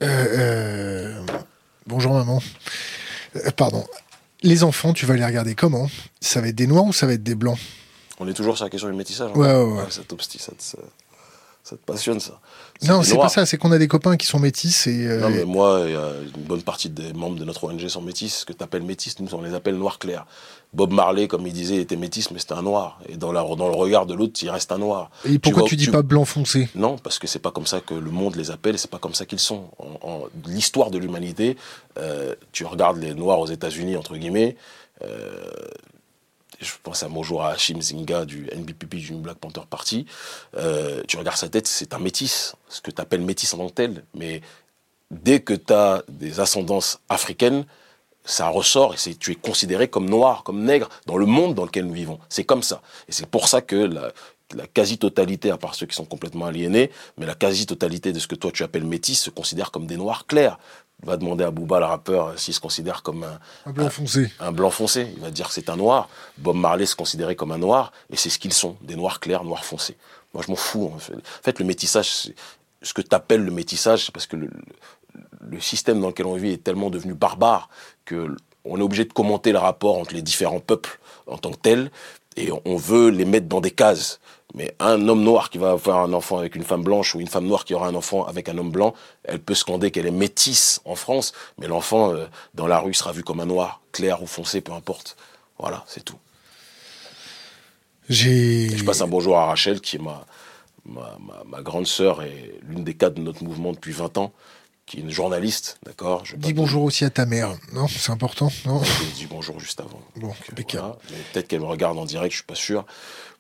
Euh, 0.02 1.26
bonjour 1.90 2.14
maman. 2.14 2.42
Euh, 3.36 3.52
pardon. 3.52 3.86
Les 4.42 4.64
enfants, 4.64 4.94
tu 4.94 5.06
vas 5.06 5.16
les 5.16 5.26
regarder 5.26 5.56
comment? 5.56 5.90
Ça 6.22 6.40
va 6.40 6.48
être 6.48 6.56
des 6.56 6.68
noirs 6.68 6.86
ou 6.86 6.94
ça 6.94 7.06
va 7.08 7.14
être 7.14 7.24
des 7.24 7.36
blancs? 7.36 7.58
On 8.20 8.28
est 8.28 8.34
toujours 8.34 8.56
sur 8.56 8.66
la 8.66 8.70
question 8.70 8.90
du 8.90 8.96
métissage. 8.96 9.32
Ouais, 9.36 9.54
ouais, 9.54 9.64
ouais. 9.64 9.84
ça, 9.90 10.02
ça 10.58 10.78
te 11.76 11.86
passionne 11.86 12.20
ça. 12.20 12.40
Non, 12.84 13.04
c'est 13.04 13.18
pas 13.18 13.30
ça, 13.30 13.46
c'est 13.46 13.58
qu'on 13.58 13.72
a 13.72 13.78
des 13.78 13.88
copains 13.88 14.16
qui 14.18 14.26
sont 14.26 14.40
métis 14.40 14.88
et. 14.88 15.08
Euh, 15.08 15.20
non, 15.20 15.30
mais 15.30 15.46
moi, 15.46 15.86
une 15.86 16.44
bonne 16.44 16.62
partie 16.62 16.90
des 16.90 17.14
membres 17.14 17.38
de 17.38 17.46
notre 17.46 17.66
ONG 17.66 17.88
sont 17.88 18.02
métis. 18.02 18.40
Ce 18.40 18.46
que 18.46 18.54
tu 18.54 18.64
appelles 18.64 18.84
métis, 18.84 19.20
nous, 19.20 19.34
on 19.34 19.42
les 19.42 19.54
appelle 19.54 19.76
noirs 19.76 20.00
clairs. 20.00 20.26
Bob 20.72 20.94
Marley, 20.94 21.28
comme 21.28 21.48
il 21.48 21.54
disait, 21.54 21.78
était 21.78 21.96
métis, 21.96 22.30
mais 22.30 22.40
c'était 22.40 22.54
un 22.54 22.62
noir. 22.62 23.00
Et 23.10 23.18
dans, 23.18 23.32
la, 23.32 23.42
dans 23.42 23.68
le 23.68 23.76
regard 23.76 24.06
de 24.06 24.14
l'autre, 24.14 24.40
il 24.44 24.50
reste 24.50 24.72
un 24.72 24.78
noir. 24.78 25.10
Et 25.26 25.40
pourquoi 25.40 25.64
tu, 25.64 25.76
dis 25.76 25.88
pas 25.88 26.04
blanc 26.04 26.26
foncé? 26.26 26.70
Non, 26.76 26.98
parce 26.98 27.18
que 27.18 27.26
c'est 27.26 27.40
pas 27.40 27.52
comme 27.52 27.66
ça 27.66 27.82
que 27.82 27.96
le 27.96 28.12
monde 28.12 28.36
les 28.36 28.52
appelle 28.52 28.78
c'est 28.78 28.90
pas 28.90 29.00
comme 29.00 29.16
ça 29.16 29.26
qu'ils 29.26 29.40
sont. 29.40 29.66
En, 29.80 30.26
l'histoire 30.46 30.92
de 30.92 30.98
l'humanité, 30.98 31.58
euh, 31.98 32.36
tu 32.52 32.66
regardes 32.66 32.98
les 32.98 33.14
noirs 33.14 33.40
aux 33.40 33.48
États-Unis, 33.48 33.98
entre 33.98 34.16
guillemets, 34.16 34.56
euh, 35.04 35.44
je 36.60 36.72
pense 36.84 37.04
à 37.04 37.08
bonjour 37.08 37.44
à 37.44 37.52
Hashim 37.52 37.82
Zinga 37.82 38.26
du 38.26 38.48
NBPP 38.54 38.96
du 38.96 39.14
Black 39.14 39.38
Panther 39.38 39.62
Party, 39.70 40.06
euh, 40.58 41.04
tu 41.08 41.18
regardes 41.18 41.38
sa 41.38 41.50
tête, 41.50 41.68
c'est 41.68 41.94
un 41.94 42.00
métis, 42.00 42.56
ce 42.68 42.82
que 42.82 42.92
tu 42.92 43.02
appelles 43.02 43.22
métis 43.22 43.54
en 43.54 43.58
tant 43.58 43.70
que 43.70 43.74
tel, 43.74 44.04
mais 44.14 44.42
dès 45.12 45.40
que 45.40 45.54
tu 45.54 45.74
as 45.74 46.04
des 46.10 46.40
ascendances 46.40 47.00
africaines, 47.10 47.66
ça 48.26 48.50
ressort 48.50 48.94
et 48.94 49.16
tu 49.16 49.32
es 49.32 49.36
considéré 49.36 49.88
comme 49.88 50.10
noir, 50.10 50.44
comme 50.44 50.64
nègre 50.64 50.90
dans 51.06 51.18
le 51.18 51.26
monde 51.26 51.56
dans 51.56 51.66
lequel 51.66 51.86
nous 51.86 51.94
vivons. 51.94 52.20
C'est 52.30 52.44
comme 52.44 52.62
ça. 52.62 52.82
Et 53.08 53.12
c'est 53.12 53.26
pour 53.26 53.48
ça 53.48 53.62
que 53.62 53.76
la, 53.76 54.12
la 54.56 54.68
quasi-totalité, 54.68 55.50
à 55.52 55.58
part 55.58 55.74
ceux 55.74 55.86
qui 55.86 55.96
sont 55.96 56.06
complètement 56.06 56.46
aliénés, 56.46 56.92
mais 57.18 57.26
la 57.26 57.34
quasi-totalité 57.36 58.14
de 58.14 58.20
ce 58.20 58.28
que 58.28 58.36
toi 58.36 58.52
tu 58.52 58.64
appelles 58.64 58.86
métis 58.86 59.20
se 59.20 59.30
considère 59.30 59.72
comme 59.72 59.88
des 59.88 59.98
noirs 59.98 60.28
clairs 60.28 60.60
va 61.04 61.18
demander 61.18 61.44
à 61.44 61.52
Booba, 61.52 61.80
le 61.80 61.86
rappeur, 61.86 62.38
s'il 62.38 62.54
se 62.54 62.60
considère 62.60 63.04
comme 63.04 63.24
un, 63.24 63.40
un 63.66 63.72
blanc 63.72 63.90
foncé. 63.90 64.32
Un, 64.40 64.52
blanc 64.52 64.70
foncé. 64.70 65.08
Il 65.16 65.22
va 65.22 65.32
dire 65.32 65.48
que 65.48 65.54
c'est 65.54 65.70
un 65.70 65.78
noir. 65.78 66.10
Bob 66.38 66.58
Marley 66.58 66.86
se 66.86 66.96
considérait 66.96 67.36
comme 67.36 67.52
un 67.52 67.58
noir, 67.58 67.92
et 68.12 68.16
c'est 68.16 68.30
ce 68.30 68.40
qu'ils 68.40 68.54
sont, 68.54 68.78
des 68.82 68.96
noirs 68.96 69.20
clairs, 69.20 69.44
noirs 69.44 69.64
foncés. 69.64 69.96
Moi, 70.34 70.44
je 70.46 70.52
m'en 70.52 70.58
fous. 70.58 70.92
En 70.94 71.00
fait, 71.00 71.60
le 71.60 71.66
métissage, 71.66 72.32
ce 72.82 72.94
que 72.94 73.02
tu 73.02 73.16
appelles 73.16 73.44
le 73.44 73.52
métissage, 73.52 74.06
c'est 74.06 74.12
parce 74.12 74.28
que 74.28 74.36
le, 74.36 74.50
le, 75.42 75.60
système 75.60 76.02
dans 76.02 76.08
lequel 76.08 76.26
on 76.26 76.36
vit 76.36 76.52
est 76.52 76.64
tellement 76.64 76.90
devenu 76.90 77.14
barbare 77.14 77.70
que 78.06 78.36
on 78.66 78.78
est 78.78 78.84
obligé 78.84 79.06
de 79.06 79.14
commenter 79.14 79.52
le 79.52 79.58
rapport 79.58 79.98
entre 79.98 80.14
les 80.14 80.22
différents 80.22 80.60
peuples 80.60 81.00
en 81.28 81.38
tant 81.38 81.52
que 81.52 81.58
tels, 81.58 81.92
et 82.36 82.50
on 82.66 82.76
veut 82.76 83.10
les 83.10 83.26
mettre 83.26 83.48
dans 83.48 83.62
des 83.62 83.72
cases. 83.72 84.20
Mais 84.56 84.76
un 84.80 85.08
homme 85.08 85.24
noir 85.24 85.50
qui 85.50 85.60
va 85.60 85.72
avoir 85.72 86.00
un 86.00 86.14
enfant 86.14 86.40
avec 86.40 86.56
une 86.56 86.64
femme 86.64 86.84
blanche 86.84 87.14
ou 87.14 87.20
une 87.20 87.28
femme 87.28 87.46
noire 87.46 87.66
qui 87.66 87.76
aura 87.76 87.88
un 87.88 87.96
enfant 87.96 88.26
avec 88.26 88.50
un 88.50 88.58
homme 88.58 88.72
blanc, 88.72 88.96
elle 89.24 89.40
peut 89.40 89.54
scander 89.54 89.92
qu'elle 89.92 90.08
est 90.08 90.12
métisse 90.12 90.82
en 90.86 90.96
France, 90.96 91.34
mais 91.60 91.68
l'enfant 91.68 92.14
euh, 92.14 92.26
dans 92.56 92.66
la 92.66 92.80
rue 92.80 92.96
sera 92.96 93.12
vu 93.12 93.24
comme 93.24 93.40
un 93.40 93.46
noir, 93.46 93.82
clair 93.92 94.24
ou 94.24 94.26
foncé, 94.26 94.62
peu 94.62 94.72
importe. 94.72 95.18
Voilà, 95.60 95.84
c'est 95.88 96.04
tout. 96.04 96.18
J'ai. 98.10 98.76
Je 98.76 98.84
passe 98.84 99.02
un 99.02 99.08
bonjour 99.08 99.38
à 99.38 99.46
Rachel, 99.46 99.82
qui 99.82 99.98
est 99.98 100.00
ma, 100.00 100.26
ma, 100.86 101.62
grande 101.62 101.86
sœur 101.88 102.24
et 102.24 102.60
l'une 102.64 102.84
des 102.84 102.96
cadres 102.96 103.18
de 103.18 103.22
notre 103.22 103.44
mouvement 103.44 103.72
depuis 103.72 103.92
20 103.92 104.18
ans, 104.18 104.34
qui 104.90 104.98
est 104.98 105.02
une 105.02 105.12
journaliste, 105.12 105.78
d'accord 105.86 106.24
Dis 106.36 106.54
bonjour 106.54 106.84
aussi 106.84 107.06
à 107.06 107.12
ta 107.12 107.28
mère, 107.28 107.56
non 107.74 107.88
C'est 107.88 108.12
important, 108.12 108.52
non 108.66 108.82
Je 108.84 109.16
dis 109.16 109.28
bonjour 109.28 109.60
juste 109.60 109.80
avant. 109.80 110.02
Bon, 110.16 110.34
Peut-être 110.56 111.48
qu'elle 111.48 111.60
me 111.60 111.66
regarde 111.68 111.96
en 112.00 112.06
direct, 112.06 112.32
je 112.32 112.38
suis 112.38 112.46
pas 112.46 112.56
sûr. 112.56 112.88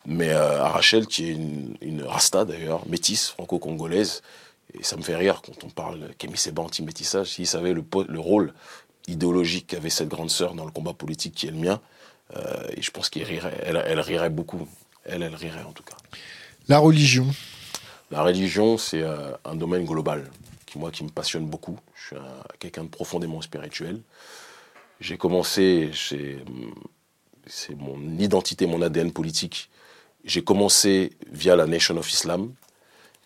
Mais 0.05 0.29
euh, 0.29 0.63
à 0.63 0.69
Rachel, 0.69 1.07
qui 1.07 1.25
est 1.25 1.31
une, 1.31 1.75
une 1.81 2.03
rasta 2.03 2.45
d'ailleurs, 2.45 2.87
métisse, 2.87 3.29
franco-congolaise, 3.29 4.21
et 4.79 4.83
ça 4.83 4.95
me 4.95 5.01
fait 5.01 5.15
rire 5.15 5.41
quand 5.43 5.63
on 5.63 5.69
parle 5.69 6.11
Kémy 6.19 6.37
Seba 6.37 6.61
anti-métissage, 6.61 7.31
s'il 7.31 7.47
savait 7.47 7.73
le, 7.73 7.83
le 8.07 8.19
rôle 8.19 8.53
idéologique 9.07 9.65
qu'avait 9.67 9.89
cette 9.89 10.07
grande 10.07 10.29
sœur 10.29 10.53
dans 10.53 10.65
le 10.65 10.71
combat 10.71 10.93
politique 10.93 11.33
qui 11.33 11.47
est 11.47 11.51
le 11.51 11.57
mien, 11.57 11.81
euh, 12.37 12.67
et 12.77 12.83
je 12.83 12.91
pense 12.91 13.09
qu'elle 13.09 13.23
rirait, 13.23 13.59
elle, 13.65 13.83
elle 13.87 13.99
rirait 13.99 14.29
beaucoup. 14.29 14.67
Elle, 15.03 15.23
elle 15.23 15.33
rirait 15.33 15.63
en 15.63 15.71
tout 15.71 15.83
cas. 15.83 15.97
La 16.67 16.77
religion 16.77 17.25
La 18.11 18.21
religion, 18.21 18.77
c'est 18.77 19.01
euh, 19.01 19.31
un 19.45 19.55
domaine 19.55 19.85
global, 19.85 20.29
qui, 20.69 20.79
moi, 20.79 20.91
qui 20.91 21.03
me 21.03 21.09
passionne 21.09 21.45
beaucoup. 21.45 21.77
Je 21.95 22.15
suis 22.15 22.15
quelqu'un 22.59 22.83
de 22.83 22.89
profondément 22.89 23.41
spirituel. 23.41 24.01
J'ai 24.99 25.17
commencé, 25.17 25.91
c'est 25.93 27.75
mon 27.75 27.99
identité, 28.17 28.65
mon 28.65 28.81
ADN 28.81 29.11
politique, 29.11 29.69
j'ai 30.25 30.43
commencé 30.43 31.13
via 31.31 31.55
la 31.55 31.65
Nation 31.65 31.95
of 31.97 32.11
Islam, 32.11 32.53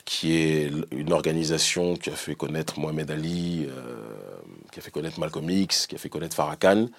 qui 0.06 0.36
est 0.36 0.72
une 0.92 1.12
organisation 1.14 1.96
qui 1.96 2.10
a 2.10 2.16
fait 2.16 2.36
connaître 2.36 2.80
Mohamed 2.80 3.10
Ali, 3.10 3.66
euh, 3.68 4.06
qui 4.72 4.80
a 4.80 4.82
fait 4.82 4.92
connaître 4.92 5.20
Malcolm 5.20 5.50
X, 5.50 5.88
qui 5.88 5.96
a 5.96 5.98
fait 5.98 6.10
connaître 6.10 6.36
Farrakhan. 6.36 6.90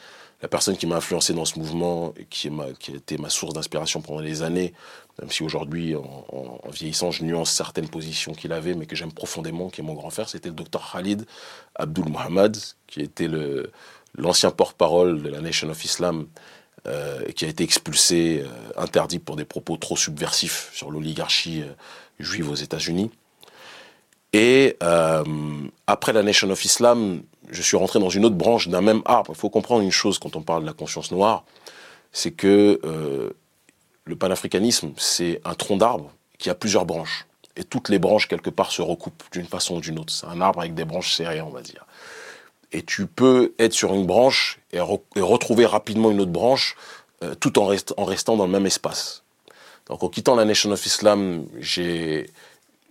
La 0.43 0.49
personne 0.49 0.77
qui 0.77 0.87
m'a 0.87 0.97
influencé 0.97 1.33
dans 1.33 1.45
ce 1.45 1.59
mouvement 1.59 2.13
et 2.19 2.25
qui, 2.25 2.51
qui 2.81 2.93
a 2.93 2.97
été 2.97 3.19
ma 3.19 3.31
source 3.31 3.55
d'inspiration 3.55 4.03
pendant 4.03 4.21
des 4.21 4.43
années, 4.43 4.75
même 5.21 5.31
si 5.31 5.43
aujourd'hui, 5.43 5.95
en, 5.95 6.71
vieillissant, 6.71 7.11
je 7.11 7.25
nuance 7.25 7.51
certaines 7.51 7.89
positions 7.89 8.33
qu'il 8.33 8.53
avait, 8.53 8.75
mais 8.75 8.87
que 8.87 8.97
j'aime 8.97 9.13
profondément, 9.13 9.71
qui 9.71 9.81
est 9.81 9.85
mon 9.85 9.95
grand 9.95 10.11
frère, 10.11 10.29
c'était 10.29 10.49
le 10.49 10.55
docteur 10.55 10.91
Khalid 10.93 11.25
Abdul 11.77 12.09
Muhammad, 12.09 12.57
qui 12.89 13.01
était 13.01 13.29
l'ancien 14.17 14.51
porte-parole 14.51 15.23
de 15.23 15.29
la 15.29 15.41
Nation 15.41 15.69
of 15.71 15.85
Islam 15.85 16.27
euh, 16.87 17.23
qui 17.33 17.47
a 17.47 17.49
été 17.49 17.65
expulsé, 17.65 18.45
euh, 18.45 18.49
interdit 18.77 19.19
pour 19.19 19.37
des 19.37 19.47
propos 19.47 19.79
trop 19.79 19.97
subversifs 19.97 20.71
sur 20.75 20.91
l'oligarchie 20.91 21.63
euh, 21.63 21.73
juive 22.19 22.51
aux 22.51 22.55
États-Unis. 22.55 23.11
Et 24.35 24.77
après 25.87 26.13
la 26.13 26.23
Nation 26.23 26.51
of 26.51 26.63
Islam, 26.65 27.23
je 27.51 27.63
suis 27.63 27.77
rentré 27.77 28.01
dans 28.01 28.11
une 28.11 28.27
autre 28.27 28.35
branche 28.35 28.69
d'un 28.69 28.81
même 28.81 29.01
arbre. 29.07 29.31
Il 29.33 29.39
faut 29.39 29.49
comprendre 29.49 29.83
une 29.83 29.93
chose 29.93 30.19
quand 30.19 30.37
on 30.37 30.43
parle 30.43 30.63
de 30.63 30.67
la 30.67 30.73
conscience 30.73 31.13
noire, 31.13 31.45
c'est 32.11 32.33
que 32.33 32.81
le 34.05 34.17
panafricanisme, 34.17 34.93
c'est 34.97 35.41
un 35.45 35.55
tronc 35.55 35.77
d'arbre 35.77 36.11
qui 36.39 36.51
a 36.51 36.55
plusieurs 36.55 36.85
branches. 36.85 37.27
Et 37.57 37.65
toutes 37.65 37.89
les 37.89 37.99
branches, 37.99 38.29
quelque 38.29 38.51
part, 38.51 38.73
se 38.73 38.83
recoupent 38.83 39.23
d'une 39.33 39.47
façon 39.47 39.77
ou 39.77 39.81
d'une 39.81 39.99
autre. 39.99 40.13
C'est 40.13 40.27
un 40.27 40.41
arbre 40.41 40.61
avec 40.61 40.75
des 40.75 40.85
branches 40.85 41.15
serrées, 41.15 41.41
on 41.41 41.51
va 41.51 41.63
dire 41.63 41.87
et 42.75 42.83
tu 42.83 43.07
peux 43.07 43.55
être 43.59 43.73
sur 43.73 43.95
une 43.95 44.05
branche 44.05 44.59
et, 44.73 44.81
retrouver 44.81 45.65
rapidement 45.65 46.11
une 46.11 46.21
autre 46.21 46.33
branche 46.33 46.77
euh, 47.23 47.35
tout 47.37 47.59
en, 47.59 47.67
restant 47.67 48.37
dans 48.37 48.47
le 48.47 48.53
même 48.53 48.67
espace. 48.67 49.23
Donc 49.87 50.03
en 50.03 50.09
quittant 50.09 50.35
la 50.35 50.45
Nation 50.45 50.73
of 50.73 50.85
Islam, 50.85 51.47
je 51.61 52.27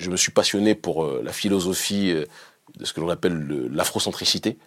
me 0.10 0.16
suis 0.16 0.32
passionné 0.32 0.74
pour 0.74 1.04
euh, 1.04 1.22
la 1.24 1.34
philosophie 1.34 2.12
euh, 2.12 2.26
de 2.78 2.86
ce 2.86 2.94
que 2.94 3.02
l'on 3.02 3.10
appelle 3.10 3.68
l'afrocentricité, 3.72 4.58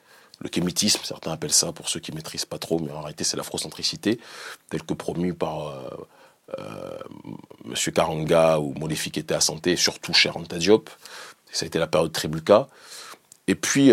le 0.41 0.51
kémitisme, 0.51 1.01
certains 1.03 1.33
appellent 1.33 1.51
ça 1.51 1.73
pour 1.73 1.89
ceux 1.89 1.99
qui 1.99 2.13
maîtrisent 2.13 2.45
pas 2.45 2.59
trop, 2.59 2.79
mais 2.79 2.93
en 2.93 3.01
réalité 3.01 3.25
c'est 3.25 3.39
l'afrocentricité, 3.39 4.21
tel 4.69 4.83
que 4.83 4.93
promu 4.93 5.33
par 5.33 5.73
M. 6.59 7.75
Karanga 7.95 8.59
ou 8.59 8.73
Modifique 8.75 9.19
était 9.19 9.35
à 9.35 9.41
santé, 9.41 9.77
surtout 9.77 10.13
Diop. 10.59 10.91
Ça 11.51 11.65
a 11.65 11.67
été 11.67 11.79
la 11.79 11.87
période 11.87 12.13
Tribuka. 12.13 12.69
Et 13.47 13.55
puis, 13.55 13.91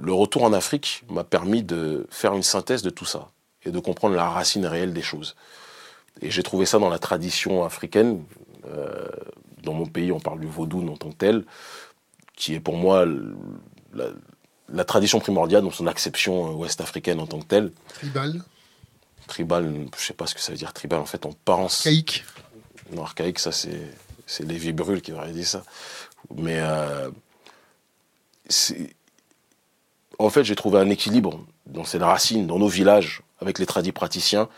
le 0.00 0.12
retour 0.12 0.44
en 0.44 0.52
Afrique 0.52 1.04
m'a 1.08 1.24
permis 1.24 1.62
de 1.62 2.06
faire 2.10 2.34
une 2.34 2.42
synthèse 2.42 2.82
de 2.82 2.90
tout 2.90 3.04
ça 3.04 3.28
et 3.64 3.70
de 3.70 3.78
comprendre 3.78 4.14
la 4.14 4.28
racine 4.28 4.66
réelle 4.66 4.92
des 4.92 5.02
choses. 5.02 5.36
Et 6.20 6.30
j'ai 6.30 6.42
trouvé 6.42 6.66
ça 6.66 6.78
dans 6.78 6.88
la 6.88 6.98
tradition 6.98 7.64
africaine. 7.64 8.24
Euh, 8.66 9.08
dans 9.62 9.72
mon 9.72 9.86
pays, 9.86 10.12
on 10.12 10.20
parle 10.20 10.40
du 10.40 10.46
vaudou 10.46 10.86
en 10.88 10.96
tant 10.96 11.10
que 11.10 11.16
tel, 11.16 11.44
qui 12.36 12.54
est 12.54 12.60
pour 12.60 12.76
moi 12.76 13.04
la, 13.94 14.84
tradition 14.84 15.20
primordiale 15.20 15.62
dans 15.62 15.70
son 15.70 15.86
acception 15.86 16.56
ouest-africaine 16.56 17.20
en 17.20 17.26
tant 17.26 17.40
que 17.40 17.46
telle. 17.46 17.72
Tribal 17.94 18.42
Tribal, 19.28 19.86
je 19.96 20.04
sais 20.04 20.14
pas 20.14 20.26
ce 20.26 20.34
que 20.34 20.40
ça 20.40 20.52
veut 20.52 20.58
dire 20.58 20.72
tribal. 20.72 20.98
En 20.98 21.06
fait, 21.06 21.24
on 21.26 21.32
pense. 21.44 21.86
Archaïque 21.86 22.24
Non, 22.92 23.02
archaïque, 23.02 23.38
ça 23.38 23.52
c'est, 23.52 23.80
c'est 24.26 24.44
Lévi 24.44 24.72
Brûle 24.72 25.00
qui 25.00 25.12
aurait 25.12 25.30
dit 25.32 25.44
ça. 25.44 25.62
Mais 26.34 26.58
euh, 26.58 27.10
en 30.18 30.30
fait, 30.30 30.44
j'ai 30.44 30.56
trouvé 30.56 30.80
un 30.80 30.90
équilibre 30.90 31.44
dans 31.66 31.84
cette 31.84 32.02
racine, 32.02 32.46
dans 32.46 32.58
nos 32.58 32.68
villages, 32.68 33.22
avec 33.40 33.58
les 33.58 33.66
tradis 33.66 33.92
praticiens. 33.92 34.48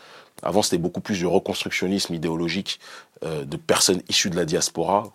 Avant, 0.41 0.63
c'était 0.63 0.79
beaucoup 0.79 1.01
plus 1.01 1.17
du 1.19 1.27
reconstructionnisme 1.27 2.15
idéologique 2.15 2.79
euh, 3.23 3.45
de 3.45 3.57
personnes 3.57 4.01
issues 4.09 4.31
de 4.31 4.35
la 4.37 4.45
diaspora, 4.45 5.11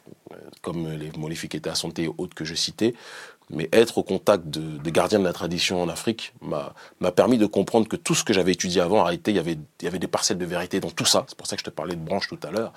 comme 0.62 0.90
les 0.92 1.10
Molifiques 1.16 1.66
à 1.66 1.74
Santé 1.74 2.04
et 2.04 2.10
autres 2.18 2.34
que 2.34 2.44
je 2.44 2.54
citais. 2.54 2.94
Mais 3.50 3.68
être 3.72 3.98
au 3.98 4.02
contact 4.02 4.46
de, 4.48 4.78
des 4.78 4.90
gardiens 4.90 5.20
de 5.20 5.24
la 5.24 5.32
tradition 5.32 5.80
en 5.80 5.88
Afrique 5.88 6.34
m'a 6.40 7.12
permis 7.12 7.38
de 7.38 7.46
comprendre 7.46 7.86
que 7.86 7.96
tout 7.96 8.14
ce 8.14 8.24
que 8.24 8.32
j'avais 8.32 8.52
étudié 8.52 8.80
avant, 8.80 9.06
en 9.06 9.10
il 9.10 9.20
y, 9.28 9.38
avait, 9.38 9.98
des 9.98 10.08
parcelles 10.08 10.38
de 10.38 10.44
vérité 10.44 10.80
dans 10.80 10.90
tout 10.90 11.04
ça. 11.04 11.24
C'est 11.28 11.36
pour 11.36 11.46
ça 11.46 11.56
que 11.56 11.60
je 11.60 11.64
te 11.64 11.70
parlais 11.70 11.94
de 11.94 12.00
branches 12.00 12.28
tout 12.28 12.40
à 12.42 12.50
l'heure. 12.50 12.72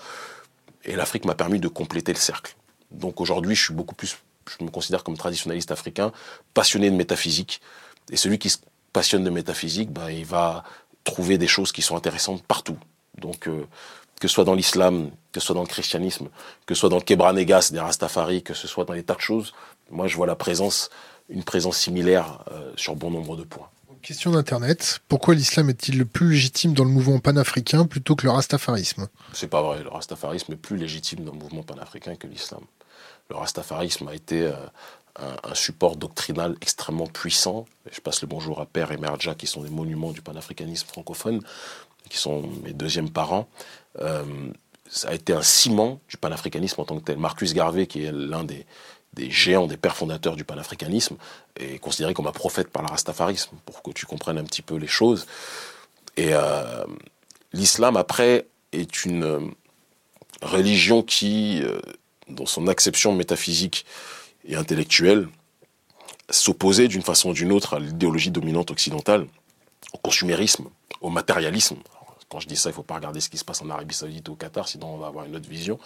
Et 0.85 0.95
l'Afrique 0.95 1.25
m'a 1.25 1.35
permis 1.35 1.59
de 1.59 1.67
compléter 1.67 2.13
le 2.13 2.19
cercle. 2.19 2.55
Donc 2.91 3.19
aujourd'hui, 3.19 3.55
je 3.55 3.65
suis 3.65 3.73
beaucoup 3.73 3.95
plus, 3.95 4.17
je 4.47 4.63
me 4.63 4.69
considère 4.69 5.03
comme 5.03 5.17
traditionnaliste 5.17 5.71
africain, 5.71 6.11
passionné 6.53 6.91
de 6.91 6.95
métaphysique. 6.95 7.61
Et 8.11 8.17
celui 8.17 8.37
qui 8.37 8.49
se 8.49 8.59
passionne 8.93 9.23
de 9.23 9.29
métaphysique, 9.29 9.91
bah, 9.91 10.11
il 10.11 10.25
va 10.25 10.63
trouver 11.03 11.37
des 11.37 11.47
choses 11.47 11.71
qui 11.71 11.81
sont 11.81 11.95
intéressantes 11.95 12.43
partout. 12.43 12.77
Donc, 13.17 13.47
euh, 13.47 13.65
que 14.19 14.27
ce 14.27 14.33
soit 14.33 14.43
dans 14.43 14.53
l'islam, 14.53 15.11
que 15.31 15.39
ce 15.39 15.47
soit 15.47 15.55
dans 15.55 15.61
le 15.61 15.67
christianisme, 15.67 16.29
que 16.65 16.75
ce 16.75 16.81
soit 16.81 16.89
dans 16.89 16.97
le 16.97 17.03
Kebranegas 17.03 17.69
des 17.71 17.79
Rastafari, 17.79 18.43
que 18.43 18.53
ce 18.53 18.67
soit 18.67 18.85
dans 18.85 18.93
des 18.93 19.03
tas 19.03 19.15
de 19.15 19.21
choses, 19.21 19.53
moi 19.91 20.07
je 20.07 20.15
vois 20.15 20.27
la 20.27 20.35
présence, 20.35 20.89
une 21.29 21.43
présence 21.43 21.77
similaire 21.77 22.43
euh, 22.51 22.71
sur 22.75 22.95
bon 22.95 23.11
nombre 23.11 23.35
de 23.35 23.43
points. 23.43 23.69
Question 24.01 24.31
d'Internet. 24.31 25.01
Pourquoi 25.09 25.35
l'islam 25.35 25.69
est-il 25.69 25.97
le 25.97 26.05
plus 26.05 26.31
légitime 26.31 26.73
dans 26.73 26.85
le 26.85 26.89
mouvement 26.89 27.19
panafricain 27.19 27.85
plutôt 27.85 28.15
que 28.15 28.25
le 28.25 28.31
rastafarisme? 28.31 29.09
C'est 29.33 29.49
pas 29.49 29.61
vrai. 29.61 29.83
Le 29.83 29.89
rastafarisme 29.89 30.53
est 30.53 30.57
plus 30.57 30.77
légitime 30.77 31.25
dans 31.25 31.33
le 31.33 31.37
mouvement 31.37 31.63
panafricain 31.63 32.15
que 32.15 32.25
l'islam. 32.25 32.61
Le 33.29 33.35
rastafarisme 33.35 34.07
a 34.07 34.15
été 34.15 34.43
euh, 34.43 34.53
un, 35.43 35.53
support 35.53 35.97
doctrinal 35.97 36.55
extrêmement 36.61 37.07
puissant. 37.07 37.65
Je 37.91 37.99
passe 37.99 38.21
le 38.21 38.27
bonjour 38.27 38.61
à 38.61 38.65
Père 38.65 38.91
et 38.93 38.97
Mère 38.97 39.19
Jack, 39.19 39.37
qui 39.37 39.47
sont 39.47 39.61
des 39.61 39.69
monuments 39.69 40.11
du 40.11 40.21
panafricanisme 40.21 40.87
francophone, 40.87 41.41
qui 42.09 42.17
sont 42.17 42.43
mes 42.63 42.73
deuxièmes 42.73 43.09
parents. 43.09 43.49
Euh, 43.99 44.23
ça 44.89 45.09
a 45.09 45.13
été 45.13 45.33
un 45.33 45.43
ciment 45.43 45.99
du 46.07 46.17
panafricanisme 46.17 46.81
en 46.81 46.85
tant 46.85 46.97
que 46.97 47.03
tel. 47.03 47.17
Marcus 47.17 47.53
Garvey, 47.53 47.85
qui 47.85 48.05
est 48.05 48.11
l'un 48.11 48.43
des, 48.43 48.65
des 49.13 49.29
géants, 49.31 49.67
des 49.67 49.77
pères 49.77 49.95
fondateurs 49.95 50.35
du 50.35 50.43
panafricanisme, 50.43 51.17
est 51.55 51.79
considéré 51.79 52.13
comme 52.13 52.27
un 52.27 52.31
prophète 52.31 52.69
par 52.69 52.83
le 52.83 52.89
rastafarisme, 52.89 53.57
pour 53.65 53.81
que 53.81 53.91
tu 53.91 54.05
comprennes 54.05 54.37
un 54.37 54.43
petit 54.43 54.61
peu 54.61 54.75
les 54.75 54.87
choses. 54.87 55.25
Et 56.15 56.33
euh, 56.33 56.85
l'islam, 57.53 57.97
après, 57.97 58.47
est 58.71 59.05
une 59.05 59.53
religion 60.41 61.01
qui, 61.01 61.61
euh, 61.63 61.79
dans 62.27 62.45
son 62.45 62.67
acception 62.67 63.13
métaphysique, 63.13 63.85
et 64.45 64.55
intellectuels 64.55 65.27
s'opposer 66.29 66.87
d'une 66.87 67.01
façon 67.01 67.31
ou 67.31 67.33
d'une 67.33 67.51
autre 67.51 67.75
à 67.75 67.79
l'idéologie 67.79 68.31
dominante 68.31 68.71
occidentale, 68.71 69.27
au 69.93 69.97
consumérisme, 69.97 70.65
au 71.01 71.09
matérialisme. 71.09 71.77
Quand 72.29 72.39
je 72.39 72.47
dis 72.47 72.55
ça, 72.55 72.69
il 72.69 72.73
ne 72.73 72.75
faut 72.75 72.83
pas 72.83 72.95
regarder 72.95 73.19
ce 73.19 73.29
qui 73.29 73.39
se 73.39 73.45
passe 73.45 73.61
en 73.63 73.69
Arabie 73.71 73.95
Saoudite 73.95 74.29
ou 74.29 74.33
au 74.33 74.35
Qatar, 74.35 74.67
sinon 74.67 74.93
on 74.93 74.97
va 74.97 75.07
avoir 75.07 75.25
une 75.25 75.35
autre 75.35 75.49
vision. 75.49 75.79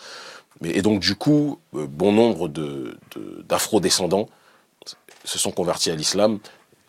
Mais, 0.59 0.71
et 0.71 0.81
donc, 0.81 0.99
du 0.99 1.15
coup, 1.15 1.59
euh, 1.73 1.87
bon 1.87 2.11
nombre 2.11 2.49
d'afro-descendants 3.47 4.27
se 5.23 5.39
sont 5.39 5.51
convertis 5.51 5.89
à 5.89 5.95
l'islam. 5.95 6.39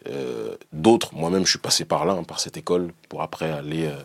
Euh, 0.09 0.57
d'autres, 0.72 1.14
moi-même, 1.14 1.46
je 1.46 1.50
suis 1.50 1.59
passé 1.61 1.84
par 1.84 2.05
là, 2.05 2.14
hein, 2.14 2.24
par 2.24 2.40
cette 2.40 2.57
école, 2.57 2.92
pour 3.09 3.22
après 3.22 3.50
aller 3.50 3.86
euh, 3.86 3.96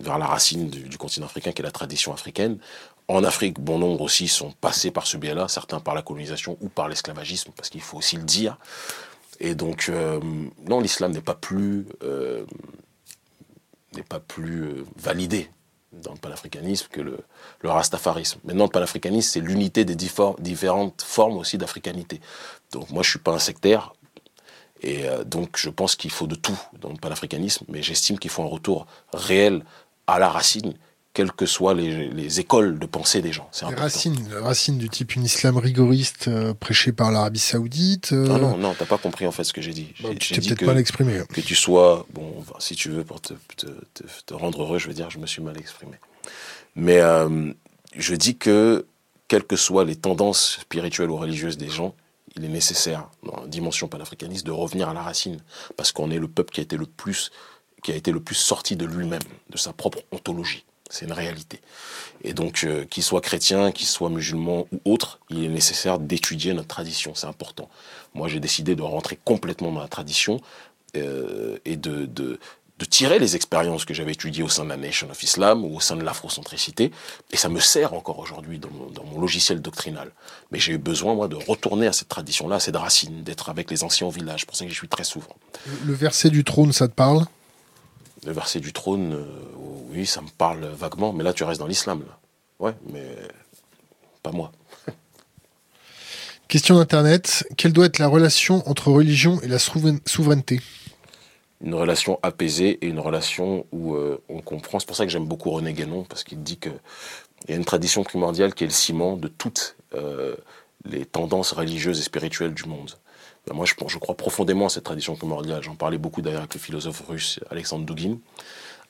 vers 0.00 0.18
la 0.18 0.26
racine 0.26 0.68
du, 0.68 0.82
du, 0.82 0.98
continent 0.98 1.26
africain, 1.26 1.52
qui 1.52 1.62
est 1.62 1.64
la 1.64 1.70
tradition 1.70 2.12
africaine. 2.12 2.58
En 3.06 3.22
Afrique, 3.22 3.60
bon 3.60 3.78
nombre 3.78 4.02
aussi 4.02 4.26
sont 4.26 4.50
passés 4.60 4.90
par 4.90 5.06
ce 5.06 5.16
biais-là, 5.16 5.46
certains 5.46 5.78
par 5.78 5.94
la 5.94 6.02
colonisation 6.02 6.56
ou 6.60 6.68
par 6.68 6.88
l'esclavagisme, 6.88 7.52
parce 7.56 7.68
qu'il 7.68 7.80
faut 7.80 7.98
aussi 7.98 8.16
le 8.16 8.24
dire. 8.24 8.58
Et 9.38 9.54
donc, 9.54 9.90
non, 10.68 10.80
l'islam 10.80 11.12
n'est 11.12 11.22
pas 11.22 11.34
plus, 11.34 11.86
n'est 13.94 14.02
pas 14.02 14.20
plus 14.20 14.62
euh, 14.62 14.84
validé 14.96 15.50
dans 15.92 16.12
le 16.12 16.18
panafricanisme 16.18 16.86
que 16.90 17.00
le, 17.00 17.18
le 17.60 17.70
rastafarisme. 17.70 18.38
Maintenant, 18.44 18.64
le 18.64 18.70
panafricanisme, 18.70 19.30
c'est 19.32 19.40
l'unité 19.40 19.84
des 19.84 19.96
différentes 19.96 21.02
formes 21.02 21.36
aussi 21.36 21.58
d'africanité. 21.58 22.20
Donc, 22.70 22.90
moi, 22.90 23.02
je 23.02 23.10
suis 23.10 23.18
pas 23.18 23.32
un 23.32 23.40
sectaire, 23.40 23.92
et 24.82 25.04
donc, 25.26 25.56
je 25.56 25.68
pense 25.68 25.96
qu'il 25.96 26.10
faut 26.10 26.26
de 26.26 26.36
tout 26.36 26.58
dans 26.78 26.90
le 26.90 26.96
panafricanisme, 26.96 27.64
mais 27.68 27.82
j'estime 27.82 28.18
qu'il 28.18 28.30
faut 28.30 28.42
un 28.42 28.46
retour 28.46 28.86
réel 29.12 29.64
à 30.06 30.18
la 30.18 30.28
racine 30.28 30.74
quelles 31.12 31.32
que 31.32 31.46
soient 31.46 31.74
les, 31.74 32.40
écoles 32.40 32.78
de 32.78 32.86
pensée 32.86 33.20
des 33.20 33.32
gens. 33.32 33.48
C'est 33.50 33.68
les 33.68 33.74
racines, 33.74 34.16
racines 34.32 34.78
du 34.78 34.88
type 34.88 35.16
une 35.16 35.24
islam 35.24 35.56
rigoriste 35.56 36.28
euh, 36.28 36.54
prêché 36.54 36.92
par 36.92 37.10
l'Arabie 37.10 37.40
Saoudite. 37.40 38.12
Euh... 38.12 38.26
Non, 38.26 38.38
non, 38.38 38.56
non, 38.56 38.74
t'as 38.78 38.86
pas 38.86 38.98
compris 38.98 39.26
en 39.26 39.32
fait 39.32 39.44
ce 39.44 39.52
que 39.52 39.60
j'ai 39.60 39.72
dit. 39.72 39.92
Bah, 40.02 40.10
tu 40.18 40.34
t'es 40.34 40.40
peut-être 40.40 40.62
mal 40.62 40.78
exprimé. 40.78 41.20
Que 41.32 41.40
tu 41.40 41.56
sois, 41.56 42.06
bon, 42.12 42.44
si 42.60 42.76
tu 42.76 42.90
veux, 42.90 43.04
pour 43.04 43.20
te, 43.20 43.34
te, 43.56 43.66
te, 44.26 44.34
rendre 44.34 44.62
heureux, 44.62 44.78
je 44.78 44.86
veux 44.86 44.94
dire, 44.94 45.10
je 45.10 45.18
me 45.18 45.26
suis 45.26 45.42
mal 45.42 45.58
exprimé. 45.58 45.96
Mais 46.76 47.00
euh, 47.00 47.52
je 47.96 48.14
dis 48.14 48.36
que, 48.36 48.86
quelles 49.26 49.44
que 49.44 49.56
soient 49.56 49.84
les 49.84 49.96
tendances 49.96 50.58
spirituelles 50.60 51.10
ou 51.10 51.16
religieuses 51.16 51.58
des 51.58 51.68
gens, 51.68 51.94
il 52.36 52.44
est 52.44 52.48
nécessaire, 52.48 53.10
dans 53.24 53.40
la 53.40 53.46
dimension 53.48 53.88
panafricaniste, 53.88 54.46
de 54.46 54.52
revenir 54.52 54.88
à 54.88 54.94
la 54.94 55.02
racine. 55.02 55.40
Parce 55.76 55.90
qu'on 55.90 56.12
est 56.12 56.18
le 56.18 56.28
peuple 56.28 56.52
qui 56.52 56.60
a 56.60 56.62
été 56.62 56.76
le 56.76 56.86
plus, 56.86 57.32
qui 57.82 57.90
a 57.90 57.96
été 57.96 58.12
le 58.12 58.20
plus 58.20 58.36
sorti 58.36 58.76
de 58.76 58.86
lui-même, 58.86 59.22
de 59.50 59.58
sa 59.58 59.72
propre 59.72 59.98
ontologie. 60.12 60.64
C'est 60.90 61.06
une 61.06 61.12
réalité. 61.12 61.60
Et 62.24 62.34
donc, 62.34 62.64
euh, 62.64 62.84
qu'il 62.84 63.04
soit 63.04 63.20
chrétien, 63.20 63.70
qu'il 63.70 63.86
soit 63.86 64.10
musulman 64.10 64.66
ou 64.72 64.92
autre, 64.92 65.20
il 65.30 65.44
est 65.44 65.48
nécessaire 65.48 66.00
d'étudier 66.00 66.52
notre 66.52 66.68
tradition. 66.68 67.14
C'est 67.14 67.28
important. 67.28 67.70
Moi, 68.12 68.26
j'ai 68.28 68.40
décidé 68.40 68.74
de 68.74 68.82
rentrer 68.82 69.18
complètement 69.24 69.70
dans 69.70 69.80
la 69.80 69.88
tradition 69.88 70.40
euh, 70.96 71.58
et 71.64 71.76
de, 71.76 72.06
de, 72.06 72.38
tirer 72.88 73.18
les 73.18 73.36
expériences 73.36 73.84
que 73.84 73.92
j'avais 73.92 74.12
étudiées 74.12 74.42
au 74.42 74.48
sein 74.48 74.64
de 74.64 74.70
la 74.70 74.78
Nation 74.78 75.08
of 75.10 75.22
Islam 75.22 75.64
ou 75.64 75.76
au 75.76 75.80
sein 75.80 75.96
de 75.96 76.02
l'afrocentricité. 76.02 76.90
Et 77.30 77.36
ça 77.36 77.50
me 77.50 77.60
sert 77.60 77.92
encore 77.92 78.18
aujourd'hui 78.18 78.58
dans, 78.58 78.70
dans 78.92 79.04
mon, 79.04 79.20
logiciel 79.20 79.60
doctrinal. 79.60 80.10
Mais 80.50 80.58
j'ai 80.58 80.72
eu 80.72 80.78
besoin, 80.78 81.14
moi, 81.14 81.28
de 81.28 81.36
retourner 81.36 81.86
à 81.86 81.92
cette 81.92 82.08
tradition-là, 82.08 82.56
à 82.56 82.60
cette 82.60 82.76
racine, 82.76 83.22
d'être 83.22 83.50
avec 83.50 83.70
les 83.70 83.84
anciens 83.84 84.06
au 84.06 84.10
village. 84.10 84.40
C'est 84.40 84.46
pour 84.46 84.56
ça 84.56 84.64
que 84.64 84.70
j'y 84.70 84.76
suis 84.76 84.88
très 84.88 85.04
souvent. 85.04 85.36
Le 85.84 85.92
verset 85.92 86.30
du 86.30 86.42
trône, 86.42 86.72
ça 86.72 86.88
te 86.88 86.94
parle? 86.94 87.26
Le 88.26 88.32
verset 88.32 88.60
du 88.60 88.72
trône, 88.72 89.14
euh, 89.14 89.24
oui, 89.90 90.06
ça 90.06 90.20
me 90.20 90.28
parle 90.28 90.64
vaguement, 90.66 91.12
mais 91.12 91.24
là 91.24 91.32
tu 91.32 91.44
restes 91.44 91.60
dans 91.60 91.66
l'islam. 91.66 92.04
Ouais, 92.58 92.74
mais 92.92 93.06
pas 94.22 94.32
moi. 94.32 94.52
Question 96.48 96.76
d'Internet. 96.76 97.46
Quelle 97.56 97.72
doit 97.72 97.86
être 97.86 97.98
la 97.98 98.08
relation 98.08 98.68
entre 98.68 98.90
religion 98.90 99.40
et 99.40 99.48
la 99.48 99.58
souveraineté 99.58 100.60
Une 101.60 101.74
relation 101.74 102.18
apaisée 102.22 102.78
et 102.84 102.88
une 102.88 103.00
relation 103.00 103.66
où 103.72 103.94
euh, 103.94 104.22
on 104.28 104.40
comprend. 104.40 104.78
C'est 104.78 104.86
pour 104.86 104.96
ça 104.96 105.06
que 105.06 105.12
j'aime 105.12 105.26
beaucoup 105.26 105.50
René 105.50 105.72
Guénon, 105.72 106.04
parce 106.04 106.24
qu'il 106.24 106.42
dit 106.42 106.58
qu'il 106.58 106.78
y 107.48 107.52
a 107.52 107.56
une 107.56 107.64
tradition 107.64 108.04
primordiale 108.04 108.54
qui 108.54 108.64
est 108.64 108.66
le 108.66 108.72
ciment 108.72 109.16
de 109.16 109.28
toutes 109.28 109.76
euh, 109.94 110.36
les 110.84 111.06
tendances 111.06 111.52
religieuses 111.52 112.00
et 112.00 112.02
spirituelles 112.02 112.54
du 112.54 112.64
monde. 112.64 112.92
Ben, 113.50 113.56
moi, 113.56 113.66
je, 113.66 113.74
je 113.88 113.98
crois 113.98 114.14
profondément 114.14 114.66
à 114.66 114.68
cette 114.68 114.84
tradition 114.84 115.16
primordiale. 115.16 115.60
J'en 115.60 115.74
parlais 115.74 115.98
beaucoup 115.98 116.22
d'ailleurs 116.22 116.42
avec 116.42 116.54
le 116.54 116.60
philosophe 116.60 117.02
russe 117.08 117.40
Alexandre 117.50 117.84
Dugin. 117.84 118.18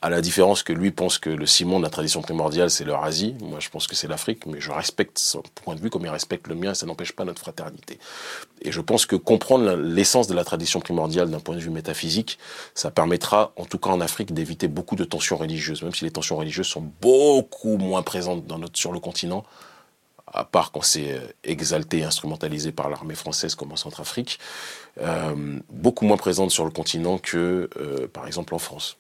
À 0.03 0.11
la 0.11 0.21
différence 0.21 0.63
que 0.63 0.75
lui 0.75 0.91
pense 0.91 1.19
que 1.19 1.31
le 1.31 1.47
ciment 1.47 1.79
de 1.79 1.85
la 1.85 1.91
tradition 1.91 2.21
primordiale, 2.21 2.71
c'est 2.71 2.85
l'Eurasie. 2.85 3.35
Moi, 3.43 3.59
je 3.61 3.71
pense 3.71 3.87
que 3.87 3.95
c'est 3.95 4.07
l'Afrique, 4.07 4.45
mais 4.45 4.61
je 4.61 4.71
respecte 4.71 5.19
son 5.19 5.43
point 5.55 5.75
de 5.77 5.81
vue 5.81 5.89
comme 5.89 6.05
il 6.05 6.11
respecte 6.11 6.47
le 6.47 6.55
mien, 6.55 6.73
et 6.73 6.75
ça 6.75 6.85
n'empêche 6.85 7.13
pas 7.13 7.25
notre 7.25 7.41
fraternité. 7.41 7.99
Et 8.61 8.71
je 8.71 8.81
pense 8.83 9.07
que 9.07 9.17
comprendre 9.17 9.77
l'essence 9.77 10.27
de 10.27 10.35
la 10.35 10.45
tradition 10.45 10.81
primordiale 10.81 11.31
d'un 11.31 11.41
point 11.41 11.55
de 11.55 11.61
vue 11.61 11.71
métaphysique, 11.71 12.39
ça 12.75 12.91
permettra, 12.91 13.53
en 13.57 13.65
tout 13.65 13.79
cas 13.79 13.91
en 13.91 14.01
Afrique, 14.03 14.35
d'éviter 14.35 14.69
beaucoup 14.69 14.97
de 14.97 15.05
tensions 15.05 15.39
religieuses, 15.39 15.83
même 15.83 15.95
si 15.95 16.05
les 16.05 16.11
tensions 16.11 16.37
religieuses 16.37 16.67
sont 16.67 16.87
beaucoup 17.01 17.79
moins 17.79 18.03
présentes 18.03 18.47
dans 18.47 18.59
notre, 18.59 18.79
sur 18.79 18.93
le 18.93 19.01
continent 19.01 19.45
à 20.33 20.45
part 20.45 20.73
quand 20.73 20.83
c'est 20.83 21.13
euh, 21.13 21.21
exalté 21.45 21.99
et 21.99 22.05
instrumentalisé 22.05 22.73
par 22.73 22.89
l'armée 22.89 23.15
française 23.15 23.55
comme 23.55 23.73
en 23.73 23.77
Centrafrique, 23.77 24.39
euh, 25.01 25.59
beaucoup 25.71 26.05
moins 26.05 26.17
présente 26.17 26.51
sur 26.51 26.65
le 26.65 26.71
continent 26.71 27.19
que, 27.19 27.69
euh, 27.77 28.07
par 28.09 28.27
exemple, 28.27 28.55
en 28.55 28.59
France. 28.59 28.97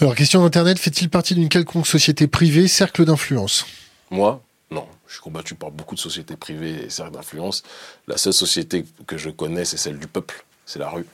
Alors, 0.00 0.14
question 0.14 0.42
d'Internet, 0.42 0.78
fait-il 0.78 1.10
partie 1.10 1.34
d'une 1.34 1.48
quelconque 1.48 1.86
société 1.86 2.28
privée, 2.28 2.68
cercle 2.68 3.04
d'influence? 3.04 3.66
Moi 4.10 4.40
Non. 4.70 4.86
Je 5.08 5.14
suis 5.14 5.22
combattu 5.22 5.54
par 5.54 5.70
beaucoup 5.70 5.94
de 5.94 6.00
sociétés 6.00 6.36
privées 6.36 6.84
et 6.84 6.90
cercles 6.90 7.12
d'influence. 7.12 7.62
La 8.06 8.16
seule 8.16 8.32
société 8.32 8.84
que 9.06 9.16
je 9.16 9.30
connais, 9.30 9.64
c'est 9.64 9.76
celle 9.76 9.98
du 9.98 10.06
peuple, 10.06 10.44
c'est 10.66 10.78
la 10.78 10.88
rue. 10.88 11.06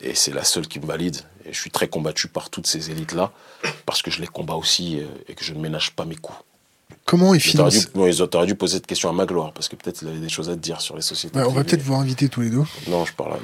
Et 0.00 0.14
c'est 0.14 0.32
la 0.32 0.42
seule 0.42 0.66
qui 0.66 0.80
me 0.80 0.86
valide. 0.86 1.18
Et 1.44 1.52
je 1.52 1.60
suis 1.60 1.70
très 1.70 1.88
combattu 1.88 2.26
par 2.26 2.50
toutes 2.50 2.66
ces 2.66 2.90
élites-là, 2.90 3.32
parce 3.86 4.02
que 4.02 4.10
je 4.10 4.20
les 4.20 4.26
combats 4.26 4.54
aussi 4.54 5.00
et 5.28 5.34
que 5.34 5.44
je 5.44 5.52
ne 5.52 5.60
ménage 5.60 5.92
pas 5.92 6.04
mes 6.04 6.16
coups. 6.16 6.38
Comment 7.04 7.34
ils 7.34 7.40
financent 7.40 7.88
Ils 7.94 8.22
auraient 8.22 8.46
dû 8.46 8.54
poser 8.54 8.76
cette 8.76 8.86
question 8.86 9.10
à 9.10 9.12
Magloire, 9.12 9.52
parce 9.52 9.68
que 9.68 9.76
peut-être 9.76 10.02
il 10.02 10.08
avait 10.08 10.18
des 10.18 10.28
choses 10.28 10.48
à 10.48 10.54
te 10.54 10.60
dire 10.60 10.80
sur 10.80 10.96
les 10.96 11.02
sociétés. 11.02 11.38
on 11.38 11.50
va 11.50 11.64
peut-être 11.64 11.82
vous 11.82 11.94
inviter 11.94 12.28
tous 12.28 12.40
les 12.40 12.50
deux. 12.50 12.64
Non, 12.88 13.04
je 13.04 13.12
parle. 13.12 13.38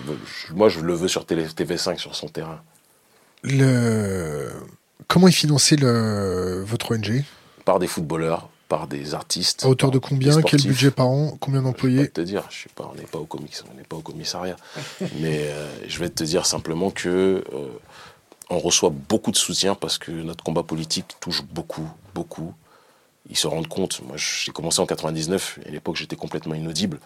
moi, 0.55 0.69
je 0.69 0.81
le 0.81 0.95
veux 0.95 1.09
sur 1.09 1.25
TV5, 1.25 1.99
sur 1.99 2.15
son 2.15 2.29
terrain. 2.29 2.61
Le... 3.43 4.51
Comment 5.09 5.29
est 5.29 5.33
financé 5.33 5.77
le... 5.77 6.63
votre 6.67 6.95
ONG 6.95 7.25
Par 7.65 7.79
des 7.79 7.87
footballeurs, 7.87 8.49
par 8.69 8.87
des 8.87 9.15
artistes. 9.15 9.65
À 9.65 9.69
hauteur 9.69 9.91
de 9.91 9.99
combien? 9.99 10.41
Quel 10.43 10.63
budget 10.63 10.91
par 10.91 11.09
an? 11.09 11.37
Combien 11.41 11.63
d'employés 11.63 11.97
Je 11.97 12.03
vais 12.03 12.09
te 12.09 12.21
dire, 12.21 12.45
je 12.51 12.63
sais 12.63 12.71
pas, 12.75 12.91
on 12.93 12.97
n'est 12.97 13.07
pas 13.07 13.19
au 13.19 13.29
on 13.33 13.85
pas 13.89 13.97
au 13.97 14.01
commissariat. 14.01 14.57
Mais 15.21 15.45
euh, 15.45 15.67
je 15.89 15.99
vais 15.99 16.09
te 16.09 16.25
dire 16.25 16.47
simplement 16.47 16.91
que 16.91 17.09
euh, 17.53 17.67
on 18.51 18.59
reçoit 18.59 18.91
beaucoup 18.91 19.31
de 19.31 19.37
soutien 19.37 19.75
parce 19.75 19.99
que 19.99 20.11
notre 20.11 20.45
combat 20.45 20.63
politique 20.63 21.07
touche 21.21 21.43
beaucoup, 21.43 21.89
beaucoup. 22.15 22.55
Ils 23.31 23.37
se 23.37 23.47
rendent 23.47 23.68
compte. 23.68 24.03
Moi, 24.03 24.16
j'ai 24.16 24.53
commencé 24.53 24.81
en 24.81 24.87
99. 24.87 25.61
À 25.64 25.70
l'époque, 25.70 25.97
j'étais 25.97 26.16
complètement 26.16 26.55
inaudible. 26.55 26.99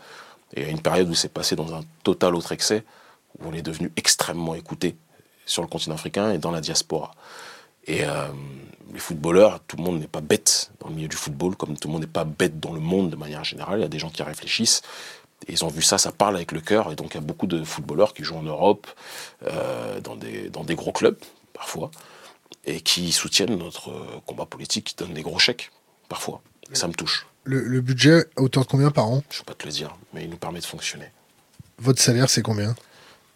Et 0.56 0.64
a 0.64 0.68
une 0.68 0.80
période 0.80 1.08
où 1.08 1.14
c'est 1.14 1.28
passé 1.32 1.54
dans 1.54 1.74
un 1.74 1.82
total 2.02 2.34
autre 2.34 2.52
excès, 2.52 2.84
où 3.38 3.48
on 3.48 3.52
est 3.52 3.62
devenu 3.62 3.92
extrêmement 3.96 4.54
écouté 4.54 4.96
sur 5.46 5.62
le 5.62 5.68
continent 5.68 5.94
africain 5.94 6.32
et 6.32 6.38
dans 6.38 6.50
la 6.50 6.60
diaspora. 6.60 7.12
Et 7.86 8.04
euh, 8.04 8.28
les 8.92 8.98
footballeurs, 8.98 9.60
tout 9.66 9.76
le 9.76 9.82
monde 9.82 10.00
n'est 10.00 10.06
pas 10.06 10.22
bête 10.22 10.70
dans 10.80 10.88
le 10.88 10.94
milieu 10.94 11.08
du 11.08 11.16
football, 11.16 11.56
comme 11.56 11.76
tout 11.76 11.88
le 11.88 11.92
monde 11.92 12.02
n'est 12.02 12.06
pas 12.06 12.24
bête 12.24 12.58
dans 12.58 12.72
le 12.72 12.80
monde 12.80 13.10
de 13.10 13.16
manière 13.16 13.44
générale. 13.44 13.80
Il 13.80 13.82
y 13.82 13.86
a 13.86 13.88
des 13.88 13.98
gens 13.98 14.10
qui 14.10 14.22
réfléchissent. 14.22 14.80
Ils 15.48 15.62
ont 15.62 15.68
vu 15.68 15.82
ça, 15.82 15.98
ça 15.98 16.10
parle 16.10 16.36
avec 16.36 16.52
le 16.52 16.60
cœur. 16.60 16.90
Et 16.90 16.96
donc 16.96 17.12
il 17.12 17.14
y 17.16 17.18
a 17.18 17.20
beaucoup 17.20 17.46
de 17.46 17.62
footballeurs 17.64 18.14
qui 18.14 18.24
jouent 18.24 18.38
en 18.38 18.42
Europe, 18.42 18.86
euh, 19.46 20.00
dans, 20.00 20.16
des, 20.16 20.48
dans 20.48 20.64
des 20.64 20.74
gros 20.74 20.92
clubs, 20.92 21.18
parfois, 21.52 21.90
et 22.64 22.80
qui 22.80 23.12
soutiennent 23.12 23.56
notre 23.56 23.92
combat 24.24 24.46
politique, 24.46 24.86
qui 24.86 24.94
donnent 24.94 25.12
des 25.12 25.22
gros 25.22 25.38
chèques, 25.38 25.70
parfois. 26.08 26.40
Et 26.72 26.74
ça 26.74 26.88
me 26.88 26.94
touche. 26.94 27.26
Le, 27.44 27.80
budget 27.80 28.24
à 28.36 28.42
hauteur 28.42 28.64
de 28.64 28.68
combien 28.68 28.90
par 28.90 29.06
an? 29.06 29.22
Je 29.30 29.36
ne 29.36 29.40
peux 29.40 29.52
pas 29.52 29.54
te 29.54 29.66
le 29.66 29.72
dire, 29.72 29.94
mais 30.14 30.24
il 30.24 30.30
nous 30.30 30.38
permet 30.38 30.60
de 30.60 30.64
fonctionner. 30.64 31.10
Votre 31.78 32.00
salaire, 32.00 32.30
c'est 32.30 32.42
combien? 32.42 32.74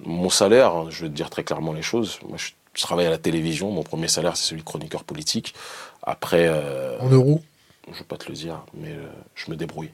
Mon 0.01 0.31
salaire, 0.31 0.91
je 0.91 1.03
vais 1.03 1.11
te 1.11 1.15
dire 1.15 1.29
très 1.29 1.45
clairement 1.45 1.73
les 1.73 1.83
choses. 1.83 2.19
Moi, 2.27 2.39
je 2.39 2.53
je 2.79 2.85
travaille 2.85 3.07
à 3.07 3.11
la 3.11 3.19
télévision. 3.19 3.73
Mon 3.73 3.83
premier 3.83 4.07
salaire, 4.07 4.37
c'est 4.37 4.47
celui 4.47 4.61
de 4.61 4.67
chroniqueur 4.67 5.03
politique. 5.03 5.55
Après. 6.03 6.47
Euh, 6.47 6.99
en 7.01 7.09
euros? 7.09 7.43
Je 7.89 7.93
ne 7.93 7.99
vais 7.99 8.05
pas 8.05 8.17
te 8.17 8.29
le 8.29 8.35
dire, 8.35 8.65
mais 8.75 8.93
euh, 8.93 9.09
je 9.35 9.51
me 9.51 9.57
débrouille. 9.57 9.91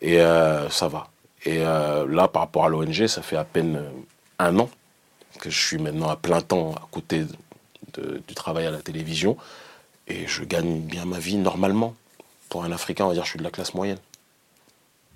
Et 0.00 0.20
euh, 0.20 0.68
ça 0.68 0.88
va. 0.88 1.08
Et 1.44 1.58
là, 1.58 2.28
par 2.28 2.42
rapport 2.42 2.64
à 2.66 2.68
l'ONG, 2.68 3.08
ça 3.08 3.20
fait 3.20 3.36
à 3.36 3.44
peine 3.44 3.82
un 4.38 4.58
an 4.60 4.70
que 5.40 5.50
je 5.50 5.58
suis 5.58 5.78
maintenant 5.78 6.08
à 6.08 6.14
plein 6.14 6.40
temps 6.40 6.72
à 6.74 6.86
côté 6.92 7.24
du 7.98 8.34
travail 8.34 8.66
à 8.66 8.70
la 8.70 8.78
télévision. 8.78 9.36
Et 10.12 10.26
je 10.26 10.44
gagne 10.44 10.80
bien 10.80 11.06
ma 11.06 11.18
vie 11.18 11.36
normalement. 11.36 11.94
Pour 12.50 12.64
un 12.64 12.72
Africain, 12.72 13.06
on 13.06 13.08
va 13.08 13.14
dire 13.14 13.22
que 13.22 13.28
je 13.28 13.30
suis 13.30 13.38
de 13.38 13.44
la 13.44 13.50
classe 13.50 13.72
moyenne. 13.72 13.98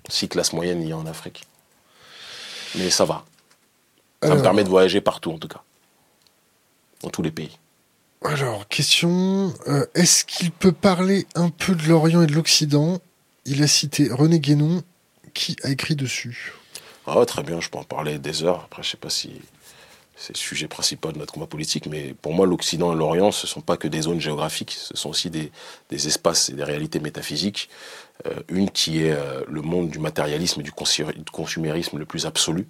Si 0.09 0.27
classe 0.27 0.53
moyenne 0.53 0.81
il 0.81 0.89
y 0.89 0.91
a 0.91 0.97
en 0.97 1.05
Afrique. 1.05 1.43
Mais 2.75 2.89
ça 2.89 3.05
va. 3.05 3.23
Ça 4.23 4.33
me 4.33 4.41
permet 4.41 4.63
de 4.63 4.69
voyager 4.69 4.99
partout 4.99 5.31
en 5.31 5.37
tout 5.37 5.47
cas 5.47 5.61
dans 7.03 7.09
tous 7.09 7.21
les 7.21 7.29
pays. 7.31 7.59
Alors, 8.23 8.67
question, 8.67 9.53
euh, 9.67 9.85
est-ce 9.93 10.25
qu'il 10.25 10.51
peut 10.51 10.71
parler 10.71 11.27
un 11.35 11.49
peu 11.49 11.75
de 11.75 11.83
l'Orient 11.87 12.23
et 12.23 12.25
de 12.25 12.33
l'Occident? 12.33 12.99
Il 13.45 13.61
a 13.61 13.67
cité 13.67 14.09
René 14.11 14.39
Guénon, 14.39 14.81
qui 15.35 15.55
a 15.63 15.69
écrit 15.69 15.95
dessus? 15.95 16.53
Ah, 17.05 17.23
très 17.27 17.43
bien, 17.43 17.61
je 17.61 17.69
peux 17.69 17.77
en 17.77 17.83
parler 17.83 18.17
des 18.17 18.43
heures. 18.43 18.63
Après, 18.65 18.81
je 18.81 18.87
ne 18.87 18.91
sais 18.91 18.97
pas 18.97 19.11
si 19.11 19.29
c'est 20.17 20.33
le 20.33 20.39
sujet 20.39 20.67
principal 20.67 21.13
de 21.13 21.19
notre 21.19 21.33
combat 21.33 21.45
politique, 21.45 21.85
mais 21.85 22.15
pour 22.21 22.33
moi, 22.33 22.47
l'Occident 22.47 22.91
et 22.91 22.95
l'Orient, 22.95 23.31
ce 23.31 23.45
ne 23.45 23.49
sont 23.49 23.61
pas 23.61 23.77
que 23.77 23.87
des 23.87 24.01
zones 24.01 24.19
géographiques, 24.19 24.71
ce 24.71 24.97
sont 24.97 25.09
aussi 25.09 25.29
des, 25.29 25.51
espaces 25.91 26.49
et 26.49 26.53
des 26.53 26.63
réalités 26.63 26.99
métaphysiques. 26.99 27.69
Euh, 28.25 28.33
une 28.49 28.71
qui 28.71 29.03
est 29.03 29.11
euh, 29.11 29.43
le 29.47 29.61
monde 29.61 29.89
du 29.89 29.99
matérialisme 29.99 30.61
et 30.61 30.63
du 30.63 30.71
consumérisme 30.71 31.99
le 31.99 32.05
plus 32.05 32.25
absolu, 32.25 32.67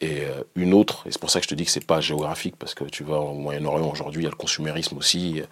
et 0.00 0.22
euh, 0.22 0.42
une 0.54 0.72
autre, 0.72 1.06
et 1.06 1.12
c'est 1.12 1.20
pour 1.20 1.30
ça 1.30 1.40
que 1.40 1.44
je 1.44 1.50
te 1.50 1.54
dis 1.54 1.66
que 1.66 1.70
c'est 1.70 1.84
pas 1.84 2.00
géographique, 2.00 2.56
parce 2.58 2.74
que 2.74 2.84
tu 2.84 3.04
vois, 3.04 3.20
au 3.20 3.34
Moyen-Orient 3.34 3.90
aujourd'hui, 3.90 4.22
il 4.22 4.24
y 4.24 4.28
a 4.28 4.30
le 4.30 4.36
consumérisme 4.36 4.96
aussi, 4.96 5.42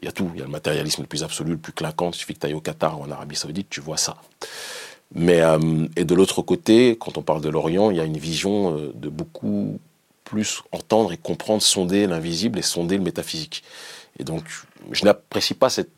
il 0.00 0.04
y 0.04 0.08
a 0.08 0.12
tout, 0.12 0.30
il 0.34 0.38
y 0.38 0.42
a 0.42 0.44
le 0.44 0.52
matérialisme 0.52 1.02
le 1.02 1.08
plus 1.08 1.24
absolu, 1.24 1.50
le 1.50 1.58
plus 1.58 1.72
clinquant, 1.72 2.10
il 2.10 2.14
suffit 2.14 2.34
que 2.34 2.38
tu 2.38 2.46
ailles 2.46 2.54
au 2.54 2.60
Qatar 2.60 3.00
ou 3.00 3.02
en 3.02 3.10
Arabie 3.10 3.34
Saoudite, 3.34 3.68
tu 3.68 3.80
vois 3.80 3.96
ça. 3.96 4.18
Mais, 5.14 5.40
et 5.94 6.04
de 6.04 6.14
l'autre 6.16 6.42
côté, 6.42 6.96
quand 6.98 7.16
on 7.16 7.22
parle 7.22 7.40
de 7.40 7.48
l'Orient, 7.48 7.90
il 7.90 7.96
y 7.96 8.00
a 8.00 8.04
une 8.04 8.18
vision 8.18 8.72
de 8.92 9.08
beaucoup 9.08 9.78
plus 10.26 10.62
entendre 10.72 11.12
et 11.12 11.16
comprendre, 11.16 11.62
sonder 11.62 12.06
l'invisible 12.06 12.58
et 12.58 12.62
sonder 12.62 12.98
le 12.98 13.04
métaphysique. 13.04 13.62
Et 14.18 14.24
donc, 14.24 14.44
je 14.92 15.04
n'apprécie 15.04 15.54
pas 15.54 15.70
cette 15.70 15.90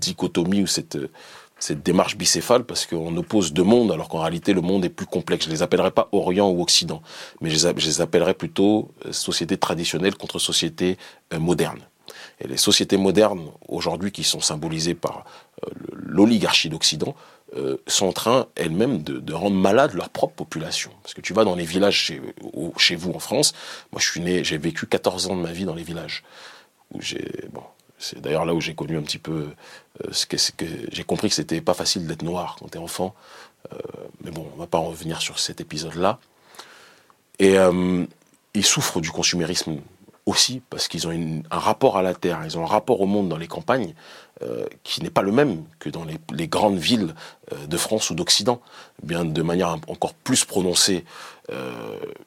dichotomie 0.00 0.62
ou 0.62 0.66
cette 0.66 0.98
cette 1.58 1.82
démarche 1.82 2.16
bicéphale 2.16 2.64
parce 2.64 2.86
qu'on 2.86 3.16
oppose 3.16 3.52
deux 3.52 3.62
mondes 3.62 3.90
alors 3.90 4.08
qu'en 4.08 4.20
réalité 4.20 4.52
le 4.52 4.60
monde 4.60 4.84
est 4.84 4.90
plus 4.90 5.06
complexe. 5.06 5.46
Je 5.46 5.50
les 5.50 5.62
appellerai 5.62 5.90
pas 5.90 6.08
Orient 6.12 6.50
ou 6.50 6.62
Occident, 6.62 7.02
mais 7.40 7.50
je 7.50 7.66
les 7.74 8.00
appellerai 8.00 8.34
plutôt 8.34 8.90
euh, 9.06 9.12
société 9.12 9.56
traditionnelle 9.56 10.16
contre 10.16 10.38
société 10.38 10.98
euh, 11.32 11.38
moderne. 11.38 11.80
Et 12.40 12.48
les 12.48 12.58
sociétés 12.58 12.98
modernes 12.98 13.50
aujourd'hui 13.68 14.12
qui 14.12 14.22
sont 14.22 14.40
symbolisées 14.40 14.94
par 14.94 15.24
euh, 15.64 15.70
l'oligarchie 15.92 16.68
d'Occident 16.68 17.14
sont 17.86 18.06
en 18.06 18.12
train 18.12 18.46
elles-mêmes 18.54 19.02
de, 19.02 19.34
rendre 19.34 19.56
malade 19.56 19.94
leur 19.94 20.10
propre 20.10 20.34
population. 20.34 20.90
Parce 21.02 21.14
que 21.14 21.20
tu 21.20 21.32
vas 21.32 21.44
dans 21.44 21.54
les 21.54 21.64
villages 21.64 22.12
chez, 22.76 22.96
vous 22.96 23.12
en 23.12 23.18
France, 23.18 23.54
moi 23.92 24.00
je 24.00 24.10
suis 24.10 24.20
né, 24.20 24.44
j'ai 24.44 24.58
vécu 24.58 24.86
14 24.86 25.28
ans 25.28 25.36
de 25.36 25.42
ma 25.42 25.52
vie 25.52 25.64
dans 25.64 25.74
les 25.74 25.82
villages. 25.82 26.22
C'est 27.98 28.20
d'ailleurs 28.20 28.44
là 28.44 28.54
où 28.54 28.60
j'ai 28.60 28.74
connu 28.74 28.96
un 28.96 29.02
petit 29.02 29.18
peu 29.18 29.48
euh, 30.04 30.08
ce 30.12 30.26
que, 30.26 30.36
j'ai 30.92 31.04
compris 31.04 31.28
que 31.28 31.34
c'était 31.34 31.60
pas 31.60 31.74
facile 31.74 32.06
d'être 32.06 32.22
noir 32.22 32.56
quand 32.58 32.68
tu 32.68 32.78
es 32.78 32.80
enfant. 32.80 33.14
Euh, 33.72 33.76
mais 34.22 34.30
bon, 34.30 34.46
on 34.54 34.58
va 34.58 34.66
pas 34.66 34.78
en 34.78 34.84
revenir 34.84 35.20
sur 35.22 35.38
cet 35.38 35.60
épisode-là. 35.60 36.18
Et 37.38 37.58
euh, 37.58 38.04
ils 38.54 38.64
souffrent 38.64 39.00
du 39.00 39.10
consumérisme 39.10 39.78
aussi 40.26 40.60
parce 40.70 40.88
qu'ils 40.88 41.06
ont 41.06 41.12
un 41.12 41.58
rapport 41.58 41.96
à 41.96 42.02
la 42.02 42.14
terre, 42.14 42.40
ils 42.44 42.58
ont 42.58 42.62
un 42.62 42.68
rapport 42.68 43.00
au 43.00 43.06
monde 43.06 43.28
dans 43.28 43.36
les 43.36 43.48
campagnes 43.48 43.94
qui 44.82 45.02
n'est 45.02 45.08
pas 45.08 45.22
le 45.22 45.32
même 45.32 45.64
que 45.78 45.88
dans 45.88 46.04
les, 46.04 46.46
grandes 46.46 46.76
villes 46.76 47.14
de 47.66 47.76
France 47.78 48.10
ou 48.10 48.14
d'Occident, 48.14 48.60
bien 49.02 49.24
de 49.24 49.42
manière 49.42 49.78
encore 49.86 50.12
plus 50.12 50.44
prononcée. 50.44 51.06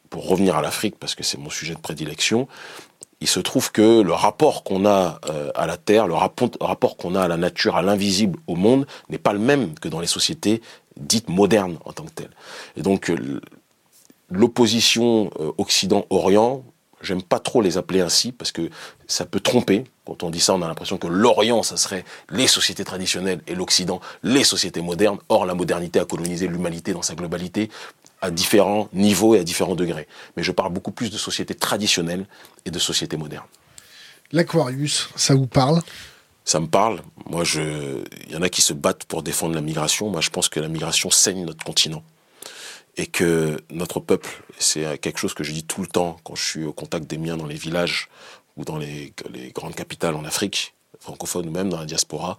pour 0.09 0.27
revenir 0.27 0.55
à 0.55 0.63
l'Afrique 0.63 0.95
parce 0.99 1.13
que 1.13 1.23
c'est 1.23 1.37
mon 1.37 1.51
sujet 1.51 1.75
de 1.75 1.79
prédilection, 1.79 2.47
il 3.21 3.27
se 3.27 3.39
trouve 3.39 3.71
que 3.71 4.01
le 4.01 4.13
rapport 4.13 4.63
qu'on 4.63 4.85
a 4.85 5.19
euh, 5.29 5.51
à 5.55 5.67
la 5.67 5.77
Terre, 5.77 6.07
le 6.07 6.13
rapport, 6.13 6.97
qu'on 6.97 7.15
a 7.15 7.21
à 7.21 7.27
la 7.27 7.37
nature, 7.37 7.75
à 7.75 7.81
l'invisible, 7.81 8.39
au 8.47 8.55
monde, 8.55 8.87
n'est 9.09 9.17
pas 9.17 9.33
le 9.33 9.39
même 9.39 9.77
que 9.79 9.89
dans 9.89 9.99
les 9.99 10.07
sociétés 10.07 10.61
dites 10.97 11.29
modernes 11.29 11.77
en 11.85 11.91
tant 11.91 12.03
que 12.03 12.11
telles. 12.11 12.31
Et 12.77 12.81
donc, 12.81 13.09
euh, 13.09 13.41
l'opposition 14.29 15.31
euh, 15.39 15.51
Occident-Orient, 15.57 16.63
j'aime 17.01 17.21
pas 17.21 17.39
trop 17.39 17.61
les 17.61 17.77
appeler 17.77 18.01
ainsi 18.01 18.31
parce 18.31 18.51
que 18.51 18.69
ça 19.07 19.25
peut 19.25 19.39
tromper. 19.39 19.85
Quand 20.05 20.23
on 20.23 20.29
dit 20.29 20.39
ça, 20.39 20.53
on 20.53 20.61
a 20.61 20.67
l'impression 20.67 20.97
que 20.97 21.07
l'Orient, 21.07 21.63
ça 21.63 21.77
serait 21.77 22.03
les 22.29 22.47
sociétés 22.47 22.83
traditionnelles 22.83 23.41
et 23.47 23.55
l'Occident, 23.55 24.01
les 24.23 24.43
sociétés 24.43 24.81
modernes. 24.81 25.19
Or, 25.29 25.45
la 25.45 25.53
modernité 25.53 25.99
a 25.99 26.05
colonisé 26.05 26.47
l'humanité 26.47 26.93
dans 26.93 27.01
sa 27.01 27.15
globalité 27.15 27.69
à 28.21 28.31
différents 28.31 28.89
niveaux 28.93 29.35
et 29.35 29.39
à 29.39 29.43
différents 29.43 29.75
degrés. 29.75 30.07
Mais 30.35 30.43
je 30.43 30.51
parle 30.51 30.73
beaucoup 30.73 30.91
plus 30.91 31.09
de 31.09 31.17
sociétés 31.17 31.55
traditionnelles 31.55 32.25
et 32.65 32.71
de 32.71 32.79
sociétés 32.79 33.17
modernes. 33.17 33.47
L'Aquarius, 34.31 35.09
ça 35.15 35.35
vous 35.35 35.47
parle? 35.47 35.81
Ça 36.43 36.59
me 36.59 36.67
parle. 36.67 37.01
Moi, 37.27 37.43
je... 37.43 38.03
il 38.27 38.33
y 38.33 38.35
en 38.35 38.41
a 38.41 38.49
qui 38.49 38.61
se 38.61 38.73
battent 38.73 39.05
pour 39.05 39.23
défendre 39.23 39.55
la 39.55 39.61
migration. 39.61 40.09
Moi, 40.09 40.21
je 40.21 40.29
pense 40.29 40.49
que 40.49 40.59
la 40.59 40.67
migration 40.67 41.09
saigne 41.09 41.45
notre 41.45 41.63
continent. 41.63 42.03
Et 42.97 43.07
que 43.07 43.61
notre 43.69 43.99
peuple, 43.99 44.43
c'est 44.57 44.97
quelque 44.97 45.19
chose 45.19 45.33
que 45.33 45.43
je 45.43 45.51
dis 45.51 45.63
tout 45.63 45.81
le 45.81 45.87
temps 45.87 46.17
quand 46.23 46.35
je 46.35 46.43
suis 46.43 46.63
au 46.65 46.73
contact 46.73 47.09
des 47.09 47.17
miens 47.17 47.37
dans 47.37 47.45
les 47.45 47.55
villages 47.55 48.09
ou 48.57 48.65
dans 48.65 48.77
les, 48.77 49.13
grandes 49.55 49.75
capitales 49.75 50.15
en 50.15 50.25
Afrique, 50.25 50.73
francophones 50.99 51.47
ou 51.47 51.51
même 51.51 51.69
dans 51.69 51.79
la 51.79 51.85
diaspora, 51.85 52.37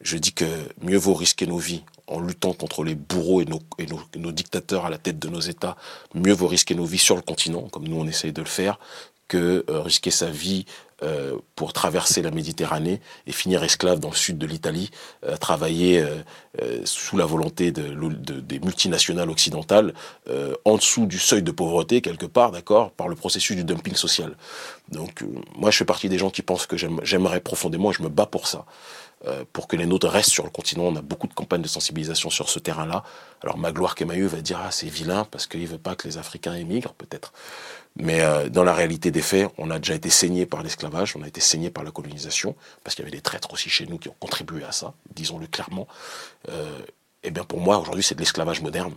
je 0.00 0.18
dis 0.18 0.34
que 0.34 0.44
mieux 0.82 0.98
vaut 0.98 1.14
risquer 1.14 1.46
nos 1.46 1.56
vies 1.56 1.82
en 2.06 2.20
luttant 2.20 2.52
contre 2.52 2.84
les 2.84 2.94
bourreaux 2.94 3.40
et 3.40 3.46
nos, 3.46 4.32
dictateurs 4.32 4.84
à 4.84 4.90
la 4.90 4.98
tête 4.98 5.18
de 5.18 5.28
nos 5.28 5.40
États, 5.40 5.76
mieux 6.14 6.34
vaut 6.34 6.48
risquer 6.48 6.74
nos 6.74 6.84
vies 6.84 6.98
sur 6.98 7.16
le 7.16 7.22
continent, 7.22 7.62
comme 7.70 7.88
nous 7.88 7.96
on 7.96 8.06
essaye 8.06 8.32
de 8.32 8.42
le 8.42 8.48
faire, 8.48 8.78
que 9.26 9.64
euh, 9.70 9.80
risquer 9.80 10.10
sa 10.10 10.28
vie 10.28 10.66
euh, 11.02 11.36
pour 11.56 11.72
traverser 11.72 12.22
la 12.22 12.30
Méditerranée 12.30 13.00
et 13.26 13.32
finir 13.32 13.62
esclave 13.64 14.00
dans 14.00 14.10
le 14.10 14.16
sud 14.16 14.38
de 14.38 14.46
l'Italie, 14.46 14.90
euh, 15.24 15.36
travailler 15.36 16.04
sous 16.84 17.16
la 17.16 17.26
volonté 17.26 17.72
des 17.72 18.60
multinationales 18.60 19.28
occidentales, 19.28 19.92
en 20.64 20.76
dessous 20.76 21.06
du 21.06 21.18
seuil 21.18 21.42
de 21.42 21.50
pauvreté 21.50 22.00
quelque 22.00 22.26
part, 22.26 22.52
d'accord, 22.52 22.92
par 22.92 23.08
le 23.08 23.16
processus 23.16 23.56
du 23.56 23.64
dumping 23.64 23.94
social. 23.94 24.36
Donc 24.90 25.24
moi 25.56 25.70
je 25.70 25.78
fais 25.78 25.84
partie 25.84 26.08
des 26.08 26.18
gens 26.18 26.30
qui 26.30 26.42
pensent 26.42 26.66
que 26.66 26.76
j'aimerais 26.76 27.40
profondément 27.40 27.90
et 27.90 27.94
je 27.94 28.02
me 28.02 28.08
bats 28.08 28.26
pour 28.26 28.46
ça. 28.46 28.66
Euh, 29.26 29.44
pour 29.54 29.68
que 29.68 29.76
les 29.76 29.86
nôtres 29.86 30.08
restent 30.08 30.32
sur 30.32 30.44
le 30.44 30.50
continent. 30.50 30.84
On 30.84 30.96
a 30.96 31.00
beaucoup 31.00 31.26
de 31.26 31.32
campagnes 31.32 31.62
de 31.62 31.68
sensibilisation 31.68 32.28
sur 32.28 32.50
ce 32.50 32.58
terrain-là. 32.58 33.04
Alors 33.42 33.56
Magloire 33.56 33.94
Kemayeux 33.94 34.26
va 34.26 34.42
dire 34.42 34.60
ah 34.62 34.70
c'est 34.70 34.88
vilain 34.88 35.24
parce 35.30 35.46
qu'il 35.46 35.66
veut 35.66 35.78
pas 35.78 35.94
que 35.94 36.06
les 36.06 36.18
Africains 36.18 36.54
émigrent 36.54 36.92
peut-être. 36.92 37.32
Mais 37.96 38.20
euh, 38.20 38.48
dans 38.48 38.64
la 38.64 38.74
réalité 38.74 39.10
des 39.10 39.22
faits, 39.22 39.48
on 39.56 39.70
a 39.70 39.78
déjà 39.78 39.94
été 39.94 40.10
saigné 40.10 40.46
par 40.46 40.62
l'esclavage, 40.62 41.14
on 41.16 41.22
a 41.22 41.28
été 41.28 41.40
saigné 41.40 41.70
par 41.70 41.84
la 41.84 41.92
colonisation 41.92 42.56
parce 42.82 42.96
qu'il 42.96 43.04
y 43.04 43.08
avait 43.08 43.16
des 43.16 43.22
traîtres 43.22 43.52
aussi 43.52 43.70
chez 43.70 43.86
nous 43.86 43.98
qui 43.98 44.08
ont 44.08 44.16
contribué 44.18 44.64
à 44.64 44.72
ça, 44.72 44.94
disons-le 45.14 45.46
clairement. 45.46 45.86
Euh, 46.48 46.80
bien 47.30 47.44
pour 47.44 47.60
moi 47.60 47.78
aujourd'hui 47.78 48.02
c'est 48.02 48.14
de 48.14 48.20
l'esclavage 48.20 48.60
moderne. 48.60 48.94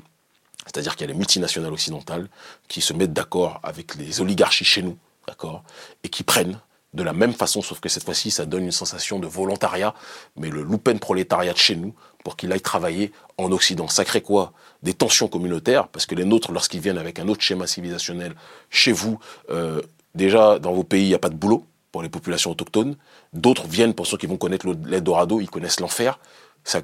C'est-à-dire 0.65 0.95
qu'il 0.95 1.07
y 1.07 1.10
a 1.10 1.14
les 1.14 1.18
multinationales 1.18 1.72
occidentales 1.72 2.28
qui 2.68 2.82
se 2.82 2.91
mettent 2.94 3.14
d'accord 3.14 3.60
avec 3.64 3.95
les 3.95 4.19
oligarchies 4.19 4.65
chez 4.65 4.82
nous, 4.82 4.98
d'accord, 5.28 5.64
et 6.03 6.10
qui 6.10 6.24
prennent 6.24 6.60
de 6.94 7.04
la 7.04 7.14
même 7.14 7.34
façon, 7.34 7.62
sauf 7.62 7.80
que 7.80 7.90
cette 7.90 8.04
fois-ci, 8.04 8.32
ça 8.32 8.46
donne 8.46 8.64
une 8.64 8.72
sensation 8.72 9.20
de 9.20 9.28
volontariat, 9.28 9.94
mais 10.36 10.50
le 10.50 10.64
loupen 10.64 11.00
prolétariat 11.00 11.54
de 11.54 11.58
chez 11.58 11.76
nous, 11.76 11.94
pour 12.24 12.36
qu'il 12.36 12.52
aille 12.52 12.62
travailler 12.62 13.12
en 13.38 13.52
Occident. 13.52 13.88
Ça 13.88 14.04
crée 14.04 14.22
quoi? 14.22 14.54
Des 14.84 14.94
tensions 14.94 15.28
communautaires, 15.28 15.88
parce 15.88 16.06
que 16.06 16.16
les 16.16 16.26
nôtres, 16.26 16.52
lorsqu'ils 16.52 16.82
viennent 16.82 16.98
avec 16.98 17.20
un 17.20 17.28
autre 17.28 17.42
schéma 17.42 17.68
civilisationnel 17.68 18.34
chez 18.70 18.92
vous, 18.92 19.20
euh, 19.50 19.82
déjà, 20.16 20.60
dans 20.60 20.74
vos 20.74 20.84
pays, 20.84 21.04
il 21.04 21.10
n'y 21.10 21.14
a 21.14 21.20
pas 21.20 21.30
de 21.30 21.36
boulot, 21.36 21.66
pour 21.92 22.04
les 22.04 22.10
populations 22.10 22.52
autochtones. 22.52 22.96
D'autres 23.34 23.68
viennent 23.68 23.94
pensant 23.94 24.18
qu'ils 24.18 24.30
vont 24.30 24.38
connaître 24.38 24.68
l'Eldorado, 24.86 25.40
ils 25.40 25.50
connaissent 25.50 25.80
l'enfer. 25.80 26.20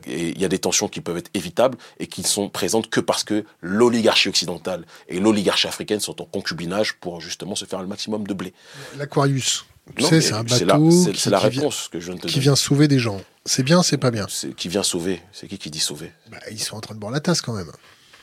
Il 0.08 0.40
y 0.40 0.46
a 0.46 0.48
des 0.48 0.60
tensions 0.60 0.88
qui 0.88 1.02
peuvent 1.02 1.18
être 1.18 1.30
évitables 1.34 1.78
et 2.00 2.08
qui 2.08 2.22
ne 2.22 2.26
sont 2.26 2.50
présentes 2.50 2.90
que 2.90 3.02
parce 3.02 3.24
que 3.24 3.46
l'oligarchie 3.60 4.30
occidentale 4.30 4.86
et 5.10 5.20
l'oligarchie 5.20 5.68
africaine 5.68 6.00
sont 6.00 6.22
en 6.22 6.26
concubinage 6.26 6.96
pour 6.96 7.20
justement 7.20 7.56
se 7.56 7.66
faire 7.66 7.82
le 7.82 7.88
maximum 7.88 8.26
de 8.26 8.34
blé. 8.34 8.54
L'Aquarius, 8.98 9.66
tu 9.95 10.03
sais, 10.03 10.22
c'est 10.22 10.34
un 10.34 10.43
bateau 10.43 10.91
c'est 10.91 11.30
la, 11.30 11.39
réponse 11.39 11.89
que 11.89 11.99
je 11.99 12.05
viens 12.05 12.15
de 12.15 12.22
te 12.22 12.27
qui 12.27 12.39
vient 12.39 12.55
sauver 12.55 12.88
des 12.88 12.99
gens. 12.99 13.22
C'est 13.45 13.64
bien, 13.64 13.84
c'est 13.84 13.97
pas 13.97 14.11
bien. 14.11 14.26
Qui 14.55 14.69
vient 14.69 14.84
sauver 14.84 15.22
C'est 15.34 15.47
qui 15.47 15.57
qui 15.57 15.69
dit 15.69 15.80
sauver? 15.80 16.11
Bah, 16.31 16.38
Ils 16.51 16.60
sont 16.60 16.77
en 16.77 16.81
train 16.81 16.95
de 16.95 16.99
boire 16.99 17.11
la 17.11 17.19
tasse 17.19 17.41
quand 17.41 17.53
même. 17.53 17.72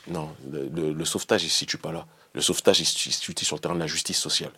Non, 0.07 0.29
le, 0.51 1.05
sauvetage, 1.05 1.43
il 1.43 1.45
ne 1.45 1.51
se 1.51 1.57
situe 1.57 1.77
pas 1.77 1.91
là. 1.91 2.07
Le 2.33 2.41
sauvetage, 2.41 2.79
il 2.79 2.85
se 2.85 3.11
situe 3.11 3.45
sur 3.45 3.55
le 3.55 3.61
terrain 3.61 3.75
de 3.75 3.79
la 3.79 3.87
justice 3.87 4.17
sociale. 4.17 4.51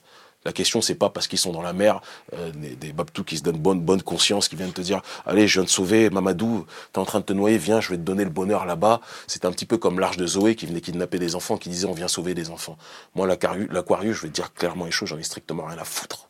La 0.46 0.54
question, 0.54 0.82
c'est 0.82 0.96
pas 0.96 1.10
parce 1.10 1.28
qu'ils 1.28 1.40
sont 1.40 1.52
dans 1.52 1.62
la 1.62 1.74
mer, 1.74 2.02
euh, 2.34 2.52
des, 2.52 2.76
des 2.76 2.94
babtous 2.94 3.24
qui 3.24 3.38
se 3.38 3.44
donnent 3.44 3.60
bonne, 3.60 3.80
bonne 3.80 4.02
conscience, 4.02 4.50
qui 4.50 4.56
viennent 4.56 4.74
te 4.74 4.82
dire, 4.82 5.02
allez, 5.26 5.48
je 5.48 5.60
viens 5.60 5.64
de 5.64 5.70
sauver 5.70 6.10
Mamadou, 6.10 6.66
t'es 6.92 7.00
en 7.00 7.06
train 7.06 7.20
de 7.20 7.26
te 7.26 7.34
noyer, 7.34 7.58
viens, 7.58 7.80
je 7.80 7.90
vais 7.90 7.98
te 7.98 8.02
donner 8.02 8.24
le 8.24 8.30
bonheur 8.30 8.66
là-bas. 8.66 9.00
C'est 9.28 9.46
un 9.46 9.52
petit 9.52 9.66
peu 9.66 9.78
comme 9.78 10.00
l'arche 10.00 10.18
de 10.18 10.28
Zoé 10.28 10.56
qui 10.56 10.66
venait 10.66 10.82
kidnapper 10.82 11.20
des 11.20 11.36
enfants, 11.36 11.58
qui 11.58 11.70
disait, 11.70 11.88
on 11.88 11.94
vient 11.94 12.10
sauver 12.10 12.34
des 12.34 12.50
enfants. 12.50 12.78
Moi, 13.16 13.28
l'aquarius, 13.28 14.18
je 14.18 14.22
vais 14.22 14.30
te 14.30 14.34
dire 14.34 14.54
clairement 14.54 14.86
les 14.86 14.92
choses, 14.92 15.10
j'en 15.10 15.18
ai 15.18 15.24
strictement 15.24 15.66
rien 15.66 15.78
à 15.78 15.86
foutre. 15.86 16.30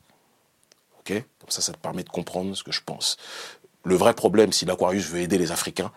Ça, 1.49 1.61
ça 1.61 1.73
te 1.73 1.77
permet 1.77 2.03
de 2.03 2.09
comprendre 2.09 2.55
ce 2.55 2.63
que 2.63 2.71
je 2.71 2.81
pense. 2.85 3.17
Le 3.83 3.95
vrai 3.95 4.13
problème, 4.13 4.53
si 4.53 4.65
l'Aquarius 4.65 5.07
veut 5.07 5.19
aider 5.19 5.37
les 5.37 5.51
Africains, 5.51 5.91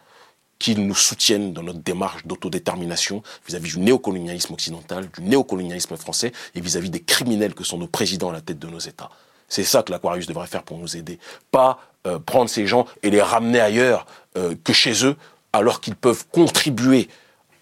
qu'ils 0.58 0.86
nous 0.86 0.94
soutiennent 0.94 1.52
dans 1.52 1.62
notre 1.62 1.80
démarche 1.80 2.26
d'autodétermination 2.26 3.22
vis-à-vis 3.46 3.74
du 3.74 3.80
néocolonialisme 3.80 4.54
occidental, 4.54 5.08
du 5.10 5.22
néocolonialisme 5.22 5.96
français 5.96 6.32
et 6.54 6.60
vis-à-vis 6.60 6.90
des 6.90 7.02
criminels 7.02 7.54
que 7.54 7.64
sont 7.64 7.78
nos 7.78 7.86
présidents 7.86 8.30
à 8.30 8.32
la 8.32 8.40
tête 8.40 8.58
de 8.58 8.66
nos 8.66 8.78
États. 8.78 9.10
C'est 9.48 9.64
ça 9.64 9.82
que 9.82 9.92
l'Aquarius 9.92 10.26
devrait 10.26 10.46
faire 10.46 10.62
pour 10.62 10.78
nous 10.78 10.96
aider. 10.96 11.18
Pas 11.50 11.78
euh, 12.06 12.18
prendre 12.18 12.50
ces 12.50 12.66
gens 12.66 12.86
et 13.02 13.10
les 13.10 13.22
ramener 13.22 13.60
ailleurs 13.60 14.06
euh, 14.36 14.54
que 14.64 14.72
chez 14.72 15.04
eux, 15.04 15.16
alors 15.52 15.80
qu'ils 15.80 15.94
peuvent 15.94 16.26
contribuer 16.32 17.08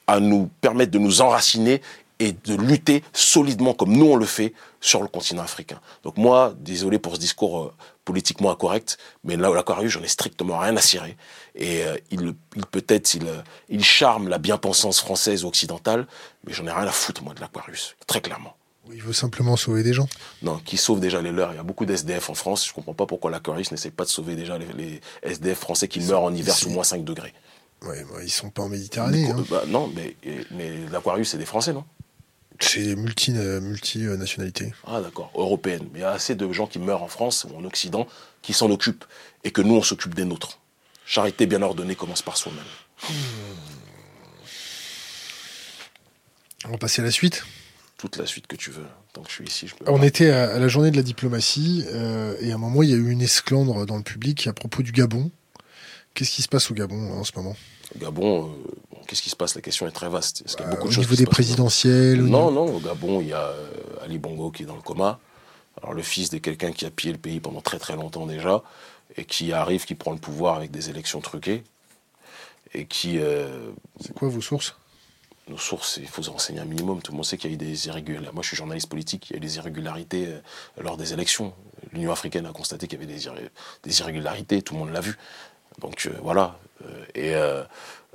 à 0.07 0.21
nous 0.21 0.49
permettre 0.61 0.93
de 0.93 0.99
nous 0.99 1.21
enraciner 1.21 1.83
et 2.19 2.33
de 2.33 2.55
lutter 2.55 3.03
solidement 3.13 3.75
comme 3.75 3.93
nous 3.93 4.07
on 4.07 4.17
le 4.17 4.27
fait 4.27 4.55
sur 4.81 5.03
le 5.03 5.09
continent 5.09 5.43
africain. 5.43 5.81
Donc 6.03 6.17
moi, 6.17 6.55
désolé 6.59 6.99
pour 6.99 7.15
ce 7.15 7.21
discours 7.21 7.63
euh, 7.63 7.73
politiquement 8.05 8.51
incorrect, 8.51 8.99
mais 9.25 9.37
là, 9.37 9.51
l'Aquarius, 9.51 9.93
j'en 9.93 10.03
ai 10.03 10.09
strictement 10.09 10.59
rien 10.59 10.77
à 10.77 10.81
cirer. 10.81 11.17
Et 11.55 11.85
euh, 11.85 11.97
il, 12.11 12.35
il 12.57 12.67
peut-être, 12.67 13.15
il, 13.15 13.27
euh, 13.27 13.43
il 13.69 13.83
charme 13.83 14.29
la 14.29 14.39
bien-pensance 14.39 15.01
française 15.01 15.45
ou 15.45 15.49
occidentale, 15.49 16.07
mais 16.47 16.53
j'en 16.53 16.67
ai 16.67 16.73
rien 16.73 16.87
à 16.87 16.93
foutre, 16.93 17.23
moi, 17.23 17.35
de 17.35 17.41
l'Aquarius, 17.41 17.97
très 18.07 18.21
clairement. 18.21 18.57
Il 18.93 19.03
veut 19.03 19.15
simplement 19.15 19.57
sauver 19.57 19.83
des 19.83 19.95
gens? 19.95 20.07
Non, 20.43 20.59
qui 20.59 20.77
sauve 20.77 21.01
déjà 21.01 21.23
les 21.23 21.33
leurs. 21.33 21.53
Il 21.53 21.57
y 21.57 21.59
a 21.59 21.63
beaucoup 21.63 21.87
d'SDF 21.87 22.29
en 22.29 22.35
France. 22.35 22.67
Je 22.69 22.73
comprends 22.75 22.93
pas 22.93 23.07
pourquoi 23.07 23.31
l'Aquarius 23.31 23.71
n'essaie 23.71 23.91
pas 23.91 24.05
de 24.05 24.11
sauver 24.11 24.37
déjà 24.37 24.59
les, 24.59 25.01
SDF 25.23 25.59
français 25.59 25.89
qui 25.89 26.01
meurent 26.01 26.23
en 26.23 26.35
hiver 26.35 26.55
sous 26.55 26.69
moins 26.69 26.85
5 26.85 27.03
degrés. 27.03 27.33
Ouais, 27.83 28.05
bah, 28.05 28.19
ils 28.23 28.31
sont 28.31 28.51
pas 28.51 28.63
en 28.63 28.69
Méditerranée. 28.69 29.31
Hein. 29.31 29.45
Bah, 29.49 29.63
non, 29.67 29.91
mais, 29.95 30.17
mais 30.51 30.71
l'Aquarius, 30.93 31.31
c'est 31.31 31.39
des 31.39 31.47
Français, 31.47 31.73
non? 31.73 31.85
C'est 32.61 32.97
multi, 32.97 33.33
euh, 33.37 33.61
multi 33.61 33.99
nationalité. 33.99 34.73
Ah 34.87 35.01
d'accord, 35.01 35.31
européenne. 35.35 35.89
Mais 35.93 36.01
il 36.01 36.03
y 36.03 36.05
a 36.05 36.11
assez 36.11 36.35
de 36.35 36.53
gens 36.53 36.67
qui 36.67 36.79
meurent 36.79 37.03
en 37.03 37.09
France 37.09 37.47
ou 37.49 37.57
en 37.57 37.65
Occident 37.65 38.07
qui 38.43 38.53
s'en 38.53 38.71
occupent 38.71 39.05
et 39.43 39.51
que 39.51 39.61
nous 39.61 39.75
on 39.75 39.83
s'occupe 39.83 40.15
des 40.15 40.25
nôtres. 40.25 40.61
Charité 41.07 41.47
bien 41.47 41.63
ordonnée 41.63 41.95
commence 41.95 42.23
par 42.23 42.37
soi-même. 42.37 42.65
On 46.67 46.71
va 46.71 46.79
passer 46.79 47.03
à 47.03 47.05
la 47.05 47.11
suite. 47.11 47.45
Toute 47.99 48.17
la 48.17 48.27
suite 48.27 48.47
que 48.47 48.57
tu 48.57 48.71
veux. 48.71 48.87
Tant 49.13 49.23
que 49.23 49.29
je 49.29 49.35
suis 49.35 49.45
ici, 49.45 49.69
je 49.69 49.75
On 49.87 50.03
était 50.03 50.31
à, 50.31 50.59
la 50.59 50.69
journée 50.69 50.91
de 50.91 50.97
la 50.97 51.03
diplomatie 51.03 51.85
euh, 51.89 52.37
et 52.41 52.53
à 52.53 52.55
un 52.55 52.59
moment 52.59 52.83
il 52.83 52.91
y 52.91 52.95
a 52.95 52.97
eu 52.97 53.11
une 53.11 53.23
esclandre 53.23 53.87
dans 53.87 53.97
le 53.97 54.03
public 54.03 54.47
à 54.47 54.53
propos 54.53 54.83
du 54.83 54.93
Gabon. 54.93 55.31
Qu'est-ce 56.15 56.31
qui 56.31 56.43
se 56.43 56.49
passe 56.49 56.71
au 56.71 56.75
Gabon 56.75 57.13
en 57.13 57.25
ce 57.25 57.33
moment? 57.37 57.57
Gabon, 57.99 58.47
euh, 58.47 59.01
qu'est-ce 59.07 59.23
qui 59.23 59.31
se 59.31 59.37
passe? 59.37 59.55
La 59.55 59.61
question 59.61 59.87
est 59.87 59.93
très 59.93 60.09
vaste. 60.09 60.43
Est-ce 60.45 60.57
qu'il 60.57 60.65
y 60.67 60.69
a 60.69 60.71
beaucoup 60.73 60.89
de 60.89 60.95
au 60.95 61.01
niveau 61.01 61.15
des 61.15 61.27
présidentielles 61.27 62.23
Non, 62.23 62.51
non, 62.51 62.77
au 62.77 62.81
Gabon, 62.81 63.21
il 63.21 63.29
y 63.29 63.33
a 63.33 63.43
euh, 63.43 63.69
Ali 64.03 64.19
Bongo 64.19 64.51
qui 64.51 64.63
est 64.65 64.67
dans 64.67 64.77
le 64.77 64.83
coma. 64.83 65.21
Alors, 65.83 65.95
le 65.95 66.03
fils 66.03 66.31
de 66.31 66.39
quelqu'un 66.39 66.73
qui 66.73 66.87
a 66.87 66.91
pillé 66.91 67.13
le 67.13 67.19
pays 67.19 67.41
pendant 67.41 67.61
très 67.61 67.79
très 67.79 67.97
longtemps 67.97 68.27
déjà, 68.27 68.63
et 69.17 69.25
qui 69.25 69.53
arrive, 69.53 69.85
qui 69.85 69.95
prend 69.95 70.13
le 70.13 70.19
pouvoir 70.19 70.57
avec 70.57 70.71
des 70.71 70.91
élections 70.91 71.21
truquées, 71.21 71.63
et 72.73 72.87
qui. 72.87 73.19
Euh, 73.19 73.71
C'est 74.01 74.15
quoi 74.15 74.29
vos 74.29 74.41
sources? 74.41 74.77
nos 75.49 75.59
sources, 75.59 75.99
il 76.01 76.09
faut 76.09 76.23
se 76.23 76.31
renseigner 76.31 76.61
un 76.61 76.65
minimum. 76.65 77.03
Tout 77.03 77.13
le 77.13 77.17
monde 77.17 77.27
sait 77.27 77.37
qu'il 77.37 77.51
y 77.51 77.53
a 77.53 77.55
eu 77.55 77.59
des 77.59 77.87
irrégularités. 77.87 78.33
Moi, 78.33 78.43
je 78.43 78.49
suis 78.49 78.57
journaliste 78.57 78.89
politique, 78.89 79.29
il 79.29 79.33
y 79.33 79.35
a 79.35 79.37
eu 79.37 79.41
des 79.41 79.57
irrégularités 79.57 80.27
euh, 80.29 80.41
lors 80.81 80.97
des 80.97 81.13
élections. 81.13 81.53
L'Union 81.93 82.13
africaine 82.13 82.47
a 82.47 82.53
constaté 82.53 82.87
qu'il 82.87 82.99
y 82.99 83.05
avait 83.05 83.13
des, 83.13 83.29
des 83.83 84.01
irrégularités, 84.01 84.63
tout 84.63 84.73
le 84.75 84.81
monde 84.81 84.91
l'a 84.93 85.01
vu. 85.01 85.19
Donc 85.81 86.09
voilà. 86.23 86.57
Et 87.15 87.35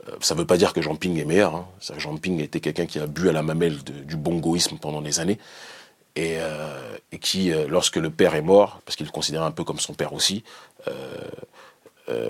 euh, 0.07 0.15
ça 0.22 0.34
ne 0.34 0.40
veut 0.40 0.45
pas 0.45 0.57
dire 0.57 0.73
que 0.73 0.81
Jean 0.81 0.95
Ping 0.95 1.18
est 1.19 1.26
meilleur. 1.26 1.56
Hein. 1.56 1.68
Jean 1.98 2.18
Ping 2.18 2.40
était 2.41 2.60
quelqu'un 2.60 2.86
qui 2.86 2.99
a 2.99 3.07
bu 3.07 3.30
à 3.30 3.31
la 3.31 3.44
mamelle 3.44 3.84
du 3.84 4.15
bongoïsme 4.15 4.77
pendant 4.77 5.02
des 5.02 5.19
années. 5.19 5.40
Et, 6.15 6.38
euh, 6.40 6.98
qui, 7.22 7.52
euh, 7.52 7.68
lorsque 7.68 7.95
le 7.95 8.10
père 8.10 8.36
est 8.36 8.41
mort, 8.41 8.81
parce 8.86 8.95
qu'il 8.95 9.06
le 9.06 9.11
considérait 9.11 9.45
un 9.45 9.52
peu 9.52 9.64
comme 9.64 9.80
son 9.80 9.94
père 9.94 10.14
aussi, 10.14 10.44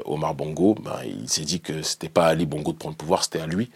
Omar 0.06 0.36
Bongo, 0.36 0.76
ben, 0.76 1.00
il 1.06 1.30
s'est 1.30 1.46
dit 1.46 1.62
que 1.62 1.84
c'était 1.84 2.10
pas 2.10 2.26
à 2.26 2.30
Ali 2.30 2.46
Bongo 2.46 2.74
de 2.74 2.78
prendre 2.78 2.96
le 2.96 2.98
pouvoir, 2.98 3.24
c'était 3.24 3.40
à 3.40 3.48
lui. 3.48 3.72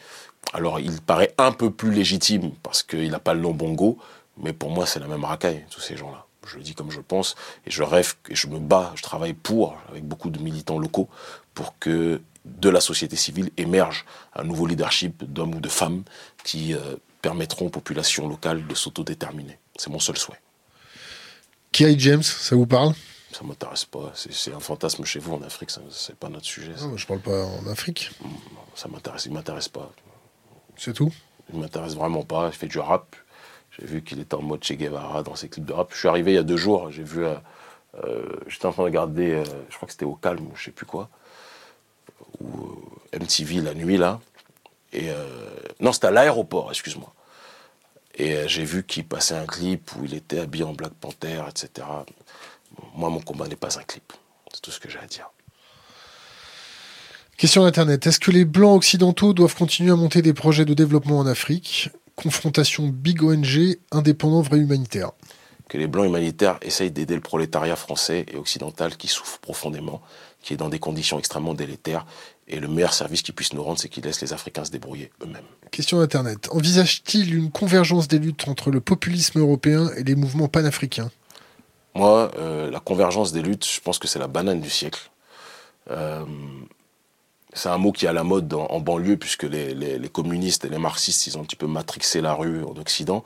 Alors 0.52 0.82
il 0.82 1.00
paraît 1.00 1.34
un 1.38 1.54
peu 1.54 1.72
plus 1.72 1.92
légitime 1.92 2.52
parce 2.62 2.84
qu'il 2.84 3.10
n'a 3.10 3.20
pas 3.20 3.34
le 3.34 3.40
nom 3.40 3.52
Bongo, 3.52 3.98
mais 4.38 4.52
pour 4.52 4.70
moi 4.70 4.86
c'est 4.86 5.00
la 5.00 5.08
même 5.08 5.24
racaille, 5.24 5.64
tous 5.70 5.80
ces 5.80 5.96
gens-là. 5.96 6.26
Je 6.46 6.58
le 6.58 6.64
dis 6.64 6.76
comme 6.76 6.92
je 6.92 7.00
pense, 7.00 7.36
et 7.66 7.72
je 7.72 7.84
rêve, 7.84 8.16
et 8.28 8.36
je 8.36 8.48
me 8.48 8.60
bats, 8.60 8.92
je 8.96 9.02
travaille 9.02 9.34
pour, 9.34 9.78
avec 9.90 10.04
beaucoup 10.04 10.30
de 10.30 10.40
militants 10.40 10.78
locaux, 10.78 11.08
pour 11.54 11.78
que 11.80 12.22
de 12.46 12.70
la 12.70 12.82
société 12.82 13.16
civile 13.16 13.52
émerge 13.58 14.06
un 14.36 14.44
nouveau 14.44 14.66
leadership 14.66 15.24
d'hommes 15.24 15.56
ou 15.56 15.60
de 15.62 15.70
femmes 15.70 16.04
qui 16.44 16.74
euh, 16.74 16.96
permettront 17.22 17.68
aux 17.68 17.70
populations 17.70 18.28
locales 18.28 18.68
de 18.68 18.76
s'autodéterminer. 18.76 19.60
C'est 19.78 19.90
mon 19.90 20.00
seul 20.00 20.18
souhait. 20.18 20.40
Kerry 21.72 21.98
James, 22.00 22.24
ça 22.24 22.56
vous 22.56 22.68
parle? 22.68 22.94
Ça 23.32 23.44
m'intéresse 23.44 23.86
pas. 23.86 24.12
C'est 24.14 24.54
un 24.54 24.60
fantasme 24.60 25.06
chez 25.06 25.20
vous 25.20 25.34
en 25.34 25.42
Afrique, 25.42 25.72
c'est 25.90 26.16
pas 26.16 26.30
notre 26.30 26.46
sujet. 26.46 26.74
Non, 26.82 26.98
je 26.98 27.08
parle 27.08 27.22
pas 27.22 27.46
en 27.46 27.66
Afrique. 27.68 28.12
Ça 28.76 28.88
m'intéresse, 28.90 29.26
il 29.26 29.34
m'intéresse 29.34 29.70
pas. 29.70 29.92
C'est 30.78 30.94
tout? 30.94 31.12
Il 31.52 31.60
m'intéresse 31.60 31.96
vraiment 31.96 32.24
pas. 32.24 32.48
Il 32.48 32.54
fait 32.54 32.68
du 32.68 32.78
rap. 32.78 33.16
J'ai 33.72 33.88
vu 33.88 34.04
qu'il 34.04 34.20
était 34.20 34.36
en 34.36 34.44
mode 34.44 34.64
Che 34.64 34.74
Guevara 34.74 35.24
dans 35.24 35.36
ses 35.36 35.50
clips 35.50 35.66
de 35.66 35.74
rap. 35.74 35.92
Je 35.94 35.98
suis 35.98 36.08
arrivé 36.08 36.34
il 36.34 36.36
y 36.36 36.40
a 36.40 36.44
deux 36.44 36.58
jours. 36.58 36.92
J'ai 36.92 37.04
vu. 37.04 37.26
Euh, 37.26 37.36
euh, 38.04 38.24
j'étais 38.48 38.68
en 38.68 38.72
train 38.72 38.84
de 38.84 38.88
regarder. 38.88 39.44
je 39.70 39.76
crois 39.76 39.88
que 39.88 39.94
c'était 39.94 40.06
au 40.06 40.16
calme 40.16 40.46
ou 40.48 40.56
je 40.56 40.66
sais 40.66 40.72
plus 40.72 40.86
quoi 40.86 41.10
ou 42.40 42.48
euh, 43.14 43.20
MTV 43.20 43.62
la 43.62 43.74
nuit 43.74 43.98
là. 43.98 44.20
Et 44.92 45.10
euh, 45.10 45.26
non, 45.80 45.92
c'était 45.92 46.08
à 46.08 46.12
l'aéroport, 46.12 46.70
excuse-moi. 46.70 47.14
Et 48.16 48.36
euh, 48.36 48.48
j'ai 48.48 48.64
vu 48.64 48.84
qu'il 48.84 49.06
passait 49.06 49.36
un 49.36 49.46
clip 49.46 49.92
où 49.96 50.06
il 50.06 50.14
était 50.14 50.40
habillé 50.40 50.64
en 50.64 50.74
Black 50.74 50.94
Panther, 50.94 51.44
etc. 51.50 51.88
Moi, 52.96 53.10
mon 53.10 53.20
combat 53.20 53.48
n'est 53.48 53.56
pas 53.56 53.80
un 53.80 53.84
clip. 53.84 54.14
C'est 54.54 54.62
tout 54.62 54.72
ce 54.72 54.80
que 54.80 54.90
j'ai 54.90 55.00
à 55.00 55.08
dire. 55.08 55.30
Question 57.38 57.64
d'Internet. 57.64 58.06
Est-ce 58.06 58.20
que 58.20 58.32
les 58.32 58.46
Blancs 58.46 58.78
occidentaux 58.78 59.34
doivent 59.34 59.56
continuer 59.56 59.92
à 59.92 59.96
monter 59.96 60.22
des 60.22 60.34
projets 60.34 60.66
de 60.66 60.76
développement 60.76 61.20
en 61.20 61.26
Afrique? 61.26 61.90
Confrontation 62.16 62.88
big 62.88 63.24
ONG, 63.24 63.78
indépendant, 63.92 64.42
vrai 64.42 64.60
humanitaire. 64.60 65.12
Que 65.68 65.80
les 65.80 65.88
Blancs 65.88 66.06
humanitaires 66.06 66.60
essayent 66.62 66.92
d'aider 66.92 67.16
le 67.16 67.22
prolétariat 67.22 67.76
français 67.76 68.28
et 68.32 68.38
occidental 68.38 68.96
qui 68.96 69.08
souffre 69.08 69.40
profondément 69.40 70.02
qui 70.44 70.54
est 70.54 70.58
dans 70.58 70.70
des 70.70 70.78
conditions 70.78 71.18
extrêmement 71.18 71.56
délétères. 71.56 72.06
Et 72.48 72.60
le 72.60 72.68
meilleur 72.68 72.94
service 72.94 73.22
qu'ils 73.22 73.34
puissent 73.34 73.54
nous 73.54 73.64
rendre, 73.64 73.80
c'est 73.80 73.90
qu'ils 73.90 74.04
laissent 74.04 74.22
les 74.22 74.34
Africains 74.34 74.66
se 74.66 74.72
débrouiller 74.72 75.12
eux-mêmes. 75.24 75.46
Question 75.72 76.00
d'Internet. 76.00 76.50
Envisage-t-il 76.52 77.34
une 77.34 77.50
convergence 77.50 78.08
des 78.08 78.20
luttes 78.20 78.48
entre 78.48 78.70
le 78.70 78.82
populisme 78.82 79.40
européen 79.40 79.90
et 79.98 80.04
les 80.04 80.16
mouvements 80.16 80.50
panafricains? 80.50 81.10
Moi, 81.96 82.32
euh, 82.38 82.70
la 82.70 82.80
convergence 82.80 83.32
des 83.32 83.42
luttes, 83.42 83.66
je 83.66 83.80
pense 83.80 83.98
que 83.98 84.08
c'est 84.08 84.20
la 84.20 84.28
banane 84.28 84.60
du 84.60 84.70
siècle. 84.70 85.10
Euh, 85.90 86.26
c'est 87.54 87.70
un 87.70 87.78
mot 87.78 87.92
qui 87.92 88.06
est 88.06 88.10
à 88.10 88.14
la 88.14 88.24
mode 88.24 88.54
en, 88.54 88.80
banlieue, 88.80 89.18
puisque 89.18 89.44
les, 89.44 89.74
les, 89.74 90.10
communistes 90.10 90.66
et 90.66 90.70
les 90.70 90.78
marxistes, 90.78 91.28
ils 91.28 91.38
ont 91.38 91.42
un 91.42 91.46
petit 91.46 91.56
peu 91.56 91.68
matrixé 91.68 92.22
la 92.22 92.34
rue 92.34 92.64
en 92.64 92.76
Occident. 92.78 93.24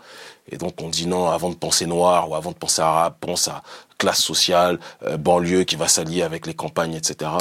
Et 0.52 0.58
donc 0.58 0.82
on 0.82 0.90
dit 0.90 1.08
non, 1.08 1.30
avant 1.30 1.50
de 1.50 1.56
penser 1.56 1.86
noir 1.86 2.30
ou 2.30 2.36
avant 2.36 2.52
de 2.52 2.58
penser 2.58 2.82
arabe, 2.82 3.16
pense 3.20 3.48
à 3.48 3.64
classe 3.98 4.22
sociale, 4.22 4.80
euh, 5.04 5.18
banlieue 5.18 5.64
qui 5.64 5.76
va 5.76 5.88
s'allier 5.88 6.22
avec 6.22 6.46
les 6.46 6.54
campagnes, 6.54 6.94
etc. 6.94 7.32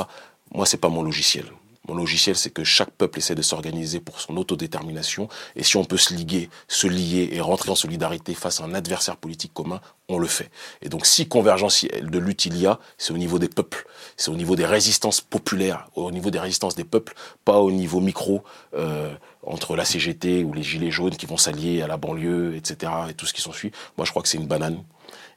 Moi, 0.55 0.67
c'est 0.67 0.77
pas 0.77 0.89
mon 0.89 1.03
logiciel. 1.03 1.47
Mon 1.89 1.95
logiciel, 1.95 2.37
c'est 2.37 2.51
que 2.51 2.65
chaque 2.65 2.91
peuple 2.91 3.19
essaie 3.19 3.35
de 3.35 3.43
s'organiser 3.43 4.01
pour 4.01 4.21
son 4.21 4.37
autodétermination. 4.37 5.29
Et 5.55 5.63
si 5.63 5.77
on 5.77 5.85
peut 5.85 5.97
se 5.97 6.15
liguer, 6.15 6.51
se 6.69 6.87
lier 6.87 7.31
et 7.33 7.41
rentrer 7.41 7.71
en 7.71 7.75
solidarité 7.75 8.35
face 8.35 8.61
à 8.61 8.65
un 8.65 8.75
adversaire 8.75 9.17
politique 9.17 9.53
commun, 9.55 9.81
on 10.09 10.19
le 10.19 10.27
fait. 10.27 10.51
Et 10.83 10.89
donc, 10.89 11.07
si 11.07 11.29
convergence 11.29 11.85
de 11.85 12.19
lutte 12.19 12.47
il 12.47 12.57
y 12.57 12.67
a, 12.67 12.79
c'est 12.99 13.13
au 13.13 13.19
niveau 13.19 13.39
des 13.39 13.49
peuples, 13.49 13.87
c'est 14.17 14.31
au 14.31 14.37
niveau 14.37 14.57
des 14.57 14.67
résistances 14.67 15.21
populaires, 15.21 15.89
au 15.95 16.11
niveau 16.11 16.31
des 16.31 16.39
résistances 16.39 16.75
des 16.75 16.85
peuples, 16.85 17.15
pas 17.45 17.59
au 17.59 17.71
niveau 17.71 18.01
micro 18.01 18.43
euh, 18.75 19.15
entre 19.43 19.77
la 19.77 19.85
CGT 19.85 20.45
ou 20.45 20.53
les 20.53 20.63
gilets 20.63 20.91
jaunes 20.91 21.17
qui 21.17 21.27
vont 21.27 21.37
s'allier 21.37 21.83
à 21.83 21.87
la 21.87 21.97
banlieue, 21.97 22.57
etc. 22.57 22.93
et 23.11 23.15
tout 23.15 23.27
ce 23.27 23.33
qui 23.33 23.41
s'ensuit. 23.41 23.73
Moi, 23.97 24.05
je 24.05 24.11
crois 24.11 24.23
que 24.23 24.29
c'est 24.29 24.39
une 24.39 24.47
banane 24.47 24.83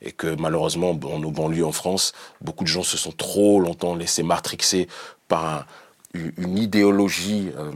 et 0.02 0.12
que 0.12 0.36
malheureusement, 0.40 0.94
dans 0.94 1.20
nos 1.20 1.32
banlieues 1.32 1.66
en 1.66 1.72
France, 1.72 2.14
beaucoup 2.42 2.64
de 2.64 2.70
gens 2.70 2.84
se 2.84 2.98
sont 2.98 3.12
trop 3.12 3.60
longtemps 3.60 3.96
laissés 3.96 4.24
matrixer 4.24 4.88
par 5.28 5.46
un, 5.46 5.66
une 6.14 6.58
idéologie, 6.58 7.52
euh, 7.56 7.72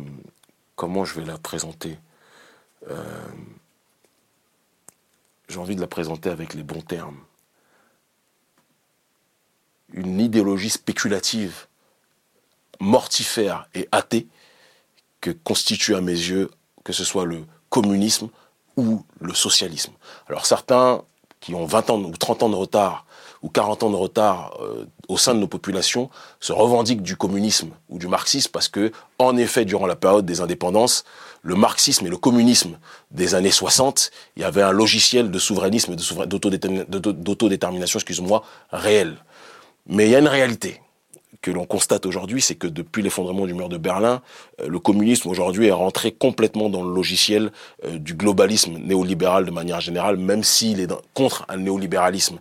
comment 0.76 1.06
je 1.06 1.20
vais 1.20 1.26
la 1.26 1.38
présenter 1.38 1.98
euh, 2.90 3.28
J'ai 5.48 5.60
envie 5.60 5.76
de 5.76 5.82
la 5.82 5.88
présenter 5.88 6.30
avec 6.30 6.54
les 6.54 6.64
bons 6.64 6.82
termes. 6.82 7.20
Une 9.92 10.20
idéologie 10.20 10.72
spéculative, 10.72 11.68
mortifère 12.80 13.68
et 13.76 13.88
athée 13.92 14.28
que 15.22 15.32
constitue 15.32 15.96
à 15.96 16.02
mes 16.02 16.12
yeux 16.12 16.50
que 16.84 16.94
ce 16.94 17.04
soit 17.04 17.26
le 17.26 17.46
communisme 17.70 18.30
ou 18.76 19.06
le 19.22 19.34
socialisme. 19.34 19.94
Alors 20.28 20.46
certains 20.46 21.04
qui 21.40 21.56
ont 21.56 21.66
20 21.66 21.90
ans 21.92 22.02
ou 22.02 22.16
30 22.16 22.44
ans 22.44 22.50
de 22.50 22.56
retard 22.56 23.06
ou 23.44 23.50
40 23.50 23.84
ans 23.84 23.90
de 23.92 23.96
retard 23.96 24.58
euh, 24.62 24.86
au 25.10 25.18
sein 25.18 25.36
de 25.36 25.40
nos 25.40 25.48
populations 25.48 26.10
se 26.40 26.54
revendiquent 26.54 27.04
du 27.04 27.16
communisme 27.16 27.70
ou 27.90 28.00
du 28.00 28.08
marxisme 28.08 28.50
parce 28.52 28.70
que, 28.70 28.92
en 29.20 29.38
effet, 29.38 29.66
durant 29.66 29.86
la 29.86 29.98
période 29.98 30.26
des 30.26 30.42
indépendances, 30.42 31.04
le 31.44 31.56
marxisme 31.56 32.08
et 32.08 32.10
le 32.10 32.18
communisme 32.18 32.80
des 33.12 33.36
années 33.36 33.52
60, 33.52 34.12
il 34.38 34.42
y 34.42 34.46
avait 34.46 34.62
un 34.62 34.72
logiciel 34.72 35.30
de 35.30 35.40
souverainisme 35.40 35.96
d'autodétermination, 35.96 38.00
excuse-moi, 38.00 38.44
réel. 38.72 39.18
Mais 39.86 40.06
il 40.06 40.12
y 40.12 40.16
a 40.16 40.20
une 40.20 40.28
réalité 40.28 40.80
que 41.42 41.52
l'on 41.52 41.66
constate 41.66 42.06
aujourd'hui, 42.06 42.42
c'est 42.42 42.56
que 42.56 42.68
depuis 42.68 43.04
l'effondrement 43.04 43.46
du 43.46 43.54
mur 43.54 43.68
de 43.68 43.78
Berlin, 43.78 44.22
euh, 44.62 44.68
le 44.68 44.80
communisme 44.80 45.30
aujourd'hui 45.30 45.68
est 45.68 45.72
rentré 45.72 46.14
complètement 46.14 46.70
dans 46.70 46.84
le 46.84 46.96
logiciel 46.96 47.52
euh, 47.84 48.00
du 48.00 48.14
globalisme 48.14 48.78
néolibéral 48.78 49.46
de 49.46 49.52
manière 49.52 49.82
générale, 49.82 50.16
même 50.16 50.44
s'il 50.44 50.80
est 50.80 50.90
contre 51.14 51.46
un 51.50 51.58
néolibéralisme 51.58 52.40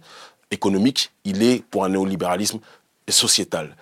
économique, 0.52 1.10
il 1.24 1.42
est 1.42 1.64
pour 1.70 1.84
un 1.84 1.90
néolibéralisme 1.90 2.60
sociétal. 3.08 3.76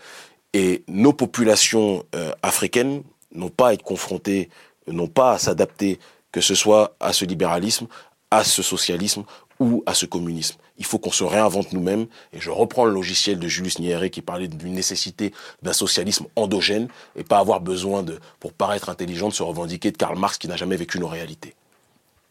Et 0.52 0.82
nos 0.88 1.12
populations 1.12 2.04
euh, 2.14 2.32
africaines 2.42 3.02
n'ont 3.34 3.50
pas 3.50 3.68
à 3.68 3.72
être 3.74 3.82
confrontées, 3.82 4.48
n'ont 4.86 5.08
pas 5.08 5.32
à 5.32 5.38
s'adapter, 5.38 6.00
que 6.32 6.40
ce 6.40 6.54
soit 6.54 6.96
à 7.00 7.12
ce 7.12 7.24
libéralisme, 7.24 7.86
à 8.30 8.44
ce 8.44 8.62
socialisme 8.62 9.24
ou 9.58 9.82
à 9.86 9.94
ce 9.94 10.06
communisme. 10.06 10.56
Il 10.78 10.86
faut 10.86 10.98
qu'on 10.98 11.12
se 11.12 11.24
réinvente 11.24 11.72
nous-mêmes. 11.72 12.06
Et 12.32 12.40
je 12.40 12.50
reprends 12.50 12.86
le 12.86 12.92
logiciel 12.92 13.38
de 13.38 13.46
Julius 13.46 13.78
Nyerere 13.78 14.10
qui 14.10 14.22
parlait 14.22 14.48
d'une 14.48 14.72
nécessité 14.72 15.32
d'un 15.62 15.74
socialisme 15.74 16.26
endogène 16.34 16.88
et 17.16 17.22
pas 17.22 17.38
avoir 17.38 17.60
besoin 17.60 18.02
de, 18.02 18.18
pour 18.40 18.52
paraître 18.54 18.88
intelligent, 18.88 19.28
de 19.28 19.34
se 19.34 19.42
revendiquer 19.42 19.92
de 19.92 19.96
Karl 19.98 20.18
Marx 20.18 20.38
qui 20.38 20.48
n'a 20.48 20.56
jamais 20.56 20.76
vécu 20.76 20.98
nos 20.98 21.08
réalités. 21.08 21.54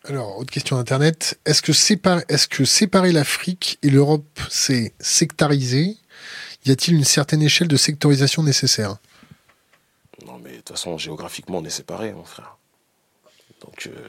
Alors, 0.06 0.38
autre 0.38 0.52
question 0.52 0.78
d'Internet. 0.78 1.40
Est-ce 1.46 1.62
que, 1.62 1.74
séparer, 1.74 2.24
est 2.30 2.48
que 2.48 2.64
séparer 2.66 3.12
l'Afrique 3.12 3.78
et 3.84 3.90
l'Europe, 3.90 4.40
c'est 4.50 4.94
sectariser 5.00 5.98
Y 6.66 6.72
a-t-il 6.72 6.98
une 6.98 7.04
certaine 7.04 7.42
échelle 7.42 7.68
de 7.68 7.78
sectorisation 7.78 8.44
nécessaire? 8.44 8.98
Non, 10.26 10.40
mais 10.42 10.52
de 10.52 10.58
toute 10.58 10.70
façon, 10.70 10.98
géographiquement, 10.98 11.58
on 11.58 11.66
est 11.66 11.70
séparés, 11.70 12.14
mon 12.14 12.24
frère. 12.24 12.58
Donc, 13.62 13.88
euh, 13.88 14.08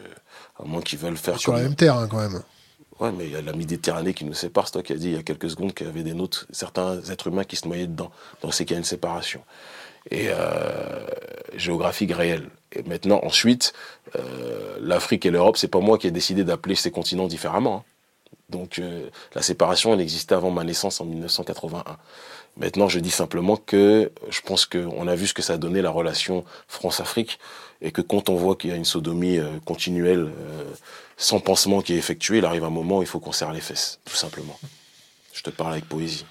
à 0.59 0.65
moins 0.65 0.81
qu'ils 0.81 0.99
veulent 0.99 1.17
faire. 1.17 1.39
Sur 1.39 1.55
la 1.55 1.63
même 1.63 1.75
terre, 1.75 1.97
hein, 1.97 2.07
quand 2.09 2.19
même. 2.19 2.41
Ouais, 3.01 3.11
mais 3.13 3.25
il 3.25 3.33
y 3.33 3.37
a 3.37 3.43
la 3.43 3.53
Méditerranée 3.53 4.15
qui 4.15 4.25
nous 4.25 4.35
sépare. 4.35 4.67
C'est 4.67 4.73
toi 4.75 4.83
qui 4.83 4.93
as 4.93 4.97
dit 4.97 5.09
il 5.09 5.15
y 5.15 5.19
a 5.19 5.23
quelques 5.23 5.51
secondes 5.51 5.75
qu'il 5.75 5.87
y 5.87 5.91
avait 5.91 6.03
des 6.03 6.15
nôtres, 6.15 6.47
certains 6.51 7.03
êtres 7.05 7.29
humains 7.29 7.45
qui 7.45 7.57
se 7.57 7.67
noyaient 7.67 7.87
dedans. 7.87 8.13
Donc, 8.43 8.55
c'est 8.55 8.65
qu'il 8.65 8.75
y 8.75 8.77
a 8.77 8.79
une 8.79 8.85
séparation. 8.85 9.43
Et 10.11 10.29
euh, 10.29 11.07
géographique 11.57 12.13
réelle. 12.13 12.49
Et 12.73 12.83
maintenant, 12.85 13.21
ensuite, 13.23 13.73
euh, 14.17 14.77
l'Afrique 14.81 15.27
et 15.27 15.31
l'Europe, 15.31 15.57
c'est 15.57 15.69
pas 15.69 15.81
moi 15.81 15.99
qui 15.99 16.07
ai 16.07 16.11
décidé 16.11 16.45
d'appeler 16.45 16.75
ces 16.75 16.91
continents 16.91 17.27
différemment. 17.27 17.85
Hein. 17.85 18.33
Donc 18.49 18.79
euh, 18.79 19.09
la 19.35 19.43
séparation, 19.43 19.93
elle 19.93 20.01
existait 20.01 20.35
avant 20.35 20.51
ma 20.51 20.65
naissance 20.65 21.01
en 21.01 21.05
1981. 21.05 21.99
Maintenant, 22.57 22.89
je 22.89 22.99
dis 22.99 23.11
simplement 23.11 23.57
que 23.57 24.11
je 24.29 24.41
pense 24.41 24.67
qu'on 24.67 25.07
a 25.07 25.15
vu 25.15 25.27
ce 25.27 25.35
que 25.35 25.43
ça 25.43 25.55
a 25.55 25.57
donné 25.57 25.83
la 25.83 25.91
relation 25.91 26.45
France-Afrique 26.67 27.39
et 27.81 27.93
que 27.93 28.01
quand 28.01 28.29
on 28.29 28.35
voit 28.35 28.57
qu'il 28.57 28.71
y 28.71 28.73
a 28.73 28.77
une 28.77 28.85
sodomie 28.85 29.39
continuelle, 29.65 30.31
sans 31.17 31.39
pansement 31.39 31.81
qui 31.81 31.95
est 31.95 31.97
effectué, 31.97 32.39
il 32.39 32.45
arrive 32.45 32.65
un 32.65 32.71
moment 32.71 32.99
où 32.99 33.03
il 33.03 33.09
faut 33.09 33.21
qu'on 33.21 33.33
serre 33.33 33.53
les 33.53 33.61
fesses, 33.61 34.01
tout 34.05 34.17
simplement. 34.17 34.59
Je 35.33 35.43
te 35.43 35.51
parle 35.51 35.73
avec 35.73 35.85
poésie. 35.89 36.27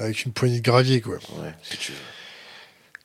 Avec 0.00 0.24
une 0.24 0.32
poignée 0.32 0.60
de 0.60 0.64
gravier, 0.64 1.00
quoi. 1.00 1.14
Ouais, 1.14 1.54
si 1.62 1.76
tu 1.76 1.92
veux. 1.92 1.98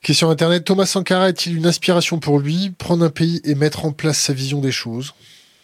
Question 0.02 0.30
Internet. 0.30 0.64
Thomas 0.64 0.86
Sankara 0.86 1.28
est-il 1.28 1.56
une 1.56 1.66
inspiration 1.66 2.18
pour 2.18 2.38
lui 2.38 2.70
Prendre 2.70 3.04
un 3.04 3.10
pays 3.10 3.40
et 3.44 3.54
mettre 3.54 3.84
en 3.84 3.92
place 3.92 4.18
sa 4.18 4.32
vision 4.32 4.60
des 4.60 4.72
choses? 4.72 5.14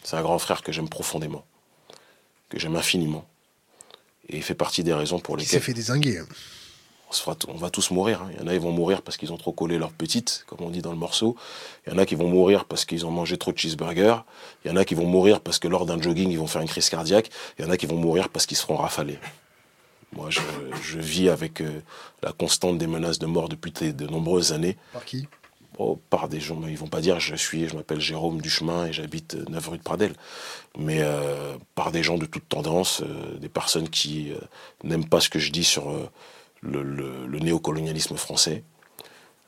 C'est 0.03 0.17
un 0.17 0.21
grand 0.21 0.39
frère 0.39 0.61
que 0.61 0.71
j'aime 0.71 0.89
profondément, 0.89 1.45
que 2.49 2.59
j'aime 2.59 2.75
infiniment. 2.75 3.25
Et 4.29 4.37
il 4.37 4.43
fait 4.43 4.55
partie 4.55 4.83
des 4.83 4.93
raisons 4.93 5.19
pour 5.19 5.37
lesquelles. 5.37 5.59
Il 5.59 5.59
s'est 5.59 5.65
fait 5.65 5.73
désinguer. 5.73 6.19
Hein. 6.19 6.25
On, 7.47 7.53
va 7.53 7.69
tous 7.69 7.91
mourir. 7.91 8.23
Hein. 8.23 8.29
Il 8.33 8.41
y 8.41 8.43
en 8.43 8.47
a, 8.47 8.53
qui 8.53 8.59
vont 8.59 8.71
mourir 8.71 9.01
parce 9.01 9.15
qu'ils 9.15 9.31
ont 9.31 9.37
trop 9.37 9.53
collé 9.53 9.77
leur 9.77 9.91
petite, 9.91 10.43
comme 10.47 10.59
on 10.61 10.69
dit 10.69 10.81
dans 10.81 10.91
le 10.91 10.97
morceau. 10.97 11.37
Il 11.85 11.93
y 11.93 11.95
en 11.95 11.97
a 11.97 12.05
qui 12.05 12.15
vont 12.15 12.27
mourir 12.27 12.65
parce 12.65 12.83
qu'ils 12.83 13.05
ont 13.05 13.11
mangé 13.11 13.37
trop 13.37 13.51
de 13.51 13.57
cheeseburgers. 13.57 14.17
Il 14.63 14.69
y 14.69 14.71
en 14.71 14.75
a 14.75 14.83
qui 14.83 14.95
vont 14.95 15.05
mourir 15.05 15.39
parce 15.39 15.59
que 15.59 15.67
lors 15.67 15.85
d'un 15.85 16.01
jogging, 16.01 16.29
ils 16.29 16.39
vont 16.39 16.47
faire 16.47 16.61
une 16.61 16.67
crise 16.67 16.89
cardiaque. 16.89 17.29
Il 17.57 17.65
y 17.65 17.67
en 17.67 17.71
a 17.71 17.77
qui 17.77 17.85
vont 17.85 17.97
mourir 17.97 18.29
parce 18.29 18.45
qu'ils 18.45 18.57
seront 18.57 18.75
rafalés. 18.75 19.19
Moi, 20.13 20.29
je, 20.29 20.99
vis 20.99 21.29
avec 21.29 21.61
euh, 21.61 21.81
la 22.23 22.31
constante 22.31 22.77
des 22.77 22.87
menaces 22.87 23.19
de 23.19 23.25
mort 23.25 23.49
depuis 23.49 23.71
de 23.71 24.07
nombreuses 24.07 24.53
années. 24.53 24.77
Par 24.93 25.03
qui? 25.05 25.27
Oh, 25.77 25.99
Par 26.09 26.29
des 26.29 26.39
gens, 26.39 26.61
ils 26.67 26.77
vont 26.77 26.87
pas 26.87 27.01
dire 27.01 27.19
je 27.19 27.35
suis, 27.35 27.67
je 27.67 27.75
m'appelle 27.75 27.99
Jérôme 27.99 28.39
Duchemin 28.39 28.85
et 28.85 28.93
j'habite 28.93 29.35
9 29.49 29.67
rue 29.67 29.77
de 29.77 29.83
Pradel. 29.83 30.13
Mais 30.77 30.99
euh, 31.01 31.57
par 31.75 31.91
des 31.91 32.01
gens 32.01 32.17
de 32.17 32.25
toute 32.25 32.47
tendance, 32.47 33.01
euh, 33.01 33.37
des 33.39 33.49
personnes 33.49 33.89
qui 33.89 34.31
n'aiment 34.83 35.09
pas 35.09 35.19
ce 35.19 35.27
que 35.27 35.39
je 35.39 35.51
dis 35.51 35.65
sur 35.65 35.91
le, 36.61 37.39
néocolonialisme 37.39 38.15
français. 38.15 38.63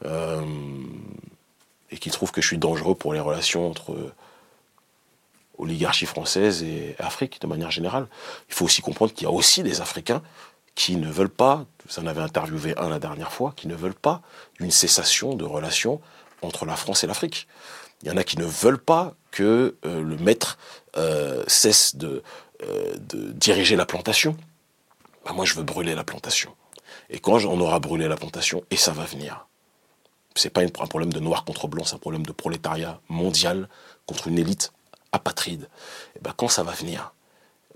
et 0.03 1.97
qui 1.97 2.09
trouvent 2.09 2.33
que 2.33 2.41
je 2.41 2.47
suis 2.47 2.57
dangereux 2.57 2.95
pour 2.95 3.13
les 3.13 3.21
relations 3.21 3.69
entre 3.69 3.95
oligarchie 5.57 6.05
française 6.05 6.63
et 6.63 6.95
Afrique 6.99 7.41
de 7.41 7.47
manière 7.47 7.71
générale. 7.71 8.07
Il 8.49 8.53
faut 8.53 8.65
aussi 8.65 8.81
comprendre 8.81 9.13
qu'il 9.13 9.23
y 9.23 9.27
a 9.27 9.33
aussi 9.33 9.63
des 9.63 9.81
Africains 9.81 10.21
qui 10.77 10.95
ne 10.95 11.09
veulent 11.09 11.27
pas, 11.27 11.65
vous 11.89 11.99
en 11.99 12.05
avez 12.05 12.21
interviewé 12.21 12.77
un 12.77 12.87
la 12.87 12.99
dernière 12.99 13.33
fois, 13.33 13.51
qui 13.55 13.67
ne 13.67 13.73
veulent 13.73 13.95
pas 13.95 14.21
une 14.59 14.69
cessation 14.69 15.33
de 15.33 15.43
relations 15.43 15.99
entre 16.43 16.65
la 16.65 16.75
France 16.75 17.03
et 17.03 17.07
l'Afrique. 17.07 17.47
Il 18.03 18.07
y 18.07 18.11
en 18.11 18.15
a 18.15 18.23
qui 18.23 18.37
ne 18.37 18.45
veulent 18.45 18.77
pas 18.77 19.15
que 19.31 19.75
euh, 19.85 20.03
le 20.03 20.17
maître 20.17 20.59
euh, 20.95 21.43
cesse 21.47 21.95
de, 21.95 22.21
euh, 22.61 22.95
de, 22.95 23.31
diriger 23.31 23.75
la 23.75 23.87
plantation. 23.87 24.37
Ben, 25.25 25.33
moi, 25.33 25.45
je 25.45 25.55
veux 25.55 25.63
brûler 25.63 25.95
la 25.95 26.03
plantation. 26.03 26.55
Et 27.09 27.17
quand 27.17 27.43
on 27.45 27.59
aura 27.59 27.79
brûlé 27.79 28.07
la 28.07 28.15
plantation, 28.15 28.63
et 28.69 28.77
ça 28.77 28.91
va 28.91 29.03
venir, 29.03 29.47
c'est 30.35 30.51
pas 30.51 30.61
un 30.61 30.67
problème 30.67 31.11
de 31.11 31.19
noir 31.19 31.43
contre 31.43 31.67
blanc, 31.67 31.85
c'est 31.85 31.95
un 31.95 31.99
problème 31.99 32.23
de 32.23 32.31
prolétariat 32.31 33.01
mondial 33.09 33.67
contre 34.05 34.27
une 34.27 34.37
élite 34.37 34.73
apatride. 35.11 35.69
Et 36.15 36.19
ben, 36.21 36.33
quand 36.37 36.49
ça 36.49 36.61
va 36.61 36.73
venir, 36.73 37.13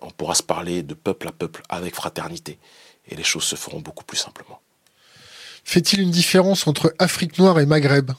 on 0.04 0.12
pourra 0.12 0.36
se 0.36 0.44
parler 0.44 0.84
de 0.84 0.94
peuple 0.94 1.28
à 1.28 1.32
peuple 1.32 1.64
avec 1.68 1.96
fraternité 1.96 2.60
et 3.08 3.16
les 3.16 3.24
choses 3.24 3.44
se 3.44 3.56
feront 3.56 3.80
beaucoup 3.80 4.04
plus 4.04 4.18
simplement. 4.18 4.60
Fait-il 5.64 6.02
une 6.02 6.12
différence 6.12 6.68
entre 6.68 6.94
Afrique 7.00 7.38
noire 7.38 7.60
et 7.60 7.66
Maghreb? 7.66 8.12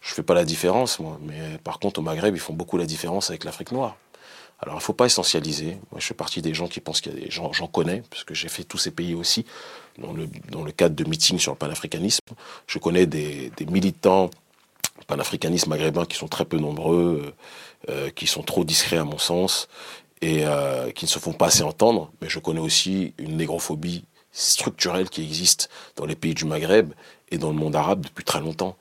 Je 0.00 0.12
ne 0.12 0.14
fais 0.14 0.22
pas 0.22 0.34
la 0.34 0.44
différence, 0.44 1.00
moi, 1.00 1.18
mais 1.22 1.58
par 1.64 1.78
contre, 1.78 1.98
au 2.00 2.02
Maghreb, 2.02 2.34
ils 2.34 2.40
font 2.40 2.52
beaucoup 2.52 2.78
la 2.78 2.86
différence 2.86 3.30
avec 3.30 3.44
l'Afrique 3.44 3.72
noire. 3.72 3.96
Alors, 4.60 4.76
il 4.76 4.78
ne 4.78 4.82
faut 4.82 4.94
pas 4.94 5.06
essentialiser. 5.06 5.78
Moi, 5.90 5.98
je 5.98 6.06
fais 6.06 6.14
partie 6.14 6.40
des 6.40 6.54
gens 6.54 6.66
qui 6.66 6.80
pensent 6.80 7.00
qu'il 7.00 7.12
y 7.12 7.16
a 7.16 7.20
des 7.20 7.30
gens, 7.30 7.52
j'en 7.52 7.66
connais, 7.66 8.02
parce 8.08 8.24
que 8.24 8.34
j'ai 8.34 8.48
fait 8.48 8.64
tous 8.64 8.78
ces 8.78 8.90
pays 8.90 9.14
aussi, 9.14 9.44
dans 9.98 10.12
le, 10.12 10.28
dans 10.50 10.62
le 10.62 10.72
cadre 10.72 10.94
de 10.94 11.04
meetings 11.04 11.38
sur 11.38 11.52
le 11.52 11.58
panafricanisme. 11.58 12.20
Je 12.66 12.78
connais 12.78 13.06
des, 13.06 13.52
militants 13.68 14.30
panafricanistes 15.08 15.66
maghrébins 15.66 16.06
qui 16.06 16.16
sont 16.16 16.28
très 16.28 16.44
peu 16.44 16.58
nombreux, 16.58 17.34
euh, 17.88 17.90
euh, 17.90 18.10
qui 18.10 18.26
sont 18.26 18.42
trop 18.42 18.64
discrets 18.64 18.96
à 18.96 19.04
mon 19.04 19.18
sens, 19.18 19.68
et 20.22 20.46
euh, 20.46 20.90
qui 20.90 21.04
ne 21.04 21.10
se 21.10 21.18
font 21.18 21.34
pas 21.34 21.46
assez 21.46 21.62
entendre. 21.62 22.10
Mais 22.22 22.28
je 22.30 22.38
connais 22.38 22.60
aussi 22.60 23.12
une 23.18 23.36
négrophobie 23.36 24.04
structurelle 24.36 25.08
qui 25.08 25.22
existe 25.22 25.70
dans 25.96 26.04
les 26.04 26.14
pays 26.14 26.34
du 26.34 26.44
Maghreb 26.44 26.92
et 27.30 27.38
dans 27.38 27.48
le 27.48 27.56
monde 27.56 27.74
arabe 27.74 28.02
depuis 28.02 28.24
très 28.24 28.40
longtemps. 28.40 28.76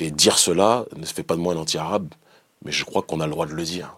Et 0.00 0.10
dire 0.10 0.38
cela 0.38 0.84
ne 0.94 1.04
se 1.04 1.14
fait 1.14 1.22
pas 1.22 1.34
de 1.34 1.40
moi 1.40 1.54
un 1.54 1.56
anti-arabe, 1.56 2.08
mais 2.64 2.72
je 2.72 2.84
crois 2.84 3.02
qu'on 3.02 3.20
a 3.20 3.26
le 3.26 3.32
droit 3.32 3.46
de 3.46 3.54
le 3.54 3.64
dire. 3.64 3.96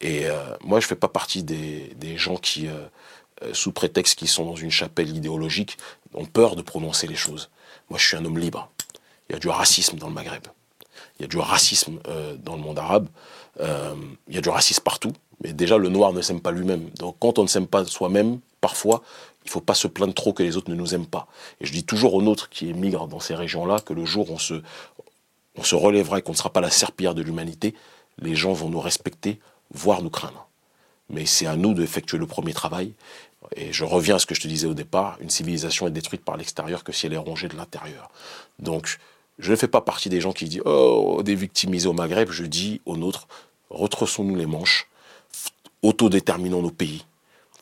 Et 0.00 0.26
euh, 0.26 0.54
moi, 0.62 0.80
je 0.80 0.84
ne 0.84 0.88
fais 0.88 0.96
pas 0.96 1.08
partie 1.08 1.42
des, 1.42 1.94
des 1.96 2.18
gens 2.18 2.36
qui, 2.36 2.68
euh, 2.68 2.84
euh, 3.42 3.54
sous 3.54 3.72
prétexte 3.72 4.18
qu'ils 4.18 4.28
sont 4.28 4.44
dans 4.44 4.54
une 4.54 4.70
chapelle 4.70 5.16
idéologique, 5.16 5.78
ont 6.12 6.26
peur 6.26 6.56
de 6.56 6.62
prononcer 6.62 7.06
les 7.06 7.16
choses. 7.16 7.50
Moi, 7.88 7.98
je 7.98 8.06
suis 8.06 8.16
un 8.16 8.24
homme 8.24 8.38
libre. 8.38 8.70
Il 9.28 9.32
y 9.32 9.36
a 9.36 9.38
du 9.38 9.48
racisme 9.48 9.96
dans 9.96 10.08
le 10.08 10.14
Maghreb. 10.14 10.46
Il 11.18 11.22
y 11.22 11.24
a 11.24 11.28
du 11.28 11.38
racisme 11.38 11.98
dans 12.38 12.56
le 12.56 12.62
monde 12.62 12.78
arabe. 12.78 13.08
Il 13.60 14.34
y 14.34 14.38
a 14.38 14.40
du 14.40 14.48
racisme 14.48 14.82
partout. 14.82 15.12
Mais 15.42 15.52
déjà, 15.52 15.78
le 15.78 15.88
noir 15.88 16.12
ne 16.12 16.20
s'aime 16.20 16.40
pas 16.40 16.50
lui-même. 16.50 16.90
Donc 16.98 17.16
quand 17.18 17.38
on 17.38 17.42
ne 17.42 17.48
s'aime 17.48 17.66
pas 17.66 17.84
soi-même, 17.84 18.40
parfois, 18.60 19.02
il 19.44 19.48
ne 19.48 19.50
faut 19.50 19.60
pas 19.60 19.74
se 19.74 19.86
plaindre 19.86 20.14
trop 20.14 20.32
que 20.32 20.42
les 20.42 20.56
autres 20.56 20.70
ne 20.70 20.74
nous 20.74 20.94
aiment 20.94 21.06
pas. 21.06 21.26
Et 21.60 21.66
je 21.66 21.72
dis 21.72 21.84
toujours 21.84 22.14
aux 22.14 22.22
nôtres 22.22 22.48
qui 22.48 22.68
émigrent 22.68 23.06
dans 23.06 23.20
ces 23.20 23.34
régions-là 23.34 23.80
que 23.80 23.92
le 23.92 24.04
jour 24.04 24.30
où 24.30 24.34
on 24.34 24.38
se, 24.38 25.74
relèvera 25.74 26.18
et 26.18 26.22
qu'on 26.22 26.32
ne 26.32 26.36
sera 26.36 26.50
pas 26.50 26.62
la 26.62 26.70
serpillière 26.70 27.14
de 27.14 27.22
l'humanité, 27.22 27.74
les 28.18 28.34
gens 28.34 28.52
vont 28.52 28.70
nous 28.70 28.80
respecter, 28.80 29.40
voire 29.72 30.02
nous 30.02 30.10
craindre. 30.10 30.48
Mais 31.10 31.26
c'est 31.26 31.46
à 31.46 31.56
nous 31.56 31.74
d'effectuer 31.74 32.16
le 32.16 32.26
premier 32.26 32.54
travail. 32.54 32.94
Et 33.56 33.72
je 33.72 33.84
reviens 33.84 34.16
à 34.16 34.18
ce 34.18 34.24
que 34.24 34.34
je 34.34 34.40
te 34.40 34.48
disais 34.48 34.66
au 34.66 34.74
départ, 34.74 35.18
une 35.20 35.28
civilisation 35.28 35.86
est 35.86 35.90
détruite 35.90 36.24
par 36.24 36.38
l'extérieur 36.38 36.82
que 36.82 36.92
si 36.92 37.06
elle 37.06 37.12
est 37.12 37.18
rongée 37.18 37.48
de 37.48 37.56
l'intérieur. 37.56 38.10
Donc, 38.58 38.98
je 39.38 39.50
ne 39.50 39.56
fais 39.56 39.68
pas 39.68 39.82
partie 39.82 40.08
des 40.08 40.22
gens 40.22 40.32
qui 40.32 40.46
disent 40.46 40.62
Oh, 40.64 41.20
des 41.22 41.34
victimisés 41.34 41.88
au 41.88 41.92
Maghreb. 41.92 42.30
Je 42.30 42.44
dis 42.44 42.80
aux 42.86 42.96
nôtres 42.96 43.28
Retroussons-nous 43.68 44.36
les 44.36 44.46
manches, 44.46 44.88
autodéterminons 45.82 46.62
nos 46.62 46.70
pays, 46.70 47.04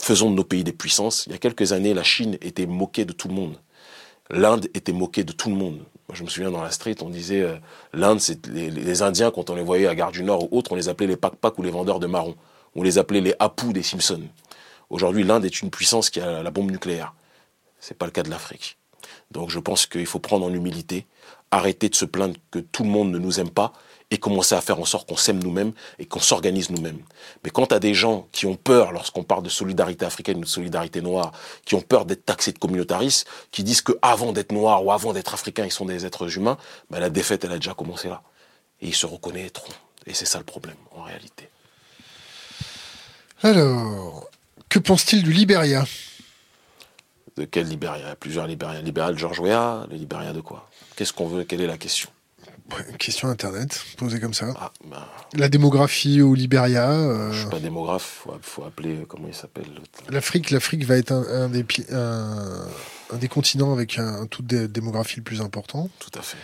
faisons 0.03 0.31
de 0.31 0.35
nos 0.35 0.45
pays 0.45 0.65
des 0.65 0.73
puissances. 0.73 1.25
Il 1.27 1.33
y 1.33 1.35
a 1.35 1.39
quelques 1.39 1.73
années, 1.73 1.95
la 1.95 2.03
Chine 2.03 2.37
était 2.41 2.67
moquée 2.67 3.05
de 3.05 3.13
tout 3.13 3.29
le 3.29 3.35
monde. 3.35 3.57
L'Inde 4.31 4.69
était 4.75 4.93
moquée 4.93 5.25
de 5.25 5.33
tout 5.33 5.49
le 5.49 5.55
monde. 5.55 5.77
Moi, 6.09 6.15
je 6.15 6.25
me 6.25 6.29
souviens 6.29 6.51
dans 6.51 6.63
la 6.63 6.71
street, 6.71 6.97
on 7.01 7.09
disait 7.09 7.43
euh, 7.43 7.57
l'Inde, 7.93 8.21
c'est 8.21 8.47
les, 8.49 9.03
Indiens, 9.03 9.31
quand 9.31 9.51
on 9.51 9.55
les 9.55 9.63
voyait 9.63 9.87
à 9.87 9.95
Gare 9.95 10.13
du 10.13 10.25
Nord 10.25 10.53
ou 10.53 10.59
autre, 10.59 10.73
on 10.73 10.75
les 10.75 10.89
appelait 10.89 11.07
les 11.07 11.17
pac-pac 11.17 11.59
ou 11.59 11.63
les 11.63 11.71
vendeurs 11.71 12.01
de 12.01 12.07
marrons. 12.07 12.35
On 12.75 12.83
les 12.83 12.99
appelait 12.99 13.21
les 13.21 13.35
Apu 13.39 13.73
des 13.73 13.83
Simpsons. 13.83 14.23
Aujourd'hui, 14.91 15.23
l'Inde 15.23 15.45
est 15.45 15.63
une 15.63 15.71
puissance 15.71 16.11
qui 16.11 16.21
a 16.21 16.43
la 16.43 16.51
bombe 16.51 16.71
nucléaire. 16.71 17.15
Ce 17.81 17.93
n'est 17.93 17.97
pas 17.97 18.07
le 18.07 18.13
cas 18.13 18.23
de 18.23 18.31
l'Afrique. 18.31 18.79
Donc 19.31 19.51
je 19.51 19.59
pense 19.59 19.87
qu'il 19.87 20.07
faut 20.07 20.19
prendre 20.19 20.45
en 20.45 20.53
humilité, 20.53 21.07
arrêter 21.51 21.89
de 21.89 21.95
se 21.95 22.05
plaindre 22.05 22.35
que 22.51 22.59
tout 22.59 22.83
le 22.83 22.91
monde 22.91 23.11
ne 23.11 23.19
nous 23.19 23.41
aime 23.41 23.51
pas 23.51 23.73
et 24.13 24.19
commencer 24.19 24.55
à 24.55 24.61
faire 24.61 24.79
en 24.79 24.85
sorte 24.85 25.09
qu'on 25.09 25.17
s'aime 25.17 25.43
nous-mêmes 25.43 25.73
et 25.99 26.05
qu'on 26.05 26.21
s'organise 26.21 26.69
nous-mêmes. 26.69 27.01
Mais 27.43 27.51
quand 27.51 27.69
tu 27.69 27.75
as 27.75 27.79
des 27.79 27.95
gens 27.95 28.29
qui 28.31 28.45
ont 28.45 28.57
peur 28.57 28.93
lorsqu'on 28.93 29.25
parle 29.25 29.43
de 29.43 29.49
solidarité 29.49 30.05
africaine 30.05 30.37
ou 30.37 30.43
de 30.43 30.47
solidarité 30.47 31.01
noire, 31.01 31.33
qui 31.65 31.75
ont 31.77 31.81
peur 31.81 32.05
d'être 32.05 32.27
taxés 32.27 32.53
de 32.53 32.59
communautaristes, 32.59 33.27
qui 33.51 33.65
disent 33.65 33.81
qu'avant 33.81 34.33
d'être 34.33 34.53
noir 34.53 34.85
ou 34.85 34.93
avant 34.93 35.15
d'être 35.15 35.33
africain, 35.33 35.65
ils 35.65 35.73
sont 35.73 35.87
des 35.87 36.05
êtres 36.05 36.37
humains, 36.37 36.59
ben 36.91 37.01
la 37.01 37.09
défaite, 37.09 37.45
elle 37.45 37.53
a 37.53 37.57
déjà 37.57 37.73
commencé 37.73 38.09
là. 38.09 38.23
Et 38.83 38.89
ils 38.89 38.95
se 38.95 39.07
reconnaîtront. 39.07 39.73
Et 40.05 40.13
c'est 40.13 40.27
ça 40.27 40.37
le 40.37 40.45
problème, 40.45 40.77
en 40.91 41.05
réalité. 41.05 41.49
Alors, 43.43 44.29
que 44.69 44.79
pense-t-il 44.79 45.23
du 45.23 45.33
Libéria 45.33 45.87
De 47.39 47.47
quel 47.47 47.67
Libéria 47.67 47.99
Il 47.99 48.09
y 48.09 48.11
a 48.11 48.17
plusieurs 48.17 48.47
Libériens. 48.47 48.83
Libéria 48.83 49.11
de 49.11 49.17
George 49.17 49.41
Weah, 49.41 49.87
le 49.91 49.97
Libéria 49.97 50.35
de 50.35 50.43
quoi? 50.43 50.69
Qu'est-ce 50.97 51.15
qu'on 51.15 51.29
veut? 51.29 51.45
Quelle 51.45 51.63
est 51.63 51.67
la 51.67 51.79
question? 51.79 52.11
Question 52.99 53.29
internet, 53.29 53.85
posée 53.99 54.21
comme 54.21 54.35
ça. 54.35 54.55
Ah, 54.57 54.73
bah. 54.85 55.09
La 55.35 55.49
démographie 55.49 56.23
au 56.23 56.35
Libéria. 56.35 56.91
Euh... 56.91 57.33
Je 57.33 57.41
suis 57.41 57.49
pas 57.49 57.59
démographe, 57.59 58.27
il 58.27 58.39
faut, 58.43 58.65
appeler, 58.65 58.97
euh, 58.97 59.05
comment 59.07 59.29
il 59.29 59.35
s'appelle 59.35 59.67
L'Afrique, 60.09 60.51
l'Afrique 60.51 60.85
va 60.85 60.97
être 60.97 61.13
un, 61.13 61.49
des, 61.49 61.67
un, 61.91 62.67
des 63.15 63.29
continents 63.29 63.73
avec 63.73 63.99
un, 63.99 64.27
taux 64.27 64.43
de 64.43 64.67
démographie 64.67 65.17
le 65.17 65.23
plus 65.23 65.41
important. 65.41 65.91
Tout 65.99 66.19
à 66.19 66.23
fait. 66.23 66.39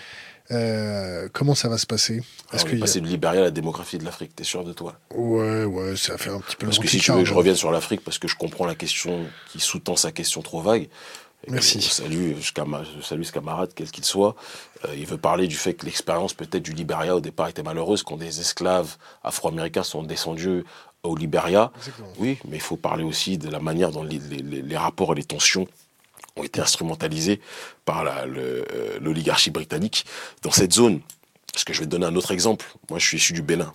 Euh, 0.51 1.29
comment 1.33 1.55
ça 1.55 1.69
va 1.69 1.77
se 1.77 1.87
passer? 1.87 2.23
Est-ce 2.53 2.65
que 2.65 2.77
passer 2.77 3.01
de 3.01 3.07
Libéria 3.07 3.41
à 3.41 3.45
la 3.45 3.51
démographie 3.51 3.99
de 3.99 4.05
l'Afrique 4.05 4.35
T'es 4.35 4.45
sûr 4.45 4.65
de 4.65 4.73
toi? 4.73 4.99
Ouais, 5.15 5.65
ouais, 5.65 5.97
ça 5.97 6.17
fait 6.17 6.31
un 6.31 6.41
petit 6.41 6.57
peu. 6.57 6.67
Parce 6.67 6.79
que 6.79 6.89
si 6.89 6.99
tu 6.99 7.13
veux 7.13 7.19
que 7.19 7.25
je 7.27 7.35
revienne 7.35 7.57
sur 7.57 7.71
l'Afrique, 7.71 8.03
parce 8.03 8.19
que 8.19 8.29
je 8.29 8.37
comprends 8.37 8.65
la 8.65 8.75
question 8.75 9.27
qui 9.51 9.61
sous-tend 9.61 9.97
sa 9.97 10.11
question 10.11 10.41
trop 10.41 10.63
vague. 10.63 10.89
Merci. 11.47 11.81
Je 11.81 11.89
salue, 11.89 12.33
je 12.41 13.01
salue 13.01 13.23
ce 13.23 13.33
camarade, 13.33 13.71
quel 13.75 13.91
qu'il 13.91 14.05
soit. 14.05 14.35
Euh, 14.85 14.95
il 14.97 15.07
veut 15.07 15.19
parler 15.19 15.47
du 15.47 15.55
fait 15.55 15.75
que 15.75 15.87
l'expérience 15.87 16.35
peut-être 16.35 16.63
du 16.63 16.73
Libéria 16.73 17.15
au 17.15 17.21
départ 17.21 17.49
était 17.49 17.63
malheureuse, 17.63 18.03
quand 18.03 18.17
des 18.17 18.41
esclaves 18.41 18.97
afro-américains 19.23 19.85
sont 19.85 20.03
descendus 20.03 20.65
au 21.05 21.15
Libéria. 21.17 21.73
Oui, 22.19 22.39
mais 22.49 22.57
il 22.57 22.63
faut 22.63 22.77
parler 22.77 23.05
aussi 23.05 23.39
de 23.39 23.49
la 23.49 23.61
manière 23.61 23.93
dont 23.93 24.03
les, 24.03 24.19
les 24.19 24.77
rapports 24.77 25.13
et 25.13 25.17
les 25.17 25.25
tensions 25.25 25.67
ont 26.37 26.43
été 26.43 26.61
instrumentalisés 26.61 27.41
par 27.85 28.05
euh, 28.07 28.99
l'oligarchie 29.01 29.51
britannique 29.51 30.05
dans 30.43 30.51
cette 30.51 30.73
zone. 30.73 31.01
Parce 31.53 31.65
que 31.65 31.73
je 31.73 31.81
vais 31.81 31.87
te 31.87 31.91
donner 31.91 32.07
un 32.07 32.17
autre 32.17 32.33
exemple. 32.33 32.67
Moi, 32.91 32.99
je 32.99 33.07
suis 33.07 33.17
issu 33.17 33.33
du 33.33 33.43
Bénin. 33.43 33.73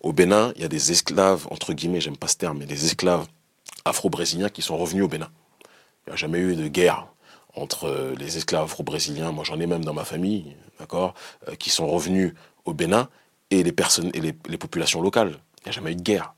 Au 0.00 0.12
Bénin, 0.12 0.52
il 0.56 0.62
y 0.62 0.64
a 0.64 0.68
des 0.68 0.92
esclaves, 0.92 1.46
entre 1.50 1.72
guillemets, 1.72 2.00
j'aime 2.00 2.16
pas 2.16 2.28
ce 2.28 2.36
terme, 2.36 2.58
mais 2.58 2.66
des 2.66 2.84
esclaves 2.84 3.26
afro-brésiliens 3.84 4.48
qui 4.48 4.62
sont 4.62 4.76
revenus 4.76 5.04
au 5.04 5.08
Bénin. 5.08 5.30
Il 6.06 6.10
n'y 6.10 6.14
a 6.14 6.16
jamais 6.16 6.38
eu 6.38 6.56
de 6.56 6.68
guerre 6.68 7.08
entre 7.54 7.88
euh, 7.88 8.14
les 8.16 8.36
esclaves 8.36 8.64
afro-brésiliens, 8.64 9.32
moi 9.32 9.44
j'en 9.44 9.58
ai 9.58 9.66
même 9.66 9.84
dans 9.84 9.94
ma 9.94 10.04
famille, 10.04 10.56
d'accord, 10.78 11.14
euh, 11.48 11.54
qui 11.54 11.70
sont 11.70 11.86
revenus 11.88 12.34
au 12.64 12.72
Bénin, 12.72 13.08
et 13.50 13.62
les 13.62 13.74
les 14.48 14.58
populations 14.58 15.00
locales. 15.00 15.38
Il 15.60 15.64
n'y 15.64 15.68
a 15.70 15.72
jamais 15.72 15.92
eu 15.92 15.96
de 15.96 16.02
guerre. 16.02 16.34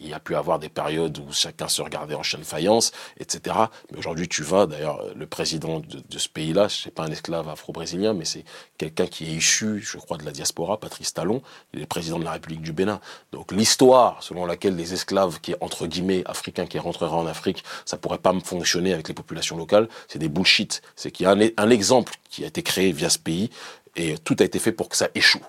Il 0.00 0.08
y 0.08 0.14
a 0.14 0.20
pu 0.20 0.36
avoir 0.36 0.58
des 0.58 0.68
périodes 0.68 1.18
où 1.18 1.32
chacun 1.32 1.68
se 1.68 1.82
regardait 1.82 2.14
en 2.14 2.22
chaîne 2.22 2.44
faïence, 2.44 2.92
etc. 3.18 3.56
Mais 3.90 3.98
aujourd'hui, 3.98 4.28
tu 4.28 4.42
vas, 4.42 4.66
d'ailleurs, 4.66 5.02
le 5.14 5.26
président 5.26 5.80
de, 5.80 6.18
ce 6.18 6.28
pays-là, 6.28 6.68
ce 6.68 6.88
n'est 6.88 6.92
pas 6.92 7.04
un 7.04 7.10
esclave 7.10 7.48
afro-brésilien, 7.48 8.12
mais 8.12 8.24
c'est 8.24 8.44
quelqu'un 8.78 9.06
qui 9.06 9.24
est 9.24 9.34
issu, 9.34 9.80
je 9.82 9.98
crois, 9.98 10.18
de 10.18 10.24
la 10.24 10.32
diaspora, 10.32 10.78
Patrice 10.78 11.14
Talon, 11.14 11.42
il 11.72 11.82
est 11.82 11.86
président 11.86 12.18
de 12.18 12.24
la 12.24 12.32
République 12.32 12.62
du 12.62 12.72
Bénin. 12.72 13.00
Donc 13.32 13.52
l'histoire 13.52 14.22
selon 14.22 14.46
laquelle 14.46 14.76
les 14.76 14.92
esclaves, 14.92 15.40
qui 15.40 15.54
entre 15.60 15.86
guillemets, 15.86 16.22
africains 16.26 16.66
qui 16.66 16.78
rentreraient 16.78 17.16
en 17.16 17.26
Afrique, 17.26 17.64
ça 17.84 17.96
pourrait 17.96 18.18
pas 18.18 18.32
fonctionner 18.44 18.92
avec 18.92 19.08
les 19.08 19.14
populations 19.14 19.56
locales, 19.56 19.88
c'est 20.08 20.18
des 20.18 20.28
bullshit. 20.28 20.82
C'est 20.96 21.10
qu'il 21.10 21.24
y 21.24 21.26
a 21.26 21.32
un, 21.32 21.48
un 21.56 21.70
exemple 21.70 22.14
qui 22.30 22.44
a 22.44 22.46
été 22.46 22.62
créé 22.62 22.92
via 22.92 23.10
ce 23.10 23.18
pays, 23.18 23.50
et 23.96 24.16
tout 24.18 24.36
a 24.40 24.44
été 24.44 24.58
fait 24.58 24.72
pour 24.72 24.88
que 24.88 24.96
ça 24.96 25.08
échoue 25.14 25.44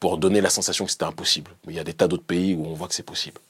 pour 0.00 0.18
donner 0.18 0.40
la 0.40 0.50
sensation 0.50 0.84
que 0.84 0.90
c'était 0.90 1.04
impossible. 1.04 1.50
Mais 1.66 1.72
il 1.72 1.76
y 1.76 1.80
a 1.80 1.84
des 1.84 1.94
tas 1.94 2.08
d'autres 2.08 2.24
pays 2.24 2.54
où 2.54 2.66
on 2.66 2.74
voit 2.74 2.88
que 2.88 2.94
c'est 2.94 3.02
possible. 3.02 3.40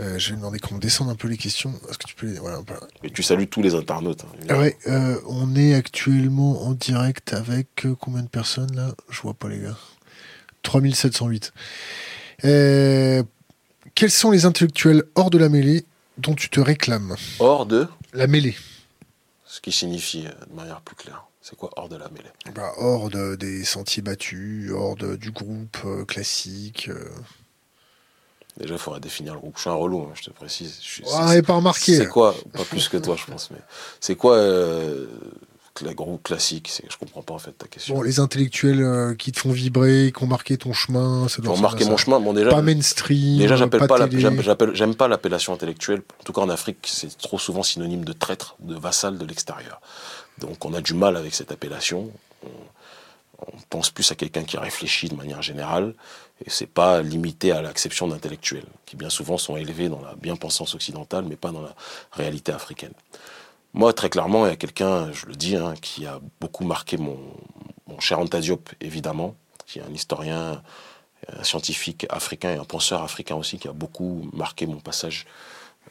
Euh, 0.00 0.18
je 0.18 0.30
vais 0.30 0.36
demander 0.36 0.58
qu'on 0.58 0.78
descende 0.78 1.08
un 1.10 1.14
peu 1.14 1.28
les 1.28 1.36
questions. 1.36 1.74
Est-ce 1.88 1.98
que 1.98 2.06
tu 2.06 2.14
peux 2.14 2.26
les... 2.26 2.38
voilà, 2.38 2.60
Et 3.02 3.10
tu 3.10 3.22
salues 3.22 3.48
tous 3.48 3.62
les 3.62 3.74
internautes. 3.74 4.24
Hein, 4.48 4.58
ouais, 4.58 4.76
euh, 4.86 5.20
on 5.26 5.54
est 5.54 5.74
actuellement 5.74 6.62
en 6.62 6.72
direct 6.72 7.32
avec 7.34 7.84
euh, 7.84 7.94
combien 7.98 8.22
de 8.22 8.28
personnes 8.28 8.74
là? 8.74 8.94
Je 9.10 9.20
vois 9.20 9.34
pas 9.34 9.48
les 9.48 9.60
gars. 9.60 9.76
3708. 10.62 11.52
quels 12.40 14.10
sont 14.10 14.30
les 14.30 14.44
intellectuels 14.44 15.02
hors 15.14 15.30
de 15.30 15.38
la 15.38 15.48
mêlée 15.48 15.84
dont 16.18 16.34
tu 16.34 16.48
te 16.48 16.60
réclames? 16.60 17.16
Hors 17.40 17.66
de? 17.66 17.88
La 18.12 18.26
mêlée. 18.26 18.56
Ce 19.44 19.60
qui 19.60 19.72
signifie 19.72 20.22
de 20.24 20.54
manière 20.56 20.80
plus 20.80 20.96
claire. 20.96 21.24
C'est 21.42 21.56
quoi 21.56 21.70
hors 21.76 21.88
de 21.88 21.96
la 21.96 22.08
mêlée? 22.10 22.30
Bah, 22.54 22.72
Hors 22.78 23.10
des 23.10 23.64
sentiers 23.64 24.02
battus, 24.02 24.70
hors 24.72 24.94
du 24.96 25.32
groupe 25.32 25.76
classique. 26.06 26.88
Déjà, 28.58 28.74
il 28.74 28.78
faudra 28.78 29.00
définir 29.00 29.34
le 29.34 29.40
groupe. 29.40 29.54
Je 29.56 29.62
suis 29.62 29.70
un 29.70 29.74
relou, 29.74 30.02
hein, 30.02 30.12
je 30.14 30.24
te 30.24 30.30
précise. 30.30 30.78
Je 30.82 31.02
ah, 31.14 31.36
et 31.36 31.42
pas 31.42 31.54
remarqué. 31.54 31.96
C'est 31.96 32.08
quoi 32.08 32.34
Pas 32.52 32.64
plus 32.64 32.88
que 32.88 32.98
toi, 32.98 33.16
je 33.16 33.30
pense. 33.30 33.50
Mais 33.50 33.60
c'est 33.98 34.14
quoi 34.14 34.36
euh, 34.36 35.06
le 35.80 35.94
groupe 35.94 36.22
classique? 36.22 36.70
Je 36.86 36.96
comprends 36.98 37.22
pas 37.22 37.32
en 37.32 37.38
fait 37.38 37.52
ta 37.52 37.66
question. 37.66 37.94
Bon, 37.94 38.02
les 38.02 38.20
intellectuels 38.20 38.82
euh, 38.82 39.14
qui 39.14 39.32
te 39.32 39.38
font 39.38 39.52
vibrer, 39.52 40.12
qui 40.14 40.22
ont 40.22 40.26
marqué 40.26 40.58
ton 40.58 40.74
chemin. 40.74 41.26
Qui 41.28 41.48
ont 41.48 41.56
marqué 41.56 41.86
mon 41.86 41.96
chemin. 41.96 42.20
Bon, 42.20 42.34
déjà. 42.34 42.50
Pas 42.50 42.60
mainstream. 42.60 43.38
Déjà, 43.38 43.56
j'appelle 43.56 43.86
pas, 43.86 44.06
j'aime 44.74 44.94
pas 44.94 45.08
l'appellation 45.08 45.54
intellectuelle. 45.54 46.02
En 46.20 46.24
tout 46.24 46.34
cas, 46.34 46.42
en 46.42 46.50
Afrique, 46.50 46.78
c'est 46.84 47.16
trop 47.16 47.38
souvent 47.38 47.62
synonyme 47.62 48.04
de 48.04 48.12
traître, 48.12 48.56
de 48.60 48.74
vassal 48.74 49.16
de 49.16 49.24
l'extérieur. 49.24 49.80
Donc, 50.38 50.62
on 50.66 50.74
a 50.74 50.82
du 50.82 50.92
mal 50.92 51.16
avec 51.16 51.34
cette 51.34 51.52
appellation. 51.52 52.10
on 52.44 53.58
pense 53.70 53.90
plus 53.90 54.12
à 54.12 54.14
quelqu'un 54.14 54.44
qui 54.44 54.58
réfléchit 54.58 55.08
de 55.08 55.14
manière 55.14 55.40
générale 55.40 55.94
et 56.44 56.50
c'est 56.50 56.66
pas 56.66 57.02
limité 57.02 57.52
à 57.52 57.62
l'acception 57.62 58.08
d'intellectuels, 58.08 58.66
qui 58.86 58.96
bien 58.96 59.10
souvent 59.10 59.38
sont 59.38 59.56
élevés 59.56 59.88
dans 59.88 60.00
la 60.00 60.14
bien-pensance 60.14 60.74
occidentale, 60.74 61.24
mais 61.28 61.36
pas 61.36 61.50
dans 61.50 61.62
la 61.62 61.74
réalité 62.12 62.52
africaine. 62.52 62.92
Moi, 63.74 63.92
très 63.92 64.10
clairement, 64.10 64.46
il 64.46 64.50
y 64.50 64.52
a 64.52 64.56
quelqu'un, 64.56 65.10
je 65.12 65.26
le 65.26 65.34
dis, 65.34 65.56
hein, 65.56 65.74
qui 65.80 66.06
a 66.06 66.20
beaucoup 66.40 66.64
marqué 66.64 66.98
mon, 66.98 67.18
cher 67.98 68.18
Anta 68.18 68.40
Diop, 68.40 68.68
évidemment, 68.80 69.34
qui 69.66 69.78
est 69.78 69.82
un 69.82 69.92
historien, 69.92 70.62
un 71.28 71.44
scientifique 71.44 72.06
africain 72.10 72.54
et 72.54 72.56
un 72.56 72.64
penseur 72.64 73.02
africain 73.02 73.36
aussi, 73.36 73.58
qui 73.58 73.68
a 73.68 73.72
beaucoup 73.72 74.28
marqué 74.32 74.66
mon 74.66 74.80
passage 74.80 75.26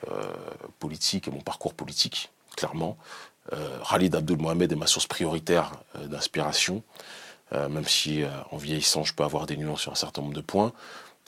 euh, 0.09 0.33
politique 0.79 1.27
et 1.27 1.31
mon 1.31 1.41
parcours 1.41 1.73
politique, 1.73 2.29
clairement. 2.55 2.97
Euh, 3.53 3.79
Khalid 3.89 4.15
Abdul 4.15 4.37
Mohamed 4.37 4.71
est 4.71 4.75
ma 4.75 4.87
source 4.87 5.07
prioritaire 5.07 5.71
euh, 5.95 6.07
d'inspiration. 6.07 6.83
Euh, 7.53 7.67
même 7.67 7.85
si 7.85 8.23
euh, 8.23 8.29
en 8.51 8.57
vieillissant, 8.57 9.03
je 9.03 9.13
peux 9.13 9.23
avoir 9.23 9.45
des 9.45 9.57
nuances 9.57 9.81
sur 9.81 9.91
un 9.91 9.95
certain 9.95 10.21
nombre 10.21 10.33
de 10.33 10.41
points. 10.41 10.71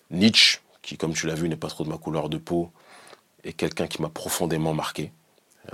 Nietzsche, 0.09 0.59
qui, 0.81 0.97
comme 0.97 1.13
tu 1.13 1.27
l'as 1.27 1.35
vu, 1.35 1.49
n'est 1.49 1.57
pas 1.57 1.67
trop 1.67 1.83
de 1.83 1.89
ma 1.89 1.97
couleur 1.97 2.29
de 2.29 2.37
peau, 2.37 2.71
est 3.43 3.53
quelqu'un 3.53 3.87
qui 3.87 4.01
m'a 4.01 4.09
profondément 4.09 4.73
marqué. 4.73 5.11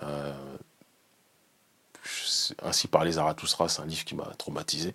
Euh, 0.03 0.33
ainsi 2.63 2.87
par 2.87 3.03
les 3.03 3.13
Zarathustra, 3.13 3.69
c'est 3.69 3.81
un 3.81 3.85
livre 3.85 4.05
qui 4.05 4.15
m'a 4.15 4.25
traumatisé. 4.37 4.93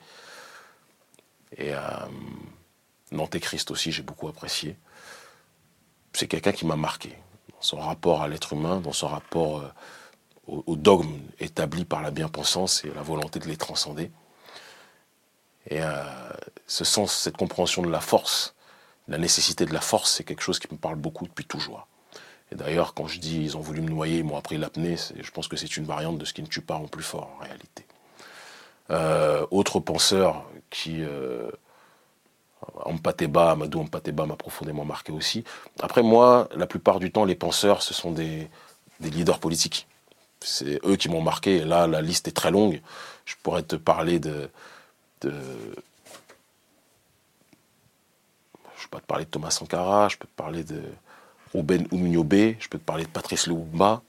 Et 1.57 1.73
euh, 1.73 1.79
Christ 3.41 3.71
aussi, 3.71 3.93
j'ai 3.93 4.03
beaucoup 4.03 4.27
apprécié. 4.27 4.77
C'est 6.13 6.27
quelqu'un 6.27 6.53
qui 6.53 6.67
m'a 6.67 6.77
marqué 6.77 7.11
dans 7.51 7.63
son 7.63 7.79
rapport 7.79 8.23
à 8.23 8.29
l'être 8.29 8.55
humain, 8.55 8.81
dans 8.81 8.93
son 8.93 9.09
rapport 9.09 9.63
aux, 10.47 10.65
au 10.67 10.77
dogme 10.77 11.21
établi 11.39 11.85
par 11.85 12.03
la 12.03 12.11
bien-pensance 12.11 12.85
et 12.85 12.91
la 12.93 13.03
volonté 13.03 13.39
de 13.39 13.47
les 13.47 13.57
transcender. 13.57 14.11
Et 15.71 15.81
ce 16.67 16.85
sens, 16.85 17.15
cette 17.15 17.37
compréhension 17.37 17.83
de 17.83 17.91
la 17.91 18.01
force, 18.01 18.55
la 19.09 19.19
nécessité 19.19 19.65
de 19.65 19.73
la 19.73 19.81
force, 19.81 20.13
c'est 20.13 20.25
quelque 20.25 20.43
chose 20.43 20.59
qui 20.59 20.69
me 20.71 20.79
parle 20.79 20.97
beaucoup 20.97 21.27
depuis 21.27 21.45
toujours. 21.45 21.87
Et 22.53 22.55
d'ailleurs, 22.55 22.95
quand 22.95 23.07
je 23.07 23.19
dis 23.19 23.41
ils 23.41 23.57
ont 23.57 23.61
voulu 23.61 23.81
me 23.81 23.89
noyer, 23.89 24.19
ils 24.19 24.25
m'ont 24.25 24.37
appris 24.37 24.59
l'apnée, 24.59 24.97
je 24.97 25.31
pense 25.31 25.49
que 25.49 25.57
c'est 25.57 25.77
une 25.77 25.85
variante 25.85 26.19
de 26.19 26.25
ce 26.25 26.35
qui 26.35 26.43
ne 26.43 26.47
tue 26.47 26.61
pas 26.61 26.77
en 26.77 26.87
plus 26.87 27.03
fort 27.03 27.31
en 27.37 27.43
réalité. 27.43 27.87
Euh, 28.91 29.47
autre 29.51 29.81
penseur 29.81 30.45
qui. 30.71 31.03
Euh, 31.03 31.51
Ampateba, 32.85 33.53
Amadou 33.53 33.81
Ampateba 33.81 34.25
m'a 34.25 34.37
profondément 34.37 34.85
marqué 34.87 35.13
aussi. 35.13 35.45
Après, 35.81 36.03
moi, 36.03 36.49
la 36.57 36.67
plupart 36.67 36.99
du 36.99 37.11
temps, 37.11 37.27
les 37.27 37.35
penseurs, 37.35 37.83
ce 37.83 37.93
sont 37.93 38.11
des, 38.11 38.49
leaders 39.01 39.39
politiques. 39.39 39.87
C'est 40.41 40.81
eux 40.87 40.97
qui 40.97 41.11
m'ont 41.11 41.21
marqué. 41.21 41.61
Là, 41.65 41.87
la 41.87 42.01
liste 42.01 42.27
est 42.29 42.33
très 42.33 42.51
longue. 42.51 42.81
Je 43.27 43.35
pourrais 43.43 43.63
te 43.63 43.77
parler 43.77 44.19
de. 44.19 44.51
De 45.25 45.33
je 48.77 48.85
peux 48.85 48.99
pas 48.99 49.01
te 49.01 49.07
parler 49.07 49.25
de 49.25 49.31
Thomas 49.31 49.51
Sankara, 49.51 50.09
je 50.09 50.17
peux 50.17 50.27
te 50.27 50.37
parler 50.37 50.63
de 50.63 50.83
Ruben 51.55 51.87
Oumniobe, 51.91 52.57
je 52.59 52.69
peux 52.69 52.79
te 52.79 52.85
parler 52.85 53.05
de 53.05 53.09
Patrice 53.09 53.47
Lumumba, 53.47 54.03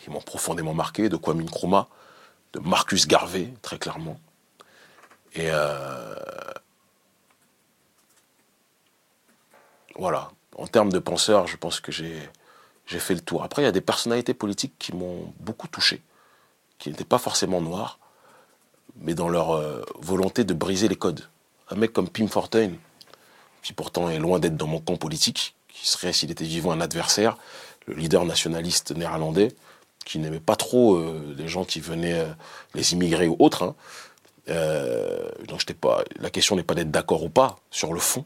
qui 0.00 0.10
m'ont 0.10 0.20
profondément 0.20 0.74
marqué, 0.74 1.08
de 1.08 1.16
Kwame 1.16 1.42
Nkrumah, 1.42 1.88
de 2.54 2.60
Marcus 2.60 3.06
Garvey, 3.06 3.52
très 3.62 3.78
clairement. 3.78 4.18
Et 5.34 5.50
euh, 5.50 6.14
voilà, 9.96 10.30
en 10.56 10.66
termes 10.66 10.92
de 10.92 10.98
penseurs, 10.98 11.46
je 11.46 11.56
pense 11.56 11.80
que 11.80 11.92
j'ai 11.92 12.30
fait 12.86 13.14
le 13.14 13.20
tour. 13.20 13.42
Après, 13.42 13.62
il 13.62 13.64
y 13.66 13.68
a 13.68 13.72
des 13.72 13.80
personnalités 13.82 14.34
politiques 14.34 14.74
qui 14.78 14.94
m'ont 14.94 15.34
beaucoup 15.40 15.68
touché, 15.68 16.00
qui 16.78 16.90
n'étaient 16.90 17.04
pas 17.04 17.18
forcément 17.18 17.60
noirs, 17.60 17.98
mais 19.00 19.14
dans 19.14 19.28
leur 19.28 19.52
euh, 19.52 19.82
volonté 20.00 20.44
de 20.44 20.54
briser 20.54 20.88
les 20.88 20.96
codes. 20.96 21.28
Un 21.70 21.76
mec 21.76 21.92
comme 21.92 22.08
Pim 22.08 22.28
Fortuyn, 22.28 22.72
qui 23.62 23.72
pourtant 23.72 24.08
est 24.08 24.18
loin 24.18 24.38
d'être 24.38 24.56
dans 24.56 24.66
mon 24.66 24.80
camp 24.80 24.96
politique, 24.96 25.54
qui 25.68 25.88
serait, 25.88 26.12
s'il 26.12 26.30
était 26.30 26.44
vivant, 26.44 26.72
un 26.72 26.80
adversaire, 26.80 27.36
le 27.86 27.94
leader 27.94 28.24
nationaliste 28.24 28.96
néerlandais, 28.96 29.54
qui 30.04 30.18
n'aimait 30.18 30.40
pas 30.40 30.56
trop 30.56 30.96
euh, 30.96 31.34
les 31.36 31.48
gens 31.48 31.64
qui 31.64 31.80
venaient, 31.80 32.20
euh, 32.20 32.32
les 32.74 32.92
immigrés 32.92 33.28
ou 33.28 33.36
autres. 33.38 33.62
Hein. 33.62 33.74
Donc 35.48 35.64
pas, 35.74 36.04
la 36.20 36.30
question 36.30 36.54
n'est 36.54 36.62
pas 36.62 36.74
d'être 36.74 36.92
d'accord 36.92 37.24
ou 37.24 37.28
pas 37.28 37.58
sur 37.72 37.92
le 37.92 37.98
fond, 37.98 38.24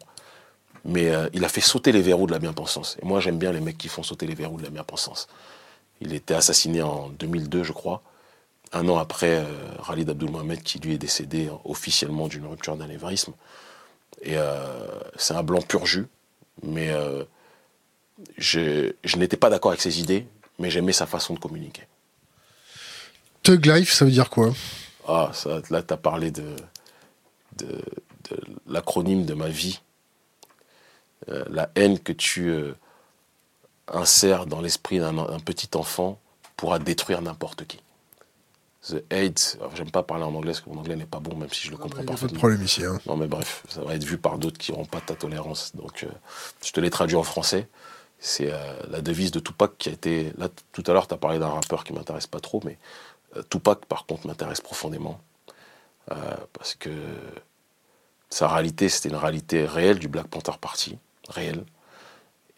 mais 0.85 1.11
il 1.33 1.43
a 1.47 1.49
fait 1.49 1.63
sauter 1.63 1.93
les 1.93 2.03
verrous 2.03 2.27
de 2.27 2.33
la 2.33 2.39
bien-pensance. 2.39 2.99
Et 3.01 3.07
moi, 3.07 3.21
j'aime 3.21 3.39
bien 3.39 3.53
les 3.53 3.61
mecs 3.61 3.79
qui 3.79 3.89
font 3.89 4.03
sauter 4.03 4.27
les 4.27 4.35
verrous 4.35 4.59
de 4.59 4.63
la 4.63 4.69
bien-pensance. 4.69 5.29
Il 6.03 6.13
était 6.13 6.35
assassiné 6.35 6.83
en 6.83 7.09
2002, 7.09 7.63
je 7.63 7.73
crois, 7.73 8.03
un 8.73 8.89
an 8.89 8.99
après 8.99 9.45
Khalid 9.87 10.11
Abdul 10.11 10.31
Mohamed, 10.31 10.63
qui 10.63 10.79
lui 10.79 10.95
est 10.95 10.99
décédé 10.99 11.51
officiellement 11.65 12.29
d'une 12.29 12.47
rupture 12.47 12.77
d'anévrisme. 12.77 13.33
Et 14.23 14.37
c'est 15.17 15.35
un 15.35 15.43
blanc 15.43 15.61
pur 15.61 15.87
jus, 15.87 16.07
mais 16.63 16.95
je, 18.39 18.93
n'étais 19.17 19.37
pas 19.37 19.51
d'accord 19.51 19.73
avec 19.73 19.81
ses 19.81 20.01
idées, 20.01 20.27
mais 20.59 20.71
j'aimais 20.71 20.93
sa 20.93 21.07
façon 21.07 21.35
de 21.35 21.39
communiquer. 21.39 21.83
Tug 23.43 23.65
Life, 23.67 23.93
ça 23.93 24.05
veut 24.05 24.11
dire 24.11 24.31
quoi? 24.31 24.53
Ah, 25.09 25.31
ça, 25.33 25.61
là, 25.71 25.83
tu 25.83 25.95
as 25.95 25.97
parlé 25.97 26.31
de, 26.31 26.57
de, 27.59 27.81
l'acronyme 28.67 29.25
de 29.25 29.35
ma 29.35 29.49
vie. 29.49 29.81
Euh, 31.29 31.45
la 31.51 31.71
haine 31.75 31.99
que 31.99 32.13
tu 32.13 32.49
euh, 32.49 32.75
insères 33.89 34.47
dans 34.47 34.61
l'esprit 34.61 34.99
d'un 34.99 35.41
petit 35.41 35.69
enfant 35.75 36.19
pourra 36.57 36.79
détruire 36.79 37.23
n'importe 37.23 37.67
qui. 37.67 37.81
The 38.89 39.05
hate, 39.13 39.59
j'aime 39.75 39.91
pas 39.91 40.03
parler 40.03 40.25
en 40.25 40.35
anglais 40.35 40.53
parce 40.53 40.63
que 40.63 40.71
mon 40.71 40.79
anglais 40.79 40.97
n'est 40.97 41.05
pas 41.05 41.21
bon, 41.21 41.37
même 41.37 41.51
si 41.51 41.67
je 41.67 41.71
le 41.71 41.77
ah, 41.79 41.83
comprends 41.83 42.03
parfaitement. 42.03 42.29
Pas 42.29 42.33
de 42.33 42.39
problème 42.39 42.63
ici. 42.63 42.83
Hein. 42.83 42.99
Non, 43.05 43.17
mais 43.17 43.27
bref, 43.27 43.63
ça 43.69 43.83
va 43.83 43.95
être 43.95 44.05
vu 44.05 44.17
par 44.17 44.39
d'autres 44.39 44.57
qui 44.57 44.73
n'auront 44.73 44.87
pas 44.87 45.03
ta 45.03 45.15
tolérance. 45.15 45.77
Donc, 45.77 46.05
euh, 46.05 46.09
je 46.65 46.73
te 46.73 46.81
l'ai 46.81 46.89
traduit 46.89 47.17
en 47.17 47.23
français. 47.23 47.69
C'est 48.21 48.51
euh, 48.51 48.57
la 48.89 49.03
devise 49.03 49.33
de 49.33 49.41
Tupac 49.41 49.77
qui 49.77 49.91
a 49.91 49.93
été. 49.93 50.33
Là, 50.39 50.49
tout 50.73 50.83
à 50.87 50.93
l'heure, 50.95 51.07
tu 51.07 51.13
as 51.13 51.19
parlé 51.19 51.39
d'un 51.39 51.51
rappeur 51.51 51.85
qui 51.85 51.93
m'intéresse 51.93 52.27
pas 52.27 52.41
trop, 52.41 52.63
mais 52.65 52.79
euh, 53.37 53.43
Tupac, 53.51 53.85
par 53.85 54.07
contre, 54.07 54.27
m'intéresse 54.27 54.61
profondément. 54.61 55.21
Parce 56.53 56.75
que 56.75 56.91
sa 58.31 58.49
réalité, 58.49 58.89
c'était 58.89 59.11
une 59.11 59.17
réalité 59.17 59.65
réelle 59.65 60.01
du 60.01 60.09
Black 60.09 60.27
Panther 60.27 60.59
Party, 60.61 60.99
réelle. 61.29 61.65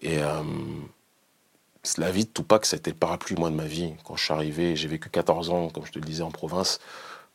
Et 0.00 0.20
la 1.98 2.10
vie 2.10 2.24
de 2.24 2.30
Tupac, 2.30 2.72
été 2.72 2.90
le 2.90 2.96
parapluie, 2.96 3.36
moi, 3.36 3.50
de 3.50 3.56
ma 3.56 3.64
vie. 3.64 3.94
Quand 4.04 4.16
je 4.16 4.24
suis 4.24 4.32
arrivé, 4.32 4.76
j'ai 4.76 4.88
vécu 4.88 5.08
14 5.08 5.50
ans, 5.50 5.68
comme 5.68 5.84
je 5.86 5.92
te 5.92 5.98
le 5.98 6.04
disais, 6.04 6.22
en 6.22 6.30
province, 6.30 6.80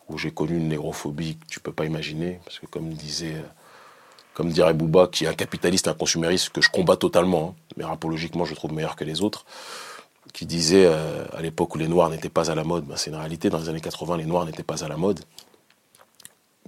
où 0.09 0.17
j'ai 0.17 0.31
connu 0.31 0.57
une 0.57 0.69
négrophobie 0.69 1.37
que 1.37 1.45
tu 1.47 1.59
peux 1.59 1.73
pas 1.73 1.85
imaginer. 1.85 2.39
Parce 2.45 2.59
que, 2.59 2.65
comme 2.65 2.89
disait 2.93 3.35
comme 4.37 4.51
dirait 4.51 4.75
Bouba, 4.75 5.07
qui 5.07 5.25
est 5.25 5.27
un 5.27 5.33
capitaliste, 5.33 5.87
un 5.87 5.95
consumériste 5.95 6.49
que 6.49 6.61
je 6.61 6.69
combats 6.69 6.95
totalement, 6.95 7.55
hein, 7.57 7.61
mais 7.75 7.83
rapologiquement 7.83 8.45
je 8.45 8.53
trouve 8.53 8.71
meilleur 8.71 8.95
que 8.95 9.03
les 9.03 9.23
autres, 9.23 9.47
qui 10.31 10.45
disait 10.45 10.85
euh, 10.85 11.25
à 11.33 11.41
l'époque 11.41 11.73
où 11.73 11.79
les 11.79 11.87
Noirs 11.87 12.11
n'étaient 12.11 12.29
pas 12.29 12.51
à 12.51 12.53
la 12.53 12.63
mode, 12.63 12.85
ben, 12.85 12.97
c'est 12.97 13.09
une 13.09 13.15
réalité, 13.15 13.49
dans 13.49 13.57
les 13.57 13.67
années 13.67 13.81
80 13.81 14.15
les 14.17 14.25
Noirs 14.25 14.45
n'étaient 14.45 14.61
pas 14.61 14.83
à 14.83 14.87
la 14.87 14.95
mode, 14.95 15.21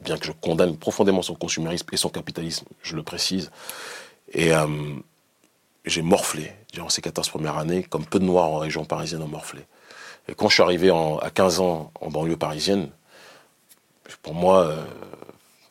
bien 0.02 0.18
que 0.18 0.26
je 0.26 0.32
condamne 0.32 0.78
profondément 0.78 1.22
son 1.22 1.36
consumérisme 1.36 1.86
et 1.92 1.98
son 1.98 2.10
capitalisme, 2.10 2.66
je 2.82 2.96
le 2.96 3.04
précise, 3.04 3.52
et 4.34 4.52
euh, 4.52 4.66
j'ai 5.86 6.02
morflé 6.02 6.52
durant 6.74 6.90
ces 6.90 7.02
14 7.02 7.30
premières 7.30 7.58
années, 7.58 7.84
comme 7.84 8.06
peu 8.06 8.20
de 8.20 8.26
Noirs 8.26 8.50
en 8.50 8.58
région 8.58 8.86
parisienne 8.86 9.22
ont 9.22 9.28
morflé. 9.28 9.62
Et 10.28 10.36
quand 10.36 10.48
je 10.50 10.56
suis 10.56 10.64
arrivé 10.64 10.92
à 10.92 11.30
15 11.30 11.60
ans 11.60 11.92
en 12.00 12.10
banlieue 12.10 12.38
parisienne, 12.38 12.90
pour 14.22 14.34
moi, 14.34 14.66
euh, 14.66 14.84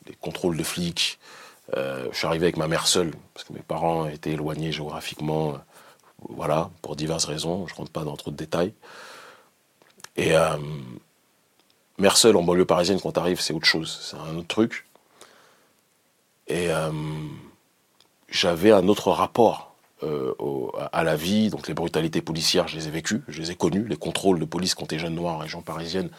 les 0.07 0.15
contrôles 0.15 0.57
de 0.57 0.63
flics, 0.63 1.19
euh, 1.77 2.07
je 2.11 2.17
suis 2.17 2.27
arrivé 2.27 2.45
avec 2.45 2.57
ma 2.57 2.67
mère 2.67 2.87
seule, 2.87 3.11
parce 3.33 3.45
que 3.45 3.53
mes 3.53 3.61
parents 3.61 4.07
étaient 4.07 4.31
éloignés 4.31 4.71
géographiquement, 4.71 5.53
euh, 5.53 5.57
voilà, 6.29 6.69
pour 6.81 6.95
diverses 6.95 7.25
raisons, 7.25 7.67
je 7.67 7.73
ne 7.73 7.77
rentre 7.77 7.91
pas 7.91 8.03
dans 8.03 8.17
trop 8.17 8.31
de 8.31 8.35
détails. 8.35 8.73
Et 10.17 10.33
mère 11.97 12.17
seule 12.17 12.35
en 12.35 12.43
banlieue 12.43 12.65
parisienne, 12.65 12.99
quand 12.99 13.13
tu 13.13 13.19
arrives, 13.21 13.39
c'est 13.39 13.53
autre 13.53 13.65
chose, 13.65 13.99
c'est 14.01 14.17
un 14.17 14.35
autre 14.35 14.49
truc. 14.49 14.85
Et 16.49 16.67
j'avais 18.27 18.73
un 18.73 18.89
autre 18.89 19.11
rapport 19.11 19.68
à 20.91 21.03
la 21.03 21.15
vie, 21.15 21.49
donc 21.49 21.67
les 21.67 21.73
brutalités 21.73 22.21
policières, 22.21 22.67
je 22.67 22.77
les 22.77 22.87
ai 22.87 22.91
vécues, 22.91 23.21
je 23.27 23.41
les 23.41 23.51
ai 23.51 23.55
connues, 23.55 23.85
les 23.87 23.97
contrôles 23.97 24.39
de 24.39 24.45
police 24.45 24.75
quand 24.75 24.87
tu 24.87 24.95
es 24.95 24.99
jeune 24.99 25.15
noir 25.15 25.35
en 25.35 25.37
région 25.39 25.61
parisienne, 25.61 26.09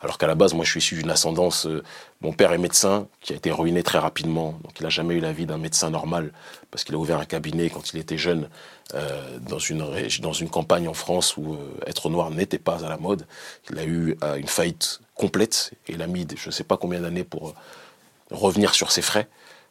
alors 0.00 0.16
qu'à 0.16 0.28
la 0.28 0.36
base, 0.36 0.54
moi, 0.54 0.64
je 0.64 0.70
suis 0.70 0.78
issu 0.78 0.94
d'une 0.94 1.10
ascendance. 1.10 1.66
Euh, 1.66 1.82
mon 2.20 2.32
père 2.32 2.52
est 2.52 2.58
médecin, 2.58 3.08
qui 3.20 3.32
a 3.32 3.36
été 3.36 3.50
ruiné 3.50 3.82
très 3.82 3.98
rapidement. 3.98 4.52
Donc, 4.62 4.78
il 4.78 4.84
n'a 4.84 4.90
jamais 4.90 5.14
eu 5.14 5.20
la 5.20 5.32
vie 5.32 5.44
d'un 5.44 5.58
médecin 5.58 5.90
normal, 5.90 6.32
parce 6.70 6.84
qu'il 6.84 6.94
a 6.94 6.98
ouvert 6.98 7.18
un 7.18 7.24
cabinet 7.24 7.68
quand 7.68 7.92
il 7.92 7.98
était 7.98 8.18
jeune, 8.18 8.48
euh, 8.94 9.38
dans, 9.40 9.58
une, 9.58 9.84
dans 10.20 10.32
une 10.32 10.48
campagne 10.48 10.86
en 10.86 10.94
France 10.94 11.36
où 11.36 11.54
euh, 11.54 11.58
être 11.86 12.10
noir 12.10 12.30
n'était 12.30 12.58
pas 12.58 12.84
à 12.84 12.88
la 12.88 12.96
mode. 12.96 13.26
Il 13.70 13.78
a 13.78 13.84
eu 13.84 14.16
une 14.36 14.46
faillite 14.46 15.00
complète, 15.16 15.72
et 15.88 15.94
il 15.94 16.02
a 16.02 16.06
mis 16.06 16.26
je 16.36 16.48
ne 16.48 16.52
sais 16.52 16.64
pas 16.64 16.76
combien 16.76 17.00
d'années 17.00 17.24
pour 17.24 17.54
revenir 18.30 18.74
sur 18.74 18.92
ses 18.92 19.02
frais, 19.02 19.28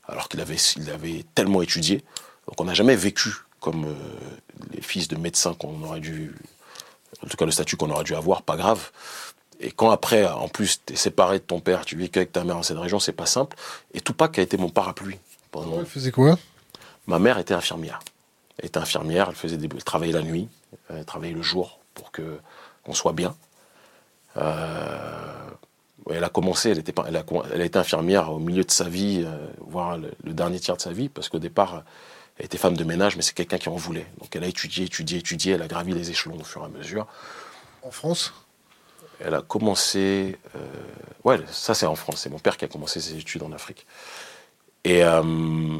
alors 0.09 0.27
qu'il 0.27 0.41
avait, 0.41 0.57
il 0.75 0.89
avait 0.89 1.23
tellement 1.35 1.61
étudié. 1.61 2.03
Donc, 2.47 2.59
on 2.59 2.65
n'a 2.65 2.73
jamais 2.73 2.97
vécu 2.97 3.29
comme 3.67 3.93
les 4.71 4.79
fils 4.81 5.09
de 5.09 5.17
médecins 5.17 5.53
qu'on 5.53 5.83
aurait 5.83 5.99
dû. 5.99 6.33
En 7.21 7.27
tout 7.27 7.35
cas, 7.35 7.43
le 7.43 7.51
statut 7.51 7.75
qu'on 7.75 7.89
aurait 7.89 8.05
dû 8.05 8.15
avoir, 8.15 8.41
pas 8.41 8.55
grave. 8.55 8.91
Et 9.59 9.71
quand 9.71 9.89
après, 9.89 10.25
en 10.25 10.47
plus, 10.47 10.79
tu 10.85 10.93
es 10.93 10.95
séparé 10.95 11.39
de 11.39 11.43
ton 11.43 11.59
père, 11.59 11.83
tu 11.83 11.97
vis 11.97 12.09
qu'avec 12.09 12.31
ta 12.31 12.45
mère 12.45 12.55
dans 12.55 12.63
cette 12.63 12.77
région, 12.77 12.97
c'est 12.97 13.11
pas 13.11 13.25
simple. 13.25 13.57
Et 13.93 13.99
Tupac 13.99 14.39
a 14.39 14.41
été 14.41 14.55
mon 14.55 14.69
parapluie. 14.69 15.19
Pendant... 15.51 15.79
Elle 15.79 15.85
faisait 15.85 16.11
quoi? 16.11 16.39
Ma 17.07 17.19
mère 17.19 17.39
était 17.39 17.53
infirmière. 17.53 17.99
Elle 18.57 18.67
était 18.67 18.77
infirmière, 18.77 19.27
elle, 19.31 19.35
faisait 19.35 19.57
des... 19.57 19.67
travaillait 19.67 20.13
la 20.13 20.23
nuit, 20.23 20.47
elle 20.89 21.03
travaillait 21.03 21.35
le 21.35 21.41
jour 21.41 21.79
pour 21.93 22.11
que 22.11 22.39
qu'on 22.85 22.93
soit 22.93 23.13
bien. 23.13 23.35
Euh... 24.37 25.49
Elle 26.09 26.23
a 26.23 26.29
commencé, 26.29 26.69
elle, 26.69 26.79
était, 26.79 26.93
elle, 27.05 27.17
a, 27.17 27.23
elle 27.53 27.61
a 27.61 27.65
été 27.65 27.77
infirmière 27.77 28.31
au 28.31 28.39
milieu 28.39 28.63
de 28.63 28.71
sa 28.71 28.87
vie, 28.87 29.25
euh, 29.25 29.45
voire 29.59 29.97
le, 29.97 30.33
dernier 30.33 30.57
tiers 30.57 30.77
de 30.77 30.81
sa 30.81 30.93
vie, 30.93 31.09
parce 31.09 31.27
qu'au 31.27 31.39
départ, 31.39 31.83
elle 32.37 32.45
était 32.45 32.57
femme 32.57 32.77
de 32.77 32.83
ménage, 32.83 33.15
mais 33.15 33.21
c'est 33.21 33.33
quelqu'un 33.33 33.57
qui 33.57 33.69
en 33.69 33.75
voulait. 33.75 34.05
Donc 34.19 34.35
elle 34.35 34.43
a 34.43 34.47
étudié, 34.47 34.85
étudié, 34.85 35.19
étudié, 35.19 35.53
elle 35.53 35.61
a 35.61 35.67
gravi 35.67 35.93
les 35.93 36.11
échelons 36.11 36.39
au 36.39 36.43
fur 36.43 36.61
et 36.61 36.65
à 36.65 36.69
mesure. 36.69 37.07
En 37.83 37.91
France? 37.91 38.33
Elle 39.19 39.33
a 39.33 39.41
commencé. 39.41 40.37
Euh, 40.55 40.59
ouais, 41.23 41.39
ça 41.51 41.73
c'est 41.73 41.87
en 41.87 41.95
France. 41.95 42.21
C'est 42.21 42.29
mon 42.29 42.37
père 42.37 42.57
qui 42.57 42.65
a 42.65 42.67
commencé 42.67 42.99
ses 42.99 43.17
études 43.17 43.41
en 43.41 43.51
Afrique. 43.51 43.87
Et 44.83 45.03
euh, 45.03 45.79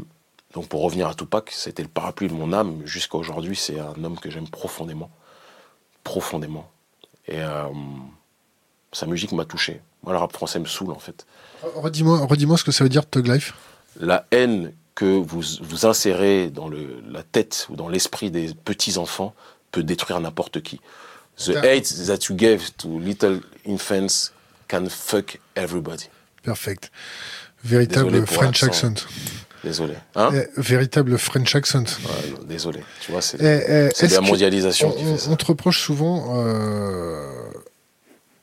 donc 0.54 0.68
pour 0.68 0.82
revenir 0.82 1.08
à 1.08 1.14
Tupac, 1.14 1.52
c'était 1.52 1.84
le 1.84 1.90
parapluie 1.90 2.28
de 2.28 2.34
mon 2.34 2.52
âme. 2.52 2.82
Jusqu'à 2.86 3.18
aujourd'hui, 3.18 3.56
c'est 3.56 3.80
un 3.80 4.04
homme 4.04 4.20
que 4.20 4.32
j'aime 4.32 4.50
profondément. 4.50 5.12
Profondément. 6.04 6.68
Et 7.28 7.40
euh, 7.40 7.66
sa 8.92 9.06
musique 9.06 9.32
m'a 9.34 9.46
touché. 9.46 9.82
Moi, 10.02 10.14
le 10.14 10.20
rap 10.20 10.34
français 10.34 10.60
me 10.60 10.66
saoule 10.66 10.92
en 10.92 11.00
fait. 11.00 11.28
Redis-moi 11.62 12.26
redis 12.26 12.48
ce 12.58 12.64
que 12.64 12.72
ça 12.72 12.84
veut 12.84 12.90
dire 12.90 13.08
Tug 13.08 13.28
Life. 13.28 13.54
La 14.00 14.26
haine 14.32 14.74
que 14.98 15.06
vous, 15.06 15.44
vous 15.62 15.86
insérez 15.86 16.50
dans 16.50 16.68
le, 16.68 17.04
la 17.12 17.22
tête 17.22 17.68
ou 17.70 17.76
dans 17.76 17.88
l'esprit 17.88 18.32
des 18.32 18.56
petits-enfants 18.66 19.36
peut 19.72 19.84
détruire 19.84 20.20
n'importe 20.20 20.62
qui. 20.64 20.82
The 21.38 21.56
hate 21.58 22.08
that 22.08 22.28
you 22.30 22.36
gave 22.36 22.72
to 22.78 22.98
little 22.98 23.42
infants 23.68 24.32
can 24.68 24.90
fuck 24.90 25.40
everybody. 25.56 26.06
Perfect. 26.42 26.92
Véritable 27.64 28.26
French 28.26 28.64
accent. 28.64 29.06
Désolé. 29.64 29.94
Hein 30.16 30.32
eh, 30.34 30.48
véritable 30.60 31.20
French 31.20 31.56
accent. 31.56 31.84
désolé. 32.48 32.80
Tu 33.02 33.12
vois, 33.12 33.22
c'est 33.22 33.38
eh, 33.40 33.92
eh, 34.02 34.08
la 34.08 34.22
mondialisation 34.22 34.90
on, 34.90 34.92
qui 34.94 35.04
fait 35.04 35.30
On 35.30 35.36
te 35.36 35.46
reproche 35.46 35.80
souvent 35.80 36.44
euh, 36.44 37.47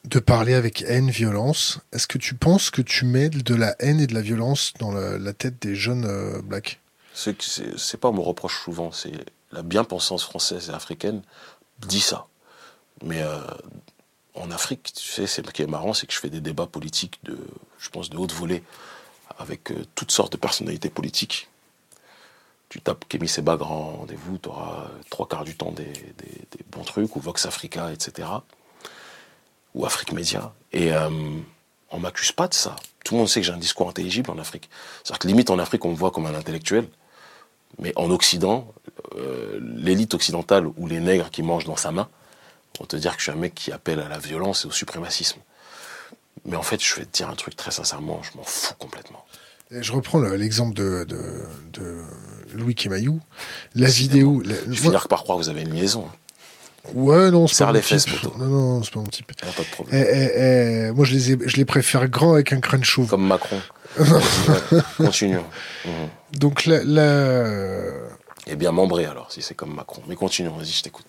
de 0.05 0.19
parler 0.19 0.55
avec 0.55 0.83
haine, 0.83 1.11
violence. 1.11 1.81
Est-ce 1.93 2.07
que 2.07 2.19
tu 2.19 2.35
penses 2.35 2.71
que 2.71 2.83
tu 2.83 3.05
mets 3.05 3.31
de 3.31 3.55
la 3.55 3.75
haine 3.79 4.01
et 4.01 4.07
de 4.07 4.15
la 4.15 4.21
violence 4.21 4.73
dans 4.79 4.93
la, 4.93 5.33
tête 5.33 5.61
des 5.63 5.75
jeunes 5.75 6.05
euh, 6.05 6.43
blacks? 6.43 6.81
C'est 7.15 7.97
pas 7.97 8.09
on 8.09 8.13
me 8.13 8.21
reproche 8.21 8.61
souvent, 8.63 8.91
c'est 8.93 9.13
la 9.53 9.63
bien-pensance 9.63 10.25
française 10.25 10.69
et 10.71 10.75
africaine 10.75 11.23
dit 11.87 12.01
ça. 12.01 12.27
Mais 13.03 13.23
euh, 13.23 13.41
en 14.35 14.51
Afrique, 14.51 14.93
tu 14.95 15.07
sais, 15.07 15.27
ce 15.27 15.41
qui 15.41 15.63
est 15.63 15.67
marrant, 15.67 15.95
c'est 15.95 16.07
que 16.07 16.13
je 16.13 16.19
fais 16.19 16.31
des 16.31 16.41
débats 16.41 16.67
politiques 16.67 17.21
de, 17.25 17.39
je 17.79 17.89
pense, 17.91 18.11
de 18.11 18.17
haute 18.17 18.33
volée 18.33 18.63
avec 19.39 19.71
euh, 19.71 19.85
toutes 19.95 20.11
sortes 20.11 20.33
de 20.33 20.37
personnalités 20.37 20.91
politiques. 20.91 21.49
Tu 22.69 22.81
tapes 22.81 23.05
Kémy 23.09 23.29
Seba 23.29 23.57
grand 23.57 23.99
rendez-vous, 23.99 24.39
tu 24.39 24.49
auras 24.49 24.91
trois 25.11 25.29
quarts 25.29 25.45
du 25.45 25.57
temps 25.57 25.71
des, 25.73 25.93
bons 26.73 26.83
trucs, 26.83 27.15
ou 27.15 27.21
Vox 27.21 27.47
Africa, 27.47 27.93
etc. 27.93 28.29
Ou 29.75 29.87
Afrique 29.87 30.13
Média. 30.13 30.53
Et 30.73 30.93
euh, 30.93 31.09
on 31.91 31.99
m'accuse 31.99 32.33
pas 32.33 32.49
de 32.49 32.55
ça. 32.55 32.77
Tout 33.05 33.15
le 33.15 33.19
monde 33.19 33.29
sait 33.29 33.41
que 33.41 33.47
j'ai 33.47 33.53
un 33.53 33.59
discours 33.59 33.89
intelligible 33.89 34.31
en 34.31 34.39
Afrique. 34.39 34.71
C'est-à-dire 35.03 35.19
que 35.19 35.29
limite 35.29 35.51
en 35.51 35.59
Afrique, 35.59 35.85
on 35.85 35.91
me 35.91 35.97
voit 35.97 36.11
comme 36.11 36.27
un 36.27 36.35
intellectuel. 36.35 36.89
Mais 37.79 37.93
en 37.97 38.11
Occident, 38.11 38.73
euh, 39.17 39.59
l'élite 39.61 40.15
occidentale 40.15 40.67
ou 40.77 40.87
les 40.87 41.01
nègres 41.01 41.31
qui 41.31 41.43
mangent 41.43 41.65
dans 41.65 41.77
sa 41.77 41.91
main 41.91 42.09
vont 42.79 42.87
te 42.87 42.97
dire 42.97 43.13
que 43.13 43.19
je 43.19 43.25
suis 43.25 43.33
un 43.33 43.41
mec 43.41 43.55
qui 43.55 43.73
appelle 43.73 44.01
à 44.01 44.09
la 44.09 44.19
violence 44.19 44.65
et 44.65 44.69
au 44.69 44.71
suprémacisme. 44.71 45.41
Mais 46.45 46.57
en 46.57 46.63
fait, 46.63 46.83
je 46.83 46.95
vais 46.97 47.05
te 47.05 47.17
dire 47.17 47.29
un 47.29 47.35
truc 47.35 47.57
très 47.57 47.71
sincèrement, 47.71 48.21
je 48.23 48.37
m'en 48.37 48.45
fous 48.45 48.75
complètement. 48.79 49.25
je 49.71 49.93
reprends 49.93 50.19
l'exemple 50.21 50.75
de, 50.75 51.05
de, 51.73 52.03
Louis 52.53 52.75
Kemayou. 52.75 53.21
La 53.75 53.89
vidéo. 53.89 54.43
je 54.45 54.53
vais 54.53 54.77
finir 54.77 55.09
par 55.09 55.23
croire 55.23 55.39
que 55.39 55.45
vous 55.45 55.49
avez 55.49 55.63
une 55.63 55.75
liaison. 55.75 56.09
Ouais, 56.93 57.31
non, 57.31 57.47
c'est 57.47 57.65
pas, 57.65 57.73
mon 57.73 57.81
type. 57.81 58.39
Non, 58.39 58.47
non, 58.47 58.82
c'est 58.82 58.93
pas 58.93 59.01
mon 59.01 59.06
type. 59.06 59.32
pas 59.32 59.62
de 59.62 59.69
problème. 59.70 60.05
Eh, 60.06 60.16
eh, 60.16 60.89
eh, 60.89 60.90
moi, 60.93 61.05
je 61.05 61.15
les, 61.15 61.48
je 61.48 61.56
les 61.56 61.65
préfère 61.65 62.09
grands 62.09 62.35
avec 62.35 62.52
un 62.52 62.61
crâne 62.61 62.85
chauve. 62.85 63.09
Comme 63.09 63.27
Macron. 63.27 63.61
continuons. 64.98 65.44
Donc, 66.32 66.66
la, 66.66 66.85
la... 66.85 67.44
Eh 68.47 68.56
bien, 68.56 68.73
membré 68.73 69.06
alors, 69.06 69.32
si 69.32 69.40
c'est 69.40 69.55
comme 69.55 69.74
Macron. 69.74 70.02
Mais 70.09 70.16
continuons, 70.16 70.56
vas-y, 70.56 70.73
je 70.73 70.82
t'écoute. 70.82 71.06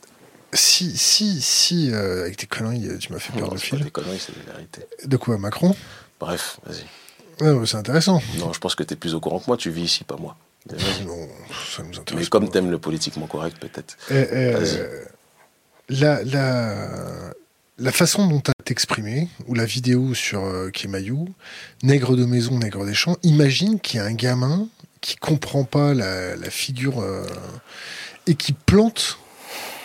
Si, 0.53 0.95
si, 0.95 1.41
si, 1.41 1.91
euh, 1.91 2.21
avec 2.21 2.37
tes 2.37 2.47
conneries, 2.47 2.97
tu 2.99 3.11
m'as 3.11 3.19
fait 3.19 3.33
perdre 3.33 3.53
le 3.53 3.59
fil. 3.59 3.79
Pas 3.79 3.83
des 3.83 3.91
conneries, 3.91 4.19
c'est 4.19 4.33
des 4.33 4.49
vérités. 4.49 4.85
De 5.03 5.17
quoi, 5.17 5.37
Macron? 5.37 5.75
Bref, 6.19 6.59
vas-y. 6.65 7.67
c'est 7.67 7.75
intéressant. 7.75 8.21
Non, 8.39 8.53
je 8.53 8.59
pense 8.59 8.75
que 8.75 8.83
tu 8.83 8.93
es 8.93 8.97
plus 8.97 9.13
au 9.13 9.19
courant 9.19 9.39
que 9.39 9.45
moi, 9.47 9.57
tu 9.57 9.69
vis 9.69 9.83
ici, 9.83 10.05
pas 10.05 10.15
moi. 10.15 10.37
Non, 11.05 11.27
ça 11.75 11.83
nous 11.83 11.99
intéresse. 11.99 12.23
Mais 12.23 12.29
comme 12.29 12.49
t'aimes 12.49 12.71
le 12.71 12.79
politiquement 12.79 13.27
correct, 13.27 13.57
peut-être. 13.59 13.97
Eh, 14.09 14.25
eh, 14.31 14.55
la, 15.89 16.23
la, 16.23 17.33
la 17.77 17.91
façon 17.91 18.27
dont 18.27 18.39
tu 18.39 18.51
as 18.51 18.71
exprimé, 18.71 19.27
ou 19.47 19.53
la 19.53 19.65
vidéo 19.65 20.13
sur 20.13 20.43
euh, 20.43 20.69
Kemayou, 20.69 21.27
nègre 21.83 22.15
de 22.15 22.25
maison, 22.25 22.57
nègre 22.57 22.85
des 22.85 22.93
champs, 22.93 23.17
imagine 23.23 23.79
qu'il 23.79 23.99
y 23.99 24.03
a 24.03 24.05
un 24.05 24.13
gamin 24.13 24.67
qui 25.01 25.15
comprend 25.17 25.65
pas 25.65 25.93
la, 25.93 26.49
figure 26.49 26.99
euh, 26.99 27.25
et 28.25 28.33
qui 28.33 28.53
plante 28.53 29.19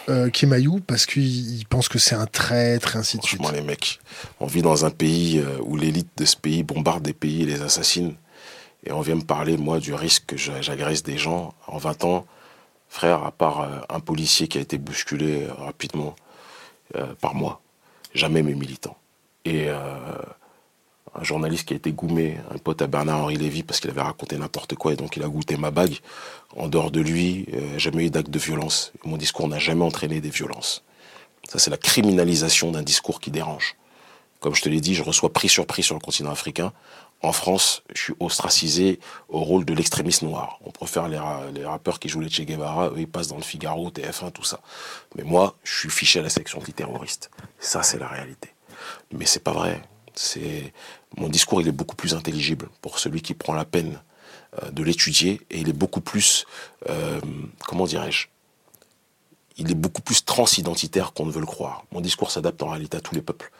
euh, 0.08 0.30
Kemayou 0.30 0.80
parce 0.80 1.04
qu'il 1.04 1.64
pense 1.68 1.88
que 1.88 1.98
c'est 1.98 2.14
un 2.14 2.26
traître, 2.26 2.96
et 2.96 2.98
ainsi 2.98 3.18
de 3.18 3.22
suite. 3.22 3.42
les 3.52 3.60
mecs, 3.60 4.00
on 4.40 4.46
vit 4.46 4.62
dans 4.62 4.84
un 4.84 4.90
pays 4.90 5.38
euh, 5.38 5.58
où 5.62 5.76
l'élite 5.76 6.08
de 6.16 6.24
ce 6.24 6.36
pays 6.36 6.62
bombarde 6.62 7.02
des 7.02 7.12
pays 7.12 7.42
et 7.42 7.46
les 7.46 7.60
assassine. 7.60 8.14
Et 8.86 8.92
on 8.92 9.02
vient 9.02 9.16
me 9.16 9.24
parler, 9.24 9.58
moi, 9.58 9.78
du 9.78 9.92
risque 9.92 10.24
que 10.26 10.36
j'agresse 10.38 11.02
des 11.02 11.18
gens. 11.18 11.54
En 11.66 11.76
20 11.76 12.04
ans, 12.04 12.26
frère, 12.90 13.24
à 13.24 13.30
part 13.30 13.60
euh, 13.62 13.78
un 13.88 14.00
policier 14.00 14.48
qui 14.48 14.58
a 14.58 14.60
été 14.60 14.76
bousculé 14.76 15.44
euh, 15.44 15.54
rapidement 15.54 16.14
par 17.20 17.36
moi, 17.36 17.60
jamais 18.14 18.42
mes 18.42 18.56
militants. 18.56 18.96
Et 19.44 19.68
un 19.68 21.22
journaliste 21.22 21.66
qui 21.66 21.74
a 21.74 21.76
été 21.76 21.92
goumé, 21.92 22.38
un 22.52 22.58
pote 22.58 22.82
à 22.82 22.88
Bernard-Henri 22.88 23.36
Lévy 23.36 23.62
parce 23.62 23.78
qu'il 23.78 23.90
avait 23.90 24.00
raconté 24.00 24.36
n'importe 24.36 24.74
quoi 24.74 24.92
et 24.92 24.96
donc 24.96 25.16
il 25.16 25.22
a 25.22 25.28
goûté 25.28 25.56
ma 25.56 25.70
bague. 25.70 25.98
En 26.56 26.66
dehors 26.66 26.90
de 26.90 27.00
lui, 27.00 27.46
euh, 27.52 27.78
jamais 27.78 28.06
eu 28.06 28.10
d'acte 28.10 28.30
de 28.30 28.38
violence. 28.40 28.92
Mon 29.04 29.16
discours 29.16 29.46
n'a 29.46 29.60
jamais 29.60 29.84
entraîné 29.84 30.20
des 30.20 30.30
violences. 30.30 30.82
Ça, 31.48 31.60
c'est 31.60 31.70
la 31.70 31.76
criminalisation 31.76 32.72
d'un 32.72 32.82
discours 32.82 33.20
qui 33.20 33.30
dérange. 33.30 33.76
Comme 34.40 34.54
je 34.54 34.62
te 34.62 34.68
l'ai 34.68 34.80
dit, 34.80 34.94
je 34.94 35.02
reçois 35.02 35.32
prix 35.32 35.48
sur 35.48 35.66
prix 35.66 35.82
sur 35.82 35.94
le 35.94 36.00
continent 36.00 36.30
africain. 36.30 36.72
En 37.22 37.32
France, 37.32 37.82
je 37.94 38.00
suis 38.00 38.14
ostracisé 38.18 38.98
au 39.28 39.40
rôle 39.40 39.64
de 39.66 39.74
l'extrémiste 39.74 40.22
noir. 40.22 40.58
On 40.64 40.70
préfère 40.70 41.06
les, 41.06 41.20
les, 41.52 41.66
rappeurs 41.66 41.98
qui 41.98 42.08
jouent 42.08 42.20
les 42.20 42.30
Che 42.30 42.42
Guevara, 42.42 42.88
eux, 42.88 42.98
ils 42.98 43.08
passent 43.08 43.28
dans 43.28 43.36
le 43.36 43.42
Figaro, 43.42 43.90
TF1, 43.90 44.32
tout 44.32 44.44
ça. 44.44 44.60
Mais 45.16 45.22
moi, 45.22 45.56
je 45.62 45.80
suis 45.80 45.90
fiché 45.90 46.20
à 46.20 46.22
la 46.22 46.30
section 46.30 46.58
antiterroriste. 46.58 47.30
Ça, 47.58 47.82
c'est 47.82 47.98
la 47.98 48.08
réalité. 48.08 48.48
Mais 49.12 49.26
c'est 49.26 49.44
pas 49.44 49.52
vrai. 49.52 49.82
C'est 50.14 50.72
mon 51.16 51.28
discours, 51.28 51.60
il 51.60 51.68
est 51.68 51.72
beaucoup 51.72 51.96
plus 51.96 52.14
intelligible 52.14 52.68
pour 52.80 52.98
celui 52.98 53.22
qui 53.22 53.34
prend 53.34 53.54
la 53.54 53.64
peine 53.64 54.00
euh, 54.62 54.70
de 54.70 54.82
l'étudier 54.82 55.40
et 55.50 55.60
il 55.60 55.68
est 55.68 55.74
beaucoup 55.74 56.00
plus, 56.00 56.46
euh, 56.88 57.20
comment 57.66 57.84
dirais-je, 57.84 58.28
il 59.56 59.70
est 59.70 59.74
beaucoup 59.74 60.02
plus 60.02 60.24
transidentitaire 60.24 61.12
qu'on 61.12 61.26
ne 61.26 61.32
veut 61.32 61.40
le 61.40 61.46
croire. 61.46 61.84
Mon 61.92 62.00
discours 62.00 62.30
s'adapte 62.30 62.62
en 62.62 62.68
réalité 62.68 62.96
à 62.96 63.00
tous 63.00 63.14
les 63.14 63.22
peuples. 63.22 63.50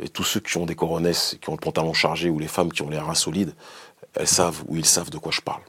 Et 0.00 0.08
tous 0.08 0.24
ceux 0.24 0.40
qui 0.40 0.56
ont 0.56 0.66
des 0.66 0.74
coronesses, 0.74 1.36
qui 1.40 1.48
ont 1.50 1.54
le 1.54 1.60
pantalon 1.60 1.92
chargé, 1.92 2.30
ou 2.30 2.38
les 2.38 2.48
femmes 2.48 2.72
qui 2.72 2.82
ont 2.82 2.90
les 2.90 2.98
reins 2.98 3.14
solides, 3.14 3.54
elles 4.14 4.26
savent 4.26 4.62
ou 4.66 4.76
ils 4.76 4.86
savent 4.86 5.10
de 5.10 5.18
quoi 5.18 5.32
je 5.32 5.40
parle. 5.40 5.62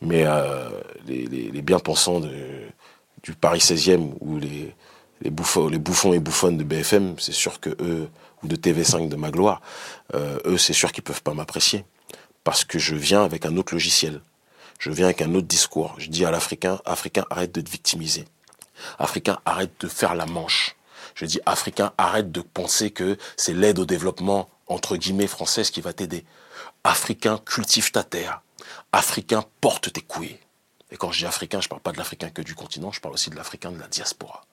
Mais 0.00 0.24
euh, 0.26 0.68
les, 1.06 1.62
bien-pensants 1.62 2.20
du 2.20 3.32
Paris 3.40 3.60
16e 3.60 4.12
ou 4.20 4.38
les, 4.38 4.74
bouffons, 5.30 5.70
et 5.70 5.78
bouffonnes 6.18 6.58
de 6.58 6.64
BFM, 6.64 7.18
c'est 7.18 7.32
sûr 7.32 7.60
que 7.60 7.70
eux, 7.80 8.08
ou 8.42 8.48
de 8.48 8.56
TV5 8.56 9.08
de 9.08 9.16
ma 9.16 9.30
gloire, 9.30 9.62
euh, 10.14 10.38
eux, 10.44 10.58
c'est 10.58 10.74
sûr 10.74 10.92
qu'ils 10.92 11.04
peuvent 11.04 11.22
pas 11.22 11.34
m'apprécier. 11.34 11.84
Parce 12.44 12.64
que 12.64 12.78
je 12.78 12.94
viens 12.94 13.24
avec 13.24 13.46
un 13.46 13.56
autre 13.56 13.74
logiciel. 13.74 14.20
Je 14.78 14.90
viens 14.90 15.06
avec 15.06 15.22
un 15.22 15.34
autre 15.34 15.46
discours. 15.46 15.94
Je 15.98 16.08
dis 16.08 16.24
à 16.24 16.30
l'Africain, 16.30 16.80
Africain, 16.84 17.24
arrête 17.30 17.52
de 17.52 17.60
te 17.60 17.70
victimiser. 17.70 18.26
Africain, 18.98 19.38
arrête 19.44 19.72
de 19.80 19.88
faire 19.88 20.14
la 20.14 20.26
manche. 20.26 20.76
Je 21.16 21.24
dis, 21.24 21.40
Africain, 21.46 21.92
arrête 21.96 22.30
de 22.30 22.42
penser 22.42 22.90
que 22.90 23.16
c'est 23.36 23.54
l'aide 23.54 23.78
au 23.78 23.86
développement, 23.86 24.50
entre 24.68 24.96
guillemets, 24.96 25.26
française 25.26 25.70
qui 25.70 25.80
va 25.80 25.94
t'aider. 25.94 26.24
Africain, 26.84 27.38
cultive 27.38 27.90
ta 27.90 28.04
terre. 28.04 28.42
Africain, 28.92 29.42
porte 29.62 29.90
tes 29.92 30.02
couilles. 30.02 30.38
Et 30.90 30.98
quand 30.98 31.10
je 31.10 31.20
dis 31.20 31.26
africain, 31.26 31.60
je 31.60 31.66
ne 31.66 31.70
parle 31.70 31.80
pas 31.80 31.92
de 31.92 31.96
l'africain 31.96 32.28
que 32.28 32.42
du 32.42 32.54
continent, 32.54 32.92
je 32.92 33.00
parle 33.00 33.14
aussi 33.14 33.30
de 33.30 33.34
l'africain 33.34 33.72
de 33.72 33.78
la 33.78 33.88
diaspora. 33.88 34.44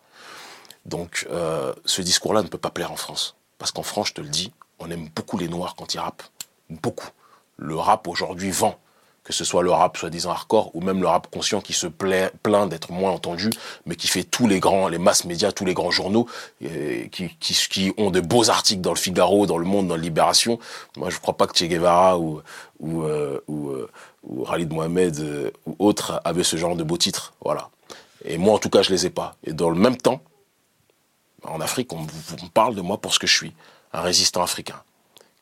Donc, 0.85 1.27
euh, 1.29 1.73
ce 1.85 2.01
discours-là 2.01 2.41
ne 2.41 2.47
peut 2.47 2.57
pas 2.57 2.71
plaire 2.71 2.93
en 2.93 2.97
France. 2.97 3.35
Parce 3.57 3.71
qu'en 3.71 3.83
France, 3.83 4.07
je 4.07 4.13
te 4.13 4.21
le 4.21 4.29
dis, 4.29 4.53
on 4.79 4.89
aime 4.89 5.09
beaucoup 5.09 5.37
les 5.37 5.49
Noirs 5.49 5.75
quand 5.75 5.93
ils 5.93 5.99
rappent. 5.99 6.23
Beaucoup. 6.69 7.09
Le 7.57 7.75
rap 7.75 8.07
aujourd'hui 8.07 8.51
vend. 8.51 8.79
Que 9.23 9.31
ce 9.31 9.45
soit 9.45 9.63
le 9.63 9.71
rap 9.71 9.95
soi-disant 9.95 10.31
hardcore 10.31 10.75
ou 10.75 10.81
même 10.81 10.99
le 10.99 11.07
rap 11.07 11.27
conscient 11.31 11.61
qui 11.61 11.71
se 11.71 11.87
plaint 11.87 12.69
d'être 12.69 12.91
moins 12.91 13.11
entendu, 13.11 13.49
mais 13.85 13.95
qui 13.95 14.07
fait 14.07 14.25
tous 14.25 14.47
les 14.47 14.59
grands, 14.59 14.89
les 14.89 14.97
masses 14.97 15.23
médias, 15.23 15.53
tous 15.53 15.63
les 15.63 15.73
grands 15.73 15.91
journaux, 15.91 16.27
qui, 16.59 17.29
qui, 17.39 17.93
ont 17.97 18.11
de 18.11 18.19
beaux 18.19 18.49
articles 18.49 18.81
dans 18.81 18.91
le 18.91 18.97
Figaro, 18.97 19.45
dans 19.45 19.57
le 19.57 19.65
Monde, 19.65 19.87
dans 19.87 19.95
Libération. 19.95 20.59
Moi, 20.97 21.09
je 21.09 21.19
crois 21.19 21.37
pas 21.37 21.47
que 21.47 21.57
Che 21.57 21.63
Guevara 21.63 22.19
ou, 22.19 22.41
ou, 22.79 23.03
euh, 23.03 23.39
ou, 23.47 23.69
euh, 23.69 23.89
ou 24.23 24.45
Khalid 24.45 24.71
Mohamed 24.71 25.19
euh, 25.19 25.51
ou 25.65 25.75
autres 25.79 26.21
avaient 26.25 26.43
ce 26.43 26.57
genre 26.57 26.75
de 26.75 26.83
beaux 26.83 26.97
titres. 26.97 27.33
Voilà. 27.41 27.69
Et 28.25 28.37
moi, 28.37 28.53
en 28.53 28.59
tout 28.59 28.69
cas, 28.69 28.81
je 28.81 28.91
les 28.91 29.05
ai 29.05 29.09
pas. 29.09 29.35
Et 29.43 29.53
dans 29.53 29.69
le 29.69 29.79
même 29.79 29.97
temps, 29.97 30.21
en 31.43 31.59
Afrique, 31.61 31.91
on, 31.93 32.05
parle 32.53 32.75
de 32.75 32.81
moi 32.81 32.97
pour 32.99 33.13
ce 33.13 33.19
que 33.19 33.27
je 33.27 33.35
suis, 33.35 33.53
un 33.91 34.01
résistant 34.01 34.43
africain 34.43 34.81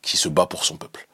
qui 0.02 0.16
se 0.16 0.28
bat 0.28 0.46
pour 0.46 0.64
son 0.64 0.76
peuple. 0.76 1.06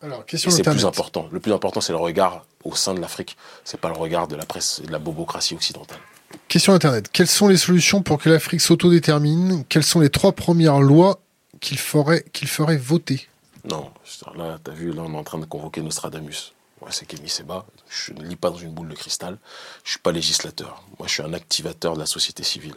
Alors, 0.00 0.24
question 0.24 0.50
c'est 0.50 0.62
plus 0.62 0.84
important. 0.84 1.28
Le 1.32 1.40
plus 1.40 1.52
important, 1.52 1.80
c'est 1.80 1.92
le 1.92 1.98
regard 1.98 2.44
au 2.64 2.74
sein 2.74 2.94
de 2.94 3.00
l'Afrique. 3.00 3.36
C'est 3.64 3.80
pas 3.80 3.88
le 3.88 3.96
regard 3.96 4.28
de 4.28 4.36
la 4.36 4.46
presse 4.46 4.80
et 4.82 4.86
de 4.86 4.92
la 4.92 4.98
bobocratie 4.98 5.54
occidentale. 5.54 5.98
Question 6.46 6.72
Internet. 6.72 7.08
Quelles 7.12 7.26
sont 7.26 7.48
les 7.48 7.56
solutions 7.56 8.02
pour 8.02 8.18
que 8.18 8.28
l'Afrique 8.28 8.60
s'autodétermine? 8.60 9.64
Quelles 9.68 9.84
sont 9.84 10.00
les 10.00 10.10
trois 10.10 10.32
premières 10.32 10.80
lois 10.80 11.18
qu'il 11.60 11.78
ferait, 11.78 12.24
qu'il 12.32 12.48
ferait 12.48 12.76
voter? 12.76 13.28
Non, 13.68 13.90
là, 14.36 14.58
tu 14.64 14.70
as 14.70 14.74
vu, 14.74 14.92
là, 14.92 15.02
on 15.04 15.14
est 15.14 15.16
en 15.16 15.24
train 15.24 15.38
de 15.38 15.46
convoquer 15.46 15.80
Nostradamus. 15.82 16.52
Moi, 16.80 16.90
c'est 16.92 17.06
Kémy 17.06 17.28
Seba. 17.28 17.66
Je 17.88 18.12
ne 18.12 18.22
lis 18.22 18.36
pas 18.36 18.50
dans 18.50 18.56
une 18.56 18.70
boule 18.70 18.88
de 18.88 18.94
cristal. 18.94 19.36
Je 19.82 19.90
suis 19.90 19.98
pas 19.98 20.12
législateur. 20.12 20.84
Moi, 20.98 21.08
je 21.08 21.14
suis 21.14 21.22
un 21.22 21.32
activateur 21.32 21.94
de 21.94 21.98
la 21.98 22.06
société 22.06 22.44
civile. 22.44 22.76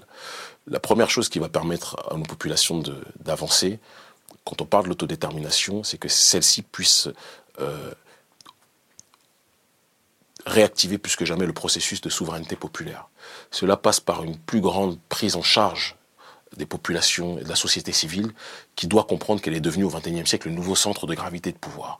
La 0.68 0.80
première 0.80 1.10
chose 1.10 1.30
qui 1.30 1.38
va 1.38 1.50
permettre 1.50 1.98
à 2.10 2.16
nos 2.16 2.24
populations 2.24 2.82
d'avancer, 3.24 3.80
quand 4.46 4.62
on 4.62 4.66
parle 4.66 4.86
de 4.86 4.90
l'autodétermination, 4.90 5.84
c'est 5.84 5.98
que 5.98 6.10
celle-ci 6.10 6.62
puisse 6.64 7.10
euh, 7.60 7.92
réactiver 10.46 10.98
plus 10.98 11.16
que 11.16 11.26
jamais 11.26 11.46
le 11.46 11.54
processus 11.54 12.02
de 12.02 12.10
souveraineté 12.10 12.56
populaire. 12.56 13.08
Cela 13.52 13.78
passe 13.78 14.00
par 14.00 14.24
une 14.24 14.38
plus 14.38 14.62
grande 14.62 15.00
prise 15.10 15.36
en 15.36 15.44
charge 15.44 15.96
des 16.58 16.66
populations 16.66 17.38
et 17.38 17.44
de 17.44 17.50
la 17.50 17.56
société 17.56 17.92
civile 17.92 18.32
qui 18.76 18.88
doit 18.88 19.04
comprendre 19.04 19.42
qu'elle 19.42 19.54
est 19.54 19.62
devenue 19.62 19.86
au 19.86 19.90
XXIe 19.90 20.28
siècle 20.28 20.50
le 20.50 20.56
nouveau 20.56 20.76
centre 20.76 21.08
de 21.08 21.14
gravité 21.14 21.52
de 21.52 21.58
pouvoir. 21.58 22.00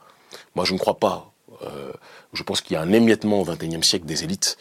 Moi, 0.54 0.64
je 0.64 0.74
ne 0.74 0.78
crois 0.78 0.98
pas. 0.98 1.32
Euh, 1.62 1.92
je 2.32 2.42
pense 2.42 2.60
qu'il 2.60 2.74
y 2.74 2.76
a 2.76 2.82
un 2.82 2.92
émiettement 2.92 3.40
au 3.40 3.44
XXIe 3.44 3.82
siècle 3.82 4.04
des 4.04 4.24
élites 4.24 4.58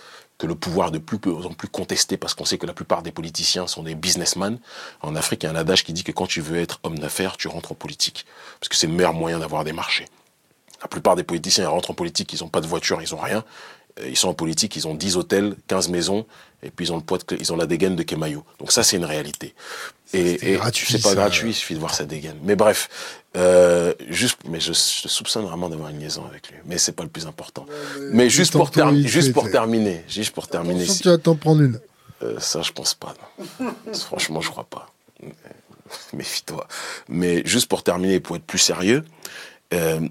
le 0.48 0.56
pouvoir 0.56 0.92
de 0.92 0.98
plus 0.98 1.20
en 1.32 1.54
plus 1.54 1.68
contesté 1.68 2.18
parce 2.18 2.34
qu'on 2.34 2.46
sait 2.46 2.58
que 2.58 2.66
la 2.66 2.74
plupart 2.74 3.04
des 3.04 3.12
politiciens 3.12 3.68
sont 3.68 3.84
des 3.84 3.96
businessmen. 3.96 4.60
En 5.02 5.16
Afrique, 5.16 5.44
il 5.44 5.48
y 5.48 5.50
a 5.50 5.52
un 5.52 5.56
adage 5.56 5.84
qui 5.84 5.94
dit 5.94 6.04
que 6.04 6.12
quand 6.12 6.28
tu 6.28 6.42
veux 6.42 6.58
être 6.58 6.80
homme 6.84 7.00
d'affaires, 7.00 7.38
tu 7.38 7.48
rentres 7.48 7.72
en 7.72 7.76
politique. 7.76 8.26
Parce 8.60 8.70
que 8.70 8.76
c'est 8.76 8.88
le 8.88 8.94
meilleur 8.94 9.14
moyen 9.14 9.40
d'avoir 9.40 9.64
des 9.64 9.74
marchés. 9.74 10.08
La 10.82 10.88
plupart 10.88 11.16
des 11.16 11.24
politiciens 11.24 11.70
rentrent 11.70 11.92
en 11.92 11.94
politique, 11.94 12.34
ils 12.34 12.42
n'ont 12.42 12.50
pas 12.50 12.62
de 12.62 12.68
voiture, 12.68 13.02
ils 13.02 13.14
n'ont 13.14 13.22
rien. 13.22 13.44
Euh, 14.00 14.10
ils 14.10 14.18
sont 14.18 14.30
en 14.30 14.34
politique, 14.34 14.76
ils 14.76 14.88
ont 14.88 14.96
10 14.96 15.18
hôtels, 15.18 15.56
15 15.68 15.90
maisons, 15.90 16.26
et 16.64 16.72
puis 16.72 16.86
ils 16.86 16.94
ont 16.94 16.98
le 16.98 17.04
poids 17.04 17.18
de, 17.18 17.38
ils 17.40 17.54
ont 17.54 17.58
la 17.58 17.66
dégaine 17.66 17.96
de 17.96 18.04
Kemayo. 18.04 18.44
Donc 18.60 18.72
ça, 18.72 18.84
c'est 18.84 18.98
une 18.98 19.06
réalité. 19.06 19.54
Et, 20.14 20.54
et 20.54 20.60
c'est 20.74 21.02
pas 21.02 21.16
gratuit, 21.16 21.52
il 21.52 21.54
suffit 21.54 21.74
de 21.74 21.80
voir 21.80 21.94
sa 21.94 22.06
dégaine. 22.06 22.38
Mais 22.44 22.56
bref, 22.56 22.90
euh, 23.38 23.94
juste, 24.10 24.40
mais 24.48 24.60
je, 24.60 24.74
je 24.74 25.08
soupçonne 25.08 25.46
vraiment 25.46 25.70
d'avoir 25.70 25.90
une 25.90 26.00
liaison 26.00 26.26
avec 26.26 26.50
lui. 26.50 26.58
Mais 26.66 26.78
c'est 26.78 26.92
pas 26.92 27.04
le 27.04 27.10
plus 27.10 27.28
important. 27.28 27.66
mais, 28.12 28.30
juste 28.30 28.52
pour, 28.52 28.70
juste 29.06 29.34
pour 29.34 29.50
terminer, 29.50 30.04
juste 30.08 30.34
pour 30.34 30.48
terminer. 30.48 30.86
Si, 30.86 31.02
tu 31.02 31.10
vas 31.10 31.18
t'en 31.18 31.36
prendre 31.36 31.62
une. 31.62 31.80
Euh, 32.24 32.40
ça, 32.40 32.62
je 32.62 32.72
pense 32.72 32.94
pas. 32.94 33.14
Franchement, 33.94 34.42
je 34.42 34.50
crois 34.50 34.66
pas. 34.66 34.88
Méfie-toi. 36.14 36.68
Mais 37.08 37.42
juste 37.46 37.68
pour 37.68 37.84
terminer, 37.84 38.20
pour 38.20 38.36
être 38.36 38.46
plus 38.46 38.60
sérieux, 38.60 39.04
euh, 39.74 40.02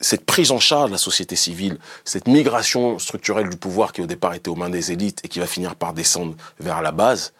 cette 0.00 0.24
prise 0.24 0.50
en 0.50 0.58
charge 0.58 0.86
de 0.86 0.92
la 0.92 0.98
société 0.98 1.36
civile, 1.36 1.78
cette 2.04 2.26
migration 2.26 2.98
structurelle 2.98 3.50
du 3.50 3.56
pouvoir 3.56 3.92
qui 3.92 4.00
au 4.00 4.06
départ 4.06 4.32
était 4.34 4.48
aux 4.48 4.54
mains 4.54 4.70
des 4.70 4.92
élites 4.92 5.20
et 5.24 5.28
qui 5.28 5.38
va 5.38 5.46
finir 5.46 5.74
par 5.76 5.92
descendre 5.92 6.34
vers 6.58 6.80
la 6.80 6.92
base, 6.92 7.32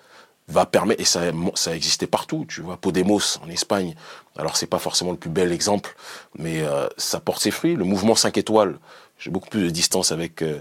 va 0.50 0.66
permettre, 0.66 1.00
et 1.00 1.04
ça, 1.04 1.22
ça 1.54 1.70
a 1.70 1.74
existé 1.74 2.06
partout, 2.06 2.46
tu 2.48 2.60
vois, 2.60 2.76
Podemos 2.76 3.38
en 3.42 3.48
Espagne, 3.48 3.94
alors 4.36 4.56
c'est 4.56 4.66
pas 4.66 4.78
forcément 4.78 5.12
le 5.12 5.16
plus 5.16 5.30
bel 5.30 5.52
exemple, 5.52 5.96
mais 6.38 6.60
euh, 6.60 6.88
ça 6.96 7.20
porte 7.20 7.42
ses 7.42 7.50
fruits. 7.50 7.76
Le 7.76 7.84
mouvement 7.84 8.14
5 8.14 8.36
étoiles, 8.38 8.78
j'ai 9.18 9.30
beaucoup 9.30 9.48
plus 9.48 9.62
de 9.62 9.70
distance 9.70 10.12
avec 10.12 10.42
euh, 10.42 10.60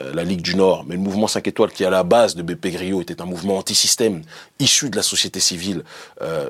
euh, 0.00 0.14
la 0.14 0.24
Ligue 0.24 0.42
du 0.42 0.54
Nord, 0.54 0.84
mais 0.86 0.94
le 0.94 1.00
mouvement 1.00 1.26
5 1.26 1.46
étoiles 1.46 1.70
qui 1.70 1.84
à 1.84 1.90
la 1.90 2.02
base 2.02 2.34
de 2.34 2.42
BP 2.42 2.68
Grio 2.68 3.00
était 3.00 3.20
un 3.20 3.26
mouvement 3.26 3.58
anti-système 3.58 4.22
issu 4.58 4.90
de 4.90 4.96
la 4.96 5.02
société 5.02 5.40
civile 5.40 5.84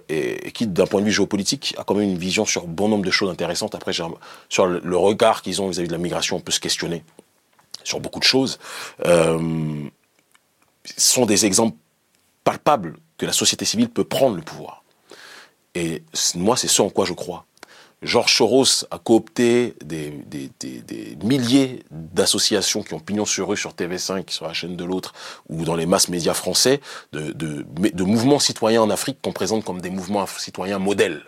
et, 0.09 0.53
qui 0.53 0.67
d'un 0.67 0.87
point 0.87 1.01
de 1.01 1.07
vue 1.07 1.13
géopolitique 1.13 1.75
a 1.79 1.85
quand 1.85 1.95
même 1.95 2.11
une 2.11 2.19
vision 2.19 2.45
sur 2.45 2.67
bon 2.67 2.89
nombre 2.89 3.05
de 3.05 3.11
choses 3.11 3.31
intéressantes. 3.31 3.75
Après, 3.75 3.93
sur 3.93 4.67
le 4.67 4.97
regard 4.97 5.43
qu'ils 5.43 5.61
ont 5.61 5.69
vis-à-vis 5.69 5.89
de 5.89 5.93
la 5.93 5.99
migration, 5.99 6.37
on 6.37 6.41
peut 6.41 6.53
se 6.53 6.61
questionner 6.61 7.05
sur 7.85 8.01
beaucoup 8.01 8.19
de 8.19 8.25
choses. 8.25 8.59
Euh, 9.05 9.89
sont 10.97 11.27
des 11.27 11.47
exemples 11.47 11.77
palpable 12.45 12.97
que 13.19 13.27
la 13.27 13.33
société 13.33 13.65
civile 13.65 13.89
peut 13.89 14.05
prendre 14.05 14.37
le 14.37 14.43
pouvoir. 14.43 14.83
Et 15.75 16.03
moi, 16.35 16.57
c'est 16.57 16.69
ce 16.69 16.83
en 16.83 16.91
quoi 16.91 17.05
je 17.05 17.13
crois. 17.13 17.47
Georges 18.03 18.35
Soros 18.35 18.85
a 18.91 18.99
coopté 18.99 19.75
des, 19.85 20.11
des, 20.11 20.51
des, 20.59 21.17
milliers 21.23 21.85
d'associations 21.91 22.83
qui 22.83 22.95
ont 22.95 23.01
pignon 23.01 23.25
sur 23.25 23.53
eux 23.53 23.57
sur 23.57 23.73
TV5, 23.73 24.29
sur 24.29 24.47
la 24.47 24.53
chaîne 24.53 24.77
de 24.77 24.85
l'autre, 24.85 25.15
ou 25.49 25.65
dans 25.65 25.77
les 25.77 25.87
masses 25.87 26.09
médias 26.09 26.35
français, 26.35 26.81
de, 27.13 27.31
de, 27.31 27.65
de 27.65 28.05
mouvements 28.05 28.41
citoyens 28.41 28.83
en 28.83 28.91
Afrique 28.91 29.19
qu'on 29.23 29.33
présente 29.33 29.65
comme 29.65 29.81
des 29.81 29.91
mouvements 29.91 30.27
citoyens 30.27 30.81
modèles. 30.81 31.23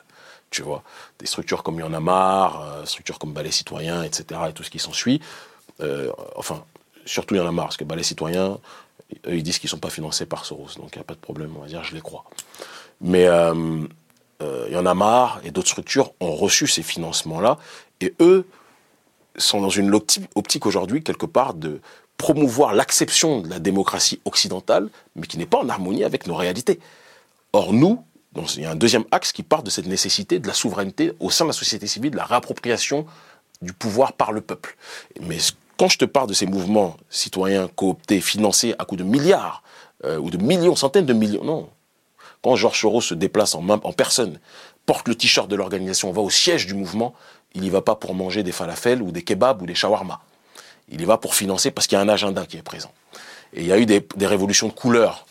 Tu 0.51 0.63
vois, 0.63 0.83
des 1.21 1.27
structures 1.27 1.63
comme 1.63 1.79
Y 1.79 1.83
euh, 1.83 2.85
structures 2.85 3.19
comme 3.19 3.33
Ballet 3.33 3.51
Citoyen, 3.51 4.03
etc., 4.03 4.41
et 4.49 4.53
tout 4.53 4.63
ce 4.63 4.71
qui 4.71 4.79
s'ensuit. 4.79 5.21
Euh, 5.81 6.11
enfin, 6.37 6.65
surtout 7.07 7.37
Y 7.37 7.57
parce 7.57 7.77
que 7.77 7.85
Ballet 7.85 8.03
Citoyen, 8.03 8.59
eux, 9.27 9.37
ils 9.37 9.43
disent 9.43 9.59
qu'ils 9.59 9.69
ne 9.69 9.73
sont 9.73 9.79
pas 9.79 9.91
financés 9.91 10.27
par 10.27 10.45
Soros, 10.45 10.75
donc 10.77 10.91
il 10.95 10.99
n'y 10.99 11.03
a 11.03 11.05
pas 11.05 11.15
de 11.15 11.21
problème, 11.21 11.55
on 11.57 11.61
va 11.61 11.67
dire, 11.67 11.85
je 11.85 11.95
les 11.95 12.01
crois. 12.01 12.25
Mais 13.01 13.27
euh, 13.27 13.87
euh, 14.43 14.67
il 14.69 14.75
y 14.75 14.77
en 14.77 14.87
a 14.87 14.95
marre, 14.95 15.41
et 15.45 15.51
d'autres 15.51 15.69
structures 15.69 16.13
ont 16.21 16.35
reçu 16.35 16.67
ces 16.67 16.83
financements-là, 16.83 17.59
et 18.01 18.15
eux 18.21 18.47
sont 19.37 19.61
dans 19.61 19.69
une 19.69 19.93
optique 19.95 20.67
aujourd'hui, 20.67 21.03
quelque 21.03 21.27
part, 21.27 21.55
de 21.55 21.81
promouvoir 22.17 22.75
l'acception 22.75 23.41
de 23.41 23.49
la 23.49 23.59
démocratie 23.59 24.21
occidentale, 24.25 24.89
mais 25.17 25.27
qui 25.27 25.39
n'est 25.39 25.47
pas 25.47 25.59
en 25.59 25.69
harmonie 25.69 26.05
avec 26.05 26.27
nos 26.27 26.37
réalités. 26.37 26.79
Or, 27.53 27.73
nous, 27.73 28.05
il 28.57 28.63
y 28.63 28.65
a 28.65 28.71
un 28.71 28.77
deuxième 28.77 29.05
axe 29.11 29.33
qui 29.33 29.43
part 29.43 29.63
de 29.63 29.71
cette 29.71 29.87
nécessité 29.87 30.39
de 30.39 30.47
la 30.47 30.55
souveraineté 30.55 31.13
au 31.21 31.31
sein 31.31 31.45
de 31.45 31.51
la 31.51 31.55
société 31.55 31.87
civile, 31.87 32.13
de 32.13 32.17
la 32.17 32.25
réappropriation 32.25 33.07
du 33.63 33.73
pouvoir 33.73 34.13
par 34.13 34.33
le 34.33 34.41
peuple. 34.41 34.77
Mais 35.21 35.39
quand 35.77 35.89
je 35.89 35.99
te 35.99 36.05
parle 36.05 36.29
de 36.29 36.35
ces 36.35 36.47
mouvements 36.47 36.97
citoyens 37.11 37.69
cooptés, 37.69 38.21
financés 38.21 38.75
à 38.79 38.85
coups 38.85 39.01
de 39.01 39.05
milliards, 39.05 39.63
euh, 40.05 40.19
ou 40.19 40.31
de 40.31 40.39
millions, 40.39 40.77
centaines 40.77 41.07
de 41.07 41.13
millions, 41.13 41.45
non. 41.45 41.69
Quand 42.43 42.57
Georges 42.57 42.81
Soros 42.81 43.01
se 43.01 43.15
déplace 43.15 43.55
en, 43.55 43.63
personne, 43.93 44.39
porte 44.87 45.09
le 45.09 45.15
t-shirt 45.15 45.49
de 45.49 45.57
l'organisation, 45.57 46.13
va 46.13 46.21
au 46.21 46.31
siège 46.31 46.67
du 46.67 46.75
mouvement, 46.75 47.15
il 47.55 47.63
n'y 47.63 47.71
va 47.71 47.81
pas 47.81 47.95
pour 47.95 48.15
manger 48.15 48.43
des 48.43 48.53
falafels 48.53 49.01
ou 49.01 49.13
des 49.13 49.23
kebabs 49.23 49.63
ou 49.63 49.67
des 49.67 49.75
shawarma. 49.75 50.21
Il 50.91 51.01
y 51.01 51.05
va 51.05 51.17
pour 51.17 51.35
financer 51.35 51.71
parce 51.71 51.87
qu'il 51.87 51.97
y 51.97 51.99
a 51.99 52.03
un 52.03 52.09
agenda 52.09 52.45
qui 52.45 52.59
est 52.59 52.63
présent. 52.63 52.93
Et 53.55 53.63
il 53.63 53.67
y 53.67 53.73
a 53.73 53.79
eu 53.79 53.87
des 53.87 54.05
révolutions 54.21 54.69
de 54.69 54.73
couleur 54.73 55.27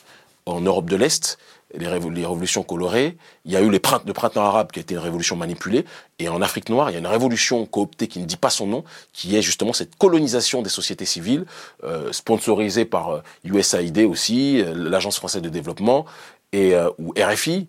en 0.46 0.62
Europe 0.62 0.86
de 0.86 0.96
l'Est 0.96 1.38
les, 1.74 1.88
révolutions 1.88 2.64
colorées. 2.64 3.18
Il 3.46 3.52
y 3.52 3.56
a 3.56 3.62
eu 3.62 3.70
les 3.70 3.80
printemps, 3.80 4.06
le 4.06 4.14
printemps 4.14 4.46
arabe 4.46 4.72
qui 4.72 4.80
a 4.80 4.82
été 4.82 4.94
une 4.94 5.00
révolution 5.00 5.36
manipulée. 5.36 5.86
Et 6.20 6.30
en 6.30 6.42
Afrique 6.42 6.70
noire, 6.70 6.90
il 6.90 6.94
y 6.94 6.96
a 6.96 7.00
une 7.00 7.08
révolution 7.08 7.66
cooptée 7.66 8.08
qui 8.08 8.20
ne 8.20 8.26
dit 8.26 8.38
pas 8.38 8.50
son 8.50 8.68
nom, 8.68 8.84
qui 9.12 9.36
est 9.36 9.42
justement 9.42 9.74
cette 9.74 9.96
colonisation 9.96 10.62
des 10.62 10.70
sociétés 10.70 11.06
civiles, 11.06 11.46
euh, 11.84 12.12
sponsorisée 12.12 12.86
par 12.86 13.24
USAID 13.44 14.00
euh, 14.00 14.08
aussi, 14.08 14.62
euh, 14.62 14.74
l'Agence 14.76 15.18
française 15.18 15.42
de 15.42 15.50
développement, 15.50 16.06
et 16.52 16.76
ou 17.00 17.16
RFI, 17.18 17.68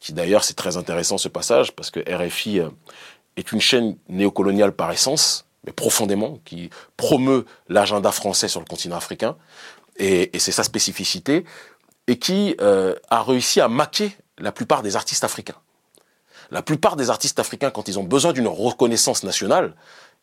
qui 0.00 0.12
d'ailleurs 0.12 0.42
c'est 0.42 0.54
très 0.54 0.76
intéressant 0.76 1.18
ce 1.18 1.28
passage, 1.28 1.70
parce 1.70 1.92
que 1.92 2.00
RFI 2.00 2.62
est 3.36 3.52
une 3.52 3.60
chaîne 3.60 3.96
néocoloniale 4.08 4.72
par 4.72 4.90
essence, 4.90 5.46
mais 5.64 5.72
profondément, 5.72 6.40
qui 6.44 6.68
promeut 6.96 7.46
l'agenda 7.68 8.10
français 8.10 8.48
sur 8.48 8.58
le 8.58 8.66
continent 8.66 8.96
africain. 8.96 9.36
Et, 9.98 10.34
et 10.34 10.40
c'est 10.40 10.50
sa 10.50 10.64
spécificité 10.64 11.44
et 12.06 12.18
qui 12.18 12.56
euh, 12.60 12.94
a 13.10 13.22
réussi 13.22 13.60
à 13.60 13.68
maquer 13.68 14.16
la 14.38 14.52
plupart 14.52 14.82
des 14.82 14.96
artistes 14.96 15.24
africains. 15.24 15.56
La 16.50 16.62
plupart 16.62 16.96
des 16.96 17.10
artistes 17.10 17.38
africains, 17.38 17.70
quand 17.70 17.88
ils 17.88 17.98
ont 17.98 18.04
besoin 18.04 18.32
d'une 18.32 18.48
reconnaissance 18.48 19.22
nationale, 19.24 19.74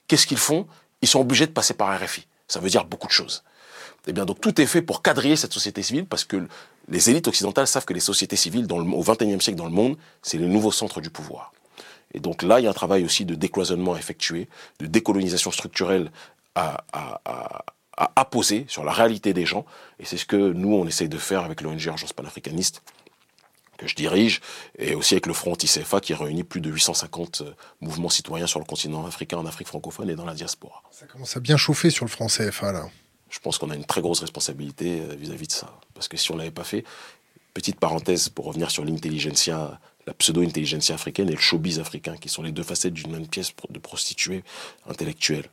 qu'est-ce 0.07 0.27
qu'ils 0.27 0.37
font? 0.37 0.67
Ils 1.01 1.07
sont 1.07 1.19
obligés 1.19 1.47
de 1.47 1.51
passer 1.51 1.73
par 1.73 1.99
RFI. 1.99 2.27
Ça 2.47 2.59
veut 2.59 2.69
dire 2.69 2.85
beaucoup 2.85 3.07
de 3.07 3.11
choses. 3.11 3.43
Eh 4.07 4.13
bien, 4.13 4.25
donc 4.25 4.41
tout 4.41 4.59
est 4.59 4.65
fait 4.65 4.81
pour 4.81 5.01
quadriller 5.01 5.35
cette 5.35 5.53
société 5.53 5.83
civile 5.83 6.05
parce 6.05 6.23
que 6.23 6.47
les 6.89 7.09
élites 7.09 7.27
occidentales 7.27 7.67
savent 7.67 7.85
que 7.85 7.93
les 7.93 7.99
sociétés 7.99 8.35
civiles 8.35 8.67
au 8.71 9.03
XXIe 9.03 9.41
siècle 9.41 9.57
dans 9.57 9.65
le 9.65 9.71
monde, 9.71 9.97
c'est 10.21 10.37
le 10.37 10.47
nouveau 10.47 10.71
centre 10.71 11.01
du 11.01 11.09
pouvoir. 11.09 11.53
Et 12.13 12.19
donc 12.19 12.43
là, 12.43 12.59
il 12.59 12.63
y 12.63 12.67
a 12.67 12.69
un 12.69 12.73
travail 12.73 13.05
aussi 13.05 13.25
de 13.25 13.35
décloisonnement 13.35 13.95
effectué, 13.95 14.49
de 14.79 14.87
décolonisation 14.87 15.51
structurelle 15.51 16.11
à, 16.55 16.83
à 17.97 18.11
apposer 18.15 18.65
sur 18.67 18.83
la 18.83 18.91
réalité 18.91 19.33
des 19.33 19.45
gens. 19.45 19.65
Et 19.99 20.05
c'est 20.05 20.17
ce 20.17 20.25
que 20.25 20.35
nous, 20.35 20.73
on 20.73 20.87
essaye 20.87 21.09
de 21.09 21.17
faire 21.17 21.43
avec 21.43 21.61
l'ONG 21.61 21.83
Urgence 21.85 22.13
panafricaniste 22.13 22.81
que 23.81 23.87
je 23.87 23.95
dirige, 23.95 24.41
et 24.77 24.93
aussi 24.93 25.15
avec 25.15 25.25
le 25.25 25.33
Front 25.33 25.53
anti-CFA 25.53 26.01
qui 26.01 26.13
réunit 26.13 26.43
plus 26.43 26.61
de 26.61 26.69
850 26.69 27.41
euh, 27.41 27.51
mouvements 27.81 28.09
citoyens 28.09 28.45
sur 28.45 28.59
le 28.59 28.65
continent 28.65 29.05
africain, 29.07 29.39
en 29.39 29.45
Afrique 29.47 29.67
francophone 29.67 30.07
et 30.09 30.15
dans 30.15 30.25
la 30.25 30.35
diaspora. 30.35 30.83
Ça 30.91 31.07
commence 31.07 31.35
à 31.35 31.39
bien 31.39 31.57
chauffer 31.57 31.89
sur 31.89 32.05
le 32.05 32.11
Front 32.11 32.27
CFA, 32.27 32.71
là. 32.71 32.89
Je 33.31 33.39
pense 33.39 33.57
qu'on 33.57 33.69
a 33.71 33.75
une 33.75 33.85
très 33.85 34.01
grosse 34.01 34.19
responsabilité 34.19 35.01
euh, 35.01 35.15
vis-à-vis 35.15 35.47
de 35.47 35.51
ça. 35.53 35.73
Parce 35.95 36.07
que 36.07 36.17
si 36.17 36.29
on 36.31 36.35
ne 36.35 36.39
l'avait 36.39 36.51
pas 36.51 36.65
fait, 36.65 36.83
petite 37.53 37.79
parenthèse 37.79 38.29
pour 38.29 38.45
revenir 38.45 38.69
sur 38.69 38.85
l'intelligentsia, 38.85 39.79
la 40.05 40.13
pseudo-intelligentsia 40.13 40.93
africaine 40.93 41.29
et 41.29 41.33
le 41.33 41.39
showbiz 41.39 41.79
africain, 41.79 42.17
qui 42.17 42.29
sont 42.29 42.43
les 42.43 42.51
deux 42.51 42.63
facettes 42.63 42.93
d'une 42.93 43.11
même 43.11 43.27
pièce 43.27 43.51
de 43.69 43.79
prostituée 43.79 44.43
intellectuelle. 44.87 45.45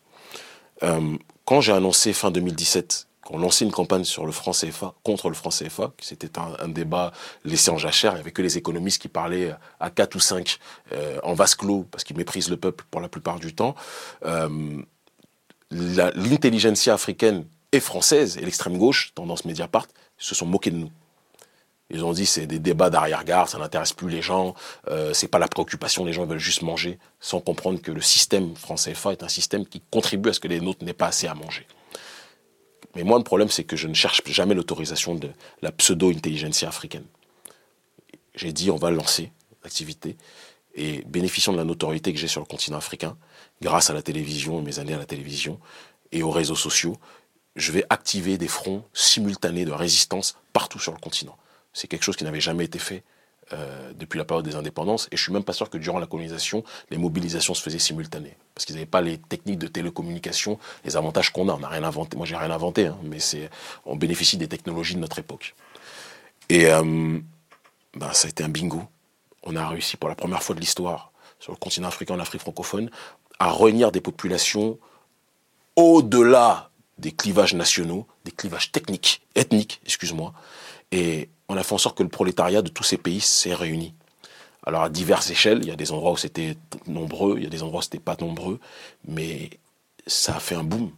Euh, 0.83 1.17
quand 1.49 1.63
j'ai 1.63 1.73
annoncé 1.73 2.13
fin 2.13 2.31
2017 2.31 3.09
qu'on 3.25 3.39
lançait 3.39 3.65
une 3.65 3.73
campagne 3.73 4.05
sur 4.05 4.27
le 4.27 4.33
franc 4.33 4.53
CFA, 4.53 4.93
contre 5.03 5.31
le 5.31 5.35
franc 5.35 5.49
CFA, 5.49 5.93
c'était 5.99 6.39
un, 6.39 6.69
débat 6.69 7.11
laissé 7.43 7.71
en 7.71 7.79
jachère, 7.79 8.13
il 8.13 8.17
n'y 8.17 8.21
avait 8.21 8.33
que 8.33 8.43
les 8.43 8.59
économistes 8.59 9.01
qui 9.01 9.09
parlaient 9.09 9.55
à 9.81 9.89
4 9.89 10.15
ou 10.15 10.21
5 10.21 10.59
euh, 10.93 11.19
en 11.23 11.33
vase 11.33 11.55
clos, 11.55 11.87
parce 11.91 12.05
qu'ils 12.05 12.19
méprisent 12.19 12.51
le 12.51 12.59
peuple 12.59 12.85
pour 12.91 13.01
la 13.01 13.09
plupart 13.09 13.41
du 13.41 13.55
temps. 13.55 13.75
Euh, 14.27 14.83
L'intelligentsia 15.71 16.93
africaine 16.93 17.47
et 17.73 17.81
française, 17.81 18.37
et 18.37 18.43
l'extrême 18.43 18.77
gauche, 18.77 19.13
tendance 19.15 19.47
Mediapart, 19.47 19.87
se 20.19 20.35
sont 20.35 20.47
moqués 20.47 20.71
de 20.71 20.77
nous. 20.77 20.91
Ils 21.91 22.05
ont 22.05 22.13
dit 22.13 22.27
c'est 22.27 22.47
des 22.47 22.59
débats 22.59 22.91
d'arrière-garde, 22.91 23.49
ça 23.49 23.59
n'intéresse 23.59 23.95
plus 23.95 24.11
les 24.11 24.21
gens, 24.21 24.55
euh, 24.89 25.15
c'est 25.15 25.29
pas 25.29 25.39
la 25.39 25.49
préoccupation, 25.49 26.05
les 26.05 26.13
gens 26.13 26.27
veulent 26.27 26.39
juste 26.39 26.63
manger, 26.63 26.99
sans 27.19 27.41
comprendre 27.41 27.81
que 27.81 27.91
le 27.91 28.03
système 28.03 28.55
français 28.57 28.93
CFA 28.93 29.13
est 29.13 29.23
un 29.23 29.29
système 29.29 29.67
qui 29.67 29.83
contribue 29.91 30.29
à 30.29 30.33
ce 30.35 30.41
que 30.41 30.49
les 30.49 30.61
nôtres 30.61 30.85
n'aient 30.85 30.93
pas 30.93 31.07
assez 31.07 31.27
à 31.27 31.35
manger. 31.35 31.67
Mais 32.95 33.05
moi, 33.05 33.19
le 33.19 33.25
problème, 33.25 33.49
c'est 33.49 33.65
que 33.65 33.77
je 33.77 33.89
ne 33.89 33.95
cherche 33.95 34.23
jamais 34.27 34.55
l'autorisation 34.55 35.15
de 35.15 35.31
la 35.63 35.73
pseudo-intelligentsia 35.73 36.69
africaine. 36.69 37.05
J'ai 38.35 38.53
dit 38.53 38.71
on 38.71 38.77
va 38.77 38.91
lancer 38.91 39.33
l'activité 39.63 40.17
et 40.75 41.03
bénéficiant 41.07 41.53
de 41.53 41.59
la 41.59 41.65
notoriété 41.65 42.13
que 42.13 42.19
j'ai 42.19 42.29
sur 42.29 42.41
le 42.41 42.47
continent 42.47 42.77
africain, 42.77 43.17
grâce 43.63 43.91
à 43.91 43.95
la 43.95 44.03
télévision, 44.03 44.63
mes 44.63 44.79
années 44.79 44.95
à 44.95 44.99
la 44.99 45.07
télévision 45.07 45.59
et 46.13 46.23
aux 46.23 46.31
réseaux 46.31 46.55
sociaux, 46.55 46.97
je 47.57 47.73
vais 47.73 47.85
activer 47.91 48.39
des 48.39 48.47
fronts 48.47 48.85
simultanés 48.93 49.65
de 49.65 49.73
résistance 49.73 50.37
partout 50.53 50.79
sur 50.79 50.93
le 50.93 50.99
continent. 50.99 51.37
C'est 51.79 51.87
quelque 51.87 52.03
chose 52.03 52.17
qui 52.17 52.25
n'avait 52.25 52.41
jamais 52.41 52.65
été 52.65 52.81
fait 52.81 53.05
euh, 53.53 53.93
depuis 53.95 54.19
la 54.19 54.25
période 54.25 54.45
des 54.45 54.57
indépendances. 54.57 55.07
Et 55.13 55.17
je 55.17 55.23
suis 55.23 55.33
même 55.33 55.45
pas 55.45 55.53
sûr 55.53 55.71
que 55.71 55.79
durant 55.79 56.01
la 56.01 56.07
colonisation, 56.07 56.65
les 56.91 56.99
mobilisations 56.99 57.55
se 57.55 57.63
faisaient 57.63 57.79
simultanées. 57.79 58.37
Parce 58.53 58.65
qu'ils 58.65 58.75
n'avaient 58.75 58.85
pas 58.85 59.01
les 59.01 59.19
techniques 59.19 59.61
de 59.61 59.69
télécommunication, 59.69 60.59
les 60.85 60.97
avantages 60.97 61.33
qu'on 61.33 61.49
a. 61.49 61.53
On 61.53 61.61
n'a 61.61 61.69
rien 61.69 61.85
inventé. 61.85 62.17
Moi, 62.17 62.27
j'ai 62.27 62.37
rien 62.37 62.51
inventé, 62.51 62.89
hein, 62.89 62.99
mais 63.05 63.19
on 63.87 63.95
bénéficie 63.95 64.37
des 64.37 64.49
technologies 64.49 64.97
de 64.97 64.99
notre 64.99 65.21
époque. 65.21 65.55
Et 66.49 66.67
euh, 66.67 67.21
ben, 67.95 68.13
ça 68.13 68.27
a 68.27 68.31
été 68.31 68.43
un 68.43 68.49
bingo. 68.49 68.83
On 69.45 69.55
a 69.55 69.69
réussi 69.69 69.97
pour 69.97 70.09
la 70.09 70.17
première 70.17 70.43
fois 70.43 70.57
de 70.57 70.61
l'histoire, 70.61 71.13
sur 71.39 71.53
le 71.53 71.59
continent 71.59 71.87
africain, 71.87 72.15
en 72.15 72.21
Afrique 72.21 72.41
francophone, 72.41 72.91
à 73.39 73.53
réunir 73.53 73.93
des 73.93 74.01
populations 74.01 74.81
au-delà 75.77 76.71
des 76.99 77.13
clivages 77.13 77.55
nationaux, 77.55 78.09
des 78.25 78.33
clivages 78.33 78.73
techniques, 78.73 79.23
ethniques, 79.37 79.81
excuse-moi. 79.87 80.35
On 81.49 81.57
a 81.57 81.63
fait 81.63 81.75
en 81.75 81.79
sorte 81.79 81.97
que 81.97 82.03
le 82.03 82.09
prolétariat 82.09 82.63
de 82.63 82.69
tous 82.69 82.85
ces 82.85 82.99
pays 82.99 83.21
s'est 83.21 83.55
réuni. 83.55 83.95
Alors 84.65 84.83
à 84.83 84.89
diverses 84.89 85.31
échelles, 85.31 85.61
il 85.63 85.69
y 85.69 85.71
a 85.71 85.77
des 85.77 85.93
endroits 85.93 86.13
où 86.13 86.17
c'était 86.17 86.57
nombreux, 86.87 87.37
il 87.39 87.45
y 87.45 87.47
a 87.47 87.51
des 87.51 87.63
endroits 87.63 87.81
où 87.81 87.83
c'était 87.83 87.99
pas 87.99 88.17
nombreux, 88.21 88.61
mais 89.07 89.51
ça 90.07 90.37
a 90.37 90.41
fait 90.41 90.55
un 90.55 90.65
boom. 90.65 90.91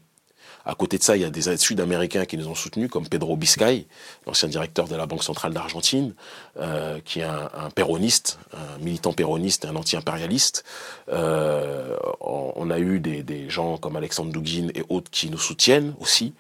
À 0.65 0.75
côté 0.75 0.99
de 0.99 1.03
ça, 1.03 1.17
il 1.17 1.23
y 1.23 1.25
a 1.25 1.31
des 1.31 1.57
Sud-Américains 1.57 2.27
qui 2.27 2.37
nous 2.37 2.49
ont 2.49 2.55
soutenus, 2.55 2.91
comme 2.91 3.09
Pedro 3.09 3.37
Biscay, 3.37 3.87
l'ancien 4.27 4.49
directeur 4.49 4.89
de 4.89 4.95
la 4.95 5.07
Banque 5.07 5.25
centrale 5.25 5.55
d'Argentine, 5.55 6.15
euh, 6.59 7.01
qui 7.05 7.21
est 7.21 7.25
un, 7.25 7.71
péroniste, 7.75 8.39
un 8.53 8.79
militant 8.79 9.13
péroniste, 9.13 9.65
un 9.65 9.75
anti-impérialiste. 9.75 10.65
Euh, 11.09 11.97
on 12.21 12.71
a 12.71 12.79
eu 12.79 13.01
des, 13.01 13.49
gens 13.49 13.79
comme 13.79 13.97
Alexandre 13.97 14.33
Douguin 14.33 14.69
et 14.75 14.85
autres 14.91 15.11
qui 15.11 15.31
nous 15.31 15.39
soutiennent 15.39 15.95
aussi. 15.99 16.35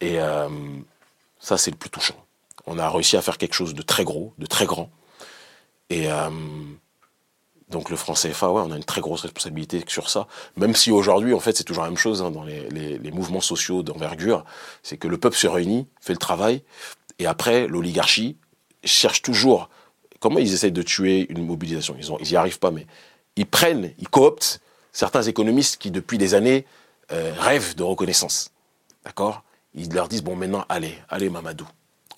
Et 0.00 0.18
euh, 0.18 0.48
ça, 1.38 1.58
c'est 1.58 1.70
le 1.70 1.76
plus 1.76 1.90
touchant. 1.90 2.16
On 2.66 2.78
a 2.78 2.88
réussi 2.88 3.16
à 3.16 3.22
faire 3.22 3.38
quelque 3.38 3.54
chose 3.54 3.74
de 3.74 3.82
très 3.82 4.04
gros, 4.04 4.34
de 4.38 4.46
très 4.46 4.66
grand. 4.66 4.90
Et 5.90 6.08
donc 7.72 7.90
le 7.90 7.96
franc 7.96 8.14
CFA, 8.14 8.50
ouais, 8.50 8.62
on 8.64 8.70
a 8.70 8.76
une 8.76 8.84
très 8.84 9.00
grosse 9.00 9.22
responsabilité 9.22 9.82
sur 9.88 10.08
ça. 10.08 10.28
Même 10.56 10.74
si 10.74 10.92
aujourd'hui, 10.92 11.34
en 11.34 11.40
fait, 11.40 11.56
c'est 11.56 11.64
toujours 11.64 11.82
la 11.82 11.88
même 11.88 11.98
chose 11.98 12.22
hein, 12.22 12.30
dans 12.30 12.44
les, 12.44 13.10
mouvements 13.12 13.40
sociaux 13.40 13.82
d'envergure, 13.82 14.44
c'est 14.82 14.96
que 14.96 15.08
le 15.08 15.18
peuple 15.18 15.36
se 15.36 15.46
réunit, 15.46 15.86
fait 16.00 16.12
le 16.12 16.18
travail, 16.18 16.62
et 17.18 17.26
après, 17.26 17.66
l'oligarchie 17.66 18.36
cherche 18.84 19.22
toujours 19.22 19.68
comment 20.22 20.38
ils 20.38 20.54
essayent 20.54 20.72
de 20.72 20.82
tuer 20.82 21.26
une 21.30 21.44
mobilisation? 21.44 21.96
Ils, 21.98 22.12
ont, 22.12 22.18
ils 22.20 22.36
arrivent 22.36 22.60
pas, 22.60 22.70
mais 22.70 22.86
ils 23.36 23.46
prennent, 23.46 23.92
ils 23.98 24.08
cooptent 24.08 24.60
certains 24.92 25.22
économistes 25.22 25.80
qui, 25.80 25.90
depuis 25.90 26.16
des 26.16 26.34
années, 26.34 26.64
euh, 27.10 27.32
rêvent 27.38 27.74
de 27.74 27.82
reconnaissance. 27.82 28.50
D'accord? 29.04 29.42
Ils 29.74 29.92
leur 29.92 30.08
disent, 30.08 30.22
bon, 30.22 30.36
maintenant, 30.36 30.64
allez, 30.68 30.94
allez, 31.08 31.28
Mamadou, 31.28 31.66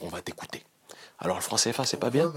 on 0.00 0.08
va 0.08 0.20
t'écouter. 0.20 0.62
Alors 1.20 1.36
le 1.36 1.42
franc 1.42 1.56
CFA, 1.56 1.84
c'est 1.84 1.96
pas 1.96 2.10
bien 2.10 2.32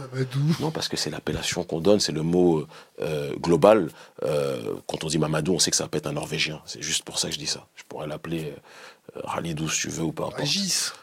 Non, 0.60 0.72
parce 0.72 0.88
que 0.88 0.98
c'est 0.98 1.10
l'appellation 1.10 1.64
qu'on 1.64 1.80
donne, 1.80 2.00
c'est 2.00 2.12
le 2.12 2.22
mot 2.22 2.66
euh, 3.02 3.36
global. 3.38 3.90
Euh, 4.24 4.76
quand 4.88 5.04
on 5.04 5.08
dit 5.08 5.18
Mamadou, 5.18 5.54
on 5.54 5.60
sait 5.60 5.72
que 5.72 5.78
ça 5.78 5.88
peut 5.88 5.98
être 5.98 6.08
un 6.08 6.14
Norvégien. 6.14 6.62
C'est 6.66 6.82
juste 6.82 7.04
pour 7.04 7.18
ça 7.20 7.28
que 7.28 7.34
je 7.34 7.40
dis 7.40 7.48
ça. 7.48 7.66
Je 7.76 7.84
pourrais 7.84 8.08
l'appeler 8.08 8.54
euh, 9.16 9.22
Ralidou 9.24 9.68
si 9.68 9.82
tu 9.82 9.90
veux 9.90 10.04
ou 10.04 10.12
pas. 10.12 10.30
Régis. 10.30 10.94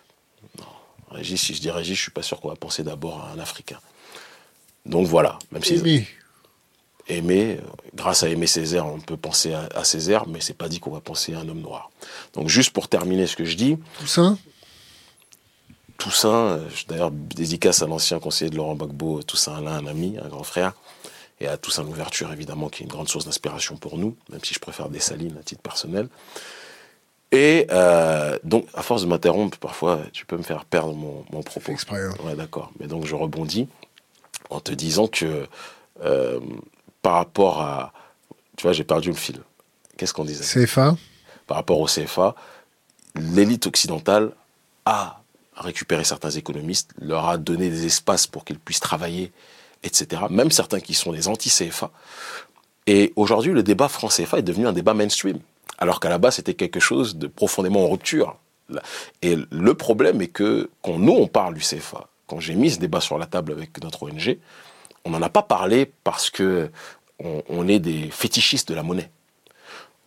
Non, 0.59 0.67
Régis, 1.11 1.41
si 1.41 1.55
je 1.55 1.61
dis 1.61 1.71
Régis, 1.71 1.97
je 1.97 2.03
suis 2.03 2.11
pas 2.13 2.23
sûr 2.23 2.41
qu'on 2.41 2.49
va 2.49 2.57
penser 2.57 2.85
d'abord 2.85 3.21
à 3.21 3.33
un 3.33 3.39
Africain. 3.41 3.81
Donc 4.87 5.07
voilà, 5.07 5.39
même 5.51 5.65
si 5.65 5.75
Aimé. 5.75 6.09
Aimé, 7.07 7.61
grâce 7.95 8.23
à 8.23 8.29
Aimé 8.29 8.47
Césaire, 8.47 8.87
on 8.87 9.01
peut 9.01 9.17
penser 9.17 9.53
à, 9.53 9.69
à 9.75 9.85
Césaire, 9.85 10.27
mais 10.27 10.41
c'est 10.41 10.57
pas 10.57 10.69
dit 10.69 10.81
qu'on 10.81 10.91
va 10.91 11.01
penser 11.01 11.35
à 11.35 11.41
un 11.41 11.49
homme 11.49 11.61
noir. 11.61 11.91
Donc 12.33 12.49
juste 12.49 12.71
pour 12.71 12.89
terminer 12.89 13.27
ce 13.27 13.37
que 13.37 13.45
je 13.45 13.57
dis. 13.57 13.77
Toussaint? 13.99 14.39
Toussaint, 15.99 16.29
euh, 16.29 16.69
d'ailleurs 16.89 17.11
dédicace 17.11 17.83
à 17.83 17.87
l'ancien 17.87 18.19
conseiller 18.19 18.51
de 18.51 18.57
Laurent 18.57 18.75
Gbagbo, 18.75 19.23
Toussaint 19.23 19.57
Alain, 19.57 19.77
un 19.77 19.87
ami, 19.87 20.17
un 20.23 20.29
grand 20.29 20.43
frère, 20.43 20.73
et 21.41 21.47
à 21.47 21.57
Toussaint 21.57 21.83
l'ouverture 21.83 22.33
évidemment 22.33 22.69
qui 22.69 22.83
est 22.83 22.87
une 22.87 22.93
grande 22.93 23.09
source 23.09 23.25
d'inspiration 23.25 23.77
pour 23.77 23.99
nous, 23.99 24.17
même 24.31 24.43
si 24.43 24.55
je 24.55 24.59
préfère 24.61 24.89
Dessalines 24.89 25.37
à 25.39 25.43
titre 25.43 25.63
personnel. 25.63 26.09
Et 27.35 27.67
euh, 27.73 28.39
donc, 28.45 28.67
à 28.75 28.83
force 28.83 29.03
de 29.03 29.09
m'interrompre, 29.09 29.59
parfois, 29.59 30.01
tu 30.13 30.25
peux 30.25 30.37
me 30.37 30.45
faire 30.45 30.65
perdre 30.65 30.95
mon, 30.95 31.43
propos. 31.43 31.73
Exprès. 31.73 32.01
Hein. 32.01 32.15
Ouais, 32.23 32.37
d'accord. 32.37 32.71
Mais 32.79 32.87
donc, 32.87 33.07
je 33.07 33.17
rebondis 33.17 33.69
en 34.51 34.61
te 34.61 34.71
disant 34.71 35.09
que 35.09 35.49
euh, 36.05 36.39
par 37.03 37.15
rapport 37.15 37.61
à. 37.61 37.93
Tu 38.57 38.63
vois, 38.63 38.73
j'ai 38.73 38.85
perdu 38.85 39.09
le 39.09 39.17
fil. 39.17 39.41
Qu'est-ce 39.97 40.15
qu'on 40.15 40.25
disait? 40.25 40.45
CFA 40.45 40.97
Par 41.49 41.57
rapport 41.57 41.81
au 41.81 41.87
CFA, 41.87 42.37
l'élite 43.17 43.67
occidentale 43.67 44.31
a 44.85 45.24
récupérer 45.57 46.05
certains 46.05 46.31
économistes, 46.31 46.93
leur 47.01 47.29
a 47.29 47.39
donné 47.39 47.69
des 47.71 47.87
espaces 47.87 48.27
pour 48.27 48.45
qu'ils 48.45 48.59
puissent 48.59 48.81
travailler, 48.81 49.33
etc. 49.83 50.23
Même 50.31 50.51
certains 50.51 50.81
qui 50.81 50.95
sont 50.95 51.13
des 51.13 51.29
anti-CFA. 51.29 51.91
Et 52.87 53.13
aujourd'hui, 53.17 53.53
le 53.53 53.63
débat 53.63 53.89
France-CFA 53.89 54.39
est 54.39 54.43
devenu 54.43 54.67
un 54.67 54.73
débat 54.73 54.95
mainstream, 54.95 55.39
alors 55.79 56.01
qu'à 56.01 56.09
la 56.09 56.19
base, 56.19 56.37
c'était 56.37 56.55
quelque 56.55 56.81
chose 56.81 57.17
de 57.17 57.27
profondément 57.27 57.85
en 57.85 57.89
rupture. 57.89 58.37
Et 59.23 59.37
le 59.51 59.75
problème 59.75 60.23
est 60.23 60.29
que 60.29 60.71
quand 60.83 60.99
nous, 60.99 61.13
on 61.13 61.27
parle 61.27 61.55
du 61.55 61.61
CFA, 61.61 62.09
quand 62.27 62.41
j'ai 62.41 62.55
mis 62.55 62.71
ce 62.71 62.79
débat 62.79 63.01
sur 63.01 63.19
la 63.19 63.27
table 63.27 63.53
avec 63.53 63.83
notre 63.83 64.05
ONG, 64.05 64.39
on 65.05 65.11
n'en 65.11 65.23
a 65.23 65.29
pas 65.29 65.43
parlé 65.43 65.91
parce 66.03 66.31
que 66.31 66.71
on 67.21 67.69
est 67.69 67.79
des 67.79 68.11
fétichistes 68.11 68.69
de 68.69 68.75
la 68.75 68.83
monnaie. 68.83 69.11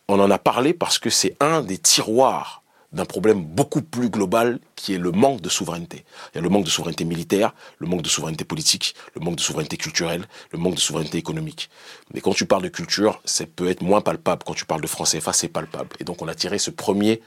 On 0.07 0.19
en 0.19 0.29
a 0.29 0.37
parlé 0.37 0.73
parce 0.73 0.99
que 0.99 1.09
c'est 1.09 1.35
un 1.39 1.61
des 1.61 1.77
tiroirs 1.77 2.63
d'un 2.93 3.05
problème 3.05 3.43
beaucoup 3.43 3.81
plus 3.81 4.09
global 4.09 4.59
qui 4.75 4.93
est 4.93 4.97
le 4.97 5.11
manque 5.11 5.41
de 5.41 5.49
souveraineté. 5.49 6.05
Il 6.33 6.37
y 6.37 6.39
a 6.39 6.41
le 6.41 6.49
manque 6.49 6.63
de 6.63 6.69
souveraineté 6.69 7.03
militaire, 7.03 7.53
le 7.79 7.87
manque 7.87 8.01
de 8.01 8.07
souveraineté 8.07 8.45
politique, 8.45 8.95
le 9.13 9.21
manque 9.21 9.35
de 9.35 9.41
souveraineté 9.41 9.77
culturelle, 9.77 10.25
le 10.51 10.57
manque 10.57 10.75
de 10.75 10.79
souveraineté 10.79 11.17
économique. 11.17 11.69
Mais 12.13 12.21
quand 12.21 12.33
tu 12.33 12.45
parles 12.45 12.63
de 12.63 12.69
culture, 12.69 13.21
ça 13.25 13.45
peut 13.45 13.67
être 13.67 13.81
moins 13.81 14.01
palpable. 14.01 14.43
Quand 14.45 14.53
tu 14.53 14.65
parles 14.65 14.81
de 14.81 14.87
français 14.87 15.19
CFA, 15.19 15.33
c'est 15.33 15.49
palpable. 15.49 15.89
Et 15.99 16.03
donc 16.03 16.21
on 16.21 16.27
a 16.27 16.35
tiré 16.35 16.59
ce 16.59 16.71
premier 16.71 17.21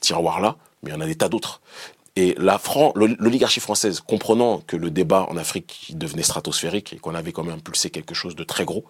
tiroir-là, 0.00 0.56
mais 0.82 0.90
il 0.90 0.94
y 0.94 0.96
en 0.96 1.00
a 1.00 1.06
des 1.06 1.14
tas 1.14 1.28
d'autres. 1.28 1.60
Et 2.16 2.36
la 2.38 2.60
l'oligarchie 2.94 3.58
française, 3.58 4.00
comprenant 4.00 4.60
que 4.60 4.76
le 4.76 4.92
débat 4.92 5.26
en 5.28 5.36
Afrique 5.36 5.90
devenait 5.94 6.22
stratosphérique 6.22 6.92
et 6.92 6.98
qu'on 6.98 7.14
avait 7.14 7.32
quand 7.32 7.42
même 7.42 7.56
impulsé 7.56 7.90
quelque 7.90 8.14
chose 8.14 8.36
de 8.36 8.44
très 8.44 8.64
gros, 8.64 8.84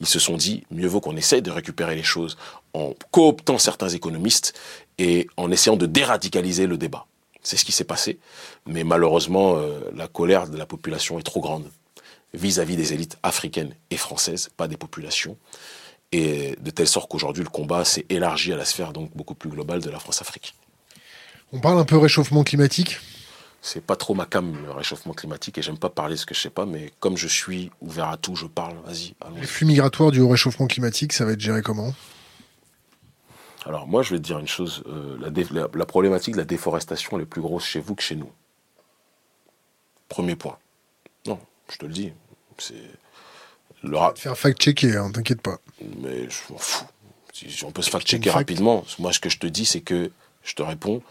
ils 0.00 0.06
se 0.06 0.20
sont 0.20 0.36
dit, 0.36 0.62
mieux 0.70 0.86
vaut 0.86 1.00
qu'on 1.00 1.16
essaye 1.16 1.42
de 1.42 1.50
récupérer 1.50 1.96
les 1.96 2.04
choses 2.04 2.38
en 2.74 2.94
cooptant 3.10 3.58
certains 3.58 3.88
économistes 3.88 4.54
et 4.98 5.26
en 5.36 5.50
essayant 5.50 5.76
de 5.76 5.86
déradicaliser 5.86 6.68
le 6.68 6.78
débat. 6.78 7.06
C'est 7.42 7.56
ce 7.56 7.64
qui 7.64 7.72
s'est 7.72 7.82
passé. 7.82 8.20
Mais 8.66 8.84
malheureusement, 8.84 9.56
euh, 9.56 9.80
la 9.94 10.06
colère 10.06 10.48
de 10.48 10.56
la 10.56 10.66
population 10.66 11.18
est 11.18 11.24
trop 11.24 11.40
grande 11.40 11.68
vis-à-vis 12.32 12.74
-vis 12.74 12.76
des 12.76 12.92
élites 12.92 13.18
africaines 13.24 13.74
et 13.90 13.96
françaises, 13.96 14.50
pas 14.56 14.68
des 14.68 14.76
populations. 14.76 15.36
Et 16.12 16.54
de 16.60 16.70
telle 16.70 16.88
sorte 16.88 17.10
qu'aujourd'hui, 17.10 17.42
le 17.42 17.50
combat 17.50 17.84
s'est 17.84 18.06
élargi 18.08 18.52
à 18.52 18.56
la 18.56 18.64
sphère 18.64 18.92
donc 18.92 19.10
beaucoup 19.16 19.34
plus 19.34 19.50
globale 19.50 19.80
de 19.80 19.90
la 19.90 19.98
France-Afrique. 19.98 20.54
On 21.52 21.60
parle 21.60 21.78
un 21.78 21.84
peu 21.84 21.96
réchauffement 21.96 22.44
climatique 22.44 22.98
c'est 23.60 23.84
pas 23.84 23.96
trop 23.96 24.14
ma 24.14 24.24
cam, 24.24 24.56
le 24.64 24.70
réchauffement 24.70 25.12
climatique, 25.12 25.58
et 25.58 25.62
j'aime 25.62 25.78
pas 25.78 25.90
parler 25.90 26.14
de 26.14 26.20
ce 26.20 26.26
que 26.26 26.34
je 26.34 26.40
sais 26.40 26.50
pas, 26.50 26.64
mais 26.64 26.92
comme 27.00 27.16
je 27.16 27.26
suis 27.26 27.70
ouvert 27.80 28.08
à 28.08 28.16
tout, 28.16 28.36
je 28.36 28.46
parle, 28.46 28.76
vas-y. 28.84 29.14
Les 29.36 29.46
flux 29.46 29.66
migratoires 29.66 30.10
du 30.10 30.22
réchauffement 30.22 30.66
climatique, 30.66 31.12
ça 31.12 31.24
va 31.24 31.32
être 31.32 31.40
géré 31.40 31.62
comment? 31.62 31.92
Alors, 33.66 33.86
moi, 33.86 34.02
je 34.02 34.14
vais 34.14 34.18
te 34.18 34.24
dire 34.24 34.38
une 34.38 34.48
chose 34.48 34.82
euh, 34.86 35.18
la, 35.74 35.86
problématique 35.86 36.34
de 36.34 36.38
la 36.38 36.44
déforestation, 36.44 37.16
elle 37.16 37.24
est 37.24 37.26
plus 37.26 37.42
grosse 37.42 37.64
chez 37.64 37.80
vous 37.80 37.94
que 37.94 38.02
chez 38.02 38.16
nous. 38.16 38.30
Premier 40.08 40.36
point. 40.36 40.56
Non, 41.26 41.38
je 41.70 41.76
te 41.76 41.84
le 41.84 41.92
dis. 41.92 42.12
C'est. 42.56 42.74
Le 43.82 43.96
faire 44.16 44.36
fact-checker, 44.36 44.96
hein, 44.96 45.10
t'inquiète 45.12 45.42
pas. 45.42 45.58
Mais 46.00 46.28
je 46.30 46.52
m'en 46.52 46.58
fous. 46.58 46.86
Si 47.32 47.64
on 47.64 47.70
peut 47.70 47.82
se 47.82 47.90
fact-checker 47.90 48.30
rapidement, 48.30 48.84
moi, 48.98 49.12
ce 49.12 49.20
que 49.20 49.28
je 49.28 49.38
te 49.38 49.46
dis, 49.46 49.66
c'est 49.66 49.82
que 49.82 50.10
je 50.42 50.54
te 50.54 50.62
réponds, 50.62 51.02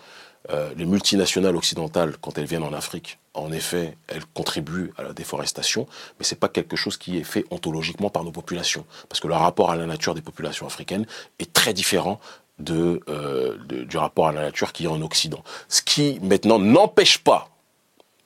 euh, 0.52 0.72
les 0.78 0.86
multinationales 0.86 1.56
occidentales, 1.56 2.16
quand 2.22 2.38
elles 2.38 2.46
viennent 2.46 2.64
en 2.64 2.74
Afrique, 2.74 3.20
en 3.34 3.52
effet, 3.52 3.98
elles 4.08 4.26
contribuent 4.34 4.92
à 4.98 5.04
la 5.04 5.14
déforestation, 5.14 5.88
mais 6.18 6.26
ce 6.26 6.34
n'est 6.34 6.40
pas 6.40 6.48
quelque 6.48 6.76
chose 6.76 6.98
qui 6.98 7.18
est 7.18 7.24
fait 7.24 7.46
ontologiquement 7.52 8.10
par 8.10 8.24
nos 8.24 8.32
populations, 8.32 8.86
parce 9.10 9.20
que 9.20 9.28
le 9.28 9.36
rapport 9.36 9.72
à 9.72 9.76
la 9.76 9.86
nature 9.86 10.16
des 10.16 10.22
populations 10.22 10.66
africaines 10.66 11.06
est 11.40 11.52
très 11.52 11.74
différent 11.74 12.20
de, 12.60 13.02
euh, 13.10 13.58
du 13.68 13.98
rapport 13.98 14.28
à 14.28 14.32
la 14.32 14.42
nature 14.42 14.74
qui 14.74 14.86
est 14.86 14.88
en 14.88 15.02
Occident. 15.02 15.44
Ce 15.68 15.82
qui 15.82 16.20
maintenant 16.22 16.60
n'empêche 16.60 17.20
pas, 17.20 17.50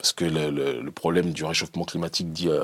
parce 0.01 0.13
que 0.13 0.25
le, 0.25 0.89
problème 0.89 1.31
du 1.31 1.45
réchauffement 1.45 1.83
climatique 1.83 2.33
dit 2.33 2.49
euh, 2.49 2.63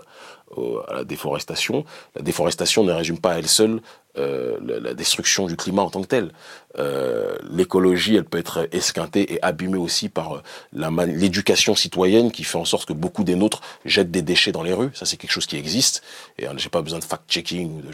à 0.87 0.95
la 0.95 1.03
déforestation, 1.03 1.85
la 2.15 2.23
déforestation 2.23 2.83
ne 2.83 2.91
résume 2.91 3.19
pas 3.19 3.33
à 3.33 3.37
elle 3.37 3.47
seule 3.47 3.79
euh, 4.17 4.57
la, 4.59 4.95
destruction 4.95 5.45
du 5.45 5.55
climat 5.55 5.83
en 5.83 5.91
tant 5.91 6.01
que 6.01 6.07
tel. 6.07 6.31
Euh, 6.79 7.37
l'écologie, 7.51 8.15
elle 8.15 8.25
peut 8.25 8.39
être 8.39 8.67
esquintée 8.71 9.35
et 9.35 9.43
abîmée 9.43 9.77
aussi 9.77 10.09
par 10.09 10.41
l'éducation 10.73 11.75
citoyenne 11.75 12.31
qui 12.31 12.43
fait 12.43 12.57
en 12.57 12.65
sorte 12.65 12.87
que 12.87 12.93
beaucoup 12.93 13.23
des 13.23 13.35
nôtres 13.35 13.61
jettent 13.85 14.09
des 14.09 14.23
déchets 14.23 14.51
dans 14.51 14.63
les 14.63 14.73
rues. 14.73 14.89
Ça, 14.95 15.05
c'est 15.05 15.17
quelque 15.17 15.31
chose 15.31 15.45
qui 15.45 15.57
existe. 15.57 16.01
Et 16.39 16.47
j'ai 16.57 16.69
pas 16.69 16.81
besoin 16.81 16.97
de 16.97 17.03
fact-checking 17.03 17.71
ou 17.71 17.81
de, 17.83 17.91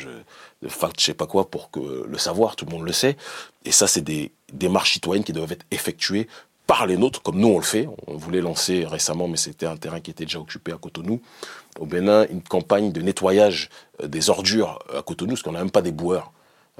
de 0.61 0.69
fact 0.69 1.01
je 1.01 1.05
sais 1.07 1.13
pas 1.13 1.27
quoi 1.27 1.51
pour 1.51 1.69
que 1.69 2.05
le 2.07 2.17
savoir, 2.17 2.55
tout 2.55 2.63
le 2.63 2.71
monde 2.71 2.85
le 2.85 2.93
sait. 2.93 3.17
Et 3.65 3.73
ça, 3.73 3.87
c'est 3.87 4.01
des 4.01 4.31
démarches 4.53 4.93
citoyennes 4.93 5.25
qui 5.25 5.33
doivent 5.33 5.51
être 5.51 5.65
effectuées 5.71 6.29
par 6.68 6.85
les 6.85 6.98
nôtres, 6.98 7.22
comme 7.22 7.40
nous 7.40 7.49
on 7.49 7.57
le 7.57 7.64
fait. 7.64 7.88
On 8.07 8.15
voulait 8.15 8.41
lancer 8.41 8.85
récemment, 8.85 9.27
mais 9.27 9.38
c'était 9.38 9.65
un 9.65 9.77
terrain 9.77 9.99
qui 9.99 10.11
était 10.11 10.26
déjà 10.26 10.40
occupé 10.40 10.72
à 10.72 10.77
Cotonou, 10.77 11.22
au 11.80 11.85
Bénin, 11.85 12.26
une 12.30 12.41
campagne 12.41 12.91
de 12.91 13.02
nettoyage 13.02 13.69
euh, 14.02 14.07
des 14.07 14.30
ordures 14.30 14.80
à 14.95 15.02
Cotonou, 15.02 15.31
parce 15.31 15.41
qu'on 15.41 15.52
n'a 15.52 15.60
même 15.60 15.72
pas 15.72 15.81
des 15.81 15.91
boueurs. 15.91 16.31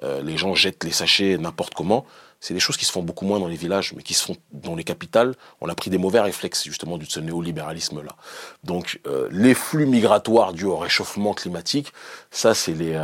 Euh, 0.04 0.22
les 0.22 0.38
gens 0.38 0.56
jettent 0.56 0.84
les 0.84 0.92
sachets 0.92 1.38
n'importe 1.38 1.74
comment. 1.74 2.06
C'est 2.40 2.54
des 2.54 2.60
choses 2.60 2.78
qui 2.78 2.86
se 2.86 2.92
font 2.92 3.04
beaucoup 3.04 3.26
moins 3.26 3.40
dans 3.40 3.48
les 3.48 3.56
villages, 3.56 3.94
mais 3.94 4.04
qui 4.04 4.14
se 4.14 4.26
font 4.26 4.36
dans 4.52 4.76
les 4.76 4.84
capitales. 4.84 5.36
On 5.62 5.70
a 5.70 5.76
pris 5.76 5.90
des 5.90 5.98
mauvais 5.98 6.20
réflexes 6.20 6.64
justement 6.64 6.98
de 6.98 7.06
ce 7.06 7.20
néolibéralisme-là. 7.20 8.16
Donc 8.64 9.00
euh, 9.08 9.30
les 9.32 9.54
flux 9.54 9.86
migratoires 9.86 10.54
dus 10.54 10.66
au 10.66 10.78
réchauffement 10.78 11.34
climatique, 11.34 11.94
ça 12.32 12.54
c'est 12.54 12.74
les... 12.74 13.02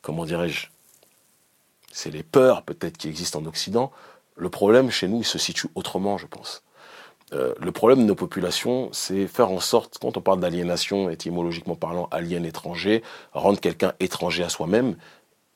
comment 0.00 0.24
dirais-je 0.24 0.68
C'est 1.90 2.10
les 2.10 2.22
peurs 2.22 2.62
peut-être 2.62 2.96
qui 2.96 3.08
existent 3.08 3.40
en 3.40 3.46
Occident 3.46 3.90
le 4.42 4.48
problème 4.48 4.90
chez 4.90 5.06
nous, 5.06 5.18
il 5.18 5.24
se 5.24 5.38
situe 5.38 5.68
autrement, 5.76 6.18
je 6.18 6.26
pense. 6.26 6.64
Euh, 7.32 7.54
le 7.60 7.70
problème 7.70 8.00
de 8.00 8.04
nos 8.04 8.16
populations, 8.16 8.88
c'est 8.92 9.28
faire 9.28 9.50
en 9.50 9.60
sorte, 9.60 9.98
quand 10.00 10.16
on 10.16 10.20
parle 10.20 10.40
d'aliénation, 10.40 11.08
étymologiquement 11.08 11.76
parlant, 11.76 12.08
alien 12.10 12.44
étranger, 12.44 13.02
rendre 13.32 13.60
quelqu'un 13.60 13.92
étranger 14.00 14.42
à 14.42 14.48
soi-même, 14.48 14.96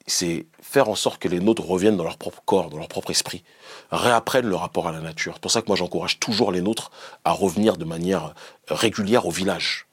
c'est 0.07 0.47
faire 0.63 0.89
en 0.89 0.95
sorte 0.95 1.21
que 1.21 1.27
les 1.27 1.41
nôtres 1.41 1.67
reviennent 1.67 1.97
dans 1.97 2.05
leur 2.05 2.17
propre 2.17 2.41
corps, 2.45 2.71
dans 2.71 2.79
leur 2.79 2.87
propre 2.87 3.11
esprit, 3.11 3.43
réapprennent 3.91 4.47
le 4.47 4.55
rapport 4.55 4.87
à 4.87 4.93
la 4.93 5.01
nature. 5.01 5.35
C'est 5.35 5.43
pour 5.43 5.51
ça 5.51 5.63
que 5.63 5.67
moi 5.67 5.77
j'encourage 5.77 6.21
toujours 6.21 6.53
les 6.53 6.61
nôtres 6.61 6.93
à 7.25 7.33
revenir 7.33 7.77
de 7.77 7.85
manière 7.85 8.35
régulière 8.69 9.27
au 9.27 9.33
village. 9.33 9.89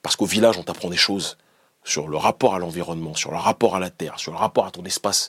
Parce 0.00 0.16
qu'au 0.16 0.24
village, 0.24 0.56
on 0.56 0.62
t'apprend 0.62 0.88
des 0.88 0.96
choses 0.96 1.36
sur 1.84 2.08
le 2.08 2.16
rapport 2.16 2.54
à 2.54 2.58
l'environnement, 2.58 3.14
sur 3.14 3.30
le 3.32 3.36
rapport 3.36 3.76
à 3.76 3.80
la 3.80 3.90
terre, 3.90 4.18
sur 4.18 4.32
le 4.32 4.38
rapport 4.38 4.64
à 4.64 4.70
ton 4.70 4.84
espace 4.84 5.28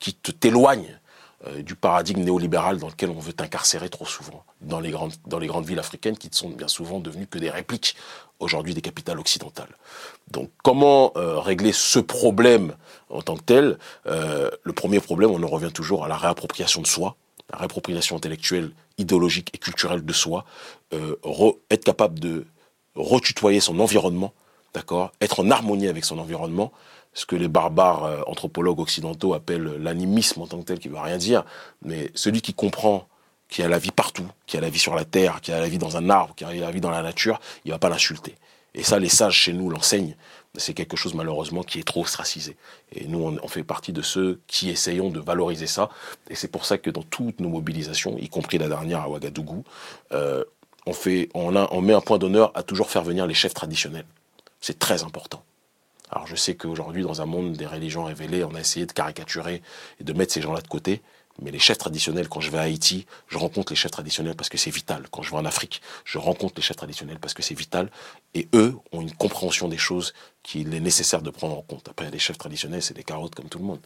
qui 0.00 0.12
te 0.12 0.32
t'éloigne 0.32 0.98
euh, 1.46 1.62
du 1.62 1.74
paradigme 1.74 2.22
néolibéral 2.22 2.78
dans 2.78 2.88
lequel 2.88 3.10
on 3.10 3.18
veut 3.18 3.34
t'incarcérer 3.34 3.90
trop 3.90 4.06
souvent 4.06 4.42
dans 4.62 4.80
les, 4.80 4.90
grandes, 4.90 5.12
dans 5.26 5.38
les 5.38 5.46
grandes 5.46 5.66
villes 5.66 5.78
africaines 5.78 6.16
qui 6.16 6.30
sont 6.32 6.48
bien 6.48 6.66
souvent 6.66 6.98
devenues 6.98 7.26
que 7.26 7.38
des 7.38 7.50
répliques 7.50 7.94
aujourd'hui 8.38 8.72
des 8.72 8.80
capitales 8.80 9.18
occidentales. 9.18 9.76
Donc 10.30 10.50
comment 10.62 11.12
euh, 11.16 11.38
régler 11.38 11.72
ce 11.72 11.98
problème 11.98 12.74
en 13.10 13.20
tant 13.20 13.36
que 13.36 13.42
tel? 13.42 13.78
Euh, 14.06 14.50
Le 14.62 14.72
premier 14.72 14.98
problème, 15.00 15.30
on 15.30 15.42
en 15.42 15.48
revient 15.48 15.72
toujours 15.72 16.04
à 16.06 16.08
la 16.08 16.16
réappropriation 16.16 16.80
de 16.80 16.86
soi, 16.86 17.16
la 17.52 17.58
réappropriation 17.58 18.16
intellectuelle, 18.16 18.70
idéologique 18.96 19.50
et 19.52 19.58
culturelle 19.58 20.04
de 20.04 20.12
soi, 20.14 20.46
être 21.70 21.84
capable 21.84 22.18
de 22.18 22.46
retutoyer 22.94 23.60
son 23.60 23.78
environnement, 23.78 24.32
d'accord, 24.72 25.12
être 25.20 25.40
en 25.40 25.50
harmonie 25.50 25.88
avec 25.88 26.06
son 26.06 26.18
environnement, 26.18 26.72
ce 27.16 27.24
que 27.24 27.34
les 27.34 27.48
barbares 27.48 28.04
euh, 28.04 28.20
anthropologues 28.26 28.78
occidentaux 28.78 29.32
appellent 29.32 29.78
l'animisme 29.80 30.42
en 30.42 30.46
tant 30.46 30.58
que 30.58 30.64
tel, 30.64 30.78
qui 30.78 30.88
veut 30.88 30.98
rien 30.98 31.16
dire, 31.16 31.44
mais 31.82 32.10
celui 32.14 32.42
qui 32.42 32.52
comprend 32.52 33.08
qu'il 33.48 33.62
y 33.62 33.66
a 33.66 33.70
la 33.70 33.78
vie 33.78 33.90
partout, 33.90 34.28
qu'il 34.46 34.58
y 34.58 34.58
a 34.58 34.60
la 34.60 34.68
vie 34.68 34.78
sur 34.78 34.94
la 34.94 35.06
terre, 35.06 35.40
qu'il 35.40 35.54
y 35.54 35.56
a 35.56 35.60
la 35.60 35.68
vie 35.68 35.78
dans 35.78 35.96
un 35.96 36.10
arbre, 36.10 36.34
qu'il 36.34 36.46
y 36.46 36.62
a 36.62 36.66
la 36.66 36.70
vie 36.70 36.80
dans 36.80 36.90
la 36.90 37.02
nature, 37.02 37.40
il 37.64 37.70
va 37.70 37.78
pas 37.78 37.88
l'insulter. 37.88 38.34
Et 38.74 38.82
ça, 38.82 38.98
les 38.98 39.08
sages 39.08 39.34
chez 39.34 39.54
nous 39.54 39.70
l'enseignent. 39.70 40.14
C'est 40.58 40.74
quelque 40.74 40.96
chose 40.96 41.14
malheureusement 41.14 41.62
qui 41.62 41.78
est 41.78 41.84
trop 41.84 42.02
ostracisé. 42.02 42.56
Et 42.92 43.06
nous, 43.06 43.38
on, 43.42 43.48
fait 43.48 43.64
partie 43.64 43.92
de 43.92 44.02
ceux 44.02 44.40
qui 44.46 44.68
essayons 44.68 45.08
de 45.08 45.20
valoriser 45.20 45.66
ça. 45.66 45.88
Et 46.28 46.34
c'est 46.34 46.48
pour 46.48 46.66
ça 46.66 46.76
que 46.76 46.90
dans 46.90 47.02
toutes 47.02 47.40
nos 47.40 47.48
mobilisations, 47.48 48.18
y 48.18 48.28
compris 48.28 48.58
la 48.58 48.68
dernière 48.68 49.00
à 49.00 49.08
Ouagadougou, 49.08 49.64
euh, 50.12 50.44
on, 50.84 50.92
fait, 50.92 51.30
on 51.32 51.80
met 51.80 51.94
un 51.94 52.00
point 52.02 52.18
d'honneur 52.18 52.52
à 52.54 52.62
toujours 52.62 52.90
faire 52.90 53.02
venir 53.02 53.26
les 53.26 53.34
chefs 53.34 53.54
traditionnels. 53.54 54.06
C'est 54.60 54.78
très 54.78 55.02
important. 55.02 55.42
Alors 56.10 56.26
je 56.26 56.36
sais 56.36 56.54
qu'aujourd'hui, 56.54 57.02
dans 57.02 57.20
un 57.20 57.26
monde 57.26 57.52
des 57.54 57.66
religions 57.66 58.04
révélées, 58.04 58.44
on 58.44 58.54
a 58.54 58.60
essayé 58.60 58.86
de 58.86 58.92
caricaturer 58.92 59.62
et 60.00 60.04
de 60.04 60.12
mettre 60.12 60.32
ces 60.32 60.40
gens-là 60.40 60.60
de 60.60 60.68
côté. 60.68 61.02
Mais 61.42 61.50
les 61.50 61.58
chefs 61.58 61.76
traditionnels, 61.76 62.28
quand 62.28 62.40
je 62.40 62.50
vais 62.50 62.58
à 62.58 62.62
Haïti, 62.62 63.06
je 63.28 63.36
rencontre 63.36 63.70
les 63.70 63.76
chefs 63.76 63.90
traditionnels 63.90 64.36
parce 64.36 64.48
que 64.48 64.56
c'est 64.56 64.70
vital. 64.70 65.06
Quand 65.10 65.22
je 65.22 65.30
vais 65.30 65.36
en 65.36 65.44
Afrique, 65.44 65.82
je 66.04 66.16
rencontre 66.16 66.54
les 66.56 66.62
chefs 66.62 66.76
traditionnels 66.76 67.18
parce 67.18 67.34
que 67.34 67.42
c'est 67.42 67.54
vital. 67.54 67.90
Et 68.34 68.48
eux 68.54 68.74
ont 68.92 69.02
une 69.02 69.12
compréhension 69.12 69.68
des 69.68 69.76
choses 69.76 70.14
qu'il 70.42 70.72
est 70.72 70.80
nécessaire 70.80 71.20
de 71.20 71.30
prendre 71.30 71.58
en 71.58 71.62
compte. 71.62 71.88
Après, 71.90 72.10
les 72.10 72.18
chefs 72.18 72.38
traditionnels, 72.38 72.82
c'est 72.82 72.94
des 72.94 73.04
carottes 73.04 73.34
comme 73.34 73.50
tout 73.50 73.58
le 73.58 73.64
monde. 73.64 73.80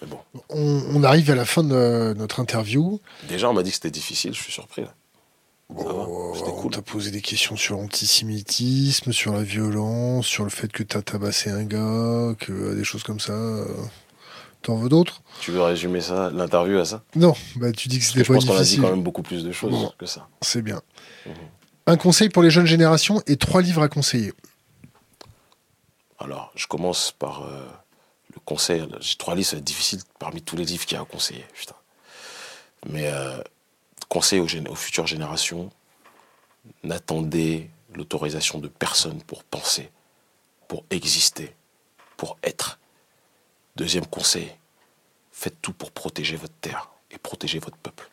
Mais 0.00 0.08
bon. 0.08 0.18
On, 0.48 0.82
on, 0.96 1.04
arrive 1.04 1.30
à 1.30 1.36
la 1.36 1.44
fin 1.44 1.62
de 1.62 2.14
notre 2.16 2.40
interview. 2.40 3.00
Déjà, 3.28 3.48
on 3.48 3.52
m'a 3.52 3.62
dit 3.62 3.70
que 3.70 3.76
c'était 3.76 3.92
difficile, 3.92 4.34
je 4.34 4.42
suis 4.42 4.52
surpris. 4.52 4.82
Là 4.82 4.94
on 5.76 6.68
t'a 6.68 6.82
posé 6.82 7.10
des 7.10 7.20
questions 7.20 7.56
sur 7.56 7.76
l'antisémitisme, 7.76 9.12
sur 9.12 9.32
la 9.32 9.42
violence, 9.42 10.26
sur 10.26 10.44
le 10.44 10.50
fait 10.50 10.68
que 10.68 10.82
t'as 10.82 11.02
tabassé 11.02 11.50
un 11.50 11.64
gars, 11.64 12.34
que 12.38 12.52
euh, 12.52 12.74
des 12.74 12.84
choses 12.84 13.02
comme 13.02 13.20
ça. 13.20 13.32
Euh, 13.32 13.66
t'en 14.62 14.76
veux 14.76 14.88
d'autres? 14.88 15.22
Tu 15.40 15.50
veux 15.50 15.62
résumer 15.62 16.00
ça, 16.00 16.30
l'interview 16.30 16.78
à 16.78 16.84
ça? 16.84 17.02
Non, 17.16 17.34
bah 17.56 17.72
tu 17.72 17.88
dis 17.88 17.98
que 17.98 18.04
c'était 18.04 18.24
pas. 18.24 18.24
Je 18.24 18.32
pense 18.32 18.44
qu'on 18.46 18.56
a 18.56 18.62
dit 18.62 18.78
quand 18.78 18.90
même 18.90 19.02
beaucoup 19.02 19.22
plus 19.22 19.44
de 19.44 19.52
choses 19.52 19.94
que 19.98 20.06
ça. 20.06 20.28
C'est 20.42 20.62
bien. 20.62 20.80
Mhm. 21.26 21.34
Un 21.86 21.96
conseil 21.96 22.30
pour 22.30 22.42
les 22.42 22.50
jeunes 22.50 22.66
générations 22.66 23.22
et 23.26 23.36
trois 23.36 23.60
livres 23.60 23.82
à 23.82 23.88
conseiller. 23.88 24.32
Alors, 26.18 26.50
je 26.54 26.66
commence 26.66 27.12
par 27.12 27.42
euh, 27.42 27.66
le 28.32 28.40
conseil. 28.44 28.88
J'ai 29.00 29.16
trois 29.18 29.34
livres, 29.34 29.48
c'est 29.50 29.62
difficile 29.62 30.00
parmi 30.18 30.40
tous 30.40 30.56
les 30.56 30.64
livres 30.64 30.86
qu'il 30.86 30.96
y 30.96 30.98
a 30.98 31.02
à 31.02 31.04
conseiller. 31.04 31.44
Putain. 31.52 31.74
Mais 32.88 33.10
conseil 34.08 34.40
aux, 34.40 34.74
futures 34.74 35.06
générations, 35.06 35.70
n'attendez 36.82 37.70
l'autorisation 37.94 38.58
de 38.58 38.68
personne 38.68 39.22
pour 39.22 39.44
penser, 39.44 39.90
pour 40.68 40.84
exister, 40.90 41.54
pour 42.16 42.36
être. 42.42 42.78
Deuxième 43.76 44.06
conseil, 44.06 44.50
faites 45.32 45.60
tout 45.60 45.72
pour 45.72 45.90
protéger 45.90 46.36
votre 46.36 46.54
terre 46.60 46.90
et 47.10 47.18
protéger 47.18 47.58
votre 47.58 47.76
peuple. 47.76 48.10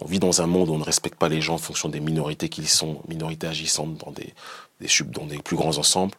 On 0.00 0.06
vit 0.06 0.18
dans 0.18 0.42
un 0.42 0.46
monde 0.46 0.68
où 0.68 0.74
on 0.74 0.78
ne 0.78 0.84
respecte 0.84 1.18
pas 1.18 1.28
les 1.28 1.40
gens 1.40 1.54
en 1.54 1.58
fonction 1.58 1.88
des 1.88 2.00
minorités 2.00 2.48
qu'ils 2.48 2.68
sont, 2.68 3.00
minorités 3.08 3.46
agissantes 3.46 3.96
dans 3.98 4.10
des, 4.10 4.34
des, 4.80 4.88
dans 5.06 5.26
des 5.26 5.38
plus 5.38 5.56
grands 5.56 5.78
ensembles. 5.78 6.14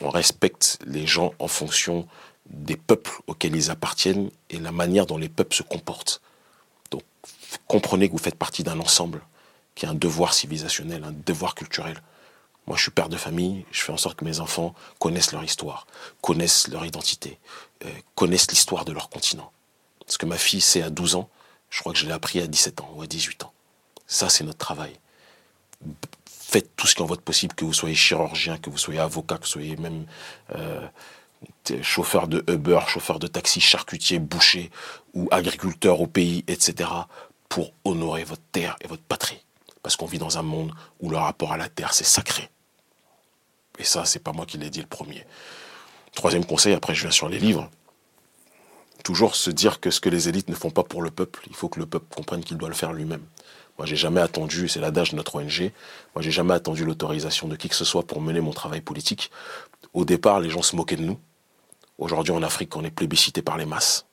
On 0.00 0.10
respecte 0.10 0.78
les 0.86 1.06
gens 1.06 1.32
en 1.38 1.48
fonction 1.48 2.06
des 2.46 2.76
peuples 2.76 3.22
auxquels 3.26 3.56
ils 3.56 3.70
appartiennent 3.70 4.30
et 4.50 4.58
la 4.58 4.72
manière 4.72 5.06
dont 5.06 5.16
les 5.16 5.30
peuples 5.30 5.54
se 5.54 5.62
comportent 5.62 6.20
comprenez 7.66 8.08
que 8.08 8.12
vous 8.12 8.18
faites 8.18 8.36
partie 8.36 8.62
d'un 8.62 8.80
ensemble 8.80 9.22
qui 9.74 9.86
a 9.86 9.90
un 9.90 9.94
devoir 9.94 10.34
civilisationnel, 10.34 11.04
un 11.04 11.12
devoir 11.12 11.54
culturel. 11.54 12.00
Moi, 12.66 12.76
je 12.76 12.82
suis 12.82 12.90
père 12.90 13.08
de 13.08 13.16
famille, 13.16 13.66
je 13.72 13.82
fais 13.82 13.92
en 13.92 13.96
sorte 13.96 14.18
que 14.18 14.24
mes 14.24 14.40
enfants 14.40 14.74
connaissent 14.98 15.32
leur 15.32 15.44
histoire, 15.44 15.86
connaissent 16.22 16.68
leur 16.68 16.86
identité, 16.86 17.38
euh, 17.84 17.88
connaissent 18.14 18.50
l'histoire 18.50 18.84
de 18.84 18.92
leur 18.92 19.10
continent. 19.10 19.52
Ce 20.06 20.16
que 20.16 20.26
ma 20.26 20.38
fille 20.38 20.60
sait 20.60 20.82
à 20.82 20.90
12 20.90 21.16
ans, 21.16 21.28
je 21.68 21.80
crois 21.80 21.92
que 21.92 21.98
je 21.98 22.06
l'ai 22.06 22.12
appris 22.12 22.40
à 22.40 22.46
17 22.46 22.80
ans 22.80 22.90
ou 22.94 23.02
à 23.02 23.06
18 23.06 23.44
ans. 23.44 23.52
Ça, 24.06 24.28
c'est 24.28 24.44
notre 24.44 24.58
travail. 24.58 24.92
Faites 26.26 26.74
tout 26.76 26.86
ce 26.86 26.94
qui 26.94 27.00
est 27.00 27.04
en 27.04 27.08
votre 27.08 27.22
possible, 27.22 27.54
que 27.54 27.64
vous 27.64 27.72
soyez 27.72 27.94
chirurgien, 27.94 28.58
que 28.58 28.70
vous 28.70 28.78
soyez 28.78 29.00
avocat, 29.00 29.36
que 29.36 29.42
vous 29.42 29.48
soyez 29.48 29.76
même 29.76 30.06
euh, 30.54 30.86
chauffeur 31.82 32.28
de 32.28 32.44
Uber, 32.50 32.80
chauffeur 32.86 33.18
de 33.18 33.26
taxi, 33.26 33.60
charcutier, 33.60 34.18
boucher 34.18 34.70
ou 35.14 35.28
agriculteur 35.30 36.00
au 36.00 36.06
pays, 36.06 36.44
etc 36.46 36.88
pour 37.54 37.72
honorer 37.84 38.24
votre 38.24 38.42
terre 38.50 38.74
et 38.80 38.88
votre 38.88 39.04
patrie. 39.04 39.40
Parce 39.80 39.94
qu'on 39.94 40.06
vit 40.06 40.18
dans 40.18 40.38
un 40.38 40.42
monde 40.42 40.72
où 40.98 41.08
le 41.08 41.16
rapport 41.16 41.52
à 41.52 41.56
la 41.56 41.68
terre, 41.68 41.94
c'est 41.94 42.02
sacré. 42.02 42.50
Et 43.78 43.84
ça, 43.84 44.04
c'est 44.04 44.18
pas 44.18 44.32
moi 44.32 44.44
qui 44.44 44.58
l'ai 44.58 44.70
dit 44.70 44.80
le 44.80 44.88
premier. 44.88 45.24
Troisième 46.16 46.44
conseil, 46.44 46.74
après 46.74 46.96
je 46.96 47.02
viens 47.02 47.12
sur 47.12 47.28
les 47.28 47.38
livres. 47.38 47.70
Toujours 49.04 49.36
se 49.36 49.50
dire 49.50 49.78
que 49.78 49.92
ce 49.92 50.00
que 50.00 50.08
les 50.08 50.28
élites 50.28 50.48
ne 50.48 50.56
font 50.56 50.72
pas 50.72 50.82
pour 50.82 51.00
le 51.00 51.12
peuple, 51.12 51.44
il 51.46 51.54
faut 51.54 51.68
que 51.68 51.78
le 51.78 51.86
peuple 51.86 52.12
comprenne 52.12 52.42
qu'il 52.42 52.56
doit 52.56 52.68
le 52.68 52.74
faire 52.74 52.92
lui-même. 52.92 53.22
Moi, 53.78 53.86
j'ai 53.86 53.94
jamais 53.94 54.20
attendu, 54.20 54.68
c'est 54.68 54.80
l'adage 54.80 55.12
de 55.12 55.16
notre 55.16 55.36
ONG, 55.36 55.70
moi, 56.16 56.22
j'ai 56.22 56.32
jamais 56.32 56.54
attendu 56.54 56.84
l'autorisation 56.84 57.46
de 57.46 57.54
qui 57.54 57.68
que 57.68 57.76
ce 57.76 57.84
soit 57.84 58.02
pour 58.04 58.20
mener 58.20 58.40
mon 58.40 58.52
travail 58.52 58.80
politique. 58.80 59.30
Au 59.92 60.04
départ, 60.04 60.40
les 60.40 60.50
gens 60.50 60.62
se 60.62 60.74
moquaient 60.74 60.96
de 60.96 61.04
nous. 61.04 61.20
Aujourd'hui, 61.98 62.32
en 62.32 62.42
Afrique, 62.42 62.74
on 62.74 62.82
est 62.82 62.90
plébiscité 62.90 63.42
par 63.42 63.58
les 63.58 63.64
masses. 63.64 64.06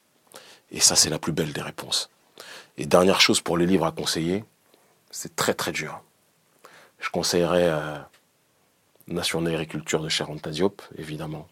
Et 0.70 0.80
ça, 0.80 0.96
c'est 0.96 1.10
la 1.10 1.18
plus 1.18 1.34
belle 1.34 1.54
des 1.54 1.64
réponses. 1.64 2.12
Et 2.82 2.88
dernière 2.88 3.22
chose 3.22 3.42
pour 3.42 3.60
les 3.60 3.68
livres 3.68 3.86
à 3.86 3.92
conseiller, 3.92 4.44
c'est 5.12 5.36
très 5.36 5.54
très 5.54 5.72
dur. 5.72 6.02
Je 6.98 7.12
conseillerais 7.12 7.70
euh, 7.70 8.00
Nation 9.06 9.40
d'agriculture 9.44 10.02
de 10.02 10.10
Sharon 10.10 10.40
Diop, 10.44 10.82
évidemment. 10.98 11.48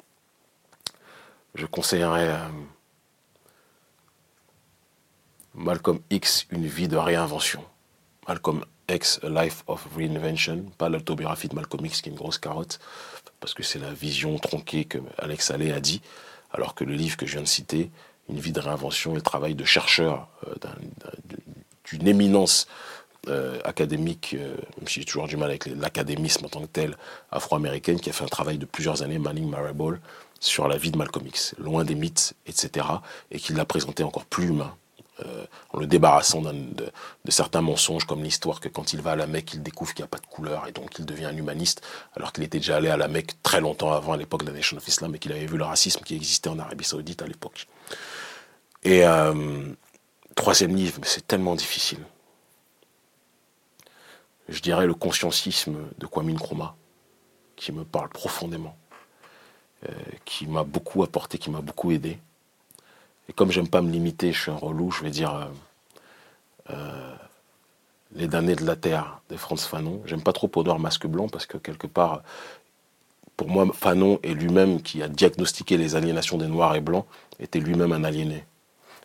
Je 1.54 1.68
conseillerais 1.68 2.30
euh, 2.30 2.48
Malcolm 5.54 6.00
X, 6.10 6.48
Une 6.50 6.66
vie 6.66 6.88
de 6.88 6.98
réinvention. 6.98 7.64
Malcolm 8.28 8.66
X, 8.90 9.20
A 9.22 9.30
Life 9.30 9.64
of 9.68 9.88
Reinvention, 9.96 10.64
pas 10.80 10.90
l'autobiographie 10.90 11.48
de 11.48 11.54
Malcolm 11.54 11.86
X 11.86 12.02
qui 12.02 12.10
est 12.10 12.12
une 12.12 12.18
grosse 12.18 12.40
carotte, 12.40 12.80
parce 13.40 13.54
que 13.54 13.62
c'est 13.62 13.78
la 13.78 13.94
vision 13.94 14.40
tronquée 14.40 14.86
que 14.86 14.98
Alex 15.20 15.52
Allais 15.52 15.74
a 15.74 15.80
dit, 15.80 16.02
alors 16.52 16.74
que 16.74 16.84
le 16.84 16.96
livre 16.96 17.18
que 17.18 17.28
je 17.28 17.34
viens 17.34 17.44
de 17.44 17.48
citer, 17.48 17.92
une 18.30 18.40
vie 18.40 18.52
de 18.52 18.60
réinvention 18.60 19.12
et 19.12 19.16
le 19.16 19.22
travail 19.22 19.56
de 19.56 19.66
chercheur 19.66 20.28
euh, 20.48 20.54
d'une 21.86 22.08
éminence 22.08 22.68
euh, 23.28 23.60
académique, 23.66 24.36
euh, 24.38 24.56
même 24.78 24.88
si 24.88 25.02
j'ai 25.02 25.06
toujours 25.06 25.28
du 25.28 25.36
mal 25.36 25.50
avec 25.50 25.66
l'académisme 25.66 26.46
en 26.46 26.50
tant 26.50 26.62
que 26.62 26.68
tel, 26.68 26.98
afro-américaine, 27.32 28.00
qui 28.00 28.10
a 28.10 28.14
fait 28.14 28.24
un 28.24 28.28
travail 28.28 28.58
de 28.58 28.66
plusieurs 28.66 29.04
années, 29.04 29.20
Manning 29.20 29.50
Marable, 29.50 30.00
sur 30.40 30.68
la 30.70 30.78
vie 30.78 30.90
de 30.90 30.98
Malcolm 30.98 31.28
X, 31.28 31.54
loin 31.60 31.84
des 31.84 31.96
mythes, 31.96 32.34
etc., 32.48 32.86
et 33.30 33.40
qui 33.40 33.54
l'a 33.54 33.66
présenté 33.66 34.04
encore 34.04 34.26
plus 34.26 34.48
humain, 34.48 34.74
euh, 35.26 35.46
en 35.74 35.80
le 35.80 35.86
débarrassant 35.86 36.42
de, 36.42 36.54
de, 36.54 37.32
certains 37.32 37.62
mensonges, 37.62 38.06
comme 38.06 38.24
l'histoire 38.24 38.62
que 38.62 38.70
quand 38.70 38.94
il 38.94 39.02
va 39.02 39.12
à 39.12 39.16
la 39.18 39.28
Mecque, 39.28 39.54
il 39.54 39.64
découvre 39.64 39.94
qu'il 39.94 40.04
n'y 40.04 40.08
a 40.08 40.10
pas 40.10 40.20
de 40.20 40.26
couleur 40.26 40.68
et 40.68 40.72
donc 40.72 40.98
il 40.98 41.06
devient 41.06 41.26
un 41.26 41.36
humaniste, 41.36 41.82
alors 42.16 42.32
qu'il 42.32 42.46
était 42.46 42.60
déjà 42.60 42.78
allé 42.78 42.88
à 42.88 42.96
la 42.96 43.10
Mecque 43.10 43.34
très 43.44 43.60
longtemps 43.60 43.92
avant, 43.92 44.14
à 44.14 44.18
l'époque 44.18 44.44
de 44.44 44.52
la 44.52 44.58
Nation 44.58 44.78
of 44.78 44.88
Islam, 44.88 45.14
et 45.14 45.20
qu'il 45.20 45.34
avait 45.34 45.46
vu 45.46 45.58
le 45.58 45.66
racisme 45.66 46.02
qui 46.06 46.16
existait 46.16 46.50
en 46.50 46.58
Arabie 46.58 46.86
Saoudite 46.86 47.22
à 47.22 47.28
l'époque. 47.28 47.68
Et 48.84 49.04
euh, 49.04 49.74
troisième 50.36 50.76
livre, 50.76 51.02
c'est 51.04 51.28
tellement 51.28 51.56
difficile. 51.56 52.00
Je 54.48 54.62
dirais 54.62 54.88
le 54.88 54.94
consciencisme 54.94 55.78
de 55.98 56.06
Kwame 56.08 56.32
Nkrumah, 56.32 56.76
qui 57.56 57.72
me 57.72 57.84
parle 57.84 58.10
profondément, 58.10 58.76
euh, 59.88 59.94
qui 60.26 60.48
m'a 60.48 60.64
beaucoup 60.64 61.04
apporté, 61.04 61.38
qui 61.38 61.52
m'a 61.52 61.62
beaucoup 61.62 61.92
aidé. 61.92 62.20
Et 63.28 63.34
comme 63.34 63.52
j'aime 63.52 63.68
pas 63.68 63.82
me 63.82 63.92
limiter, 63.92 64.32
je 64.32 64.42
suis 64.42 64.52
un 64.52 64.56
relou, 64.56 64.92
je 64.92 65.04
vais 65.04 65.12
dire 65.12 65.50
euh, 66.72 67.16
Les 68.16 68.28
damnés 68.28 68.56
de 68.56 68.66
la 68.66 68.76
terre 68.76 69.22
de 69.30 69.36
Franz 69.36 69.68
Fanon. 69.68 70.02
J'aime 70.06 70.24
pas 70.24 70.34
trop 70.34 70.50
noire, 70.64 70.80
masque 70.80 71.06
blanc 71.06 71.28
parce 71.28 71.46
que 71.46 71.58
quelque 71.58 71.86
part, 71.86 72.24
pour 73.36 73.50
moi, 73.50 73.68
Fanon 73.74 74.20
est 74.24 74.34
lui-même 74.34 74.82
qui 74.82 75.04
a 75.04 75.10
diagnostiqué 75.10 75.78
les 75.78 75.96
aliénations 75.96 76.38
des 76.38 76.48
noirs 76.48 76.76
et 76.76 76.82
blancs, 76.82 77.06
était 77.40 77.60
lui-même 77.60 77.92
un 77.92 78.04
aliéné 78.04 78.46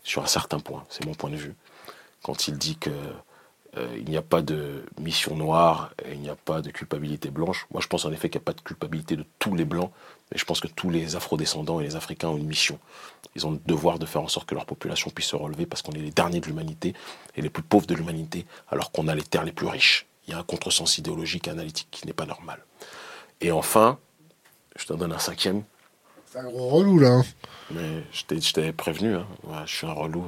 sur 0.04 0.22
un 0.22 0.28
certain 0.28 0.60
point. 0.60 0.84
C'est 0.88 1.04
mon 1.04 1.14
point 1.14 1.30
de 1.30 1.36
vue. 1.36 1.54
Quand 2.22 2.46
il 2.46 2.56
dit 2.56 2.76
que 2.76 2.90
euh, 3.76 3.88
il 3.96 4.04
n'y 4.08 4.16
a 4.16 4.22
pas 4.22 4.42
de 4.42 4.84
mission 5.00 5.34
noire 5.34 5.90
et 6.04 6.12
il 6.12 6.20
n'y 6.20 6.28
a 6.28 6.36
pas 6.36 6.62
de 6.62 6.70
culpabilité 6.70 7.30
blanche. 7.30 7.66
Moi, 7.72 7.80
je 7.80 7.88
pense 7.88 8.04
en 8.04 8.12
effet 8.12 8.30
qu'il 8.30 8.38
n'y 8.38 8.44
a 8.44 8.46
pas 8.46 8.52
de 8.52 8.60
culpabilité 8.60 9.16
de 9.16 9.24
tous 9.38 9.54
les 9.54 9.64
blancs, 9.64 9.90
mais 10.30 10.38
je 10.38 10.44
pense 10.44 10.60
que 10.60 10.68
tous 10.68 10.90
les 10.90 11.16
afrodescendants 11.16 11.80
et 11.80 11.84
les 11.84 11.96
Africains 11.96 12.28
ont 12.28 12.36
une 12.36 12.46
mission. 12.46 12.78
Ils 13.34 13.46
ont 13.46 13.50
le 13.50 13.60
devoir 13.66 13.98
de 13.98 14.06
faire 14.06 14.22
en 14.22 14.28
sorte 14.28 14.48
que 14.48 14.54
leur 14.54 14.66
population 14.66 15.10
puisse 15.10 15.28
se 15.28 15.36
relever 15.36 15.66
parce 15.66 15.82
qu'on 15.82 15.92
est 15.92 15.98
les 15.98 16.12
derniers 16.12 16.40
de 16.40 16.46
l'humanité 16.46 16.94
et 17.36 17.42
les 17.42 17.50
plus 17.50 17.64
pauvres 17.64 17.86
de 17.86 17.94
l'humanité, 17.94 18.46
alors 18.68 18.92
qu'on 18.92 19.08
a 19.08 19.14
les 19.14 19.22
terres 19.22 19.44
les 19.44 19.52
plus 19.52 19.66
riches. 19.66 20.06
Il 20.26 20.32
y 20.32 20.34
a 20.34 20.38
un 20.38 20.44
contresens 20.44 20.96
idéologique 20.98 21.48
et 21.48 21.50
analytique 21.50 21.88
qui 21.90 22.06
n'est 22.06 22.12
pas 22.12 22.26
normal. 22.26 22.64
Et 23.40 23.50
enfin, 23.50 23.98
je 24.76 24.86
te 24.86 24.92
donne 24.92 25.12
un 25.12 25.18
cinquième. 25.18 25.64
C'est 26.34 26.40
un 26.40 26.50
gros 26.50 26.68
relou 26.68 26.98
là. 26.98 27.10
Hein. 27.10 27.22
Mais 27.70 28.02
je 28.10 28.52
t'avais 28.52 28.72
prévenu, 28.72 29.14
hein. 29.14 29.26
je 29.66 29.72
suis 29.72 29.86
un 29.86 29.92
relou 29.92 30.24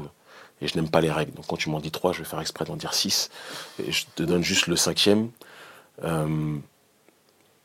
et 0.60 0.68
je 0.68 0.76
n'aime 0.76 0.88
pas 0.88 1.00
les 1.00 1.10
règles. 1.10 1.32
Donc 1.32 1.48
quand 1.48 1.56
tu 1.56 1.68
m'en 1.68 1.80
dis 1.80 1.90
trois, 1.90 2.12
je 2.12 2.20
vais 2.20 2.24
faire 2.24 2.40
exprès 2.40 2.64
d'en 2.64 2.76
dire 2.76 2.94
six. 2.94 3.28
Et 3.84 3.90
je 3.90 4.06
te 4.14 4.22
donne 4.22 4.44
juste 4.44 4.68
le 4.68 4.76
cinquième. 4.76 5.30
Euh, 6.04 6.58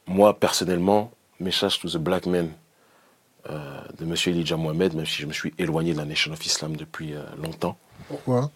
moi, 0.08 0.40
personnellement, 0.40 1.12
Message 1.40 1.82
to 1.82 1.88
the 1.88 1.98
Black 1.98 2.26
Men 2.26 2.52
euh, 3.52 3.80
de 4.00 4.06
M. 4.06 4.16
Elijah 4.26 4.58
Mohamed, 4.58 4.96
même 4.96 5.06
si 5.06 5.22
je 5.22 5.28
me 5.28 5.34
suis 5.34 5.54
éloigné 5.60 5.94
de 5.94 6.00
la 6.00 6.06
Nation 6.06 6.34
of 6.34 6.44
Islam 6.44 6.76
depuis 6.76 7.14
euh, 7.14 7.22
longtemps. 7.38 7.78
Pourquoi? 8.08 8.50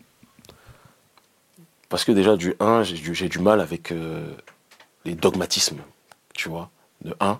Parce 1.89 2.03
que 2.03 2.11
déjà, 2.11 2.37
du 2.37 2.55
1, 2.59 2.81
j'ai 2.81 3.29
du, 3.29 3.37
mal 3.37 3.61
avec 3.61 3.93
les 5.05 5.13
dogmatismes, 5.13 5.83
tu 6.33 6.49
vois. 6.49 6.71
De 7.03 7.15
1 7.19 7.39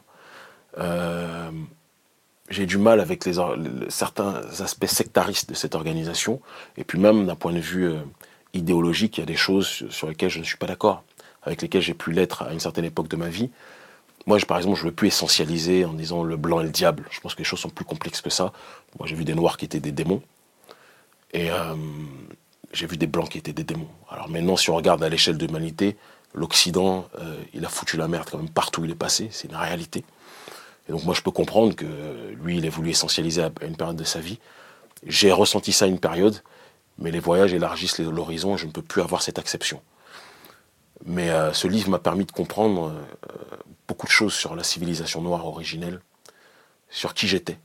j'ai 2.50 2.66
du 2.66 2.78
mal 2.78 3.00
avec 3.00 3.28
certains 3.90 4.42
aspects 4.60 4.86
sectaristes 4.86 5.50
de 5.50 5.56
cette 5.56 5.76
organisation. 5.76 6.42
Et 6.78 6.84
puis 6.84 7.00
même 7.00 7.26
d'un 7.26 7.36
point 7.36 7.54
de 7.54 7.60
vue 7.60 7.90
euh, 7.90 8.00
idéologique, 8.54 9.18
il 9.18 9.22
y 9.22 9.24
a 9.24 9.28
des 9.28 9.36
choses 9.36 9.86
sur 9.90 10.08
lesquelles 10.08 10.30
je 10.30 10.40
ne 10.40 10.44
suis 10.44 10.58
pas 10.58 10.68
d'accord, 10.68 11.04
avec 11.44 11.62
lesquelles 11.62 11.82
j'ai 11.82 11.94
pu 11.94 12.12
l'être 12.12 12.44
à 12.44 12.54
une 12.54 12.60
certaine 12.60 12.86
époque 12.86 13.08
de 13.08 13.16
ma 13.16 13.30
vie. 13.30 13.50
Moi, 14.28 14.38
par 14.48 14.58
exemple, 14.58 14.78
je 14.78 14.84
ne 14.84 14.90
veux 14.90 14.96
plus 14.96 15.08
essentialiser 15.08 15.86
en 15.86 15.94
disant 15.94 16.24
le 16.24 16.38
blanc 16.38 16.60
et 16.60 16.64
le 16.64 16.72
diable. 16.72 17.06
Je 17.12 17.20
pense 17.20 17.36
que 17.36 17.40
les 17.40 17.46
choses 17.46 17.60
sont 17.60 17.70
plus 17.70 17.86
complexes 17.86 18.22
que 18.22 18.32
ça. 18.32 18.54
Moi, 19.00 19.08
j'ai 19.08 19.16
vu 19.16 19.24
des 19.24 19.36
noirs 19.36 19.58
qui 19.58 19.66
étaient 19.66 19.80
des 19.80 19.92
démons. 19.92 20.22
Et 21.32 21.52
euh, 21.52 21.76
j'ai 22.74 22.88
vu 22.88 22.98
des 22.98 23.08
blancs 23.08 23.30
qui 23.30 23.38
étaient 23.38 23.54
des 23.54 23.64
démons. 23.64 23.90
Alors 24.10 24.30
maintenant, 24.30 24.56
si 24.56 24.70
on 24.70 24.76
regarde 24.76 25.04
à 25.04 25.10
l'échelle 25.10 25.38
de 25.38 25.46
l'humanité, 25.46 25.96
l'Occident, 26.34 27.08
euh, 27.20 27.36
il 27.54 27.66
a 27.66 27.70
foutu 27.70 27.98
la 27.98 28.08
merde 28.08 28.28
quand 28.30 28.38
même 28.38 28.50
partout 28.50 28.82
où 28.82 28.86
il 28.86 28.92
est 28.92 28.96
passé. 28.96 29.30
C'est 29.32 29.48
une 29.48 29.56
réalité. 29.56 30.04
Et 30.88 30.92
donc 30.92 31.04
moi 31.04 31.14
je 31.14 31.22
peux 31.22 31.32
comprendre 31.32 31.76
que 31.76 31.86
lui 32.44 32.58
il 32.58 32.66
a 32.66 32.70
voulu 32.70 32.92
essentialiser 32.92 33.44
à 33.44 33.52
une 33.62 33.76
période 33.76 33.96
de 33.96 34.04
sa 34.04 34.20
vie. 34.20 34.40
J'ai 35.06 35.32
ressenti 35.32 35.72
ça 35.72 35.86
à 35.86 35.88
une 35.88 36.00
période, 36.00 36.42
mais 36.98 37.12
les 37.12 37.20
voyages 37.20 37.54
élargissent 37.54 38.00
l'horizon 38.00 38.56
et 38.56 38.58
je 38.58 38.66
ne 38.66 38.72
peux 38.72 38.82
plus 38.82 39.02
avoir 39.02 39.22
cette 39.22 39.40
acception. 39.40 39.82
Mais 41.06 41.30
euh, 41.30 41.54
ce 41.54 41.68
livre 41.68 41.90
m'a 41.90 42.00
permis 42.00 42.26
de 42.26 42.32
comprendre 42.32 42.94
euh, 42.94 43.58
beaucoup 43.88 44.08
de 44.08 44.12
choses 44.12 44.34
sur 44.34 44.56
la 44.56 44.64
civilisation 44.64 45.22
noire 45.22 45.46
originelle, 45.46 46.00
sur 46.90 47.14
qui 47.14 47.28
j'étais. 47.28 47.60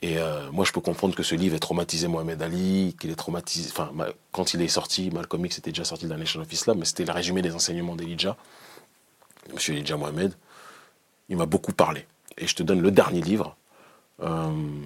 Et 0.00 0.18
euh, 0.18 0.50
moi, 0.52 0.64
je 0.64 0.72
peux 0.72 0.80
comprendre 0.80 1.16
que 1.16 1.24
ce 1.24 1.34
livre 1.34 1.56
ait 1.56 1.58
traumatisé 1.58 2.06
Mohamed 2.06 2.40
Ali, 2.40 2.94
qu'il 3.00 3.10
est 3.10 3.16
traumatisé. 3.16 3.70
Enfin, 3.72 3.90
quand 4.30 4.54
il 4.54 4.62
est 4.62 4.68
sorti, 4.68 5.10
Malcolm 5.10 5.44
X 5.46 5.58
était 5.58 5.72
déjà 5.72 5.84
sorti 5.84 6.04
de 6.04 6.10
la 6.10 6.16
Nation 6.16 6.40
of 6.40 6.48
mais 6.76 6.84
c'était 6.84 7.04
le 7.04 7.12
résumé 7.12 7.42
des 7.42 7.54
enseignements 7.54 7.96
d'Elijah, 7.96 8.36
Monsieur 9.52 9.74
Elijah 9.74 9.96
Mohamed 9.96 10.34
il 11.28 11.36
m'a 11.36 11.46
beaucoup 11.46 11.72
parlé. 11.72 12.06
Et 12.36 12.46
je 12.46 12.54
te 12.54 12.62
donne 12.62 12.80
le 12.80 12.90
dernier 12.90 13.20
livre, 13.20 13.56
euh, 14.22 14.82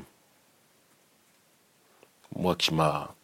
moi 2.34 2.56
qui 2.56 2.72
m'a... 2.74 3.14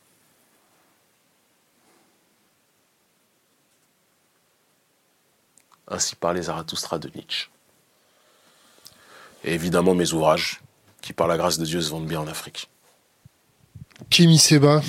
Ainsi 5.91 6.17
parlait 6.17 6.43
Zarathustra 6.43 6.99
de 6.99 7.09
Nietzsche. 7.15 7.49
Et 9.45 9.55
évidemment 9.55 9.95
mes 9.95 10.13
ouvrages, 10.13 10.61
qui 11.01 11.15
par 11.15 11.27
la 11.27 11.39
grâce 11.39 11.59
de 11.59 11.65
Dieu 11.65 11.81
se 11.81 11.91
vendent 11.91 12.07
bien 12.07 12.21
en 12.21 12.27
Afrique. 12.27 12.69
Kimi 14.11 14.39
Seba, 14.39 14.83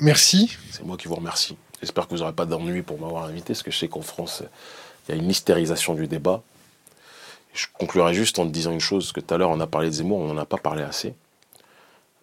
merci. 0.00 0.56
C'est 0.70 0.82
moi 0.84 0.96
qui 0.96 1.06
vous 1.06 1.14
remercie. 1.14 1.56
J'espère 1.80 2.08
que 2.08 2.14
vous 2.14 2.20
n'aurez 2.20 2.32
pas 2.32 2.46
d'ennui 2.46 2.82
pour 2.82 2.98
m'avoir 2.98 3.24
invité, 3.24 3.52
parce 3.52 3.62
que 3.62 3.70
je 3.70 3.78
sais 3.78 3.88
qu'en 3.88 4.02
France, 4.02 4.42
il 5.08 5.14
y 5.14 5.18
a 5.18 5.22
une 5.22 5.30
hystérisation 5.30 5.94
du 5.94 6.08
débat. 6.08 6.42
Je 7.52 7.66
conclurai 7.72 8.14
juste 8.14 8.38
en 8.38 8.46
te 8.46 8.50
disant 8.50 8.72
une 8.72 8.80
chose, 8.80 9.12
que 9.12 9.20
tout 9.20 9.34
à 9.34 9.38
l'heure 9.38 9.50
on 9.50 9.60
a 9.60 9.66
parlé 9.66 9.88
de 9.88 9.94
Zemmour, 9.94 10.18
on 10.18 10.32
n'en 10.32 10.40
a 10.40 10.46
pas 10.46 10.58
parlé 10.58 10.82
assez. 10.82 11.14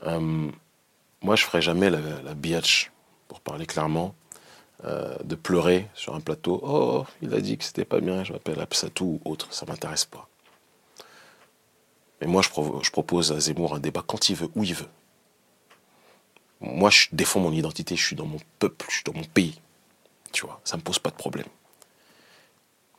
Euh, 0.05 0.49
moi 1.21 1.35
je 1.35 1.43
ferai 1.43 1.61
jamais 1.61 1.89
la, 1.89 2.33
biatch, 2.33 2.91
pour 3.27 3.41
parler 3.41 3.65
clairement, 3.65 4.15
euh, 4.85 5.15
de 5.23 5.35
pleurer 5.35 5.87
sur 5.93 6.15
un 6.15 6.21
plateau. 6.21 6.59
Oh, 6.63 7.05
il 7.21 7.33
a 7.33 7.41
dit 7.41 7.57
que 7.57 7.63
c'était 7.63 7.85
pas 7.85 7.99
bien, 7.99 8.23
je 8.23 8.33
m'appelle 8.33 8.59
Absatou 8.59 9.19
ou 9.23 9.31
autre, 9.31 9.53
ça 9.53 9.65
m'intéresse 9.65 10.05
pas. 10.05 10.29
Mais 12.21 12.27
moi 12.27 12.41
je, 12.41 12.49
je, 12.81 12.91
propose 12.91 13.31
à 13.31 13.39
Zemmour 13.39 13.75
un 13.75 13.79
débat 13.79 14.03
quand 14.05 14.29
il 14.29 14.35
veut, 14.35 14.49
où 14.55 14.63
il 14.63 14.73
veut. 14.73 14.89
Moi 16.61 16.89
je 16.89 17.07
défends 17.11 17.41
mon 17.41 17.51
identité, 17.51 17.95
je 17.95 18.05
suis 18.05 18.15
dans 18.15 18.25
mon 18.25 18.39
peuple, 18.59 18.85
je 18.89 18.95
suis 18.95 19.03
dans 19.03 19.13
mon 19.13 19.25
pays. 19.25 19.59
Tu 20.31 20.45
vois, 20.45 20.59
ça 20.63 20.77
me 20.77 20.81
pose 20.81 20.99
pas 20.99 21.09
de 21.09 21.15
problème. 21.15 21.47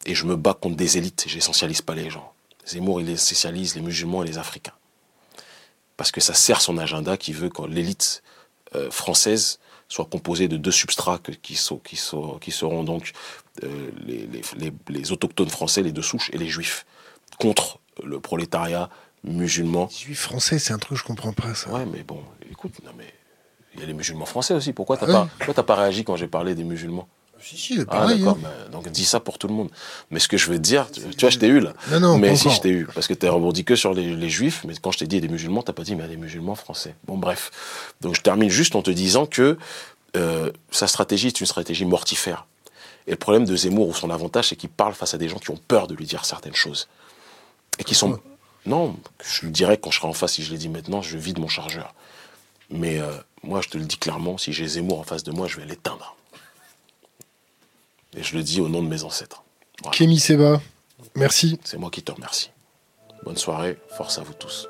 Et 0.08 0.14
je 0.14 0.24
me 0.24 0.36
bats 0.36 0.54
contre 0.54 0.76
des 0.76 0.96
élites, 0.96 1.26
j'essentialise 1.28 1.82
pas 1.82 1.94
les 1.94 2.08
gens. 2.08 2.32
Zemmour, 2.66 3.02
il 3.02 3.10
essentialise 3.10 3.74
les 3.74 3.82
musulmans 3.82 4.22
et 4.22 4.26
les 4.26 4.38
Africains. 4.38 4.72
Parce 5.98 6.10
que 6.10 6.22
ça 6.22 6.32
sert 6.32 6.62
son 6.62 6.78
agenda 6.78 7.18
qui 7.18 7.34
veut 7.34 7.50
que 7.50 7.62
l'élite 7.62 8.22
euh, 8.74 8.90
française 8.90 9.58
soit 9.88 10.06
composée 10.06 10.48
de 10.48 10.56
deux 10.56 10.70
substrats 10.70 11.20
qui, 11.42 11.56
sont, 11.56 11.76
qui, 11.76 11.96
sont, 11.96 12.38
qui 12.38 12.52
seront 12.52 12.84
donc 12.84 13.12
euh, 13.64 13.90
les, 14.06 14.26
les, 14.56 14.72
les, 14.88 15.12
autochtones 15.12 15.50
français, 15.50 15.82
les 15.82 15.92
deux 15.92 16.02
souches, 16.02 16.30
et 16.32 16.38
les 16.38 16.48
juifs, 16.48 16.86
contre 17.38 17.78
le 18.02 18.18
prolétariat 18.18 18.88
musulman. 19.24 19.88
Les 19.90 19.96
juifs 19.98 20.20
français, 20.20 20.58
c'est 20.58 20.72
un 20.72 20.78
truc 20.78 20.96
que 20.96 21.02
je 21.02 21.04
comprends 21.04 21.34
pas, 21.34 21.54
ça. 21.54 21.70
Ouais, 21.70 21.84
mais 21.84 22.02
bon, 22.02 22.22
écoute, 22.50 22.72
non 22.84 22.92
mais 22.96 23.12
il 23.74 23.80
y 23.80 23.82
a 23.82 23.86
les 23.86 23.94
musulmans 23.94 24.26
français 24.26 24.54
aussi. 24.54 24.72
Pourquoi 24.72 24.96
t'as 24.96 25.06
ah 25.12 25.28
pas, 25.52 25.62
pas 25.62 25.74
réagi 25.74 26.02
quand 26.04 26.16
j'ai 26.16 26.28
parlé 26.28 26.54
des 26.54 26.64
musulmans? 26.64 27.08
Si, 27.48 27.56
si, 27.56 27.80
ah, 27.88 28.06
d'accord. 28.06 28.38
Hein. 28.44 28.70
Donc 28.70 28.88
dis 28.88 29.04
ça 29.04 29.20
pour 29.20 29.38
tout 29.38 29.48
le 29.48 29.54
monde. 29.54 29.70
Mais 30.10 30.18
ce 30.18 30.28
que 30.28 30.36
je 30.36 30.50
veux 30.50 30.58
dire, 30.58 30.90
tu, 30.90 31.00
vois, 31.00 31.30
je 31.30 31.38
t'ai 31.38 31.46
eu 31.46 31.60
là. 31.60 31.72
Non, 31.90 32.00
non, 32.00 32.18
mais 32.18 32.36
si 32.36 32.50
je 32.50 32.60
t'ai 32.60 32.70
eu, 32.70 32.88
parce 32.94 33.06
que 33.06 33.14
t'as 33.14 33.30
rebondi 33.30 33.64
que 33.64 33.76
sur 33.76 33.94
les, 33.94 34.28
juifs, 34.28 34.64
mais 34.66 34.74
quand 34.80 34.90
je 34.90 34.98
t'ai 34.98 35.06
dit 35.06 35.20
des 35.20 35.28
musulmans, 35.28 35.62
t'as 35.62 35.72
pas 35.72 35.84
dit 35.84 35.96
mais 35.96 36.06
des 36.08 36.16
musulmans 36.16 36.54
français. 36.54 36.94
Bon 37.06 37.16
bref. 37.16 37.50
Donc 38.00 38.14
je 38.14 38.20
termine 38.20 38.50
juste 38.50 38.76
en 38.76 38.82
te 38.82 38.90
disant 38.90 39.26
que 39.26 39.56
euh, 40.16 40.50
sa 40.70 40.86
stratégie 40.86 41.28
est 41.28 41.40
une 41.40 41.46
stratégie 41.46 41.84
mortifère. 41.84 42.46
Et 43.06 43.12
le 43.12 43.16
problème 43.16 43.46
de 43.46 43.56
Zemmour 43.56 43.88
ou 43.88 43.94
son 43.94 44.10
avantage, 44.10 44.48
c'est 44.48 44.56
qu'il 44.56 44.68
parle 44.68 44.92
face 44.92 45.14
à 45.14 45.18
des 45.18 45.28
gens 45.28 45.38
qui 45.38 45.50
ont 45.50 45.58
peur 45.68 45.86
de 45.86 45.94
lui 45.94 46.04
dire 46.04 46.24
certaines 46.26 46.54
choses 46.54 46.88
et 47.78 47.84
qui 47.84 47.94
sont. 47.94 48.18
Non, 48.66 48.96
je 49.24 49.46
le 49.46 49.52
dirais 49.52 49.78
quand 49.78 49.90
je 49.90 49.98
serai 49.98 50.08
en 50.08 50.12
face. 50.12 50.34
Si 50.34 50.42
je 50.42 50.50
l'ai 50.50 50.58
dit 50.58 50.68
maintenant, 50.68 51.00
je 51.00 51.16
vide 51.16 51.38
mon 51.38 51.48
chargeur. 51.48 51.94
Mais 52.70 53.00
euh, 53.00 53.10
moi, 53.42 53.62
je 53.62 53.68
te 53.68 53.78
le 53.78 53.84
dis 53.84 53.96
clairement, 53.96 54.36
si 54.36 54.52
j'ai 54.52 54.66
Zemmour 54.66 55.00
en 55.00 55.04
face 55.04 55.22
de 55.22 55.32
moi, 55.32 55.46
je 55.46 55.56
vais 55.56 55.64
l'éteindre. 55.64 56.16
Et 58.16 58.22
je 58.22 58.36
le 58.36 58.42
dis 58.42 58.60
au 58.60 58.68
nom 58.68 58.82
de 58.82 58.88
mes 58.88 59.04
ancêtres. 59.04 59.44
Kémy 59.92 60.18
Seba, 60.18 60.60
merci. 61.14 61.58
C'est 61.64 61.78
moi 61.78 61.90
qui 61.90 62.02
te 62.02 62.12
remercie. 62.12 62.50
Bonne 63.24 63.36
soirée, 63.36 63.78
force 63.96 64.18
à 64.18 64.22
vous 64.22 64.34
tous. 64.34 64.68